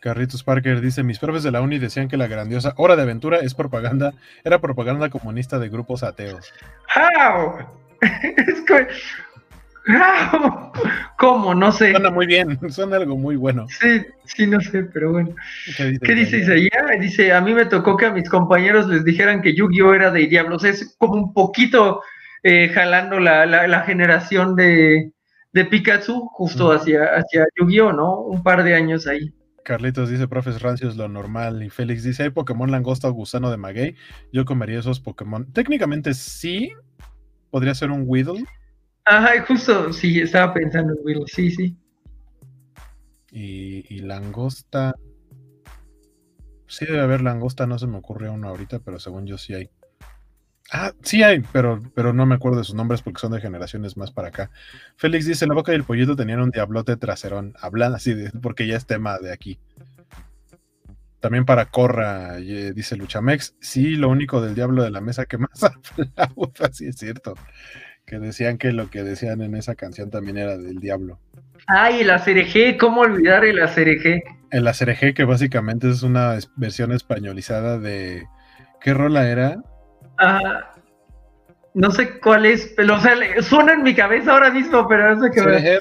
Carritos 0.02 0.42
Parker 0.42 0.80
dice, 0.80 1.04
mis 1.04 1.20
profes 1.20 1.44
de 1.44 1.52
la 1.52 1.60
uni 1.60 1.78
decían 1.78 2.08
que 2.08 2.16
la 2.16 2.26
grandiosa 2.26 2.74
Hora 2.76 2.96
de 2.96 3.02
Aventura 3.02 3.38
es 3.38 3.54
propaganda, 3.54 4.12
era 4.42 4.60
propaganda 4.60 5.10
comunista 5.10 5.60
de 5.60 5.68
grupos 5.68 6.02
ateos. 6.02 6.52
¡How! 6.96 7.64
es 8.00 8.62
que. 8.62 8.88
¿Cómo? 11.18 11.54
No 11.54 11.72
sé. 11.72 11.90
Suena 11.92 12.10
muy 12.10 12.26
bien, 12.26 12.58
suena 12.70 12.96
algo 12.96 13.16
muy 13.16 13.36
bueno. 13.36 13.66
Sí, 13.68 14.02
sí, 14.24 14.46
no 14.46 14.60
sé, 14.60 14.84
pero 14.84 15.12
bueno. 15.12 15.34
¿Qué 15.76 15.84
dice, 15.84 16.00
¿Qué 16.00 16.14
dice 16.14 16.38
Isaías? 16.38 16.72
Dice, 17.00 17.32
a 17.32 17.40
mí 17.40 17.54
me 17.54 17.66
tocó 17.66 17.96
que 17.96 18.06
a 18.06 18.12
mis 18.12 18.28
compañeros 18.28 18.88
les 18.88 19.04
dijeran 19.04 19.42
que 19.42 19.54
Yu-Gi-Oh 19.54 19.94
era 19.94 20.10
de 20.10 20.26
diablos. 20.26 20.64
Es 20.64 20.94
como 20.98 21.14
un 21.14 21.32
poquito 21.32 22.00
eh, 22.42 22.68
jalando 22.70 23.18
la, 23.20 23.46
la- 23.46 23.66
la 23.68 23.82
generación 23.82 24.56
de, 24.56 25.12
de 25.52 25.64
Pikachu 25.64 26.28
justo 26.32 26.72
hacia, 26.72 27.04
hacia 27.16 27.46
Yu-Gi-Oh, 27.60 27.92
¿no? 27.92 28.20
Un 28.20 28.42
par 28.42 28.62
de 28.64 28.74
años 28.74 29.06
ahí. 29.06 29.32
Carlitos 29.64 30.10
dice, 30.10 30.26
profes 30.26 30.60
rancios 30.60 30.96
lo 30.96 31.08
normal. 31.08 31.62
Y 31.62 31.70
Félix 31.70 32.02
dice, 32.02 32.24
hay 32.24 32.30
Pokémon 32.30 32.70
langosta 32.70 33.08
o 33.08 33.12
gusano 33.12 33.50
de 33.50 33.56
maguey. 33.58 33.94
Yo 34.32 34.44
comería 34.44 34.80
esos 34.80 34.98
Pokémon. 35.00 35.52
Técnicamente 35.52 36.14
sí, 36.14 36.72
podría 37.50 37.74
ser 37.74 37.90
un 37.92 38.02
Weedle. 38.06 38.44
Ajá, 39.04 39.44
justo, 39.46 39.92
sí, 39.92 40.20
estaba 40.20 40.54
pensando 40.54 40.92
en 40.92 40.98
Will, 41.02 41.24
sí, 41.26 41.50
sí. 41.50 41.76
Y, 43.32 44.00
langosta. 44.00 44.94
Sí 46.66 46.84
debe 46.86 47.00
haber 47.00 47.22
langosta, 47.22 47.66
no 47.66 47.78
se 47.78 47.86
me 47.86 47.98
ocurre 47.98 48.28
uno 48.28 48.48
ahorita, 48.48 48.78
pero 48.80 48.98
según 48.98 49.26
yo 49.26 49.38
sí 49.38 49.54
hay. 49.54 49.70
Ah, 50.70 50.92
sí 51.02 51.22
hay, 51.22 51.40
pero, 51.52 51.80
pero 51.94 52.12
no 52.12 52.24
me 52.24 52.34
acuerdo 52.34 52.58
de 52.58 52.64
sus 52.64 52.74
nombres 52.74 53.02
porque 53.02 53.20
son 53.20 53.32
de 53.32 53.40
generaciones 53.40 53.96
más 53.96 54.10
para 54.10 54.28
acá. 54.28 54.50
Félix 54.96 55.26
dice, 55.26 55.46
la 55.46 55.54
boca 55.54 55.72
y 55.72 55.74
el 55.74 55.84
pollito 55.84 56.16
tenían 56.16 56.40
un 56.40 56.50
diablote 56.50 56.96
traserón. 56.96 57.54
Hablan 57.60 57.94
así, 57.94 58.14
de, 58.14 58.30
porque 58.30 58.66
ya 58.66 58.76
es 58.76 58.86
tema 58.86 59.18
de 59.18 59.32
aquí. 59.32 59.58
También 61.20 61.44
para 61.44 61.66
Corra, 61.66 62.36
dice 62.36 62.96
Luchamex, 62.96 63.54
sí, 63.60 63.96
lo 63.96 64.08
único 64.08 64.40
del 64.40 64.54
diablo 64.54 64.82
de 64.82 64.90
la 64.90 65.00
mesa 65.00 65.26
que 65.26 65.38
más 65.38 65.62
aplauda, 65.62 66.72
sí 66.72 66.86
es 66.86 66.96
cierto. 66.96 67.34
Que 68.06 68.18
decían 68.18 68.58
que 68.58 68.72
lo 68.72 68.90
que 68.90 69.02
decían 69.02 69.42
en 69.42 69.54
esa 69.54 69.74
canción 69.74 70.10
también 70.10 70.38
era 70.38 70.56
del 70.58 70.78
diablo. 70.78 71.18
Ay, 71.66 72.00
el 72.00 72.10
ACRG, 72.10 72.76
¿cómo 72.78 73.02
olvidar 73.02 73.44
el 73.44 73.62
ACRG? 73.62 74.22
El 74.50 74.66
ACRG, 74.66 75.14
que 75.14 75.24
básicamente 75.24 75.88
es 75.88 76.02
una 76.02 76.36
versión 76.56 76.92
españolizada 76.92 77.78
de. 77.78 78.24
¿Qué 78.80 78.94
rola 78.94 79.28
era? 79.28 79.62
Ajá, 80.18 80.72
no 81.74 81.90
sé 81.90 82.18
cuál 82.20 82.44
es, 82.44 82.72
pero 82.76 82.96
o 82.96 83.00
sea, 83.00 83.14
suena 83.42 83.72
en 83.72 83.82
mi 83.82 83.94
cabeza 83.94 84.32
ahora 84.32 84.50
mismo, 84.50 84.86
pero 84.88 85.14
no 85.14 85.22
sé 85.22 85.30
qué. 85.30 85.78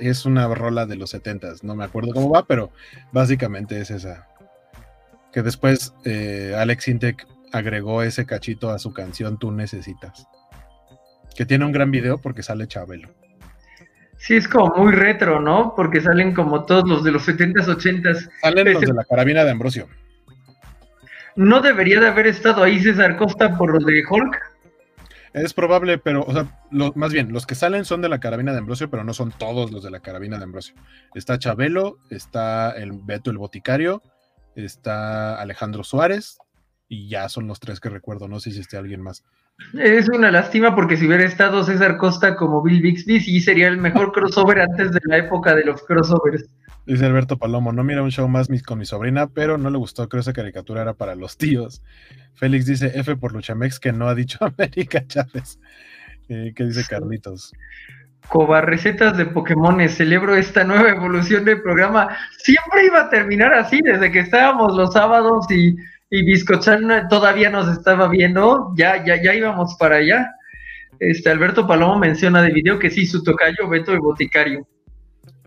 Es 0.00 0.26
una 0.26 0.48
rola 0.54 0.86
de 0.86 0.96
los 0.96 1.10
setentas, 1.10 1.62
no 1.62 1.76
me 1.76 1.84
acuerdo 1.84 2.12
cómo 2.12 2.30
va, 2.30 2.44
pero 2.44 2.72
básicamente 3.12 3.80
es 3.80 3.90
esa. 3.90 4.26
Que 5.38 5.42
después 5.44 5.94
eh, 6.04 6.52
Alex 6.58 6.88
Intec 6.88 7.24
agregó 7.52 8.02
ese 8.02 8.26
cachito 8.26 8.70
a 8.70 8.80
su 8.80 8.92
canción 8.92 9.38
Tú 9.38 9.52
Necesitas. 9.52 10.26
Que 11.36 11.46
tiene 11.46 11.64
un 11.64 11.70
gran 11.70 11.92
video 11.92 12.18
porque 12.18 12.42
sale 12.42 12.66
Chabelo. 12.66 13.10
Sí, 14.16 14.34
es 14.34 14.48
como 14.48 14.74
muy 14.74 14.90
retro, 14.90 15.38
¿no? 15.38 15.74
Porque 15.76 16.00
salen 16.00 16.34
como 16.34 16.64
todos 16.64 16.88
los 16.88 17.04
de 17.04 17.12
los 17.12 17.28
70s, 17.28 17.66
80s. 17.66 18.28
Salen 18.42 18.72
los 18.72 18.80
de 18.80 18.92
la 18.92 19.04
carabina 19.04 19.44
de 19.44 19.52
Ambrosio. 19.52 19.86
¿No 21.36 21.60
debería 21.60 22.00
de 22.00 22.08
haber 22.08 22.26
estado 22.26 22.64
ahí 22.64 22.80
César 22.80 23.16
Costa 23.16 23.56
por 23.56 23.72
lo 23.72 23.78
de 23.78 24.02
Hulk? 24.10 24.36
Es 25.34 25.54
probable, 25.54 25.98
pero, 25.98 26.24
o 26.24 26.32
sea, 26.32 26.48
más 26.72 27.12
bien, 27.12 27.32
los 27.32 27.46
que 27.46 27.54
salen 27.54 27.84
son 27.84 28.02
de 28.02 28.08
la 28.08 28.18
carabina 28.18 28.50
de 28.50 28.58
Ambrosio, 28.58 28.90
pero 28.90 29.04
no 29.04 29.14
son 29.14 29.30
todos 29.30 29.70
los 29.70 29.84
de 29.84 29.92
la 29.92 30.00
carabina 30.00 30.36
de 30.36 30.42
Ambrosio. 30.42 30.74
Está 31.14 31.38
Chabelo, 31.38 31.98
está 32.10 32.72
el 32.72 32.90
Beto 32.90 33.30
el 33.30 33.38
Boticario, 33.38 34.02
está 34.64 35.40
Alejandro 35.40 35.84
Suárez, 35.84 36.38
y 36.88 37.08
ya 37.08 37.28
son 37.28 37.46
los 37.46 37.60
tres 37.60 37.80
que 37.80 37.90
recuerdo, 37.90 38.28
no 38.28 38.40
sé 38.40 38.50
si 38.50 38.60
esté 38.60 38.76
alguien 38.76 39.02
más. 39.02 39.24
Es 39.74 40.08
una 40.08 40.30
lástima 40.30 40.74
porque 40.74 40.96
si 40.96 41.06
hubiera 41.06 41.24
estado 41.24 41.64
César 41.64 41.96
Costa 41.98 42.36
como 42.36 42.62
Bill 42.62 42.80
Bixby, 42.80 43.20
sí 43.20 43.40
sería 43.40 43.68
el 43.68 43.76
mejor 43.76 44.12
crossover 44.14 44.60
antes 44.60 44.92
de 44.92 45.00
la 45.04 45.18
época 45.18 45.54
de 45.54 45.64
los 45.64 45.82
crossovers. 45.82 46.48
Dice 46.86 47.04
Alberto 47.04 47.36
Palomo, 47.36 47.70
no 47.72 47.84
mira 47.84 48.02
un 48.02 48.10
show 48.10 48.26
más 48.28 48.48
con 48.64 48.78
mi 48.78 48.86
sobrina, 48.86 49.26
pero 49.26 49.58
no 49.58 49.68
le 49.68 49.76
gustó, 49.76 50.08
creo 50.08 50.22
esa 50.22 50.32
caricatura 50.32 50.80
era 50.80 50.94
para 50.94 51.14
los 51.14 51.36
tíos. 51.36 51.82
Félix 52.34 52.64
dice 52.64 52.92
F 52.94 53.16
por 53.16 53.34
Luchamex 53.34 53.78
que 53.78 53.92
no 53.92 54.08
ha 54.08 54.14
dicho 54.14 54.38
América 54.44 55.06
Chávez. 55.06 55.58
Eh, 56.28 56.52
¿Qué 56.54 56.64
dice 56.64 56.84
Carlitos? 56.88 57.52
Coba 58.28 58.60
recetas 58.60 59.16
de 59.16 59.26
Pokémon, 59.26 59.88
celebro 59.88 60.36
esta 60.36 60.64
nueva 60.64 60.90
evolución 60.90 61.44
del 61.44 61.62
programa. 61.62 62.16
Siempre 62.38 62.84
iba 62.86 63.02
a 63.02 63.10
terminar 63.10 63.54
así, 63.54 63.80
desde 63.82 64.12
que 64.12 64.20
estábamos 64.20 64.76
los 64.76 64.92
sábados 64.92 65.50
y 65.50 65.76
y 66.10 66.24
Biscochan 66.24 67.08
todavía 67.08 67.50
nos 67.50 67.68
estaba 67.68 68.08
viendo, 68.08 68.72
ya, 68.76 69.04
ya, 69.04 69.22
ya 69.22 69.34
íbamos 69.34 69.76
para 69.76 69.96
allá. 69.96 70.34
Este 71.00 71.30
Alberto 71.30 71.66
Palomo 71.66 71.98
menciona 71.98 72.42
de 72.42 72.50
video 72.50 72.78
que 72.78 72.90
sí, 72.90 73.06
su 73.06 73.22
tocayo 73.22 73.68
Beto 73.68 73.92
el 73.92 74.00
Boticario. 74.00 74.66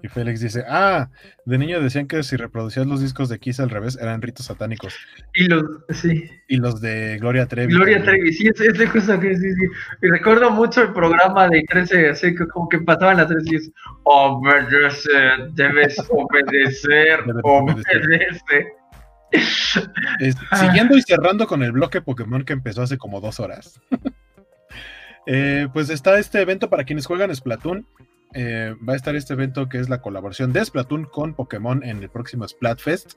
Y 0.04 0.08
Félix 0.08 0.42
dice, 0.42 0.64
ah, 0.68 1.10
de 1.46 1.58
niño 1.58 1.80
decían 1.80 2.08
que 2.08 2.24
si 2.24 2.36
reproducías 2.36 2.88
los 2.88 3.02
discos 3.02 3.30
de 3.30 3.38
Kiss 3.38 3.60
al 3.60 3.70
revés 3.70 3.98
eran 4.02 4.22
ritos 4.22 4.48
satánicos. 4.48 4.96
Y 5.36 5.46
los, 5.46 5.64
sí. 5.90 6.30
Y 6.48 6.58
los 6.58 6.82
de 6.82 7.18
Gloria 7.20 7.46
Trevi. 7.46 7.74
Gloria 7.74 8.02
Trevi, 8.02 8.34
sí, 8.34 8.48
es, 8.48 8.78
de 8.78 8.88
cosa 8.88 9.20
que 9.20 9.36
sí, 9.36 9.54
sí. 9.54 9.66
Y 10.02 10.08
recuerdo 10.08 10.50
mucho 10.50 10.82
el 10.82 10.94
programa 10.94 11.48
de 11.50 11.64
13, 11.70 12.10
así 12.10 12.36
que 12.36 12.48
como 12.48 12.68
que 12.68 12.80
pasaban 12.80 13.18
las 13.18 13.28
tres 13.28 13.44
y 13.52 13.56
es, 13.56 13.72
obedece, 14.04 15.10
debes 15.54 15.96
obedecer, 16.10 17.20
obedece. 17.44 18.74
Ah. 20.52 20.58
siguiendo 20.58 20.98
y 20.98 21.02
cerrando 21.02 21.48
con 21.48 21.64
el 21.64 21.72
bloque 21.72 22.02
Pokémon 22.02 22.44
que 22.44 22.52
empezó 22.52 22.82
hace 22.82 22.98
como 22.98 23.22
dos 23.22 23.40
horas. 23.40 23.80
Eh, 25.28 25.68
pues 25.72 25.92
está 25.92 26.18
este 26.18 26.42
evento 26.42 26.68
para 26.68 26.84
quienes 26.84 27.06
juegan 27.06 27.34
Splatoon. 27.34 27.86
Eh, 28.34 28.76
va 28.88 28.94
a 28.94 28.96
estar 28.96 29.16
este 29.16 29.34
evento 29.34 29.68
que 29.68 29.80
es 29.80 29.90
la 29.90 30.02
colaboración 30.02 30.54
de 30.54 30.64
Splatoon 30.64 31.06
con 31.06 31.34
Pokémon 31.34 31.84
en 31.84 32.02
el 32.02 32.10
próximo 32.10 32.48
Splatfest. 32.48 33.14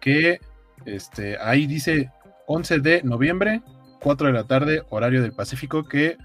Que 0.00 0.40
este, 0.84 1.38
ahí 1.38 1.66
dice 1.66 2.10
11 2.46 2.78
de 2.80 3.02
noviembre, 3.02 3.62
4 4.00 4.28
de 4.28 4.32
la 4.32 4.44
tarde, 4.44 4.82
horario 4.90 5.22
del 5.22 5.32
Pacífico. 5.32 5.84
Que 5.84 6.16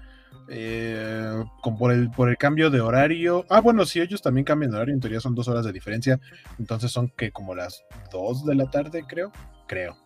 eh, 0.50 1.44
con 1.60 1.76
por, 1.76 1.92
el, 1.92 2.10
por 2.10 2.28
el 2.30 2.36
cambio 2.36 2.70
de 2.70 2.80
horario. 2.80 3.44
Ah, 3.50 3.60
bueno, 3.60 3.84
si 3.84 4.00
ellos 4.00 4.22
también 4.22 4.44
cambian 4.44 4.70
de 4.70 4.76
horario, 4.78 4.94
en 4.94 5.00
teoría 5.00 5.20
son 5.20 5.34
dos 5.34 5.48
horas 5.48 5.64
de 5.64 5.72
diferencia. 5.72 6.20
Entonces 6.58 6.90
son 6.90 7.10
que 7.10 7.30
como 7.30 7.54
las 7.54 7.84
2 8.12 8.46
de 8.46 8.54
la 8.54 8.70
tarde, 8.70 9.04
creo. 9.06 9.32
Creo. 9.66 9.96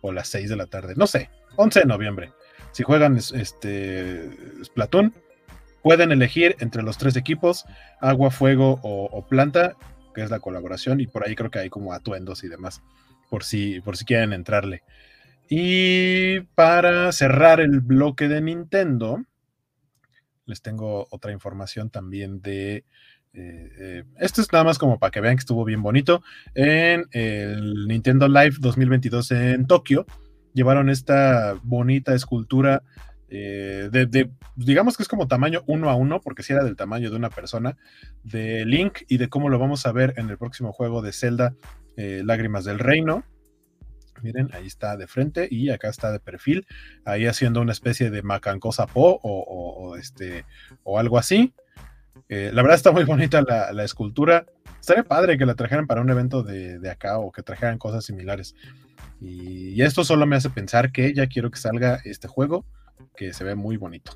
O 0.00 0.12
las 0.12 0.28
6 0.28 0.50
de 0.50 0.56
la 0.56 0.66
tarde. 0.66 0.94
No 0.96 1.06
sé. 1.06 1.30
11 1.56 1.80
de 1.80 1.86
noviembre. 1.86 2.32
Si 2.72 2.82
juegan 2.82 3.16
este 3.16 4.30
Splatoon, 4.64 5.14
pueden 5.82 6.12
elegir 6.12 6.56
entre 6.60 6.82
los 6.82 6.98
tres 6.98 7.16
equipos, 7.16 7.64
agua, 8.00 8.30
fuego 8.30 8.80
o, 8.82 9.26
planta, 9.26 9.76
que 10.14 10.22
es 10.22 10.30
la 10.30 10.40
colaboración. 10.40 11.00
Y 11.00 11.06
por 11.06 11.26
ahí 11.26 11.34
creo 11.34 11.50
que 11.50 11.58
hay 11.58 11.70
como 11.70 11.92
atuendos 11.92 12.44
y 12.44 12.48
demás. 12.48 12.82
Por 13.30 13.44
si, 13.44 13.80
por 13.80 13.96
si 13.96 14.04
quieren 14.04 14.32
entrarle. 14.32 14.82
Y 15.48 16.40
para 16.54 17.10
cerrar 17.12 17.60
el 17.60 17.80
bloque 17.80 18.28
de 18.28 18.40
Nintendo, 18.40 19.24
les 20.46 20.62
tengo 20.62 21.06
otra 21.10 21.32
información 21.32 21.90
también 21.90 22.40
de... 22.40 22.84
Eh, 23.34 23.70
eh, 23.78 24.04
esto 24.18 24.40
es 24.40 24.50
nada 24.52 24.64
más 24.64 24.78
como 24.78 24.98
para 24.98 25.10
que 25.10 25.20
vean 25.20 25.36
que 25.36 25.40
estuvo 25.40 25.64
bien 25.64 25.82
bonito. 25.82 26.22
En 26.54 27.06
el 27.12 27.86
Nintendo 27.86 28.28
Live 28.28 28.56
2022 28.58 29.30
en 29.32 29.66
Tokio, 29.66 30.06
llevaron 30.54 30.90
esta 30.90 31.58
bonita 31.62 32.14
escultura 32.14 32.82
eh, 33.30 33.88
de, 33.90 34.30
digamos 34.56 34.96
que 34.96 35.02
es 35.02 35.08
como 35.08 35.28
tamaño 35.28 35.62
uno 35.66 35.90
a 35.90 35.94
uno, 35.94 36.20
porque 36.20 36.42
si 36.42 36.52
era 36.52 36.64
del 36.64 36.76
tamaño 36.76 37.10
de 37.10 37.16
una 37.16 37.30
persona, 37.30 37.76
de 38.24 38.64
Link 38.64 39.00
y 39.08 39.18
de 39.18 39.28
cómo 39.28 39.48
lo 39.48 39.58
vamos 39.58 39.86
a 39.86 39.92
ver 39.92 40.14
en 40.16 40.30
el 40.30 40.38
próximo 40.38 40.72
juego 40.72 41.02
de 41.02 41.12
Zelda, 41.12 41.54
Lágrimas 41.96 42.64
del 42.64 42.78
Reino. 42.78 43.24
Miren, 44.22 44.50
ahí 44.52 44.66
está 44.66 44.96
de 44.96 45.06
frente 45.06 45.48
y 45.50 45.70
acá 45.70 45.88
está 45.88 46.12
de 46.12 46.20
perfil, 46.20 46.66
ahí 47.04 47.26
haciendo 47.26 47.60
una 47.60 47.72
especie 47.72 48.10
de 48.10 48.22
macancosa 48.22 48.86
po 48.86 49.20
o, 49.22 49.96
este, 49.96 50.44
o 50.84 50.98
algo 50.98 51.18
así. 51.18 51.52
Eh, 52.28 52.50
la 52.52 52.62
verdad 52.62 52.76
está 52.76 52.92
muy 52.92 53.04
bonita 53.04 53.42
la, 53.42 53.84
escultura. 53.84 54.46
Estaría 54.80 55.04
padre 55.04 55.38
que 55.38 55.46
la 55.46 55.54
trajeran 55.54 55.86
para 55.86 56.00
un 56.00 56.10
evento 56.10 56.42
de, 56.42 56.78
acá 56.90 57.18
o 57.18 57.32
que 57.32 57.42
trajeran 57.42 57.78
cosas 57.78 58.04
similares. 58.04 58.54
Y, 59.20 59.80
esto 59.82 60.04
solo 60.04 60.26
me 60.26 60.36
hace 60.36 60.50
pensar 60.50 60.92
que 60.92 61.14
ya 61.14 61.26
quiero 61.26 61.50
que 61.50 61.58
salga 61.58 62.00
este 62.04 62.28
juego, 62.28 62.64
que 63.16 63.32
se 63.32 63.44
ve 63.44 63.54
muy 63.54 63.76
bonito. 63.76 64.12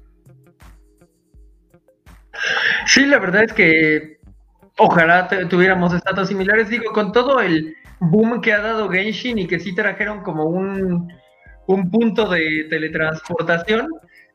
Sí, 2.87 3.07
la 3.07 3.19
verdad 3.19 3.45
es 3.45 3.53
que 3.53 4.19
ojalá 4.79 5.29
tuviéramos 5.49 5.93
estatus 5.95 6.29
similares. 6.29 6.69
Digo, 6.69 6.93
con 6.93 7.13
todo 7.13 7.41
el 7.41 7.77
boom 8.01 8.41
que 8.41 8.53
ha 8.53 8.61
dado 8.61 8.89
Genshin 8.89 9.39
y 9.39 9.47
que 9.47 9.61
sí 9.61 9.75
trajeron 9.75 10.23
como 10.23 10.45
un, 10.45 11.13
un 11.67 11.91
punto 11.91 12.29
de 12.29 12.67
teletransportación. 12.71 13.89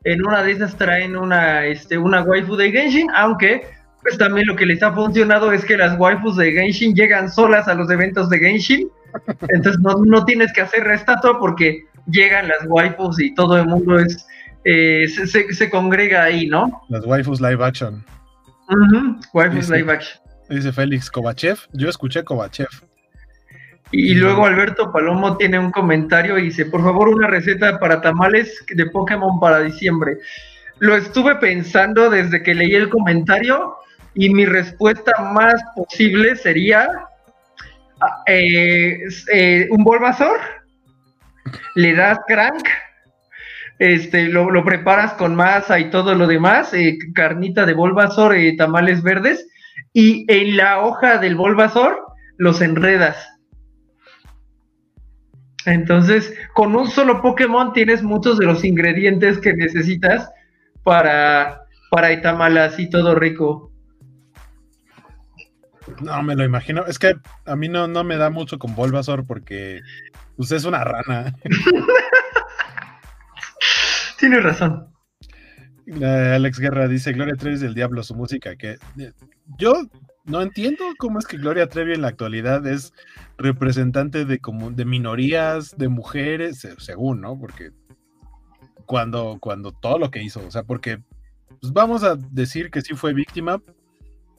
En 0.04 0.24
una 0.24 0.42
de 0.42 0.52
esas 0.52 0.76
traen 0.76 1.16
una, 1.16 1.66
este, 1.66 1.98
una 1.98 2.22
waifu 2.22 2.56
de 2.56 2.70
Genshin, 2.70 3.08
aunque 3.14 3.66
pues 4.02 4.16
también 4.16 4.46
lo 4.46 4.56
que 4.56 4.66
les 4.66 4.82
ha 4.82 4.92
funcionado 4.92 5.52
es 5.52 5.64
que 5.64 5.76
las 5.76 5.98
waifus 5.98 6.36
de 6.36 6.52
Genshin 6.52 6.94
llegan 6.94 7.30
solas 7.30 7.68
a 7.68 7.74
los 7.74 7.90
eventos 7.90 8.30
de 8.30 8.38
Genshin. 8.38 8.88
Entonces 9.48 9.80
no, 9.80 10.04
no 10.04 10.24
tienes 10.24 10.52
que 10.52 10.62
hacer 10.62 10.84
restato 10.84 11.38
porque 11.38 11.84
llegan 12.06 12.48
las 12.48 12.66
waifus 12.68 13.20
y 13.20 13.34
todo 13.34 13.58
el 13.58 13.66
mundo 13.66 13.98
es 13.98 14.26
eh, 14.70 15.08
se, 15.08 15.54
se, 15.54 15.70
congrega 15.70 16.24
ahí, 16.24 16.46
¿no? 16.46 16.82
Las 16.90 17.06
waifus 17.06 17.40
live 17.40 17.64
action. 17.64 18.04
waifus 19.32 19.70
live 19.70 19.90
action. 19.90 20.20
Dice 20.50 20.72
Félix 20.72 21.10
Kovachev. 21.10 21.58
Yo 21.72 21.88
escuché 21.88 22.22
Kovachev. 22.22 22.68
Y 23.90 24.14
luego 24.14 24.44
Alberto 24.44 24.92
Palomo 24.92 25.38
tiene 25.38 25.58
un 25.58 25.70
comentario 25.70 26.38
y 26.38 26.42
dice, 26.42 26.66
por 26.66 26.82
favor, 26.82 27.08
una 27.08 27.28
receta 27.28 27.78
para 27.78 28.02
tamales 28.02 28.62
de 28.68 28.84
Pokémon 28.84 29.40
para 29.40 29.60
diciembre. 29.60 30.18
Lo 30.80 30.94
estuve 30.94 31.36
pensando 31.36 32.10
desde 32.10 32.42
que 32.42 32.54
leí 32.54 32.74
el 32.74 32.90
comentario 32.90 33.76
y 34.14 34.28
mi 34.28 34.44
respuesta 34.44 35.12
más 35.32 35.54
posible 35.74 36.36
sería 36.36 36.86
ah, 38.02 38.22
eh, 38.26 38.98
eh, 39.32 39.66
un 39.70 39.82
Bulbasaur, 39.82 40.38
le 41.74 41.94
das 41.94 42.18
crank, 42.26 42.68
este, 43.78 44.28
lo, 44.28 44.64
preparas 44.64 45.14
con 45.14 45.34
masa 45.34 45.78
y 45.78 45.90
todo 45.90 46.14
lo 46.14 46.26
demás, 46.26 46.72
eh, 46.74 46.98
carnita 47.14 47.66
de 47.66 47.74
Bulbasaur, 47.74 48.34
tamales 48.56 49.02
verdes, 49.02 49.46
y 49.92 50.24
en 50.28 50.56
la 50.56 50.80
hoja 50.80 51.18
del 51.18 51.36
Bulbasaur 51.36 52.04
los 52.36 52.60
enredas 52.60 53.38
entonces, 55.68 56.34
con 56.54 56.74
un 56.74 56.88
solo 56.90 57.20
Pokémon 57.20 57.72
tienes 57.74 58.02
muchos 58.02 58.38
de 58.38 58.46
los 58.46 58.64
ingredientes 58.64 59.38
que 59.38 59.52
necesitas 59.52 60.30
para, 60.82 61.62
para 61.90 62.12
Itamala, 62.12 62.64
así 62.64 62.88
todo 62.88 63.14
rico. 63.14 63.70
No, 66.00 66.22
me 66.22 66.34
lo 66.34 66.44
imagino. 66.44 66.86
Es 66.86 66.98
que 66.98 67.14
a 67.44 67.56
mí 67.56 67.68
no, 67.68 67.86
no 67.86 68.02
me 68.02 68.16
da 68.16 68.30
mucho 68.30 68.58
con 68.58 68.74
Bulbasaur 68.74 69.26
porque 69.26 69.80
usted 70.36 70.56
es 70.56 70.64
una 70.64 70.84
rana. 70.84 71.34
Tienes 74.18 74.42
razón. 74.42 74.92
Alex 76.02 76.58
Guerra 76.58 76.86
dice 76.86 77.12
Gloria 77.12 77.34
Trevi 77.34 77.58
del 77.58 77.74
Diablo, 77.74 78.02
su 78.02 78.14
música, 78.14 78.56
que 78.56 78.72
eh, 78.98 79.12
yo 79.58 79.72
no 80.24 80.42
entiendo 80.42 80.84
cómo 80.98 81.18
es 81.18 81.26
que 81.26 81.38
Gloria 81.38 81.68
Trevi 81.68 81.94
en 81.94 82.02
la 82.02 82.08
actualidad 82.08 82.66
es 82.66 82.92
representante 83.38 84.26
de, 84.26 84.38
como, 84.38 84.70
de 84.70 84.84
minorías, 84.84 85.76
de 85.78 85.88
mujeres, 85.88 86.66
según, 86.78 87.22
¿no? 87.22 87.38
Porque 87.38 87.70
cuando, 88.84 89.38
cuando 89.40 89.72
todo 89.72 89.98
lo 89.98 90.10
que 90.10 90.22
hizo, 90.22 90.46
o 90.46 90.50
sea, 90.50 90.62
porque 90.62 90.98
pues 91.60 91.72
vamos 91.72 92.04
a 92.04 92.16
decir 92.16 92.70
que 92.70 92.82
sí 92.82 92.94
fue 92.94 93.14
víctima, 93.14 93.60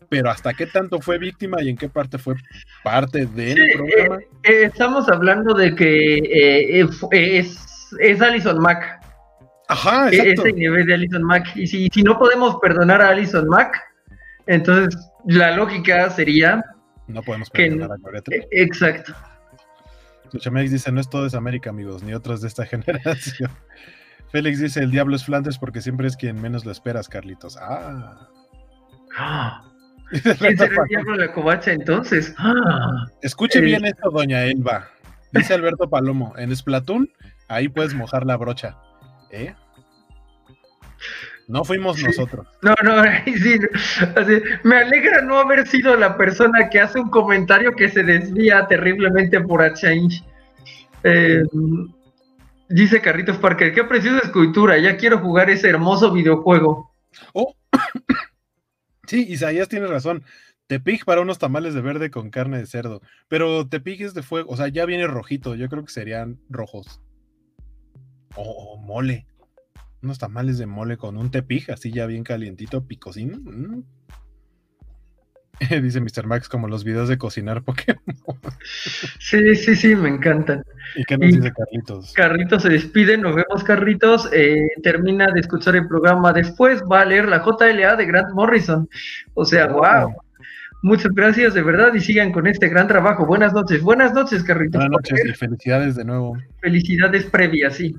pero 0.09 0.29
hasta 0.29 0.53
qué 0.53 0.65
tanto 0.65 0.99
fue 1.01 1.17
víctima 1.17 1.61
y 1.61 1.69
en 1.69 1.77
qué 1.77 1.89
parte 1.89 2.17
fue 2.17 2.35
parte 2.83 3.25
del 3.25 3.57
programa. 3.73 4.17
Eh, 4.17 4.27
eh, 4.43 4.63
estamos 4.65 5.09
hablando 5.09 5.53
de 5.53 5.75
que 5.75 6.17
eh, 6.17 6.87
es, 7.11 7.91
es 7.99 8.21
Alison 8.21 8.59
Mack. 8.59 8.98
Ajá, 9.69 10.09
e-, 10.09 10.15
exacto. 10.15 10.47
Ese 10.47 10.53
nivel 10.53 10.85
de 10.85 10.93
Alison 10.95 11.23
Mack. 11.23 11.55
Y 11.55 11.67
si, 11.67 11.87
si 11.93 12.03
no 12.03 12.17
podemos 12.17 12.57
perdonar 12.61 13.01
a 13.01 13.09
Alison 13.09 13.47
Mack, 13.47 13.79
entonces 14.47 14.99
la 15.25 15.55
lógica 15.55 16.09
sería. 16.09 16.63
No 17.07 17.23
podemos 17.23 17.49
perdonar 17.49 17.91
a 17.91 17.95
Gloria 17.97 18.21
e-, 18.31 18.47
Exacto. 18.51 19.13
Chamex 20.37 20.71
dice: 20.71 20.91
No 20.91 20.99
es 20.99 21.09
todo 21.09 21.25
es 21.25 21.33
América, 21.33 21.69
amigos, 21.69 22.03
ni 22.03 22.13
otros 22.13 22.41
de 22.41 22.47
esta 22.47 22.65
generación. 22.67 23.51
Félix 24.31 24.59
dice: 24.59 24.81
El 24.81 24.91
diablo 24.91 25.15
es 25.15 25.23
Flanders 25.23 25.57
porque 25.57 25.81
siempre 25.81 26.07
es 26.07 26.17
quien 26.17 26.41
menos 26.41 26.65
lo 26.65 26.71
esperas, 26.71 27.07
Carlitos. 27.07 27.57
Ah. 27.61 28.27
¿Quién 30.09 30.57
será 30.57 30.81
el 30.81 30.87
diablo 30.89 31.11
de 31.11 31.17
la 31.19 31.31
covacha 31.31 31.71
entonces? 31.71 32.33
Ah. 32.39 33.05
Escuche 33.21 33.61
bien 33.61 33.85
esto, 33.85 34.09
doña 34.09 34.45
Elba. 34.45 34.89
Dice 35.31 35.53
Alberto 35.53 35.87
Palomo: 35.87 36.33
En 36.37 36.55
Splatoon, 36.55 37.07
ahí 37.47 37.69
puedes 37.69 37.93
mojar 37.93 38.25
la 38.25 38.35
brocha. 38.35 38.75
¿Eh? 39.31 39.53
No 41.49 41.63
fuimos 41.63 42.01
nosotros. 42.01 42.47
No, 42.61 42.75
no, 42.83 43.01
sí, 43.25 43.59
me 44.63 44.77
alegra 44.77 45.21
no 45.21 45.39
haber 45.39 45.67
sido 45.67 45.95
la 45.95 46.15
persona 46.15 46.69
que 46.69 46.79
hace 46.79 46.99
un 46.99 47.09
comentario 47.09 47.75
que 47.75 47.89
se 47.89 48.03
desvía 48.03 48.67
terriblemente 48.67 49.41
por 49.41 49.63
a 49.63 49.73
change. 49.73 50.23
Eh, 51.03 51.41
dice 52.69 53.01
Carritos 53.01 53.37
Parker, 53.37 53.73
qué 53.73 53.83
preciosa 53.83 54.19
escultura, 54.19 54.77
ya 54.77 54.95
quiero 54.97 55.17
jugar 55.17 55.49
ese 55.49 55.69
hermoso 55.69 56.11
videojuego. 56.11 56.93
Oh, 57.33 57.55
sí, 59.07 59.25
Isaías 59.27 59.69
tiene 59.69 59.87
razón. 59.87 60.23
Tepic 60.67 61.03
para 61.03 61.21
unos 61.21 61.39
tamales 61.39 61.73
de 61.73 61.81
verde 61.81 62.11
con 62.11 62.29
carne 62.29 62.59
de 62.59 62.67
cerdo. 62.67 63.01
Pero 63.27 63.67
Tepic 63.67 64.01
es 64.01 64.13
de 64.13 64.21
fuego, 64.21 64.51
o 64.51 64.55
sea, 64.55 64.67
ya 64.67 64.85
viene 64.85 65.07
rojito, 65.07 65.55
yo 65.55 65.67
creo 65.67 65.83
que 65.83 65.91
serían 65.91 66.39
rojos. 66.47 67.01
O 68.41 68.77
mole 68.77 69.25
unos 70.01 70.19
tamales 70.19 70.57
de 70.57 70.65
mole 70.65 70.97
con 70.97 71.17
un 71.17 71.31
tepij, 71.31 71.71
así 71.71 71.91
ya 71.91 72.05
bien 72.05 72.23
calientito, 72.23 72.85
picosín. 72.85 73.43
Mm. 73.43 73.83
Dice 75.83 75.99
Mr. 75.99 76.25
Max, 76.25 76.47
como 76.47 76.69
los 76.69 76.85
videos 76.85 77.09
de 77.09 77.17
cocinar 77.17 77.63
Pokémon. 77.63 78.01
Sí, 79.19 79.55
sí, 79.55 79.75
sí, 79.75 79.95
me 79.95 80.09
encantan. 80.09 80.63
¿Y 80.95 81.03
qué 81.03 81.17
nos 81.17 81.31
dice 81.31 81.51
Carlitos? 81.51 82.13
Carlitos 82.13 82.63
se 82.63 82.69
despide, 82.69 83.17
nos 83.17 83.35
vemos 83.35 83.63
Carlitos, 83.63 84.29
eh, 84.31 84.67
termina 84.81 85.27
de 85.31 85.41
escuchar 85.41 85.75
el 85.75 85.87
programa 85.87 86.33
después, 86.33 86.81
va 86.91 87.01
a 87.01 87.05
leer 87.05 87.27
la 87.27 87.43
JLA 87.43 87.95
de 87.95 88.05
Grant 88.05 88.33
Morrison. 88.33 88.89
O 89.35 89.45
sea, 89.45 89.67
wow. 89.67 90.15
Muchas 90.81 91.11
gracias 91.11 91.53
de 91.53 91.61
verdad 91.61 91.93
y 91.93 91.99
sigan 91.99 92.31
con 92.31 92.47
este 92.47 92.69
gran 92.69 92.87
trabajo. 92.87 93.25
Buenas 93.25 93.53
noches, 93.53 93.81
buenas 93.81 94.13
noches, 94.13 94.43
Carlitos. 94.43 94.79
Buenas 94.79 94.91
noches 94.91 95.25
y 95.25 95.33
felicidades 95.33 95.95
de 95.95 96.05
nuevo. 96.05 96.37
Felicidades 96.61 97.25
previas, 97.25 97.75
sí. 97.75 97.95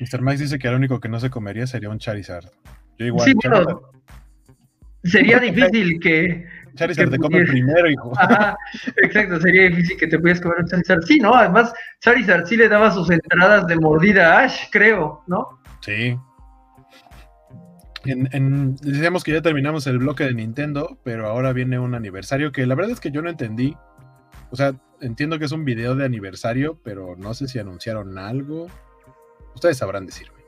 Mr. 0.00 0.22
Max 0.22 0.38
dice 0.40 0.58
que 0.58 0.68
el 0.68 0.74
único 0.74 1.00
que 1.00 1.08
no 1.08 1.18
se 1.20 1.30
comería 1.30 1.66
sería 1.66 1.90
un 1.90 1.98
Charizard. 1.98 2.46
Yo 2.98 3.06
igual. 3.06 3.26
Sí, 3.26 3.34
sería 5.04 5.38
difícil 5.38 5.98
que. 6.00 6.46
Charizard 6.74 7.10
te 7.10 7.18
come 7.18 7.44
primero, 7.44 7.90
hijo. 7.90 8.12
exacto, 9.02 9.40
sería 9.40 9.68
difícil 9.68 9.96
que 9.96 10.06
te 10.06 10.18
pudieras 10.18 10.40
comer 10.40 10.58
un 10.60 10.66
Charizard. 10.66 11.02
Sí, 11.02 11.18
¿no? 11.18 11.34
Además, 11.34 11.72
Charizard 12.00 12.46
sí 12.46 12.56
le 12.56 12.68
daba 12.68 12.90
sus 12.90 13.10
entradas 13.10 13.66
de 13.66 13.76
mordida 13.76 14.38
a 14.38 14.44
Ash, 14.44 14.64
creo, 14.70 15.22
¿no? 15.26 15.60
Sí. 15.80 16.16
En, 18.04 18.76
decíamos 18.76 19.24
que 19.24 19.32
ya 19.32 19.42
terminamos 19.42 19.86
el 19.86 19.98
bloque 19.98 20.24
de 20.24 20.34
Nintendo, 20.34 20.98
pero 21.02 21.26
ahora 21.26 21.52
viene 21.52 21.78
un 21.78 21.94
aniversario 21.94 22.52
que 22.52 22.64
la 22.66 22.74
verdad 22.74 22.92
es 22.92 23.00
que 23.00 23.10
yo 23.10 23.22
no 23.22 23.30
entendí. 23.30 23.76
O 24.50 24.56
sea, 24.56 24.74
entiendo 25.00 25.38
que 25.38 25.44
es 25.44 25.52
un 25.52 25.64
video 25.64 25.94
de 25.94 26.04
aniversario, 26.04 26.80
pero 26.82 27.16
no 27.16 27.34
sé 27.34 27.48
si 27.48 27.58
anunciaron 27.58 28.16
algo. 28.18 28.68
Ustedes 29.58 29.78
sabrán 29.78 30.06
decirme. 30.06 30.38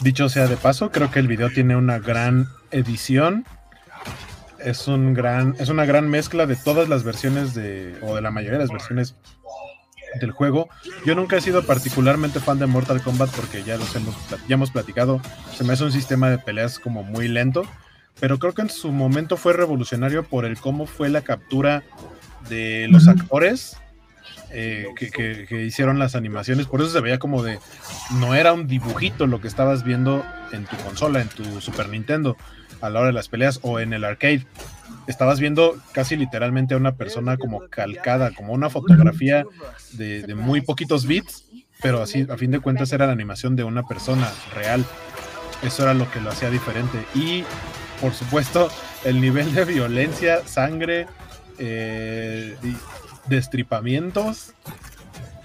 Dicho 0.00 0.28
sea 0.28 0.48
de 0.48 0.56
paso, 0.56 0.90
creo 0.90 1.12
que 1.12 1.20
el 1.20 1.28
video 1.28 1.50
tiene 1.50 1.76
una 1.76 2.00
gran 2.00 2.48
edición 2.72 3.46
es 4.64 4.88
un 4.88 5.14
gran, 5.14 5.54
es 5.58 5.68
una 5.68 5.84
gran 5.84 6.08
mezcla 6.08 6.46
de 6.46 6.56
todas 6.56 6.88
las 6.88 7.04
versiones 7.04 7.54
de, 7.54 7.96
o 8.02 8.14
de 8.14 8.20
la 8.20 8.30
mayoría 8.30 8.58
de 8.58 8.64
las 8.64 8.72
versiones 8.72 9.16
del 10.20 10.32
juego. 10.32 10.68
Yo 11.04 11.14
nunca 11.14 11.36
he 11.36 11.40
sido 11.40 11.64
particularmente 11.64 12.40
fan 12.40 12.58
de 12.58 12.66
Mortal 12.66 13.02
Kombat 13.02 13.30
porque 13.30 13.62
ya 13.62 13.76
los 13.76 13.94
hemos, 13.94 14.14
ya 14.48 14.54
hemos 14.54 14.70
platicado. 14.70 15.20
Se 15.56 15.64
me 15.64 15.72
hace 15.72 15.84
un 15.84 15.92
sistema 15.92 16.30
de 16.30 16.38
peleas 16.38 16.78
como 16.78 17.02
muy 17.02 17.28
lento, 17.28 17.64
pero 18.18 18.38
creo 18.38 18.52
que 18.52 18.62
en 18.62 18.70
su 18.70 18.90
momento 18.90 19.36
fue 19.36 19.52
revolucionario 19.52 20.24
por 20.24 20.44
el 20.44 20.58
cómo 20.58 20.86
fue 20.86 21.08
la 21.08 21.22
captura 21.22 21.82
de 22.48 22.88
los 22.88 23.06
actores 23.06 23.76
eh, 24.50 24.86
que, 24.96 25.10
que, 25.10 25.64
hicieron 25.64 25.98
las 25.98 26.16
animaciones. 26.16 26.66
Por 26.66 26.80
eso 26.80 26.90
se 26.90 27.00
veía 27.00 27.18
como 27.18 27.42
de, 27.42 27.60
no 28.18 28.34
era 28.34 28.52
un 28.52 28.66
dibujito 28.66 29.26
lo 29.26 29.40
que 29.40 29.48
estabas 29.48 29.84
viendo 29.84 30.24
en 30.52 30.64
tu 30.64 30.76
consola, 30.78 31.20
en 31.20 31.28
tu 31.28 31.60
Super 31.60 31.88
Nintendo 31.88 32.36
a 32.80 32.90
la 32.90 33.00
hora 33.00 33.08
de 33.08 33.12
las 33.14 33.28
peleas 33.28 33.60
o 33.62 33.80
en 33.80 33.92
el 33.92 34.04
arcade. 34.04 34.46
Estabas 35.06 35.40
viendo 35.40 35.76
casi 35.92 36.16
literalmente 36.16 36.74
a 36.74 36.76
una 36.76 36.94
persona 36.94 37.36
como 37.36 37.68
calcada, 37.68 38.30
como 38.32 38.52
una 38.52 38.70
fotografía 38.70 39.44
de, 39.92 40.34
muy 40.34 40.60
poquitos 40.60 41.06
bits, 41.06 41.46
pero 41.82 42.02
así 42.02 42.26
a 42.28 42.36
fin 42.36 42.50
de 42.50 42.60
cuentas 42.60 42.92
era 42.92 43.06
la 43.06 43.12
animación 43.12 43.56
de 43.56 43.64
una 43.64 43.82
persona 43.82 44.30
real. 44.54 44.84
Eso 45.62 45.82
era 45.82 45.94
lo 45.94 46.10
que 46.10 46.20
lo 46.20 46.30
hacía 46.30 46.50
diferente. 46.50 47.04
Y 47.14 47.44
por 48.00 48.14
supuesto, 48.14 48.70
el 49.04 49.20
nivel 49.20 49.54
de 49.54 49.64
violencia, 49.64 50.46
sangre, 50.46 51.06
eh, 51.58 52.56
destripamientos 53.28 54.54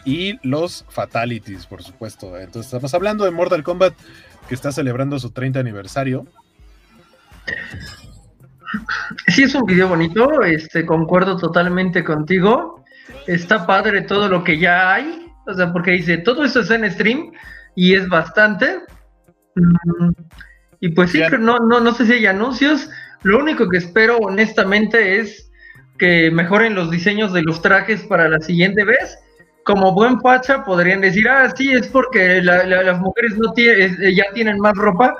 y 0.06 0.40
los 0.48 0.86
fatalities, 0.90 1.66
por 1.66 1.84
supuesto. 1.84 2.38
Entonces, 2.38 2.68
estamos 2.68 2.94
hablando 2.94 3.26
de 3.26 3.32
Mortal 3.32 3.64
Kombat 3.64 3.94
que 4.48 4.56
está 4.56 4.72
celebrando 4.72 5.20
su 5.20 5.32
30 5.32 5.60
aniversario. 5.60 6.26
Sí, 9.28 9.44
es 9.44 9.56
un 9.56 9.66
video 9.66 9.88
bonito, 9.88 10.42
este, 10.44 10.86
concuerdo 10.86 11.38
totalmente 11.38 12.04
contigo. 12.04 12.84
Está 13.28 13.66
padre 13.66 14.02
todo 14.02 14.28
lo 14.28 14.44
que 14.44 14.58
ya 14.58 14.94
hay, 14.94 15.32
o 15.48 15.54
sea, 15.54 15.72
porque 15.72 15.92
dice, 15.92 16.18
todo 16.18 16.44
esto 16.44 16.62
es 16.62 16.72
en 16.72 16.90
stream 16.92 17.32
y 17.76 17.94
es 17.94 18.08
bastante. 18.10 18.80
Mm, 19.56 20.12
y 20.80 20.90
pues 20.90 21.12
sí, 21.12 21.22
pero 21.30 21.38
no, 21.38 21.60
no, 21.60 21.80
no 21.80 21.94
sé 21.94 22.06
si 22.06 22.14
hay 22.14 22.26
anuncios. 22.26 22.90
Lo 23.24 23.40
único 23.40 23.70
que 23.70 23.78
espero 23.78 24.18
honestamente 24.18 25.20
es 25.20 25.50
que 25.98 26.30
mejoren 26.32 26.76
los 26.76 26.92
diseños 26.92 27.34
de 27.34 27.42
los 27.44 27.62
trajes 27.62 28.04
para 28.04 28.28
la 28.28 28.40
siguiente 28.40 28.84
vez. 28.84 29.18
Como 29.64 29.94
buen 29.94 30.22
facha 30.22 30.64
podrían 30.64 31.02
decir, 31.02 31.28
ah, 31.28 31.52
sí, 31.56 31.72
es 31.72 31.88
porque 31.88 32.42
las 32.42 33.00
mujeres 33.00 33.38
no 33.38 33.52
tienen, 33.54 33.98
ya 34.16 34.26
tienen 34.34 34.60
más 34.60 34.76
ropa, 34.76 35.16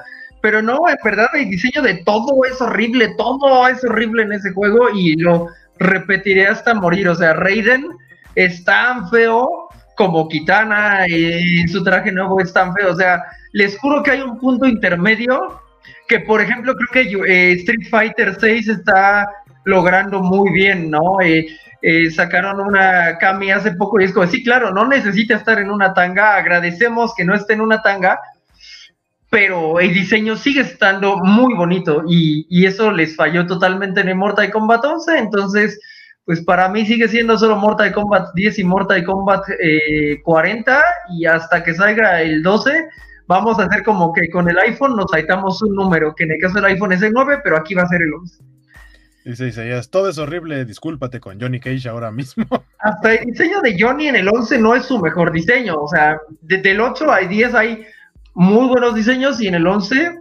pero 0.46 0.62
no, 0.62 0.88
en 0.88 0.98
verdad 1.04 1.26
el 1.34 1.50
diseño 1.50 1.82
de 1.82 2.04
todo 2.04 2.46
es 2.46 2.62
horrible, 2.62 3.16
todo 3.18 3.68
es 3.68 3.84
horrible 3.84 4.22
en 4.22 4.34
ese 4.34 4.52
juego 4.52 4.92
y 4.94 5.16
lo 5.16 5.48
repetiré 5.80 6.46
hasta 6.46 6.76
morir. 6.76 7.10
O 7.10 7.16
sea, 7.16 7.34
Raiden 7.34 7.88
es 8.36 8.64
tan 8.64 9.10
feo 9.10 9.70
como 9.96 10.28
Kitana 10.28 11.08
y 11.08 11.68
su 11.68 11.84
traje 11.84 12.12
nuevo 12.12 12.40
es 12.40 12.54
tan 12.54 12.76
feo. 12.76 12.92
O 12.92 12.96
sea, 12.96 13.24
les 13.54 13.76
juro 13.80 14.04
que 14.04 14.12
hay 14.12 14.22
un 14.22 14.38
punto 14.38 14.68
intermedio 14.68 15.62
que, 16.08 16.20
por 16.20 16.40
ejemplo, 16.42 16.76
creo 16.76 16.90
que 16.92 17.12
eh, 17.28 17.54
Street 17.54 17.90
Fighter 17.90 18.38
6 18.40 18.68
está 18.68 19.28
logrando 19.64 20.22
muy 20.22 20.54
bien, 20.54 20.92
¿no? 20.92 21.22
Eh, 21.22 21.48
eh, 21.82 22.12
sacaron 22.12 22.60
una 22.60 23.18
Kami 23.18 23.50
hace 23.50 23.72
poco 23.72 24.00
y 24.00 24.04
es 24.04 24.14
como, 24.14 24.28
sí, 24.28 24.44
claro, 24.44 24.72
no 24.72 24.88
necesita 24.88 25.38
estar 25.38 25.58
en 25.58 25.72
una 25.72 25.96
tanga, 25.96 26.36
agradecemos 26.36 27.16
que 27.16 27.26
no 27.26 27.34
esté 27.34 27.54
en 27.54 27.62
una 27.62 27.82
tanga, 27.82 28.20
pero 29.36 29.82
el 29.82 29.94
diseño 29.94 30.38
sigue 30.38 30.62
estando 30.62 31.18
muy 31.18 31.54
bonito 31.56 32.04
y, 32.08 32.66
eso 32.66 32.90
les 32.90 33.18
falló 33.18 33.46
totalmente 33.46 34.00
en 34.00 34.08
el 34.08 34.16
Mortal 34.16 34.50
Kombat 34.50 34.86
11, 34.86 35.18
entonces 35.18 35.78
pues 36.24 36.40
para 36.40 36.70
mí 36.70 36.86
sigue 36.86 37.10
siendo 37.10 37.38
solo 37.38 37.58
Mortal 37.58 37.92
Kombat 37.92 38.30
10 38.34 38.60
y 38.60 38.64
Mortal 38.64 39.04
Kombat 39.04 39.44
40 40.24 40.78
eh, 40.78 40.82
y 41.10 41.26
hasta 41.26 41.62
que 41.66 41.74
salga 41.74 42.22
el 42.22 42.44
12 42.44 42.88
vamos 43.28 43.60
a 43.60 43.66
hacer 43.66 43.84
como 43.84 44.14
que 44.14 44.30
con 44.30 44.50
el 44.50 44.58
iPhone 44.58 44.96
nos 44.96 45.12
saltamos 45.12 45.62
un 45.62 45.76
número, 45.76 46.16
que 46.16 46.24
en 46.24 46.32
el 46.32 46.40
caso 46.40 46.56
del 46.56 46.72
iPhone 46.72 46.94
es 46.94 47.02
el 47.02 47.12
9, 47.12 47.42
pero 47.44 47.58
aquí 47.58 47.74
va 47.74 47.84
a 47.84 47.90
ser 47.90 48.04
el 48.04 48.14
11. 48.14 48.42
Dice 49.26 49.48
Isaías, 49.48 49.90
todo 49.90 50.08
es 50.08 50.18
horrible, 50.18 50.64
discúlpate 50.64 51.20
con 51.20 51.42
Johnny 51.42 51.60
Cage 51.60 51.90
ahora 51.90 52.10
mismo. 52.10 52.46
Hasta 52.80 53.16
el 53.16 53.26
diseño 53.26 53.60
de 53.60 53.76
Johnny 53.78 54.08
en 54.08 54.16
el 54.16 54.30
11 54.30 54.60
no 54.60 54.76
es 54.76 54.86
su 54.86 54.98
mejor 54.98 55.34
diseño, 55.34 55.76
o 55.76 55.90
sea, 55.90 56.22
desde 56.42 56.72
el 56.72 56.80
8 56.80 57.12
al 57.12 57.28
10 57.28 57.54
hay 57.54 57.86
muy 58.36 58.68
buenos 58.68 58.94
diseños 58.94 59.42
y 59.42 59.48
en 59.48 59.56
el 59.56 59.66
11, 59.66 60.20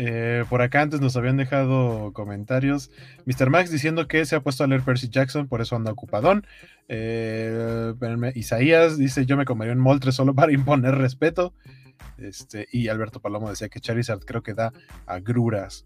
eh, 0.00 0.44
por 0.48 0.62
acá 0.62 0.82
antes 0.82 1.00
nos 1.00 1.16
habían 1.16 1.36
dejado 1.36 2.12
comentarios. 2.12 2.90
Mr. 3.26 3.50
Max 3.50 3.70
diciendo 3.70 4.06
que 4.06 4.24
se 4.26 4.36
ha 4.36 4.40
puesto 4.40 4.62
a 4.62 4.68
leer 4.68 4.82
Percy 4.82 5.08
Jackson, 5.08 5.48
por 5.48 5.60
eso 5.60 5.74
anda 5.74 5.90
ocupadón. 5.90 6.46
Eh, 6.88 7.92
Isaías 8.36 8.96
dice: 8.96 9.26
Yo 9.26 9.36
me 9.36 9.44
comería 9.44 9.74
un 9.74 9.80
moltre 9.80 10.12
solo 10.12 10.34
para 10.34 10.52
imponer 10.52 10.94
respeto. 10.94 11.52
Este, 12.16 12.68
y 12.70 12.88
Alberto 12.88 13.20
Palomo 13.20 13.50
decía 13.50 13.68
que 13.68 13.80
Charizard 13.80 14.20
creo 14.20 14.42
que 14.42 14.54
da 14.54 14.72
agruras. 15.06 15.84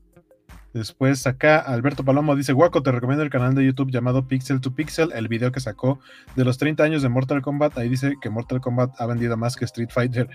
Después 0.72 1.26
acá 1.26 1.58
Alberto 1.58 2.04
Palomo 2.04 2.34
dice, 2.34 2.54
Guaco, 2.54 2.82
te 2.82 2.90
recomiendo 2.90 3.22
el 3.22 3.30
canal 3.30 3.54
de 3.54 3.64
YouTube 3.64 3.90
llamado 3.90 4.26
Pixel 4.26 4.60
to 4.60 4.74
Pixel, 4.74 5.12
el 5.12 5.28
video 5.28 5.52
que 5.52 5.60
sacó 5.60 6.00
de 6.34 6.44
los 6.44 6.56
30 6.56 6.82
años 6.82 7.02
de 7.02 7.10
Mortal 7.10 7.42
Kombat. 7.42 7.76
Ahí 7.76 7.90
dice 7.90 8.14
que 8.20 8.30
Mortal 8.30 8.60
Kombat 8.60 8.98
ha 8.98 9.06
vendido 9.06 9.36
más 9.36 9.56
que 9.56 9.66
Street 9.66 9.90
Fighter. 9.90 10.30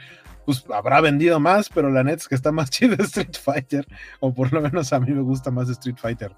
Pues 0.46 0.64
habrá 0.74 1.02
vendido 1.02 1.40
más, 1.40 1.70
pero 1.70 1.90
la 1.90 2.04
neta 2.04 2.18
es 2.18 2.28
que 2.28 2.36
está 2.36 2.52
más 2.52 2.70
chido 2.70 2.96
Street 3.04 3.36
Fighter. 3.42 3.88
O 4.20 4.34
por 4.34 4.54
lo 4.54 4.62
menos 4.62 4.94
a 4.94 5.00
mí 5.00 5.12
me 5.12 5.22
gusta 5.22 5.50
más 5.50 5.70
Street 5.70 5.98
Fighter. 5.98 6.32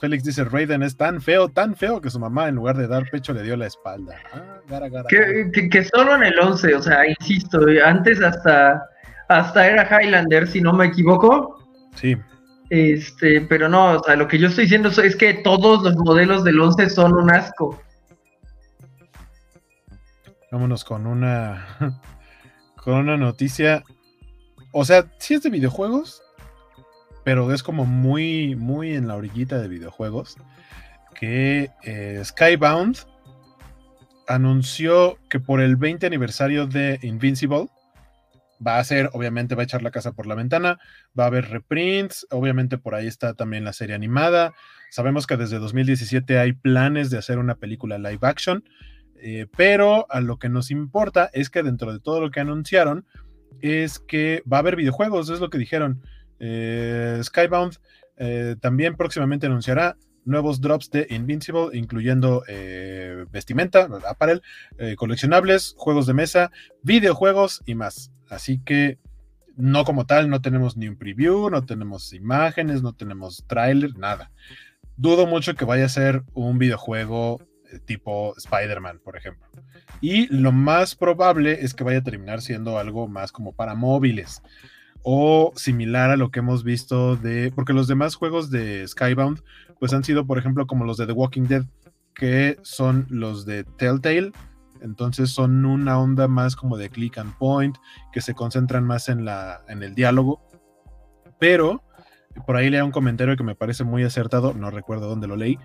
Félix 0.00 0.24
dice, 0.24 0.44
Raiden 0.44 0.82
es 0.82 0.96
tan 0.96 1.22
feo, 1.22 1.48
tan 1.48 1.74
feo 1.74 2.00
que 2.00 2.10
su 2.10 2.18
mamá 2.18 2.48
en 2.48 2.56
lugar 2.56 2.76
de 2.76 2.88
dar 2.88 3.08
pecho 3.10 3.32
le 3.32 3.42
dio 3.42 3.56
la 3.56 3.66
espalda. 3.66 4.16
Ah, 4.34 4.82
que, 5.08 5.68
que, 5.70 5.84
solo 5.84 6.16
en 6.16 6.24
el 6.24 6.38
11, 6.38 6.74
o 6.74 6.82
sea, 6.82 7.08
insisto, 7.08 7.60
antes 7.82 8.20
hasta, 8.20 8.82
hasta 9.28 9.66
era 9.66 9.88
Highlander, 9.88 10.46
si 10.46 10.60
no 10.60 10.74
me 10.74 10.86
equivoco. 10.86 11.58
Sí. 11.94 12.18
Este, 12.70 13.42
pero 13.42 13.68
no, 13.68 13.98
o 13.98 14.02
sea, 14.02 14.16
lo 14.16 14.26
que 14.26 14.38
yo 14.38 14.48
estoy 14.48 14.64
diciendo 14.64 14.88
es 14.88 15.16
que 15.16 15.34
todos 15.34 15.82
los 15.82 15.96
modelos 15.96 16.44
del 16.44 16.60
11 16.60 16.90
son 16.90 17.12
un 17.14 17.30
asco. 17.30 17.80
Vámonos 20.50 20.84
con 20.84 21.06
una 21.06 21.66
con 22.76 22.94
una 22.94 23.16
noticia. 23.16 23.82
O 24.72 24.84
sea, 24.84 25.04
sí 25.18 25.34
es 25.34 25.42
de 25.42 25.50
videojuegos, 25.50 26.22
pero 27.22 27.52
es 27.52 27.62
como 27.62 27.84
muy 27.84 28.56
muy 28.56 28.94
en 28.94 29.08
la 29.08 29.16
orillita 29.16 29.58
de 29.58 29.68
videojuegos 29.68 30.36
que 31.14 31.70
eh, 31.84 32.20
Skybound 32.24 32.98
anunció 34.26 35.18
que 35.28 35.38
por 35.38 35.60
el 35.60 35.76
20 35.76 36.06
aniversario 36.06 36.66
de 36.66 36.98
Invincible 37.02 37.68
va 38.64 38.78
a 38.78 38.84
ser, 38.84 39.10
obviamente 39.12 39.54
va 39.54 39.62
a 39.62 39.64
echar 39.64 39.82
la 39.82 39.90
casa 39.90 40.12
por 40.12 40.26
la 40.26 40.34
ventana, 40.34 40.78
va 41.18 41.24
a 41.24 41.26
haber 41.28 41.50
reprints, 41.50 42.26
obviamente 42.30 42.78
por 42.78 42.94
ahí 42.94 43.06
está 43.06 43.34
también 43.34 43.64
la 43.64 43.72
serie 43.72 43.94
animada. 43.94 44.54
Sabemos 44.90 45.26
que 45.26 45.36
desde 45.36 45.58
2017 45.58 46.38
hay 46.38 46.52
planes 46.52 47.10
de 47.10 47.18
hacer 47.18 47.38
una 47.38 47.56
película 47.56 47.98
live 47.98 48.18
action, 48.22 48.64
eh, 49.16 49.46
pero 49.56 50.06
a 50.10 50.20
lo 50.20 50.38
que 50.38 50.48
nos 50.48 50.70
importa 50.70 51.30
es 51.32 51.50
que 51.50 51.62
dentro 51.62 51.92
de 51.92 52.00
todo 52.00 52.20
lo 52.20 52.30
que 52.30 52.40
anunciaron 52.40 53.06
es 53.60 53.98
que 53.98 54.42
va 54.50 54.58
a 54.58 54.60
haber 54.60 54.76
videojuegos, 54.76 55.30
es 55.30 55.40
lo 55.40 55.50
que 55.50 55.58
dijeron. 55.58 56.02
Eh, 56.38 57.20
Skybound 57.22 57.78
eh, 58.16 58.56
también 58.60 58.96
próximamente 58.96 59.46
anunciará 59.46 59.96
nuevos 60.24 60.60
drops 60.60 60.90
de 60.90 61.06
Invincible, 61.10 61.68
incluyendo 61.72 62.42
vestimenta, 63.30 63.88
apparel, 64.08 64.42
coleccionables, 64.96 65.74
juegos 65.76 66.06
de 66.06 66.14
mesa, 66.14 66.50
videojuegos 66.82 67.62
y 67.66 67.74
más. 67.74 68.10
Así 68.28 68.60
que 68.64 68.98
no 69.56 69.84
como 69.84 70.06
tal, 70.06 70.28
no 70.28 70.40
tenemos 70.40 70.76
ni 70.76 70.88
un 70.88 70.96
preview, 70.96 71.50
no 71.50 71.64
tenemos 71.64 72.12
imágenes, 72.12 72.82
no 72.82 72.92
tenemos 72.92 73.44
trailer, 73.46 73.96
nada. 73.96 74.32
Dudo 74.96 75.26
mucho 75.26 75.54
que 75.54 75.64
vaya 75.64 75.84
a 75.84 75.88
ser 75.88 76.22
un 76.34 76.58
videojuego 76.58 77.40
eh, 77.70 77.78
tipo 77.78 78.34
Spider-Man, 78.36 79.00
por 79.04 79.16
ejemplo. 79.16 79.46
Y 80.00 80.26
lo 80.34 80.52
más 80.52 80.94
probable 80.94 81.58
es 81.64 81.74
que 81.74 81.84
vaya 81.84 81.98
a 81.98 82.04
terminar 82.04 82.42
siendo 82.42 82.78
algo 82.78 83.08
más 83.08 83.32
como 83.32 83.52
para 83.52 83.74
móviles 83.74 84.42
o 85.02 85.52
similar 85.54 86.10
a 86.10 86.16
lo 86.16 86.30
que 86.30 86.40
hemos 86.40 86.64
visto 86.64 87.16
de, 87.16 87.52
porque 87.54 87.72
los 87.72 87.86
demás 87.86 88.14
juegos 88.14 88.50
de 88.50 88.86
Skybound, 88.88 89.42
pues 89.78 89.92
han 89.92 90.04
sido, 90.04 90.26
por 90.26 90.38
ejemplo, 90.38 90.66
como 90.66 90.84
los 90.84 90.96
de 90.96 91.06
The 91.06 91.12
Walking 91.12 91.42
Dead, 91.42 91.64
que 92.14 92.58
son 92.62 93.06
los 93.10 93.44
de 93.44 93.64
Telltale, 93.64 94.32
entonces 94.80 95.30
son 95.30 95.64
una 95.64 95.98
onda 95.98 96.28
más 96.28 96.56
como 96.56 96.76
de 96.76 96.90
click 96.90 97.18
and 97.18 97.36
point, 97.38 97.76
que 98.12 98.20
se 98.20 98.34
concentran 98.34 98.84
más 98.84 99.08
en, 99.08 99.24
la, 99.24 99.62
en 99.68 99.82
el 99.82 99.94
diálogo. 99.94 100.42
Pero 101.38 101.82
por 102.46 102.56
ahí 102.56 102.68
leí 102.70 102.80
un 102.80 102.90
comentario 102.90 103.36
que 103.36 103.44
me 103.44 103.54
parece 103.54 103.84
muy 103.84 104.02
acertado, 104.02 104.54
no 104.54 104.70
recuerdo 104.70 105.08
dónde 105.08 105.26
lo 105.26 105.36
leí, 105.36 105.58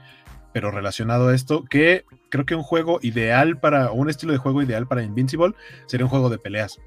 pero 0.53 0.71
relacionado 0.71 1.29
a 1.29 1.35
esto, 1.35 1.63
que 1.65 2.05
creo 2.29 2.45
que 2.45 2.55
un 2.55 2.63
juego 2.63 2.99
ideal 3.01 3.59
para, 3.59 3.91
un 3.91 4.09
estilo 4.09 4.31
de 4.31 4.39
juego 4.39 4.61
ideal 4.61 4.87
para 4.87 5.03
Invincible 5.03 5.53
sería 5.85 6.05
un 6.05 6.09
juego 6.09 6.29
de 6.29 6.37
peleas. 6.37 6.79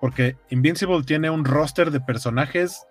Porque 0.00 0.36
Invincible 0.48 1.02
tiene 1.02 1.30
un 1.30 1.44
roster 1.44 1.90
de 1.90 2.00
personajes, 2.00 2.86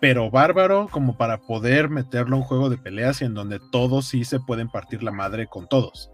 pero 0.00 0.30
bárbaro, 0.30 0.88
como 0.90 1.16
para 1.16 1.38
poder 1.38 1.88
meterlo 1.88 2.36
a 2.36 2.38
un 2.40 2.44
juego 2.44 2.70
de 2.70 2.78
peleas 2.78 3.22
y 3.22 3.24
en 3.24 3.34
donde 3.34 3.60
todos 3.72 4.06
sí 4.06 4.24
se 4.24 4.40
pueden 4.40 4.68
partir 4.68 5.02
la 5.02 5.12
madre 5.12 5.46
con 5.46 5.66
todos. 5.68 6.10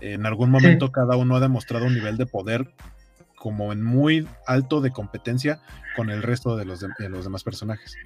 En 0.00 0.26
algún 0.26 0.50
momento 0.50 0.92
cada 0.92 1.16
uno 1.16 1.36
ha 1.36 1.40
demostrado 1.40 1.86
un 1.86 1.94
nivel 1.94 2.16
de 2.16 2.26
poder 2.26 2.72
como 3.36 3.72
en 3.72 3.82
muy 3.82 4.26
alto 4.46 4.80
de 4.80 4.90
competencia 4.90 5.60
con 5.96 6.10
el 6.10 6.22
resto 6.22 6.56
de 6.56 6.64
los, 6.64 6.84
los 6.98 7.24
demás 7.24 7.44
personajes. 7.44 7.96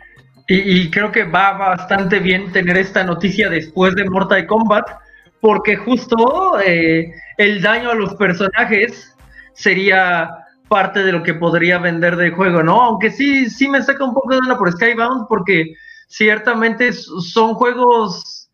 Y, 0.49 0.91
creo 0.91 1.13
que 1.13 1.23
va 1.25 1.53
bastante 1.53 2.19
bien 2.19 2.51
tener 2.53 2.77
esta 2.77 3.05
noticia 3.05 3.49
después 3.49 3.95
de 3.95 4.05
Mortal 4.11 4.47
Kombat, 4.47 4.87
porque 5.41 5.77
justo 5.77 6.61
eh, 6.61 7.13
el 7.39 7.63
daño 7.63 7.91
a 7.91 7.95
los 7.95 8.15
personajes 8.17 9.15
sería 9.55 10.42
parte 10.73 11.05
de 11.05 11.13
lo 11.13 11.23
que 11.23 11.35
podría 11.35 11.77
vender 11.77 12.17
del 12.17 12.33
juego, 12.33 12.63
¿no? 12.63 12.81
Aunque 12.81 13.11
sí, 13.11 13.51
sí 13.51 13.69
me 13.69 13.83
saca 13.83 14.03
un 14.07 14.15
poco 14.15 14.33
de 14.33 14.39
una 14.39 14.57
por 14.57 14.73
Skybound, 14.73 15.27
porque 15.29 15.75
ciertamente 16.09 16.95
son 16.95 17.53
juegos 17.53 18.51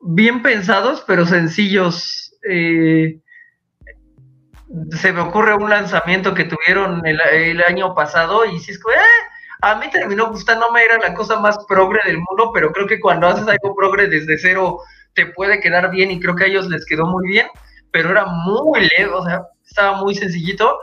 bien 0.00 0.40
pensados, 0.40 1.02
pero 1.04 1.26
sencillos 1.26 2.32
eh, 2.48 3.18
se 4.92 5.12
me 5.12 5.20
ocurre 5.20 5.56
un 5.56 5.68
lanzamiento 5.68 6.32
que 6.32 6.44
tuvieron 6.44 7.04
el, 7.04 7.60
año 7.62 7.92
pasado 7.92 8.44
y 8.44 8.60
si 8.60 8.70
es 8.70 8.78
que, 8.78 8.92
eh, 8.92 9.26
a 9.62 9.74
mí 9.80 9.90
terminó 9.90 10.28
gustándome, 10.30 10.84
era 10.84 10.98
la 10.98 11.12
cosa 11.12 11.40
más 11.40 11.58
progre 11.66 11.98
del 12.04 12.18
mundo, 12.18 12.52
pero 12.54 12.70
creo 12.70 12.86
que 12.86 13.00
cuando 13.00 13.26
haces 13.26 13.48
algo 13.48 13.74
progre 13.74 14.06
desde 14.06 14.38
cero 14.38 14.78
te 15.14 15.26
puede 15.26 15.58
quedar 15.58 15.90
bien 15.90 16.12
y 16.12 16.20
creo 16.20 16.36
que 16.36 16.44
a 16.44 16.46
ellos 16.46 16.68
les 16.68 16.86
quedó 16.86 17.04
muy 17.06 17.26
bien, 17.26 17.48
pero 17.90 18.10
era 18.10 18.26
muy 18.26 18.88
leve, 18.96 19.10
o 19.12 19.24
sea, 19.24 19.42
estaba 19.68 19.98
muy 19.98 20.14
sencillito, 20.14 20.78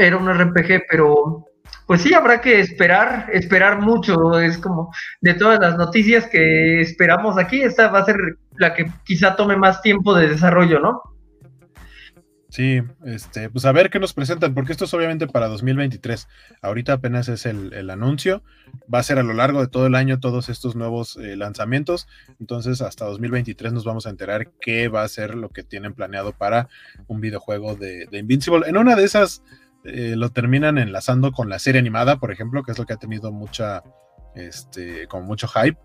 era 0.00 0.16
un 0.16 0.32
RPG, 0.32 0.84
pero 0.90 1.46
pues 1.86 2.02
sí, 2.02 2.14
habrá 2.14 2.40
que 2.40 2.60
esperar, 2.60 3.26
esperar 3.32 3.80
mucho. 3.80 4.38
Es 4.38 4.58
como 4.58 4.92
de 5.20 5.34
todas 5.34 5.58
las 5.58 5.76
noticias 5.76 6.26
que 6.28 6.80
esperamos 6.80 7.36
aquí, 7.36 7.62
esta 7.62 7.88
va 7.88 8.00
a 8.00 8.04
ser 8.04 8.16
la 8.58 8.74
que 8.74 8.86
quizá 9.04 9.34
tome 9.36 9.56
más 9.56 9.82
tiempo 9.82 10.14
de 10.14 10.28
desarrollo, 10.28 10.78
¿no? 10.78 11.02
Sí, 12.50 12.82
este, 13.04 13.48
pues 13.48 13.64
a 13.64 13.70
ver 13.70 13.90
qué 13.90 14.00
nos 14.00 14.12
presentan, 14.12 14.54
porque 14.54 14.72
esto 14.72 14.84
es 14.84 14.92
obviamente 14.92 15.28
para 15.28 15.46
2023. 15.46 16.28
Ahorita 16.62 16.94
apenas 16.94 17.28
es 17.28 17.46
el, 17.46 17.90
anuncio. 17.90 18.42
Va 18.92 18.98
a 18.98 19.04
ser 19.04 19.20
a 19.20 19.22
lo 19.22 19.32
largo 19.32 19.60
de 19.60 19.68
todo 19.68 19.86
el 19.86 19.94
año 19.94 20.18
todos 20.18 20.48
estos 20.48 20.74
nuevos 20.74 21.16
eh, 21.16 21.36
lanzamientos. 21.36 22.08
Entonces, 22.40 22.82
hasta 22.82 23.04
2023 23.04 23.72
nos 23.72 23.84
vamos 23.84 24.06
a 24.06 24.10
enterar 24.10 24.50
qué 24.60 24.88
va 24.88 25.02
a 25.02 25.08
ser 25.08 25.36
lo 25.36 25.50
que 25.50 25.62
tienen 25.62 25.94
planeado 25.94 26.32
para 26.32 26.68
un 27.06 27.20
videojuego 27.20 27.76
de, 27.76 28.06
de 28.06 28.18
Invincible. 28.18 28.68
En 28.68 28.76
una 28.76 28.96
de 28.96 29.04
esas 29.04 29.42
eh, 29.84 30.14
lo 30.16 30.30
terminan 30.30 30.78
enlazando 30.78 31.32
con 31.32 31.48
la 31.48 31.58
serie 31.58 31.78
animada, 31.78 32.18
por 32.18 32.32
ejemplo, 32.32 32.62
que 32.62 32.72
es 32.72 32.78
lo 32.78 32.86
que 32.86 32.92
ha 32.92 32.98
tenido 32.98 33.32
mucha, 33.32 33.82
este, 34.34 35.06
como 35.08 35.24
mucho 35.24 35.48
hype. 35.48 35.78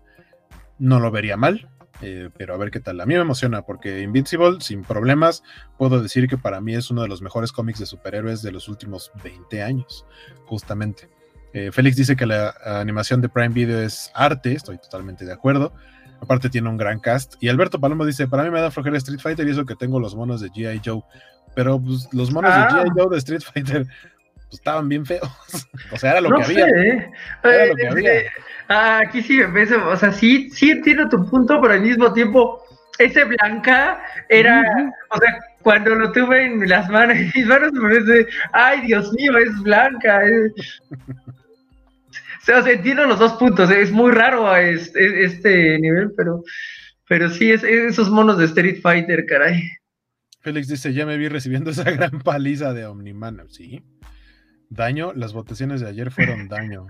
No 0.78 1.00
lo 1.00 1.10
vería 1.10 1.36
mal, 1.36 1.68
eh, 2.02 2.28
pero 2.36 2.54
a 2.54 2.58
ver 2.58 2.70
qué 2.70 2.80
tal. 2.80 3.00
A 3.00 3.06
mí 3.06 3.14
me 3.14 3.20
emociona 3.20 3.62
porque 3.62 4.02
Invincible, 4.02 4.60
sin 4.60 4.82
problemas, 4.82 5.42
puedo 5.78 6.02
decir 6.02 6.28
que 6.28 6.36
para 6.36 6.60
mí 6.60 6.74
es 6.74 6.90
uno 6.90 7.02
de 7.02 7.08
los 7.08 7.22
mejores 7.22 7.52
cómics 7.52 7.78
de 7.78 7.86
superhéroes 7.86 8.42
de 8.42 8.52
los 8.52 8.68
últimos 8.68 9.10
20 9.22 9.62
años, 9.62 10.04
justamente. 10.44 11.08
Eh, 11.54 11.72
Félix 11.72 11.96
dice 11.96 12.16
que 12.16 12.26
la 12.26 12.54
animación 12.64 13.22
de 13.22 13.30
Prime 13.30 13.48
Video 13.48 13.80
es 13.80 14.10
arte, 14.14 14.52
estoy 14.52 14.76
totalmente 14.78 15.24
de 15.24 15.32
acuerdo. 15.32 15.72
Aparte 16.20 16.50
tiene 16.50 16.68
un 16.68 16.76
gran 16.76 17.00
cast. 17.00 17.34
Y 17.40 17.48
Alberto 17.48 17.80
Palomo 17.80 18.04
dice, 18.04 18.26
para 18.26 18.42
mí 18.42 18.50
me 18.50 18.60
da 18.60 18.70
flojera 18.70 18.96
Street 18.98 19.20
Fighter 19.20 19.46
y 19.46 19.52
eso 19.52 19.64
que 19.64 19.74
tengo 19.74 20.00
los 20.00 20.14
monos 20.14 20.40
de 20.40 20.50
G.I. 20.50 20.80
Joe. 20.84 21.02
Pero 21.56 21.80
pues, 21.80 22.06
los 22.12 22.30
monos 22.30 22.54
de 22.54 22.60
G.I. 22.60 22.88
Ah. 22.88 22.92
Joe 22.94 23.08
de 23.10 23.16
Street 23.16 23.40
Fighter 23.40 23.86
pues, 23.86 24.54
estaban 24.60 24.88
bien 24.88 25.04
feos. 25.04 25.28
o 25.90 25.96
sea, 25.96 26.12
era 26.12 26.20
lo 26.20 26.36
que 26.36 26.44
había. 26.44 26.66
¿eh? 26.66 27.10
Era 27.42 27.66
lo 27.66 27.74
que 27.74 27.88
había. 27.88 28.12
Ah, 28.68 29.00
aquí 29.04 29.22
sí 29.22 29.38
me 29.38 29.62
o 29.62 29.96
sea, 29.96 30.12
sí, 30.12 30.50
sí 30.50 30.70
entiendo 30.70 31.08
tu 31.08 31.28
punto, 31.28 31.60
pero 31.60 31.74
al 31.74 31.80
mismo 31.80 32.12
tiempo, 32.12 32.62
ese 32.98 33.24
Blanca 33.24 34.02
era, 34.28 34.92
o 35.10 35.18
sea, 35.18 35.38
cuando 35.62 35.94
lo 35.94 36.12
tuve 36.12 36.44
en 36.44 36.68
las 36.68 36.88
manos, 36.90 37.16
mis 37.34 37.46
manos 37.46 37.72
me 37.72 37.80
parece, 37.80 38.26
ay 38.52 38.82
Dios 38.82 39.12
mío, 39.14 39.36
es 39.38 39.58
blanca. 39.62 40.20
O 42.40 42.42
sea, 42.42 42.58
entiendo 42.70 43.06
los 43.06 43.18
dos 43.18 43.32
puntos, 43.34 43.70
es 43.70 43.90
muy 43.90 44.12
raro 44.12 44.54
este, 44.56 45.24
este 45.24 45.78
nivel, 45.78 46.12
pero, 46.16 46.44
pero 47.08 47.30
sí, 47.30 47.50
es, 47.50 47.64
esos 47.64 48.10
monos 48.10 48.38
de 48.38 48.44
Street 48.44 48.80
Fighter, 48.82 49.24
caray. 49.26 49.62
Félix 50.46 50.68
dice, 50.68 50.92
ya 50.92 51.04
me 51.06 51.18
vi 51.18 51.26
recibiendo 51.26 51.72
esa 51.72 51.82
gran 51.90 52.20
paliza 52.20 52.72
de 52.72 52.86
Omniman, 52.86 53.42
sí. 53.50 53.82
Daño, 54.70 55.12
las 55.12 55.32
votaciones 55.32 55.80
de 55.80 55.88
ayer 55.88 56.12
fueron 56.12 56.46
daño. 56.46 56.86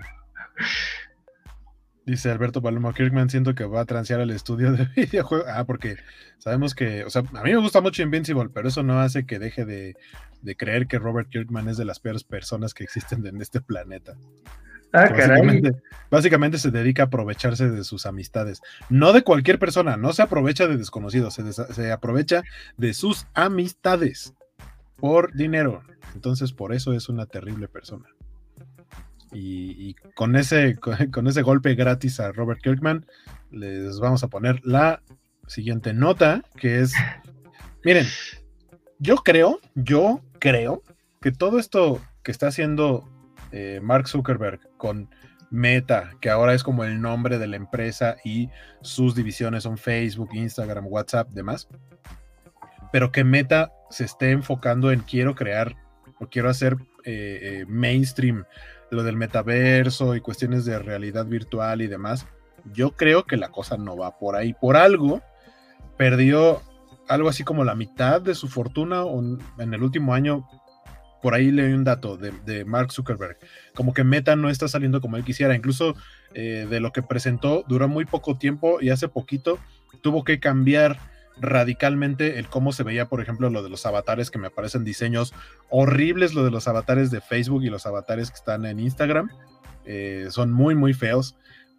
Dice 2.05 2.31
Alberto 2.31 2.61
Paloma 2.61 2.93
Kirkman, 2.93 3.31
siento 3.31 3.55
que 3.55 3.65
va 3.65 3.81
a 3.81 3.87
transear 3.87 4.20
el 4.20 4.28
estudio 4.28 4.73
de 4.73 4.85
videojuegos. 4.95 5.49
Ah, 5.49 5.65
porque 5.65 5.97
sabemos 6.37 6.74
que, 6.74 7.05
o 7.05 7.09
sea, 7.09 7.23
a 7.33 7.43
mí 7.45 7.53
me 7.53 7.57
gusta 7.57 7.81
mucho 7.81 8.03
Invincible, 8.03 8.51
pero 8.53 8.69
eso 8.69 8.83
no 8.83 9.01
hace 9.01 9.24
que 9.24 9.39
deje 9.39 9.65
de, 9.65 9.97
creer 10.59 10.87
que 10.87 10.99
Robert 10.99 11.31
Kirkman 11.31 11.70
es 11.70 11.78
de 11.78 11.87
las 11.87 11.99
peores 11.99 12.24
personas 12.24 12.74
que 12.74 12.85
existen 12.85 13.27
en 13.27 13.41
este 13.41 13.62
planeta. 13.62 14.19
Ah, 14.92 15.08
básicamente, 15.10 15.72
básicamente, 16.10 16.58
se 16.58 16.70
dedica 16.70 17.02
a 17.02 17.06
aprovecharse 17.06 17.68
de 17.68 17.84
sus 17.84 18.06
amistades. 18.06 18.62
No 18.88 19.12
de 19.12 19.22
cualquier 19.22 19.58
persona, 19.58 19.96
no 19.96 20.12
se 20.12 20.22
aprovecha 20.22 20.66
de 20.66 20.76
desconocidos, 20.76 21.34
se, 21.34 21.52
se 21.52 21.92
aprovecha 21.92 22.42
de 22.76 22.94
sus 22.94 23.26
amistades 23.34 24.34
por 24.96 25.34
dinero. 25.34 25.82
Entonces, 26.14 26.52
por 26.52 26.72
eso 26.72 26.92
es 26.92 27.08
una 27.08 27.26
terrible 27.26 27.68
persona. 27.68 28.06
Y, 29.32 29.94
con, 30.14 30.34
ese, 30.34 30.76
con, 30.76 31.26
ese 31.26 31.42
golpe 31.42 31.74
gratis 31.74 32.20
a 32.20 32.32
Robert 32.32 32.60
Kirkman, 32.62 33.04
les 33.50 33.98
vamos 34.00 34.22
a 34.22 34.28
poner 34.28 34.60
la 34.64 35.02
siguiente 35.46 35.92
nota, 35.92 36.42
que 36.56 36.80
es, 36.80 36.94
miren, 37.84 38.06
yo 38.98 39.16
creo, 39.16 39.60
yo 39.74 40.22
creo 40.38 40.82
que 41.20 41.32
todo 41.32 41.58
esto 41.58 42.00
que 42.22 42.30
está 42.30 42.46
haciendo 42.46 43.08
eh, 43.57 43.81
Mark 43.81 44.09
Zuckerberg 44.09 44.61
con 44.77 45.09
Meta, 45.51 46.11
que 46.20 46.28
ahora 46.28 46.53
es 46.55 46.62
como 46.62 46.85
el 46.85 47.01
nombre 47.01 47.39
de 47.39 47.47
la 47.47 47.57
empresa 47.57 48.16
y 48.24 48.51
sus 48.83 49.15
divisiones 49.15 49.62
son 49.62 49.78
Facebook, 49.78 50.31
Instagram, 50.35 50.87
WhatsApp, 50.89 51.31
demás, 51.31 51.69
pero 52.93 53.12
que 53.12 53.24
Meta 53.24 53.73
se 53.91 54.05
esté 54.05 54.31
enfocando 54.31 54.93
en 54.93 55.01
quiero 55.01 55.35
crear 55.35 55.74
o 56.19 56.27
quiero 56.28 56.51
hacer 56.51 56.77
eh, 57.05 57.39
eh, 57.43 57.65
mainstream 57.69 58.45
lo 58.91 59.03
del 59.03 59.16
metaverso 59.16 60.15
y 60.15 60.20
cuestiones 60.20 60.65
de 60.65 60.78
realidad 60.78 61.27
virtual 61.27 61.83
y 61.83 61.87
demás, 61.87 62.27
yo 62.73 62.93
creo 62.93 63.24
que 63.24 63.37
la 63.37 63.49
cosa 63.49 63.77
no 63.77 63.97
va 63.97 64.19
por 64.19 64.37
ahí. 64.37 64.53
Por 64.55 64.77
algo, 64.77 65.23
perdió 65.97 66.62
algo 67.09 67.28
así 67.28 67.45
como 67.45 67.65
la 67.65 67.74
mitad 67.74 68.20
de 68.20 68.35
su 68.35 68.49
fortuna 68.49 69.05
en 69.59 69.74
el 69.74 69.83
último 69.83 70.15
año. 70.15 70.47
Por 71.27 71.35
ahí 71.35 71.51
leí 71.51 71.73
un 71.73 71.82
dato 71.82 72.16
de, 72.16 72.65
Mark 72.65 72.93
Zuckerberg, 72.93 73.36
como 73.74 73.93
que 73.93 74.05
Meta 74.05 74.36
no 74.36 74.48
está 74.48 74.69
saliendo 74.69 75.01
como 75.01 75.16
él 75.16 75.24
quisiera. 75.24 75.57
Incluso 75.57 75.97
eh, 76.35 76.69
de 76.70 76.78
lo 76.78 76.93
que 76.93 77.03
presentó, 77.03 77.65
duró 77.66 77.89
muy 77.89 78.05
poco 78.05 78.39
tiempo 78.39 78.81
y 78.81 78.90
hace 78.90 79.09
poquito 79.09 79.59
tuvo 80.03 80.23
que 80.23 80.39
cambiar 80.39 81.01
radicalmente 81.36 82.39
el 82.39 82.47
cómo 82.47 82.70
se 82.70 82.85
veía, 82.85 83.09
por 83.09 83.20
ejemplo, 83.20 83.51
lo 83.51 83.65
de 83.65 83.70
los 83.70 83.85
avatares 83.86 84.31
que 84.31 84.39
me 84.39 84.47
aparecen 84.47 84.85
diseños 84.85 85.35
horribles, 85.69 86.32
lo 86.32 86.44
de 86.44 86.53
los 86.53 86.69
avatares 86.69 87.11
de 87.11 87.20
Facebook 87.20 87.65
y 87.65 87.70
los 87.70 87.86
avatares 87.86 88.31
que 88.31 88.36
están 88.36 88.65
en 88.65 88.78
Instagram. 88.78 89.28
Eh, 89.85 90.28
son 90.31 90.53
muy, 90.53 90.77
muy 90.77 90.94
feos, 90.94 91.35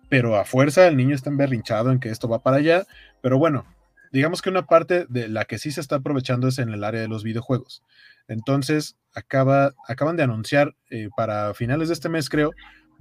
pero 0.09 0.35
a 0.35 0.43
fuerza 0.43 0.89
el 0.89 0.97
niño 0.97 1.15
está 1.15 1.29
emberrinchado 1.29 1.89
en 1.93 2.01
que 2.01 2.09
esto 2.09 2.27
va 2.27 2.43
para 2.43 2.57
allá. 2.57 2.85
Pero 3.21 3.37
bueno, 3.37 3.65
digamos 4.11 4.41
que 4.41 4.49
una 4.49 4.65
parte 4.65 5.05
de 5.07 5.29
la 5.29 5.45
que 5.45 5.57
sí 5.57 5.71
se 5.71 5.79
está 5.79 5.95
aprovechando 5.95 6.49
es 6.49 6.59
en 6.59 6.67
el 6.67 6.83
área 6.83 6.99
de 6.99 7.07
los 7.07 7.23
videojuegos. 7.23 7.81
Entonces, 8.27 8.97
acaba, 9.13 9.73
acaban 9.87 10.15
de 10.15 10.23
anunciar 10.23 10.75
eh, 10.89 11.09
para 11.15 11.53
finales 11.53 11.87
de 11.87 11.93
este 11.93 12.09
mes, 12.09 12.29
creo, 12.29 12.51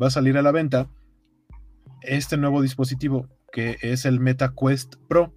va 0.00 0.08
a 0.08 0.10
salir 0.10 0.38
a 0.38 0.42
la 0.42 0.52
venta 0.52 0.88
este 2.02 2.36
nuevo 2.36 2.62
dispositivo 2.62 3.28
que 3.52 3.78
es 3.80 4.04
el 4.04 4.20
Meta 4.20 4.52
Quest 4.54 4.96
Pro 5.08 5.32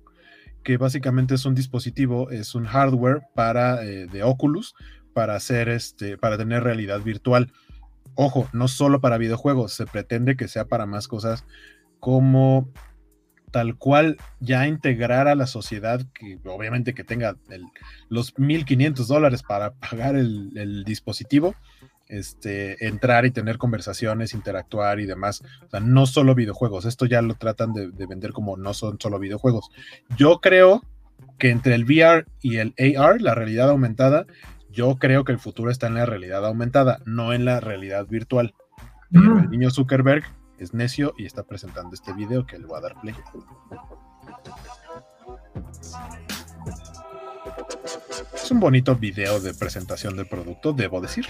que 0.63 0.77
básicamente 0.77 1.35
es 1.35 1.45
un 1.45 1.55
dispositivo, 1.55 2.29
es 2.31 2.55
un 2.55 2.65
hardware 2.65 3.21
para 3.33 3.83
eh, 3.83 4.07
de 4.07 4.23
Oculus 4.23 4.75
para 5.13 5.35
hacer 5.35 5.69
este, 5.69 6.17
para 6.17 6.37
tener 6.37 6.63
realidad 6.63 7.01
virtual. 7.01 7.51
Ojo, 8.15 8.49
no 8.53 8.67
solo 8.67 8.99
para 9.01 9.17
videojuegos, 9.17 9.73
se 9.73 9.85
pretende 9.85 10.35
que 10.35 10.47
sea 10.47 10.65
para 10.65 10.85
más 10.85 11.07
cosas 11.07 11.45
como 11.99 12.69
tal 13.51 13.75
cual 13.75 14.17
ya 14.39 14.67
integrar 14.67 15.27
a 15.27 15.35
la 15.35 15.47
sociedad, 15.47 16.01
que 16.13 16.39
obviamente 16.45 16.93
que 16.93 17.03
tenga 17.03 17.35
los 18.09 18.35
1.500 18.35 19.05
dólares 19.07 19.43
para 19.43 19.73
pagar 19.73 20.15
el, 20.15 20.51
el 20.55 20.83
dispositivo, 20.83 21.55
este, 22.09 22.87
entrar 22.87 23.25
y 23.25 23.31
tener 23.31 23.57
conversaciones, 23.57 24.33
interactuar 24.33 24.99
y 24.99 25.05
demás. 25.05 25.43
O 25.65 25.69
sea, 25.69 25.79
no 25.79 26.07
solo 26.07 26.35
videojuegos, 26.35 26.85
esto 26.85 27.05
ya 27.05 27.21
lo 27.21 27.35
tratan 27.35 27.71
de, 27.73 27.91
vender 28.07 28.33
como 28.33 28.57
no 28.57 28.73
son 28.73 28.99
solo 28.99 29.19
videojuegos. 29.19 29.69
Yo 30.17 30.41
creo 30.41 30.83
que 31.37 31.51
entre 31.51 31.75
el 31.75 31.85
VR 31.85 32.25
y 32.41 32.57
el 32.57 32.73
AR, 32.97 33.21
la 33.21 33.35
realidad 33.35 33.69
aumentada, 33.69 34.25
yo 34.71 34.95
creo 34.95 35.23
que 35.23 35.31
el 35.31 35.39
futuro 35.39 35.71
está 35.71 35.87
en 35.87 35.93
la 35.95 36.05
realidad 36.05 36.45
aumentada, 36.45 36.99
no 37.05 37.33
en 37.33 37.45
la 37.45 37.59
realidad 37.59 38.07
virtual. 38.07 38.53
Pero 39.11 39.39
el 39.39 39.49
niño 39.49 39.71
Zuckerberg 39.71 40.23
es 40.59 40.73
necio 40.73 41.13
y 41.17 41.25
está 41.25 41.43
presentando 41.43 41.93
este 41.93 42.13
video 42.13 42.45
que 42.45 42.57
le 42.59 42.65
voy 42.65 42.77
a 42.77 42.81
dar 42.81 42.99
play. 43.01 43.15
Es 48.33 48.51
un 48.51 48.59
bonito 48.59 48.95
video 48.95 49.39
de 49.39 49.53
presentación 49.53 50.15
del 50.17 50.25
producto, 50.25 50.73
debo 50.73 51.01
decir. 51.01 51.25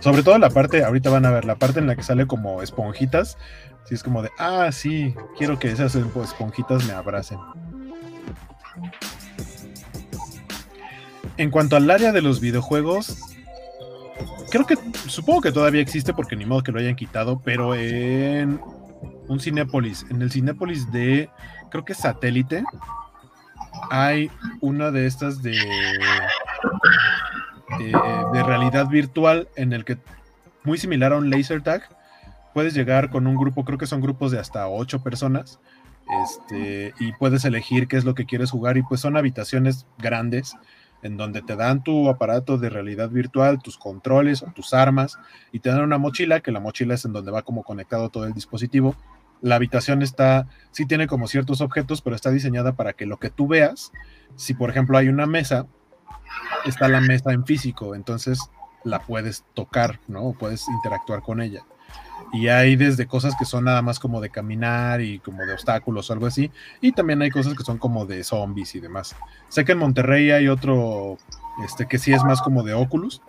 Sobre 0.00 0.22
todo 0.22 0.38
la 0.38 0.50
parte, 0.50 0.84
ahorita 0.84 1.10
van 1.10 1.26
a 1.26 1.30
ver, 1.30 1.44
la 1.44 1.56
parte 1.56 1.80
en 1.80 1.86
la 1.86 1.96
que 1.96 2.02
sale 2.02 2.26
como 2.26 2.62
esponjitas. 2.62 3.36
Si 3.84 3.94
es 3.94 4.02
como 4.02 4.22
de, 4.22 4.30
ah, 4.38 4.70
sí, 4.72 5.14
quiero 5.36 5.58
que 5.58 5.70
esas 5.70 5.94
esponjitas 5.94 6.86
me 6.86 6.92
abracen. 6.92 7.38
En 11.36 11.50
cuanto 11.50 11.76
al 11.76 11.90
área 11.90 12.12
de 12.12 12.22
los 12.22 12.40
videojuegos, 12.40 13.29
creo 14.50 14.66
que, 14.66 14.76
supongo 15.08 15.40
que 15.40 15.52
todavía 15.52 15.80
existe 15.80 16.12
porque 16.12 16.36
ni 16.36 16.44
modo 16.44 16.62
que 16.62 16.72
lo 16.72 16.80
hayan 16.80 16.96
quitado, 16.96 17.40
pero 17.42 17.74
en 17.74 18.60
un 19.28 19.40
Cinépolis, 19.40 20.04
en 20.10 20.20
el 20.20 20.30
Cinépolis 20.30 20.90
de, 20.90 21.30
creo 21.70 21.84
que 21.84 21.94
satélite, 21.94 22.64
hay 23.90 24.30
una 24.60 24.90
de 24.90 25.06
estas 25.06 25.42
de, 25.42 25.56
de, 27.78 28.42
realidad 28.42 28.88
virtual 28.88 29.48
en 29.56 29.72
el 29.72 29.84
que, 29.84 29.98
muy 30.64 30.78
similar 30.78 31.12
a 31.12 31.16
un 31.16 31.30
laser 31.30 31.62
tag, 31.62 31.82
puedes 32.52 32.74
llegar 32.74 33.10
con 33.10 33.26
un 33.26 33.36
grupo, 33.36 33.64
creo 33.64 33.78
que 33.78 33.86
son 33.86 34.00
grupos 34.00 34.32
de 34.32 34.38
hasta 34.38 34.68
ocho 34.68 35.02
personas, 35.02 35.60
este, 36.24 36.92
y 36.98 37.12
puedes 37.12 37.44
elegir 37.44 37.86
qué 37.86 37.96
es 37.96 38.04
lo 38.04 38.14
que 38.14 38.26
quieres 38.26 38.50
jugar, 38.50 38.76
y 38.76 38.82
pues 38.82 39.00
son 39.00 39.16
habitaciones 39.16 39.86
grandes 39.98 40.56
en 41.02 41.16
donde 41.16 41.42
te 41.42 41.56
dan 41.56 41.82
tu 41.82 42.08
aparato 42.08 42.58
de 42.58 42.70
realidad 42.70 43.10
virtual, 43.10 43.62
tus 43.62 43.78
controles 43.78 44.42
o 44.42 44.46
tus 44.54 44.74
armas, 44.74 45.18
y 45.52 45.60
te 45.60 45.70
dan 45.70 45.82
una 45.82 45.98
mochila, 45.98 46.40
que 46.40 46.52
la 46.52 46.60
mochila 46.60 46.94
es 46.94 47.04
en 47.04 47.12
donde 47.12 47.30
va 47.30 47.42
como 47.42 47.62
conectado 47.62 48.08
todo 48.10 48.24
el 48.24 48.32
dispositivo, 48.32 48.96
la 49.42 49.56
habitación 49.56 50.02
está, 50.02 50.46
sí 50.70 50.86
tiene 50.86 51.06
como 51.06 51.26
ciertos 51.26 51.60
objetos, 51.60 52.02
pero 52.02 52.16
está 52.16 52.30
diseñada 52.30 52.72
para 52.72 52.92
que 52.92 53.06
lo 53.06 53.18
que 53.18 53.30
tú 53.30 53.48
veas, 53.48 53.92
si 54.36 54.54
por 54.54 54.70
ejemplo 54.70 54.98
hay 54.98 55.08
una 55.08 55.26
mesa, 55.26 55.66
está 56.66 56.88
la 56.88 57.00
mesa 57.00 57.32
en 57.32 57.44
físico, 57.44 57.94
entonces 57.94 58.50
la 58.84 59.00
puedes 59.00 59.44
tocar, 59.54 60.00
¿no? 60.08 60.32
Puedes 60.38 60.68
interactuar 60.68 61.22
con 61.22 61.40
ella. 61.40 61.62
Y 62.32 62.48
hay 62.48 62.76
desde 62.76 63.06
cosas 63.06 63.34
que 63.38 63.44
son 63.44 63.64
nada 63.64 63.82
más 63.82 63.98
como 63.98 64.20
de 64.20 64.30
caminar 64.30 65.00
y 65.00 65.18
como 65.18 65.44
de 65.44 65.52
obstáculos 65.52 66.10
o 66.10 66.12
algo 66.12 66.26
así. 66.26 66.50
Y 66.80 66.92
también 66.92 67.22
hay 67.22 67.30
cosas 67.30 67.54
que 67.54 67.64
son 67.64 67.78
como 67.78 68.06
de 68.06 68.22
zombies 68.22 68.74
y 68.74 68.80
demás. 68.80 69.16
Sé 69.48 69.64
que 69.64 69.72
en 69.72 69.78
Monterrey 69.78 70.30
hay 70.30 70.48
otro, 70.48 71.18
este, 71.64 71.86
que 71.86 71.98
sí 71.98 72.12
es 72.12 72.22
más 72.24 72.40
como 72.40 72.62
de 72.62 72.74
Oculus. 72.74 73.20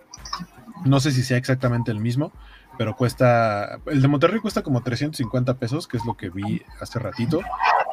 No 0.84 1.00
sé 1.00 1.12
si 1.12 1.22
sea 1.22 1.36
exactamente 1.36 1.90
el 1.90 1.98
mismo, 1.98 2.32
pero 2.78 2.96
cuesta, 2.96 3.78
el 3.86 4.02
de 4.02 4.08
Monterrey 4.08 4.40
cuesta 4.40 4.62
como 4.62 4.82
350 4.82 5.54
pesos, 5.54 5.86
que 5.86 5.96
es 5.96 6.04
lo 6.04 6.14
que 6.14 6.30
vi 6.30 6.62
hace 6.80 6.98
ratito, 6.98 7.40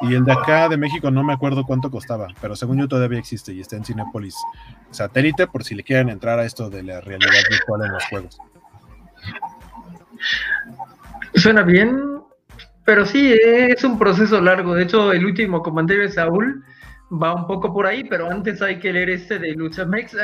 y 0.00 0.14
el 0.14 0.24
de 0.24 0.32
acá 0.32 0.68
de 0.68 0.76
México 0.76 1.10
no 1.10 1.22
me 1.22 1.32
acuerdo 1.32 1.64
cuánto 1.64 1.90
costaba, 1.90 2.28
pero 2.40 2.56
según 2.56 2.78
yo 2.78 2.88
todavía 2.88 3.18
existe 3.18 3.52
y 3.52 3.60
está 3.60 3.76
en 3.76 3.84
Cinepolis 3.84 4.34
satélite 4.90 5.46
por 5.46 5.64
si 5.64 5.74
le 5.74 5.84
quieren 5.84 6.08
entrar 6.08 6.38
a 6.38 6.44
esto 6.44 6.70
de 6.70 6.82
la 6.82 7.00
realidad 7.00 7.42
virtual 7.50 7.84
en 7.84 7.92
los 7.92 8.04
juegos. 8.06 8.38
Suena 11.34 11.62
bien, 11.62 12.20
pero 12.84 13.06
sí, 13.06 13.32
es 13.32 13.84
un 13.84 13.98
proceso 13.98 14.40
largo. 14.40 14.74
De 14.74 14.84
hecho, 14.84 15.12
el 15.12 15.24
último 15.24 15.62
comentario 15.62 16.02
de 16.02 16.10
Saúl 16.10 16.64
va 17.10 17.34
un 17.34 17.46
poco 17.46 17.72
por 17.72 17.86
ahí, 17.86 18.04
pero 18.04 18.30
antes 18.30 18.62
hay 18.62 18.78
que 18.78 18.92
leer 18.92 19.10
este 19.10 19.38
de 19.38 19.52
Luchamex. 19.54 20.16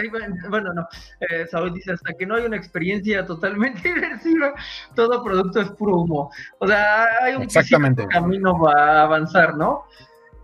bueno, 0.49 0.73
no, 0.73 0.87
eh, 1.21 1.47
Saúl 1.51 1.73
dice, 1.75 1.93
hasta 1.93 2.13
que 2.15 2.27
no 2.27 2.37
hay 2.37 2.45
una 2.45 2.57
experiencia 2.57 3.25
totalmente 3.27 3.89
inmersiva, 3.89 4.55
todo 4.95 5.23
producto 5.23 5.61
es 5.61 5.71
puro 5.71 5.97
humo. 5.97 6.31
O 6.59 6.67
sea, 6.67 7.07
hay 7.23 7.35
un 7.35 7.43
Exactamente. 7.43 8.07
camino 8.07 8.59
va 8.59 9.01
a 9.01 9.03
avanzar, 9.03 9.57
¿no? 9.57 9.85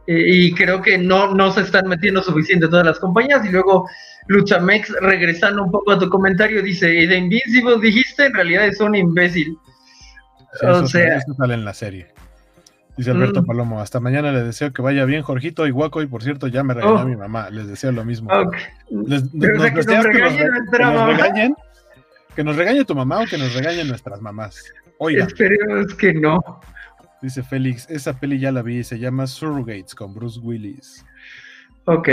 Eh, 0.06 0.24
y 0.26 0.54
creo 0.54 0.82
que 0.82 0.98
no, 0.98 1.32
no 1.32 1.52
se 1.52 1.60
están 1.60 1.88
metiendo 1.88 2.22
suficiente 2.22 2.66
todas 2.66 2.86
las 2.86 2.98
compañías. 2.98 3.44
Y 3.46 3.50
luego 3.50 3.88
Luchamex, 4.26 4.90
regresando 5.00 5.62
un 5.62 5.70
poco 5.70 5.92
a 5.92 5.98
tu 5.98 6.08
comentario, 6.08 6.62
dice, 6.62 6.86
de 6.88 7.16
Invincible 7.16 7.78
dijiste, 7.80 8.26
en 8.26 8.34
realidad 8.34 8.66
es 8.66 8.80
un 8.80 8.96
imbécil. 8.96 9.56
O 10.60 10.86
sea, 10.86 11.16
eso 11.16 11.34
sale 11.34 11.54
en 11.54 11.64
la 11.64 11.74
serie. 11.74 12.08
Dice 12.96 13.10
Alberto 13.10 13.42
mm. 13.42 13.46
Palomo, 13.46 13.80
hasta 13.80 14.00
mañana 14.00 14.32
les 14.32 14.44
deseo 14.44 14.72
que 14.72 14.82
vaya 14.82 15.04
bien, 15.06 15.22
Jorgito 15.22 15.66
y 15.66 15.70
Guaco, 15.70 16.02
y 16.02 16.06
por 16.06 16.22
cierto, 16.22 16.46
ya 16.46 16.62
me 16.62 16.74
regañó 16.74 17.02
oh. 17.02 17.06
mi 17.06 17.16
mamá, 17.16 17.48
les 17.48 17.66
deseo 17.66 17.90
lo 17.90 18.04
mismo. 18.04 18.30
Les, 18.90 19.22
que, 19.22 19.38
nos 19.38 20.04
regañen, 20.04 21.54
que 22.36 22.44
nos 22.44 22.56
regañe 22.56 22.84
tu 22.84 22.94
mamá 22.94 23.20
o 23.20 23.24
que 23.24 23.38
nos 23.38 23.54
regañen 23.54 23.88
nuestras 23.88 24.20
mamás. 24.20 24.62
Oiga. 24.98 25.24
Esperemos 25.24 25.94
que 25.94 26.12
no. 26.12 26.60
Dice 27.22 27.42
Félix, 27.42 27.88
esa 27.88 28.18
peli 28.18 28.38
ya 28.38 28.52
la 28.52 28.62
vi, 28.62 28.84
se 28.84 28.98
llama 28.98 29.26
Surrogates 29.26 29.94
con 29.94 30.12
Bruce 30.12 30.40
Willis. 30.40 31.04
Ok. 31.84 32.08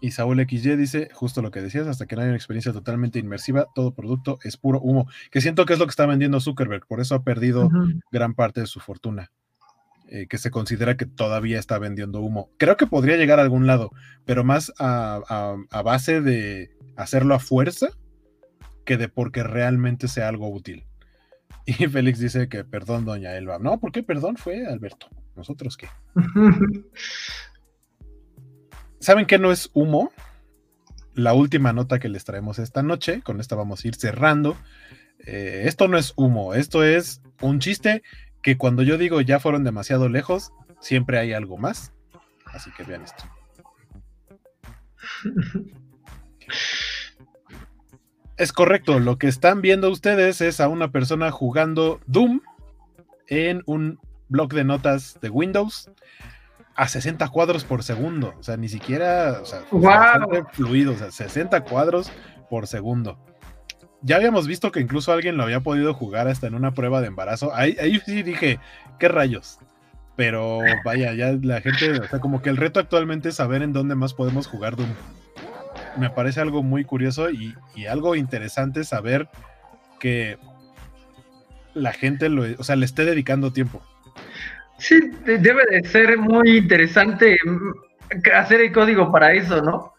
Y 0.00 0.12
Saúl 0.12 0.40
XY 0.48 0.76
dice, 0.76 1.10
justo 1.12 1.42
lo 1.42 1.50
que 1.50 1.60
decías, 1.60 1.86
hasta 1.86 2.06
que 2.06 2.16
no 2.16 2.22
haya 2.22 2.30
una 2.30 2.36
experiencia 2.36 2.72
totalmente 2.72 3.18
inmersiva, 3.18 3.66
todo 3.74 3.92
producto 3.92 4.38
es 4.44 4.56
puro 4.56 4.80
humo, 4.80 5.08
que 5.30 5.42
siento 5.42 5.66
que 5.66 5.74
es 5.74 5.78
lo 5.78 5.84
que 5.84 5.90
está 5.90 6.06
vendiendo 6.06 6.40
Zuckerberg, 6.40 6.86
por 6.86 7.00
eso 7.00 7.14
ha 7.14 7.22
perdido 7.22 7.68
gran 8.10 8.34
parte 8.34 8.60
de 8.60 8.66
su 8.66 8.80
fortuna, 8.80 9.30
eh, 10.08 10.26
que 10.26 10.38
se 10.38 10.50
considera 10.50 10.96
que 10.96 11.04
todavía 11.04 11.58
está 11.58 11.78
vendiendo 11.78 12.20
humo. 12.20 12.48
Creo 12.56 12.78
que 12.78 12.86
podría 12.86 13.18
llegar 13.18 13.38
a 13.38 13.42
algún 13.42 13.66
lado, 13.66 13.90
pero 14.24 14.42
más 14.42 14.72
a, 14.78 15.20
a 15.70 15.82
base 15.82 16.22
de 16.22 16.70
hacerlo 16.96 17.34
a 17.34 17.40
fuerza 17.40 17.88
que 18.86 18.96
de 18.96 19.08
porque 19.08 19.42
realmente 19.42 20.08
sea 20.08 20.28
algo 20.28 20.48
útil. 20.48 20.86
Y 21.66 21.72
Félix 21.88 22.18
dice 22.18 22.48
que 22.48 22.64
perdón, 22.64 23.04
doña 23.04 23.36
Elba. 23.36 23.58
No, 23.58 23.78
¿por 23.78 23.92
qué 23.92 24.02
perdón? 24.02 24.36
Fue 24.36 24.66
Alberto. 24.66 25.08
¿Nosotros 25.36 25.76
qué? 25.76 25.88
¿Saben 29.00 29.24
qué 29.26 29.38
no 29.38 29.50
es 29.50 29.70
humo? 29.72 30.12
La 31.14 31.32
última 31.32 31.72
nota 31.72 31.98
que 31.98 32.10
les 32.10 32.24
traemos 32.24 32.58
esta 32.58 32.82
noche, 32.82 33.22
con 33.22 33.40
esta 33.40 33.56
vamos 33.56 33.82
a 33.82 33.88
ir 33.88 33.94
cerrando. 33.94 34.56
Eh, 35.20 35.62
esto 35.64 35.88
no 35.88 35.96
es 35.96 36.12
humo, 36.16 36.54
esto 36.54 36.84
es 36.84 37.22
un 37.40 37.60
chiste 37.60 38.02
que 38.42 38.58
cuando 38.58 38.82
yo 38.82 38.98
digo 38.98 39.20
ya 39.22 39.40
fueron 39.40 39.64
demasiado 39.64 40.08
lejos, 40.08 40.52
siempre 40.80 41.18
hay 41.18 41.32
algo 41.32 41.56
más. 41.56 41.92
Así 42.44 42.70
que 42.76 42.84
vean 42.84 43.02
esto. 43.02 43.24
Es 48.36 48.54
correcto, 48.54 49.00
lo 49.00 49.18
que 49.18 49.28
están 49.28 49.60
viendo 49.60 49.90
ustedes 49.90 50.40
es 50.40 50.60
a 50.60 50.68
una 50.68 50.90
persona 50.90 51.30
jugando 51.30 52.00
Doom 52.06 52.40
en 53.26 53.62
un 53.66 54.00
bloc 54.30 54.54
de 54.54 54.64
notas 54.64 55.18
de 55.20 55.28
Windows 55.28 55.90
a 56.80 56.88
60 56.88 57.28
cuadros 57.28 57.64
por 57.64 57.82
segundo. 57.82 58.34
O 58.38 58.42
sea, 58.42 58.56
ni 58.56 58.68
siquiera, 58.68 59.40
o 59.42 59.44
sea, 59.44 59.60
fluido, 60.52 60.92
o 60.92 60.96
sea, 60.96 61.10
60 61.10 61.64
cuadros 61.64 62.10
por 62.48 62.66
segundo. 62.66 63.18
Ya 64.02 64.16
habíamos 64.16 64.46
visto 64.46 64.72
que 64.72 64.80
incluso 64.80 65.12
alguien 65.12 65.36
lo 65.36 65.42
había 65.42 65.60
podido 65.60 65.92
jugar 65.92 66.26
hasta 66.26 66.46
en 66.46 66.54
una 66.54 66.72
prueba 66.72 67.02
de 67.02 67.08
embarazo. 67.08 67.54
Ahí, 67.54 67.76
ahí 67.78 68.00
sí 68.06 68.22
dije, 68.22 68.58
¿qué 68.98 69.08
rayos? 69.08 69.58
Pero 70.16 70.60
vaya, 70.84 71.12
ya 71.12 71.32
la 71.42 71.60
gente, 71.60 72.00
o 72.00 72.08
sea, 72.08 72.18
como 72.18 72.40
que 72.40 72.48
el 72.48 72.56
reto 72.56 72.80
actualmente 72.80 73.28
es 73.28 73.34
saber 73.34 73.62
en 73.62 73.74
dónde 73.74 73.94
más 73.94 74.14
podemos 74.14 74.46
jugar 74.46 74.74
Doom 74.76 74.88
me 75.96 76.10
parece 76.10 76.40
algo 76.40 76.62
muy 76.62 76.84
curioso 76.84 77.30
y, 77.30 77.54
algo 77.88 78.14
interesante 78.14 78.84
saber 78.84 79.28
que 79.98 80.38
la 81.74 81.92
gente 81.92 82.28
lo, 82.28 82.44
o 82.58 82.64
sea, 82.64 82.76
le 82.76 82.84
esté 82.84 83.04
dedicando 83.04 83.52
tiempo. 83.52 83.82
Sí, 84.80 84.98
debe 85.24 85.62
de 85.70 85.86
ser 85.86 86.18
muy 86.18 86.56
interesante 86.56 87.36
mm, 87.44 87.72
hacer 88.34 88.62
el 88.62 88.72
código 88.72 89.12
para 89.12 89.32
eso, 89.32 89.62
¿no? 89.62 89.92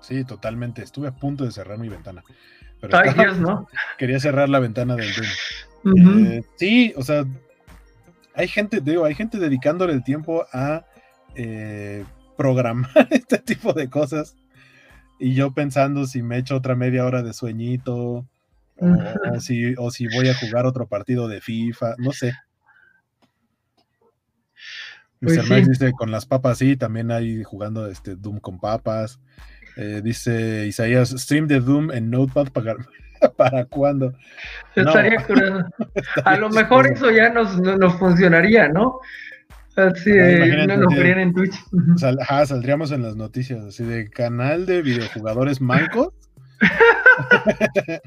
Sí, 0.00 0.24
totalmente. 0.24 0.82
Estuve 0.82 1.06
a 1.06 1.12
punto 1.12 1.44
de 1.44 1.52
cerrar 1.52 1.78
mi 1.78 1.88
ventana. 1.88 2.24
Pero 2.80 2.98
Ay, 2.98 3.14
Dios, 3.14 3.38
¿no? 3.38 3.68
Quería 3.98 4.18
cerrar 4.18 4.48
la 4.48 4.58
ventana 4.58 4.96
del 4.96 5.08
Doom. 5.14 6.26
Eh, 6.26 6.42
sí, 6.56 6.92
o 6.96 7.02
sea, 7.02 7.24
hay 8.34 8.48
gente, 8.48 8.80
digo, 8.80 9.04
hay 9.04 9.14
gente 9.14 9.38
dedicándole 9.38 9.92
el 9.92 10.02
tiempo 10.02 10.44
a 10.52 10.84
eh, 11.36 12.04
programar 12.36 12.90
este 13.10 13.38
tipo 13.38 13.72
de 13.72 13.88
cosas. 13.88 14.36
Y 15.20 15.34
yo 15.34 15.52
pensando 15.52 16.06
si 16.06 16.22
me 16.22 16.38
echo 16.38 16.56
otra 16.56 16.74
media 16.74 17.04
hora 17.04 17.22
de 17.22 17.32
sueñito, 17.32 18.26
o, 18.80 19.40
si, 19.40 19.74
o 19.76 19.90
si 19.90 20.08
voy 20.08 20.28
a 20.28 20.34
jugar 20.34 20.66
otro 20.66 20.88
partido 20.88 21.28
de 21.28 21.40
FIFA, 21.40 21.94
no 21.98 22.12
sé. 22.12 22.32
Pues 25.20 25.36
Mr. 25.48 25.68
Dice 25.68 25.92
con 25.92 26.10
las 26.10 26.24
papas, 26.24 26.58
sí, 26.58 26.76
también 26.76 27.10
hay 27.10 27.44
jugando 27.44 27.86
este 27.86 28.16
Doom 28.16 28.40
con 28.40 28.58
papas. 28.58 29.20
Eh, 29.76 30.00
dice 30.02 30.66
Isaías, 30.66 31.10
stream 31.10 31.46
de 31.46 31.60
Doom 31.60 31.90
en 31.92 32.10
Notepad 32.10 32.48
para, 32.48 32.76
para 33.36 33.64
cuándo. 33.66 34.14
Estaría 34.74 35.18
A 36.24 36.36
lo 36.36 36.48
mejor 36.50 36.86
eso 36.86 37.10
ya 37.10 37.30
nos, 37.30 37.58
nos 37.58 37.98
funcionaría, 37.98 38.68
¿no? 38.68 38.98
Así 39.76 40.10
no 40.10 40.76
nos 40.76 40.94
verían 40.94 41.20
en 41.20 41.32
Twitch. 41.32 41.54
saldríamos 41.96 42.90
en 42.90 43.02
las 43.02 43.16
noticias, 43.16 43.64
así 43.64 43.84
de 43.84 44.10
canal 44.10 44.66
de 44.66 44.82
videojugadores 44.82 45.60
mancos. 45.60 46.12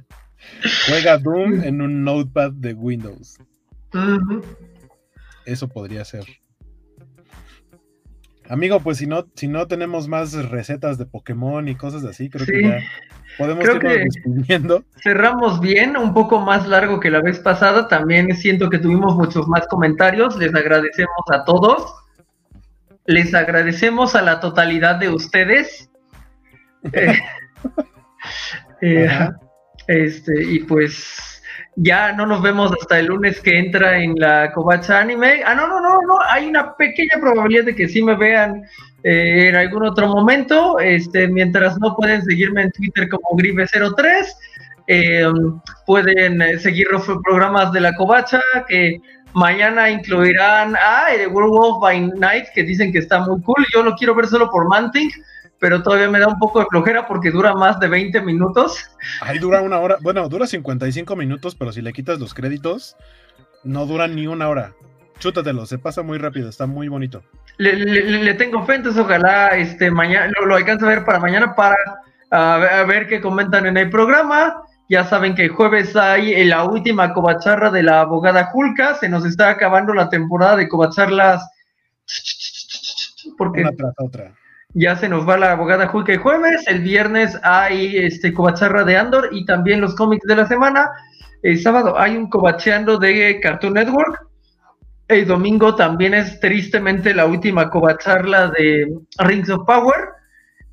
Juega 0.88 1.18
Doom 1.18 1.64
en 1.64 1.82
un 1.82 2.04
notepad 2.04 2.52
de 2.52 2.74
Windows. 2.74 3.38
Eso 5.46 5.68
podría 5.68 6.04
ser. 6.06 6.26
Amigo, 8.50 8.80
pues 8.80 8.98
si 8.98 9.08
no, 9.08 9.26
si 9.36 9.48
no 9.48 9.68
tenemos 9.68 10.08
más 10.08 10.34
recetas 10.50 10.98
de 10.98 11.06
Pokémon 11.06 11.68
y 11.68 11.76
cosas 11.76 12.04
así, 12.04 12.30
creo 12.30 12.46
que 12.46 12.62
ya 12.62 12.80
podemos 13.38 13.66
irnos 13.66 13.84
despidiendo. 13.84 14.84
Cerramos 15.02 15.60
bien, 15.60 15.96
un 15.96 16.14
poco 16.14 16.40
más 16.40 16.68
largo 16.68 17.00
que 17.00 17.10
la 17.10 17.22
vez 17.22 17.40
pasada. 17.40 17.88
También 17.88 18.36
siento 18.36 18.70
que 18.70 18.80
tuvimos 18.80 19.16
muchos 19.16 19.48
más 19.48 19.66
comentarios. 19.68 20.38
Les 20.38 20.54
agradecemos 20.54 21.24
a 21.32 21.46
todos. 21.46 21.96
Les 23.06 23.34
agradecemos 23.34 24.16
a 24.16 24.22
la 24.22 24.40
totalidad 24.40 24.96
de 24.96 25.10
ustedes. 25.10 25.90
Eh, 26.92 27.18
eh, 28.82 29.30
este, 29.88 30.44
y 30.44 30.60
pues 30.60 31.33
ya 31.76 32.12
no 32.14 32.26
nos 32.26 32.42
vemos 32.42 32.72
hasta 32.80 33.00
el 33.00 33.08
lunes 33.08 33.40
que 33.42 33.58
entra 33.58 33.98
en 33.98 34.16
la 34.16 34.52
Covacha 34.54 35.00
Anime. 35.00 35.42
Ah, 35.46 35.56
no, 35.56 35.68
no, 35.68 35.80
no, 35.82 36.02
no, 36.02 36.18
hay 36.30 36.48
una 36.48 36.76
pequeña 36.76 37.20
probabilidad 37.20 37.66
de 37.66 37.76
que 37.76 37.88
sí 37.88 38.02
me 38.04 38.16
vean 38.16 38.64
eh, 39.04 39.50
en 39.50 39.56
algún 39.56 39.86
otro 39.86 40.08
momento. 40.08 40.80
Este, 40.80 41.28
mientras 41.28 41.80
no 41.80 41.96
pueden 41.96 42.24
seguirme 42.24 42.64
en 42.64 42.72
Twitter 42.72 43.10
como 43.10 43.38
Gribe03, 43.38 44.26
eh, 44.88 45.26
pueden 45.86 46.42
eh, 46.42 46.60
seguir 46.60 46.88
los 46.92 47.06
programas 47.24 47.72
de 47.72 47.82
la 47.82 47.96
Covacha 47.96 48.42
que 48.68 49.00
mañana 49.34 49.90
incluirán 49.90 50.76
a 50.76 51.08
ah, 51.08 51.28
Werewolf 51.32 51.82
by 51.82 52.12
Night, 52.18 52.46
que 52.54 52.64
dicen 52.64 52.92
que 52.92 53.00
está 53.00 53.20
muy 53.22 53.42
cool. 53.42 53.66
Yo 53.74 53.82
lo 53.82 53.96
quiero 53.96 54.14
ver 54.14 54.28
solo 54.28 54.50
por 54.50 54.68
Manting 54.68 55.10
pero 55.64 55.82
todavía 55.82 56.10
me 56.10 56.20
da 56.20 56.28
un 56.28 56.38
poco 56.40 56.60
de 56.60 56.66
flojera 56.66 57.08
porque 57.08 57.32
dura 57.32 57.54
más 57.54 57.80
de 57.80 57.88
20 57.88 58.20
minutos. 58.20 58.86
Ahí 59.22 59.40
dura 59.40 59.62
una 59.62 59.80
hora, 59.80 59.96
bueno, 60.02 60.28
dura 60.28 60.46
55 60.46 61.16
minutos, 61.16 61.56
pero 61.56 61.72
si 61.72 61.82
le 61.82 61.94
quitas 61.94 62.20
los 62.20 62.34
créditos, 62.34 62.98
no 63.64 63.86
dura 63.86 64.10
ni 64.10 64.28
una 64.28 64.50
hora. 64.50 64.74
Chútatelo, 65.20 65.66
se 65.66 65.78
pasa 65.78 66.02
muy 66.02 66.18
rápido, 66.18 66.50
está 66.50 66.68
muy 66.68 66.90
bonito. 66.90 67.24
Le, 67.60 68.34
tengo 68.34 68.66
fe, 68.66 68.76
entonces 68.76 69.02
ojalá 69.02 69.56
este, 69.56 69.90
mañana 69.90 70.34
lo, 70.46 70.54
alcance 70.54 70.84
a 70.84 70.90
ver 70.90 71.06
para 71.06 71.20
mañana 71.20 71.56
para 71.56 71.78
a, 72.30 72.84
ver 72.86 73.08
qué 73.08 73.22
comentan 73.22 73.66
en 73.66 73.78
el 73.78 73.90
programa. 73.90 74.64
Ya 74.90 75.06
saben 75.06 75.34
que 75.34 75.46
el 75.46 75.52
jueves 75.52 75.96
hay 75.96 76.44
la 76.44 76.66
última 76.66 77.14
cobacharra 77.14 77.72
de 77.72 77.84
la 77.84 78.02
abogada 78.02 78.48
Julka. 78.48 78.96
Se 78.96 79.08
nos 79.08 79.24
está 79.24 79.48
acabando 79.48 79.94
la 79.94 80.10
temporada 80.10 80.58
de 80.58 80.68
cobacharlas. 80.68 81.42
Porque... 83.38 83.62
Una 83.62 83.72
tras 83.72 83.94
otra 83.98 84.34
ya 84.74 84.96
se 84.96 85.08
nos 85.08 85.28
va 85.28 85.38
la 85.38 85.52
abogada 85.52 85.88
Julka 85.88 86.14
el 86.14 86.20
jueves, 86.20 86.64
el 86.68 86.82
viernes 86.82 87.38
hay 87.44 87.98
este 87.98 88.34
cobacharra 88.34 88.84
de 88.84 88.98
Andor 88.98 89.30
y 89.32 89.46
también 89.46 89.82
los 89.82 89.96
cómics 89.96 90.26
de 90.28 90.36
la 90.36 90.48
semana. 90.48 90.90
El 91.44 91.62
sábado 91.62 92.00
hay 92.00 92.18
un 92.18 92.30
cobacheando 92.30 92.98
de 92.98 93.40
Cartoon 93.42 93.74
Network. 93.74 94.28
El 95.08 95.28
domingo 95.28 95.76
también 95.76 96.14
es 96.14 96.40
tristemente 96.40 97.14
la 97.14 97.26
última 97.26 97.70
cobacharla 97.70 98.50
de 98.50 98.88
Rings 99.20 99.50
of 99.50 99.66
Power, 99.68 100.10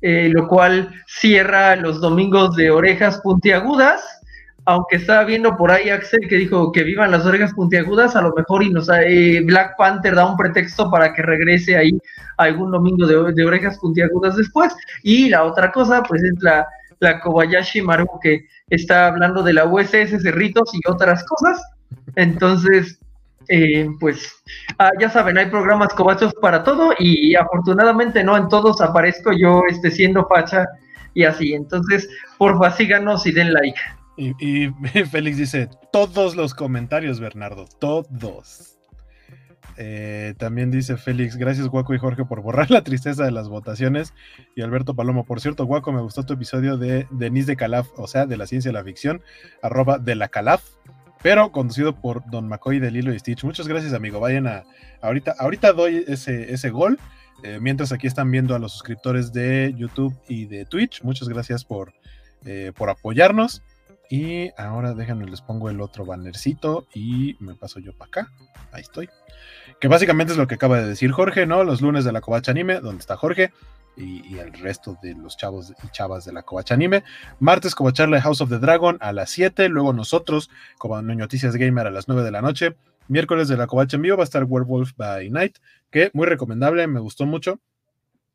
eh, 0.01 0.29
lo 0.31 0.47
cual 0.47 0.89
cierra 1.05 1.75
los 1.75 2.01
domingos 2.01 2.55
de 2.55 2.71
orejas 2.71 3.19
puntiagudas 3.21 4.20
aunque 4.65 4.97
estaba 4.97 5.23
viendo 5.23 5.55
por 5.57 5.71
ahí 5.71 5.89
Axel 5.89 6.27
que 6.27 6.35
dijo 6.35 6.71
que 6.71 6.83
vivan 6.83 7.11
las 7.11 7.25
orejas 7.25 7.53
puntiagudas, 7.53 8.15
a 8.15 8.21
lo 8.21 8.33
mejor 8.35 8.63
y 8.63 8.69
nos 8.69 8.89
eh, 8.89 9.41
Black 9.43 9.75
Panther 9.77 10.15
da 10.15 10.25
un 10.25 10.37
pretexto 10.37 10.89
para 10.91 11.13
que 11.13 11.21
regrese 11.21 11.75
ahí 11.75 11.97
algún 12.37 12.71
domingo 12.71 13.07
de, 13.07 13.45
orejas 13.45 13.77
puntiagudas 13.79 14.35
después. 14.35 14.73
Y 15.03 15.29
la 15.29 15.43
otra 15.43 15.71
cosa, 15.71 16.03
pues 16.03 16.23
es 16.23 16.33
la, 16.41 16.67
la 16.99 17.19
Kobayashi 17.19 17.81
Maru 17.81 18.07
que 18.21 18.45
está 18.69 19.07
hablando 19.07 19.41
de 19.41 19.53
la 19.53 19.65
USS 19.65 20.21
Cerritos 20.21 20.69
y 20.73 20.79
otras 20.87 21.23
cosas. 21.25 21.61
Entonces, 22.15 22.99
eh, 23.47 23.87
pues 23.99 24.31
ah, 24.77 24.91
ya 24.99 25.09
saben, 25.09 25.37
hay 25.37 25.47
programas 25.47 25.93
cobachos 25.93 26.33
para 26.35 26.63
todo 26.63 26.93
y 26.99 27.35
afortunadamente 27.35 28.23
no 28.23 28.37
en 28.37 28.47
todos 28.47 28.79
aparezco 28.79 29.31
yo 29.33 29.63
este, 29.67 29.89
siendo 29.89 30.27
facha 30.27 30.67
y 31.13 31.23
así. 31.23 31.53
Entonces, 31.53 32.07
porfa, 32.37 32.71
síganos 32.71 33.25
y 33.25 33.31
den 33.31 33.53
like. 33.53 33.79
Y, 34.17 34.69
Félix 35.11 35.37
dice, 35.37 35.69
todos 35.91 36.35
los 36.35 36.53
comentarios, 36.53 37.19
Bernardo, 37.19 37.65
todos. 37.79 38.77
Eh, 39.77 40.35
también 40.37 40.69
dice 40.69 40.97
Félix, 40.97 41.37
gracias 41.37 41.67
Guaco 41.67 41.93
y 41.93 41.97
Jorge 41.97 42.25
por 42.25 42.41
borrar 42.41 42.69
la 42.69 42.83
tristeza 42.83 43.23
de 43.23 43.31
las 43.31 43.47
votaciones. 43.49 44.13
Y 44.55 44.61
Alberto 44.61 44.95
Palomo, 44.95 45.25
por 45.25 45.41
cierto, 45.41 45.65
Guaco, 45.65 45.91
me 45.91 46.01
gustó 46.01 46.23
tu 46.23 46.33
episodio 46.33 46.77
de 46.77 47.07
Denise 47.09 47.47
de 47.47 47.55
Calaf, 47.55 47.87
o 47.97 48.07
sea, 48.07 48.25
de 48.25 48.37
la 48.37 48.47
ciencia 48.47 48.69
de 48.69 48.73
la 48.73 48.83
ficción, 48.83 49.21
arroba 49.61 49.97
de 49.97 50.15
la 50.15 50.27
Calaf 50.27 50.63
pero 51.21 51.51
conducido 51.51 51.95
por 51.95 52.25
Don 52.29 52.47
McCoy 52.47 52.79
de 52.79 52.91
Lilo 52.91 53.13
y 53.13 53.19
Stitch. 53.19 53.43
Muchas 53.43 53.67
gracias, 53.67 53.93
amigo. 53.93 54.19
Vayan 54.19 54.47
a. 54.47 54.63
Ahorita, 55.01 55.35
ahorita 55.37 55.73
doy 55.73 56.03
ese, 56.07 56.53
ese 56.53 56.69
gol. 56.69 56.99
Eh, 57.43 57.59
mientras 57.61 57.91
aquí 57.91 58.07
están 58.07 58.29
viendo 58.29 58.55
a 58.55 58.59
los 58.59 58.71
suscriptores 58.71 59.33
de 59.33 59.73
YouTube 59.75 60.15
y 60.27 60.45
de 60.45 60.65
Twitch. 60.65 61.03
Muchas 61.03 61.27
gracias 61.27 61.63
por, 61.63 61.93
eh, 62.45 62.71
por 62.75 62.89
apoyarnos. 62.89 63.63
Y 64.11 64.51
ahora 64.57 64.93
déjenme, 64.93 65.25
les 65.25 65.39
pongo 65.39 65.69
el 65.69 65.79
otro 65.79 66.05
bannercito 66.05 66.85
y 66.93 67.37
me 67.39 67.55
paso 67.55 67.79
yo 67.79 67.93
para 67.93 68.09
acá. 68.09 68.31
Ahí 68.73 68.81
estoy. 68.81 69.09
Que 69.79 69.87
básicamente 69.87 70.33
es 70.33 70.37
lo 70.37 70.47
que 70.47 70.55
acaba 70.55 70.81
de 70.81 70.85
decir 70.85 71.13
Jorge, 71.13 71.45
¿no? 71.45 71.63
Los 71.63 71.79
lunes 71.79 72.03
de 72.03 72.11
la 72.11 72.19
Covacha 72.19 72.51
Anime, 72.51 72.81
donde 72.81 72.99
está 72.99 73.15
Jorge 73.15 73.53
y, 73.95 74.37
el 74.37 74.51
resto 74.51 74.97
de 75.01 75.15
los 75.15 75.37
chavos 75.37 75.73
y 75.81 75.87
chavas 75.91 76.25
de 76.25 76.33
la 76.33 76.43
Covacha 76.43 76.73
Anime. 76.73 77.05
Martes, 77.39 77.73
Covacharla 77.73 78.21
House 78.21 78.41
of 78.41 78.49
the 78.49 78.59
Dragon 78.59 78.97
a 78.99 79.13
las 79.13 79.29
7. 79.29 79.69
Luego 79.69 79.93
nosotros, 79.93 80.49
como 80.77 81.01
Noticias 81.01 81.55
Gamer, 81.55 81.87
a 81.87 81.91
las 81.91 82.09
9 82.09 82.21
de 82.21 82.31
la 82.31 82.41
noche. 82.41 82.75
Miércoles 83.07 83.47
de 83.47 83.55
la 83.55 83.67
Covacha 83.67 83.95
en 83.95 84.01
vivo 84.01 84.17
va 84.17 84.23
a 84.23 84.25
estar 84.25 84.43
Werewolf 84.43 84.91
by 84.97 85.29
Night, 85.29 85.59
que 85.89 86.11
muy 86.13 86.27
recomendable, 86.27 86.85
me 86.87 86.99
gustó 86.99 87.25
mucho. 87.25 87.61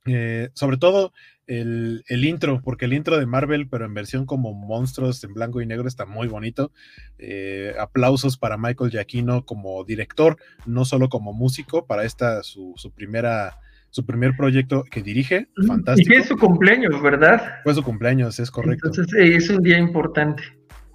Eh, 0.06 0.50
sobre 0.54 0.76
todo 0.76 1.12
el, 1.46 2.04
intro, 2.08 2.60
porque 2.62 2.86
el 2.86 2.92
intro 2.92 3.18
de 3.18 3.26
Marvel, 3.26 3.68
pero 3.68 3.84
en 3.84 3.94
versión 3.94 4.26
como 4.26 4.52
monstruos 4.52 5.22
en 5.24 5.34
blanco 5.34 5.60
y 5.60 5.66
negro, 5.66 5.88
está 5.88 6.06
muy 6.06 6.28
bonito. 6.28 6.72
Eh, 7.18 7.74
aplausos 7.78 8.36
para 8.36 8.56
Michael 8.56 8.90
Giacchino 8.90 9.44
como 9.44 9.84
director, 9.84 10.36
no 10.64 10.84
solo 10.84 11.08
como 11.08 11.32
músico, 11.32 11.86
para 11.86 12.04
esta 12.04 12.42
su, 12.42 12.74
su 12.76 12.90
primera 12.90 13.58
su 13.90 14.04
primer 14.04 14.36
proyecto 14.36 14.84
que 14.84 15.02
dirige, 15.02 15.48
fantástico. 15.66 16.12
Y 16.12 16.16
es 16.16 16.26
su 16.26 16.36
cumpleaños, 16.36 17.00
¿verdad? 17.00 17.60
Fue 17.64 17.72
su 17.72 17.82
cumpleaños, 17.82 18.38
es 18.38 18.50
correcto. 18.50 18.88
Entonces 18.88 19.14
eh, 19.14 19.36
es 19.36 19.48
un 19.48 19.62
día 19.62 19.78
importante. 19.78 20.42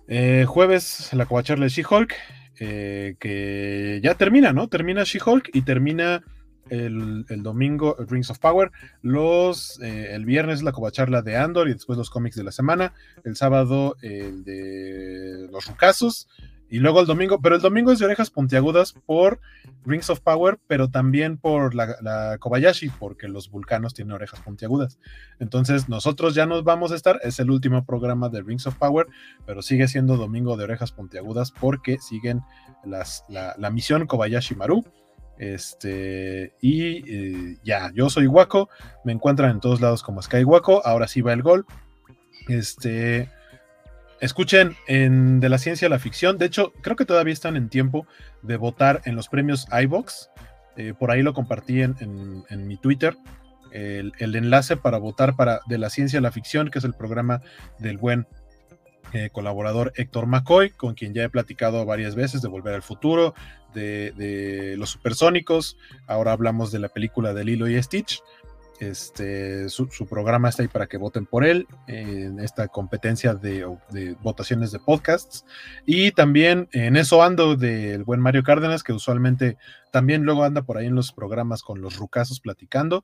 Eh, 0.08 0.46
jueves, 0.48 1.10
la 1.14 1.26
covacharla 1.26 1.66
de 1.66 1.70
She-Hulk, 1.70 2.14
eh, 2.60 3.16
que 3.20 4.00
ya 4.04 4.14
termina, 4.14 4.54
¿no? 4.54 4.68
Termina 4.68 5.04
She-Hulk 5.04 5.50
y 5.52 5.64
termina 5.64 6.22
el, 6.72 7.26
domingo 7.44 7.96
Rings 8.00 8.30
of 8.32 8.40
Power. 8.40 8.72
Los, 9.02 9.80
el 9.82 10.26
viernes 10.26 10.64
la 10.64 10.72
covacharla 10.72 11.22
de 11.22 11.38
Andor 11.38 11.70
y 11.70 11.74
después 11.74 11.98
los 11.98 12.10
cómics 12.10 12.36
de 12.36 12.44
la 12.44 12.52
semana. 12.52 12.94
El 13.24 13.36
sábado 13.36 13.96
el 14.02 14.44
de 14.44 15.48
los 15.52 15.68
rucasos. 15.68 16.28
Y 16.72 16.80
luego 16.80 17.02
el 17.02 17.06
domingo, 17.06 17.42
pero 17.42 17.56
el 17.56 17.62
domingo 17.62 17.92
es 17.92 18.00
de 18.00 18.06
orejas 18.06 18.30
puntiagudas 18.30 18.94
por 19.06 19.42
Rings 19.84 20.10
of 20.10 20.22
Power, 20.22 20.58
pero 20.68 20.90
también 20.90 21.38
por 21.38 21.76
la, 21.76 22.38
Kobayashi, 22.40 22.88
porque 22.98 23.28
los 23.28 23.52
vulcanos 23.52 23.94
tienen 23.94 24.14
orejas 24.14 24.40
puntiagudas. 24.40 24.98
Entonces, 25.40 25.90
nosotros 25.90 26.34
ya 26.34 26.46
nos 26.46 26.64
vamos 26.64 26.94
a 26.94 26.96
estar, 26.96 27.20
es 27.24 27.42
el 27.42 27.52
último 27.52 27.86
programa 27.86 28.30
de 28.30 28.42
Rings 28.42 28.68
of 28.68 28.76
Power, 28.76 29.08
pero 29.46 29.62
sigue 29.62 29.90
siendo 29.90 30.16
domingo 30.16 30.56
de 30.56 30.64
orejas 30.64 30.94
puntiagudas 30.94 31.52
porque 31.52 31.98
siguen 31.98 32.40
las, 32.86 33.26
la, 33.28 33.70
misión 33.70 34.08
Kobayashi 34.08 34.56
Maru. 34.56 34.86
Este, 35.42 36.54
y 36.62 37.02
eh, 37.12 37.58
ya, 37.64 37.92
yo 37.96 38.12
soy 38.12 38.28
Waco, 38.28 38.70
me 39.04 39.12
encuentran 39.12 39.50
en 39.50 39.60
todos 39.60 39.82
lados 39.82 40.04
como 40.04 40.22
Sky 40.22 40.44
Waco, 40.44 40.86
ahora 40.86 41.08
sí 41.08 41.22
va 41.22 41.34
el 41.34 41.42
gol. 41.42 41.66
Este 42.48 43.28
Escuchen 44.20 44.76
en 44.86 45.40
De 45.40 45.50
la 45.50 45.58
Ciencia 45.58 45.88
a 45.88 45.90
la 45.90 45.98
Ficción. 45.98 46.38
De 46.38 46.46
hecho, 46.46 46.74
creo 46.82 46.96
que 46.96 47.06
todavía 47.06 47.34
están 47.34 47.56
en 47.56 47.70
tiempo 47.70 48.06
de 48.44 48.56
votar 48.56 49.02
en 49.06 49.16
los 49.16 49.30
premios 49.30 49.66
iBox. 49.72 50.30
Eh, 50.78 50.94
por 50.94 51.10
ahí 51.10 51.24
lo 51.24 51.34
compartí 51.34 51.82
en, 51.82 52.46
mi 52.68 52.78
Twitter. 52.78 53.18
El, 53.72 54.14
enlace 54.20 54.78
para 54.78 55.00
votar 55.00 55.36
para 55.36 55.62
De 55.66 55.80
la 55.80 55.90
Ciencia 55.90 56.20
a 56.20 56.22
la 56.22 56.32
Ficción, 56.32 56.70
que 56.70 56.78
es 56.78 56.86
el 56.86 56.94
programa 56.94 57.42
del 57.80 57.98
buen 57.98 58.28
eh, 59.14 59.30
colaborador 59.32 59.94
Héctor 59.96 60.28
McCoy, 60.28 60.72
con 60.72 60.94
quien 60.94 61.14
ya 61.14 61.24
he 61.24 61.30
platicado 61.30 61.86
varias 61.86 62.16
veces 62.16 62.42
de 62.42 62.48
Volver 62.48 62.76
al 62.76 62.82
Futuro, 62.82 63.34
de, 63.74 64.12
de 64.12 64.76
los 64.78 64.90
supersónicos. 64.90 65.78
Ahora 66.08 66.32
hablamos 66.32 66.72
de 66.72 66.80
la 66.80 66.90
película 66.90 67.34
de 67.34 67.46
Lilo 67.46 67.68
y 67.68 67.82
Stitch. 67.82 68.22
Este, 68.82 69.70
su, 69.70 69.88
programa 70.10 70.50
está 70.50 70.64
ahí 70.64 70.68
para 70.68 70.88
que 70.88 70.98
voten 70.98 71.28
por 71.28 71.46
él 71.46 71.68
en 71.86 72.40
esta 72.40 72.68
competencia 72.68 73.36
de, 73.36 73.64
votaciones 74.24 74.72
de 74.72 74.80
podcasts. 74.80 75.46
Y 75.86 76.14
también 76.14 76.68
en 76.72 76.98
eso 76.98 77.22
ando 77.22 77.56
del 77.56 78.04
buen 78.04 78.20
Mario 78.20 78.42
Cárdenas, 78.42 78.82
que 78.82 78.92
usualmente 78.92 79.56
también 79.92 80.24
luego 80.24 80.44
anda 80.44 80.64
por 80.64 80.80
ahí 80.80 80.88
en 80.88 80.96
los 80.96 81.12
programas 81.12 81.62
con 81.62 81.80
los 81.80 81.98
rucasos 81.98 82.40
platicando. 82.40 83.04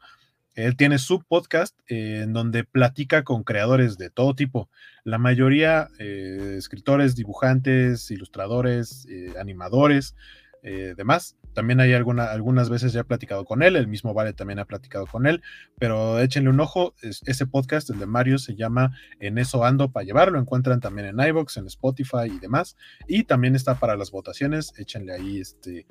Él 0.58 0.76
tiene 0.76 0.98
su 0.98 1.22
podcast 1.22 1.78
en 1.88 2.34
donde 2.34 2.64
platica 2.64 3.24
con 3.24 3.44
creadores 3.44 4.00
de 4.00 4.10
todo 4.10 4.34
tipo, 4.34 4.72
la 5.04 5.20
mayoría 5.20 5.88
eh, 6.00 6.56
escritores, 6.58 7.16
dibujantes, 7.16 8.10
ilustradores, 8.10 9.06
eh, 9.08 9.36
animadores, 9.40 10.16
eh, 10.64 10.96
demás. 10.98 11.38
También 11.54 11.80
hay 11.80 11.94
alguna, 11.94 12.32
algunas 12.32 12.72
veces 12.72 12.92
ya 12.92 13.02
he 13.02 13.04
platicado 13.04 13.46
con 13.46 13.62
él, 13.62 13.76
el 13.76 13.88
mismo 13.88 14.16
Vale 14.16 14.34
también 14.34 14.58
ha 14.58 14.66
platicado 14.66 15.06
con 15.06 15.28
él, 15.28 15.44
pero 15.78 16.20
échenle 16.20 16.50
un 16.50 16.60
ojo, 16.60 16.96
ese 17.04 17.46
podcast, 17.46 17.92
el 17.92 18.00
de 18.00 18.08
Mario, 18.08 18.40
se 18.40 18.56
llama 18.56 18.98
En 19.20 19.38
eso 19.38 19.64
ando 19.64 19.92
para 19.92 20.06
llevarlo, 20.06 20.34
lo 20.34 20.40
encuentran 20.40 20.80
también 20.80 21.08
en 21.08 21.20
iVoox, 21.20 21.58
en 21.58 21.68
Spotify 21.68 22.26
y 22.26 22.40
demás, 22.40 22.78
y 23.08 23.26
también 23.26 23.56
está 23.56 23.76
para 23.76 23.96
las 23.96 24.10
votaciones, 24.10 24.74
échenle 24.78 25.14
ahí 25.14 25.40
este, 25.40 25.86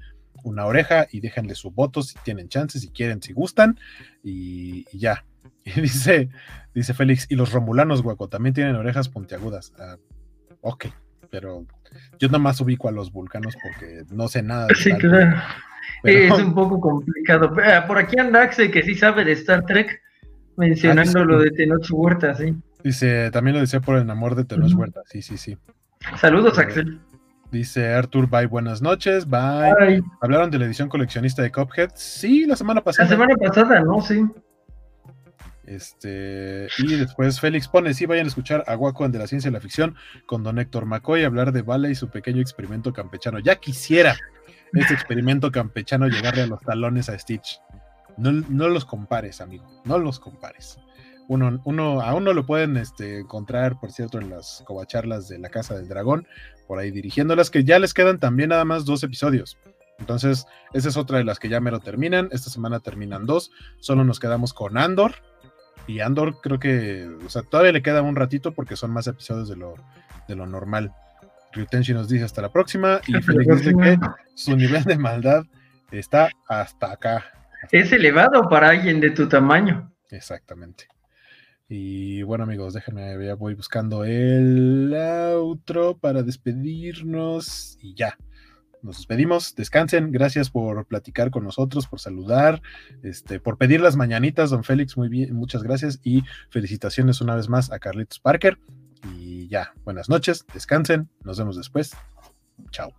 una 0.45 0.67
oreja 0.67 1.07
y 1.11 1.21
déjenle 1.21 1.55
su 1.55 1.71
voto 1.71 2.03
si 2.03 2.17
tienen 2.23 2.49
chances, 2.49 2.83
si 2.83 2.91
quieren, 2.91 3.23
si 3.23 3.33
gustan, 3.33 3.79
y, 4.23 4.85
ya. 4.97 5.25
Y 5.65 5.81
dice, 5.81 6.29
dice 6.75 6.95
Félix, 6.95 7.27
y 7.29 7.35
los 7.35 7.53
romulanos, 7.53 8.01
hueco, 8.01 8.29
también 8.29 8.55
tienen 8.55 8.77
orejas 8.77 9.09
puntiagudas. 9.09 9.73
Ah, 9.81 9.97
ok, 10.61 10.87
pero 11.29 11.67
yo 12.21 12.29
nada 12.29 12.39
más 12.39 12.61
ubico 12.61 12.89
a 12.89 12.93
los 12.93 13.11
vulcanos 13.11 13.57
porque 13.61 14.05
no 14.15 14.29
sé 14.29 14.45
nada. 14.45 14.67
De 14.67 14.77
sí, 14.77 14.93
claro. 14.93 15.37
Es 16.05 16.33
un 16.33 16.55
poco 16.55 16.81
complicado. 16.81 17.53
Ah, 17.65 17.85
por 17.87 17.99
aquí 17.99 18.19
anda 18.19 18.43
Axel, 18.43 18.71
que 18.71 18.83
sí 18.83 18.95
sabe 18.95 19.25
de 19.25 19.33
Star 19.33 19.65
Trek, 19.67 20.01
mencionando 20.57 21.25
lo 21.25 21.41
de 21.41 21.51
Tenoch 21.51 21.89
Huerta, 21.91 22.35
sí. 22.35 22.55
Dice, 22.85 23.31
también 23.33 23.55
lo 23.55 23.61
decía 23.61 23.81
por 23.81 23.97
el 23.97 24.09
amor 24.09 24.35
de 24.37 24.45
Tenoch 24.45 24.73
Huerta, 24.75 25.03
sí, 25.07 25.23
sí, 25.23 25.37
sí. 25.37 25.59
Saludos, 26.17 26.59
eh, 26.59 26.63
Axel. 26.63 27.01
Dice 27.51 27.93
Arthur, 27.93 28.29
bye, 28.29 28.47
buenas 28.47 28.83
noches, 28.83 29.29
bye. 29.29 30.03
¿Hablaron 30.21 30.51
de 30.51 30.59
la 30.59 30.67
edición 30.67 30.89
coleccionista 30.89 31.43
de 31.43 31.51
Cophead? 31.51 31.91
Sí, 31.95 32.45
la 32.45 32.57
semana 32.57 32.83
pasada. 32.83 33.09
La 33.09 33.15
semana 33.15 33.35
pasada, 33.37 33.81
¿no? 33.81 34.01
Sí. 34.01 34.25
Este, 35.65 36.69
y 36.79 36.95
después 36.95 37.41
Félix 37.41 37.67
pone, 37.67 37.93
sí, 37.93 38.07
vayan 38.07 38.27
a 38.27 38.29
escuchar 38.29 38.63
a 38.67 38.75
Guaco 38.75 39.09
de 39.09 39.19
la 39.19 39.27
Ciencia 39.27 39.49
y 39.49 39.53
la 39.53 39.61
Ficción 39.61 39.97
con 40.27 40.45
don 40.45 40.59
Héctor 40.59 40.87
McCoy 40.87 41.25
hablar 41.25 41.53
de 41.53 41.63
Vale 41.63 41.91
y 41.91 41.97
su 41.97 42.09
pequeño 42.09 42.41
experimento 42.41 42.93
campechano. 42.93 43.41
Ya 43.41 43.57
quisiera 43.57 44.17
este 44.73 44.95
experimento 44.95 45.51
campechano 45.51 46.07
llegarle 46.07 46.43
a 46.43 46.47
los 46.47 46.61
talones 46.61 47.09
a 47.09 47.19
Stitch. 47.19 47.61
No, 48.17 48.69
los 48.69 48.85
compares, 48.85 49.41
amigo, 49.41 49.67
no 49.85 49.99
los 49.99 50.21
compares. 50.21 50.79
Uno, 51.29 51.61
uno, 51.65 52.01
a 52.01 52.15
uno 52.15 52.33
lo 52.33 52.47
pueden 52.47 52.77
este, 52.77 53.21
encontrar, 53.21 53.81
por 53.81 53.91
cierto, 53.91 54.21
en 54.21 54.31
las 54.31 54.63
covacharlas 54.67 55.29
de 55.29 55.39
la 55.39 55.49
Casa 55.49 55.75
del 55.75 55.89
Dragón, 55.89 56.27
por 56.67 56.79
ahí 56.79 56.91
dirigiéndolas, 56.91 57.51
que 57.51 57.65
ya 57.65 57.79
les 57.79 57.95
quedan 57.95 58.19
también 58.21 58.51
nada 58.51 58.65
más 58.65 58.85
dos 58.85 59.03
episodios. 59.03 59.59
Entonces, 59.99 60.47
esa 60.73 60.89
es 60.89 60.97
otra 60.97 61.19
de 61.19 61.25
las 61.25 61.39
que 61.39 61.49
ya 61.49 61.61
mero 61.61 61.81
terminan. 61.81 62.29
Esta 62.31 62.51
semana 62.51 62.81
terminan 62.81 63.27
dos. 63.27 63.51
Solo 63.81 64.05
nos 64.05 64.21
quedamos 64.21 64.53
con 64.53 64.77
Andor, 64.77 65.15
y 65.87 66.01
Andor 66.01 66.41
creo 66.41 66.59
que, 66.59 67.09
o 67.25 67.29
sea, 67.29 67.43
todavía 67.43 67.73
le 67.73 67.83
queda 67.83 68.03
un 68.03 68.17
ratito 68.17 68.53
porque 68.53 68.77
son 68.77 68.91
más 68.91 69.07
episodios 69.07 69.49
de 69.49 69.57
lo, 69.57 69.75
de 70.27 70.35
lo 70.35 70.47
normal. 70.47 70.93
Ryutenshi 71.53 71.95
nos 71.95 72.09
dice 72.09 72.25
hasta 72.25 72.43
la 72.43 72.53
próxima 72.53 73.01
y 73.07 73.13
Félix 73.23 73.59
dice 73.59 73.75
que 73.77 73.99
su 74.35 74.57
nivel 74.57 74.85
de 74.85 74.99
maldad 74.99 75.45
está 75.91 76.29
hasta 76.49 76.93
acá. 76.93 77.25
Es 77.71 77.93
elevado 77.93 78.49
para 78.49 78.71
alguien 78.71 79.01
de 79.01 79.11
tu 79.11 79.29
tamaño. 79.29 79.93
Exactamente. 80.11 80.89
Y 81.69 82.23
bueno 82.23 82.45
amigos, 82.45 82.75
déjenme, 82.75 83.25
ya 83.25 83.35
voy 83.35 83.55
buscando 83.55 84.05
el 84.05 84.95
outro 84.95 85.99
para 85.99 86.23
despedirnos 86.23 87.77
y 87.81 87.95
ya 87.95 88.17
nos 88.87 88.99
despedimos, 88.99 89.55
descansen, 89.57 90.13
gracias 90.13 90.49
por 90.49 90.87
platicar 90.87 91.31
con 91.31 91.45
nosotros, 91.45 91.87
por 91.87 91.99
saludar, 91.99 92.63
este, 93.03 93.41
por 93.41 93.59
pedir 93.59 93.81
las 93.81 93.97
mañanitas, 93.97 94.51
don 94.51 94.63
Félix, 94.65 94.97
muy 94.97 95.09
bien, 95.09 95.35
muchas 95.35 95.63
gracias 95.63 95.99
y 96.05 96.23
felicitaciones 96.51 97.21
una 97.21 97.35
vez 97.35 97.49
más 97.49 97.73
a 97.73 97.79
Carlitos 97.81 98.21
Parker. 98.21 98.59
Y 99.17 99.49
ya, 99.49 99.75
buenas 99.85 100.09
noches, 100.09 100.47
descansen, 100.55 101.09
nos 101.25 101.39
vemos 101.39 101.57
después. 101.57 101.97
Chao. 102.71 102.93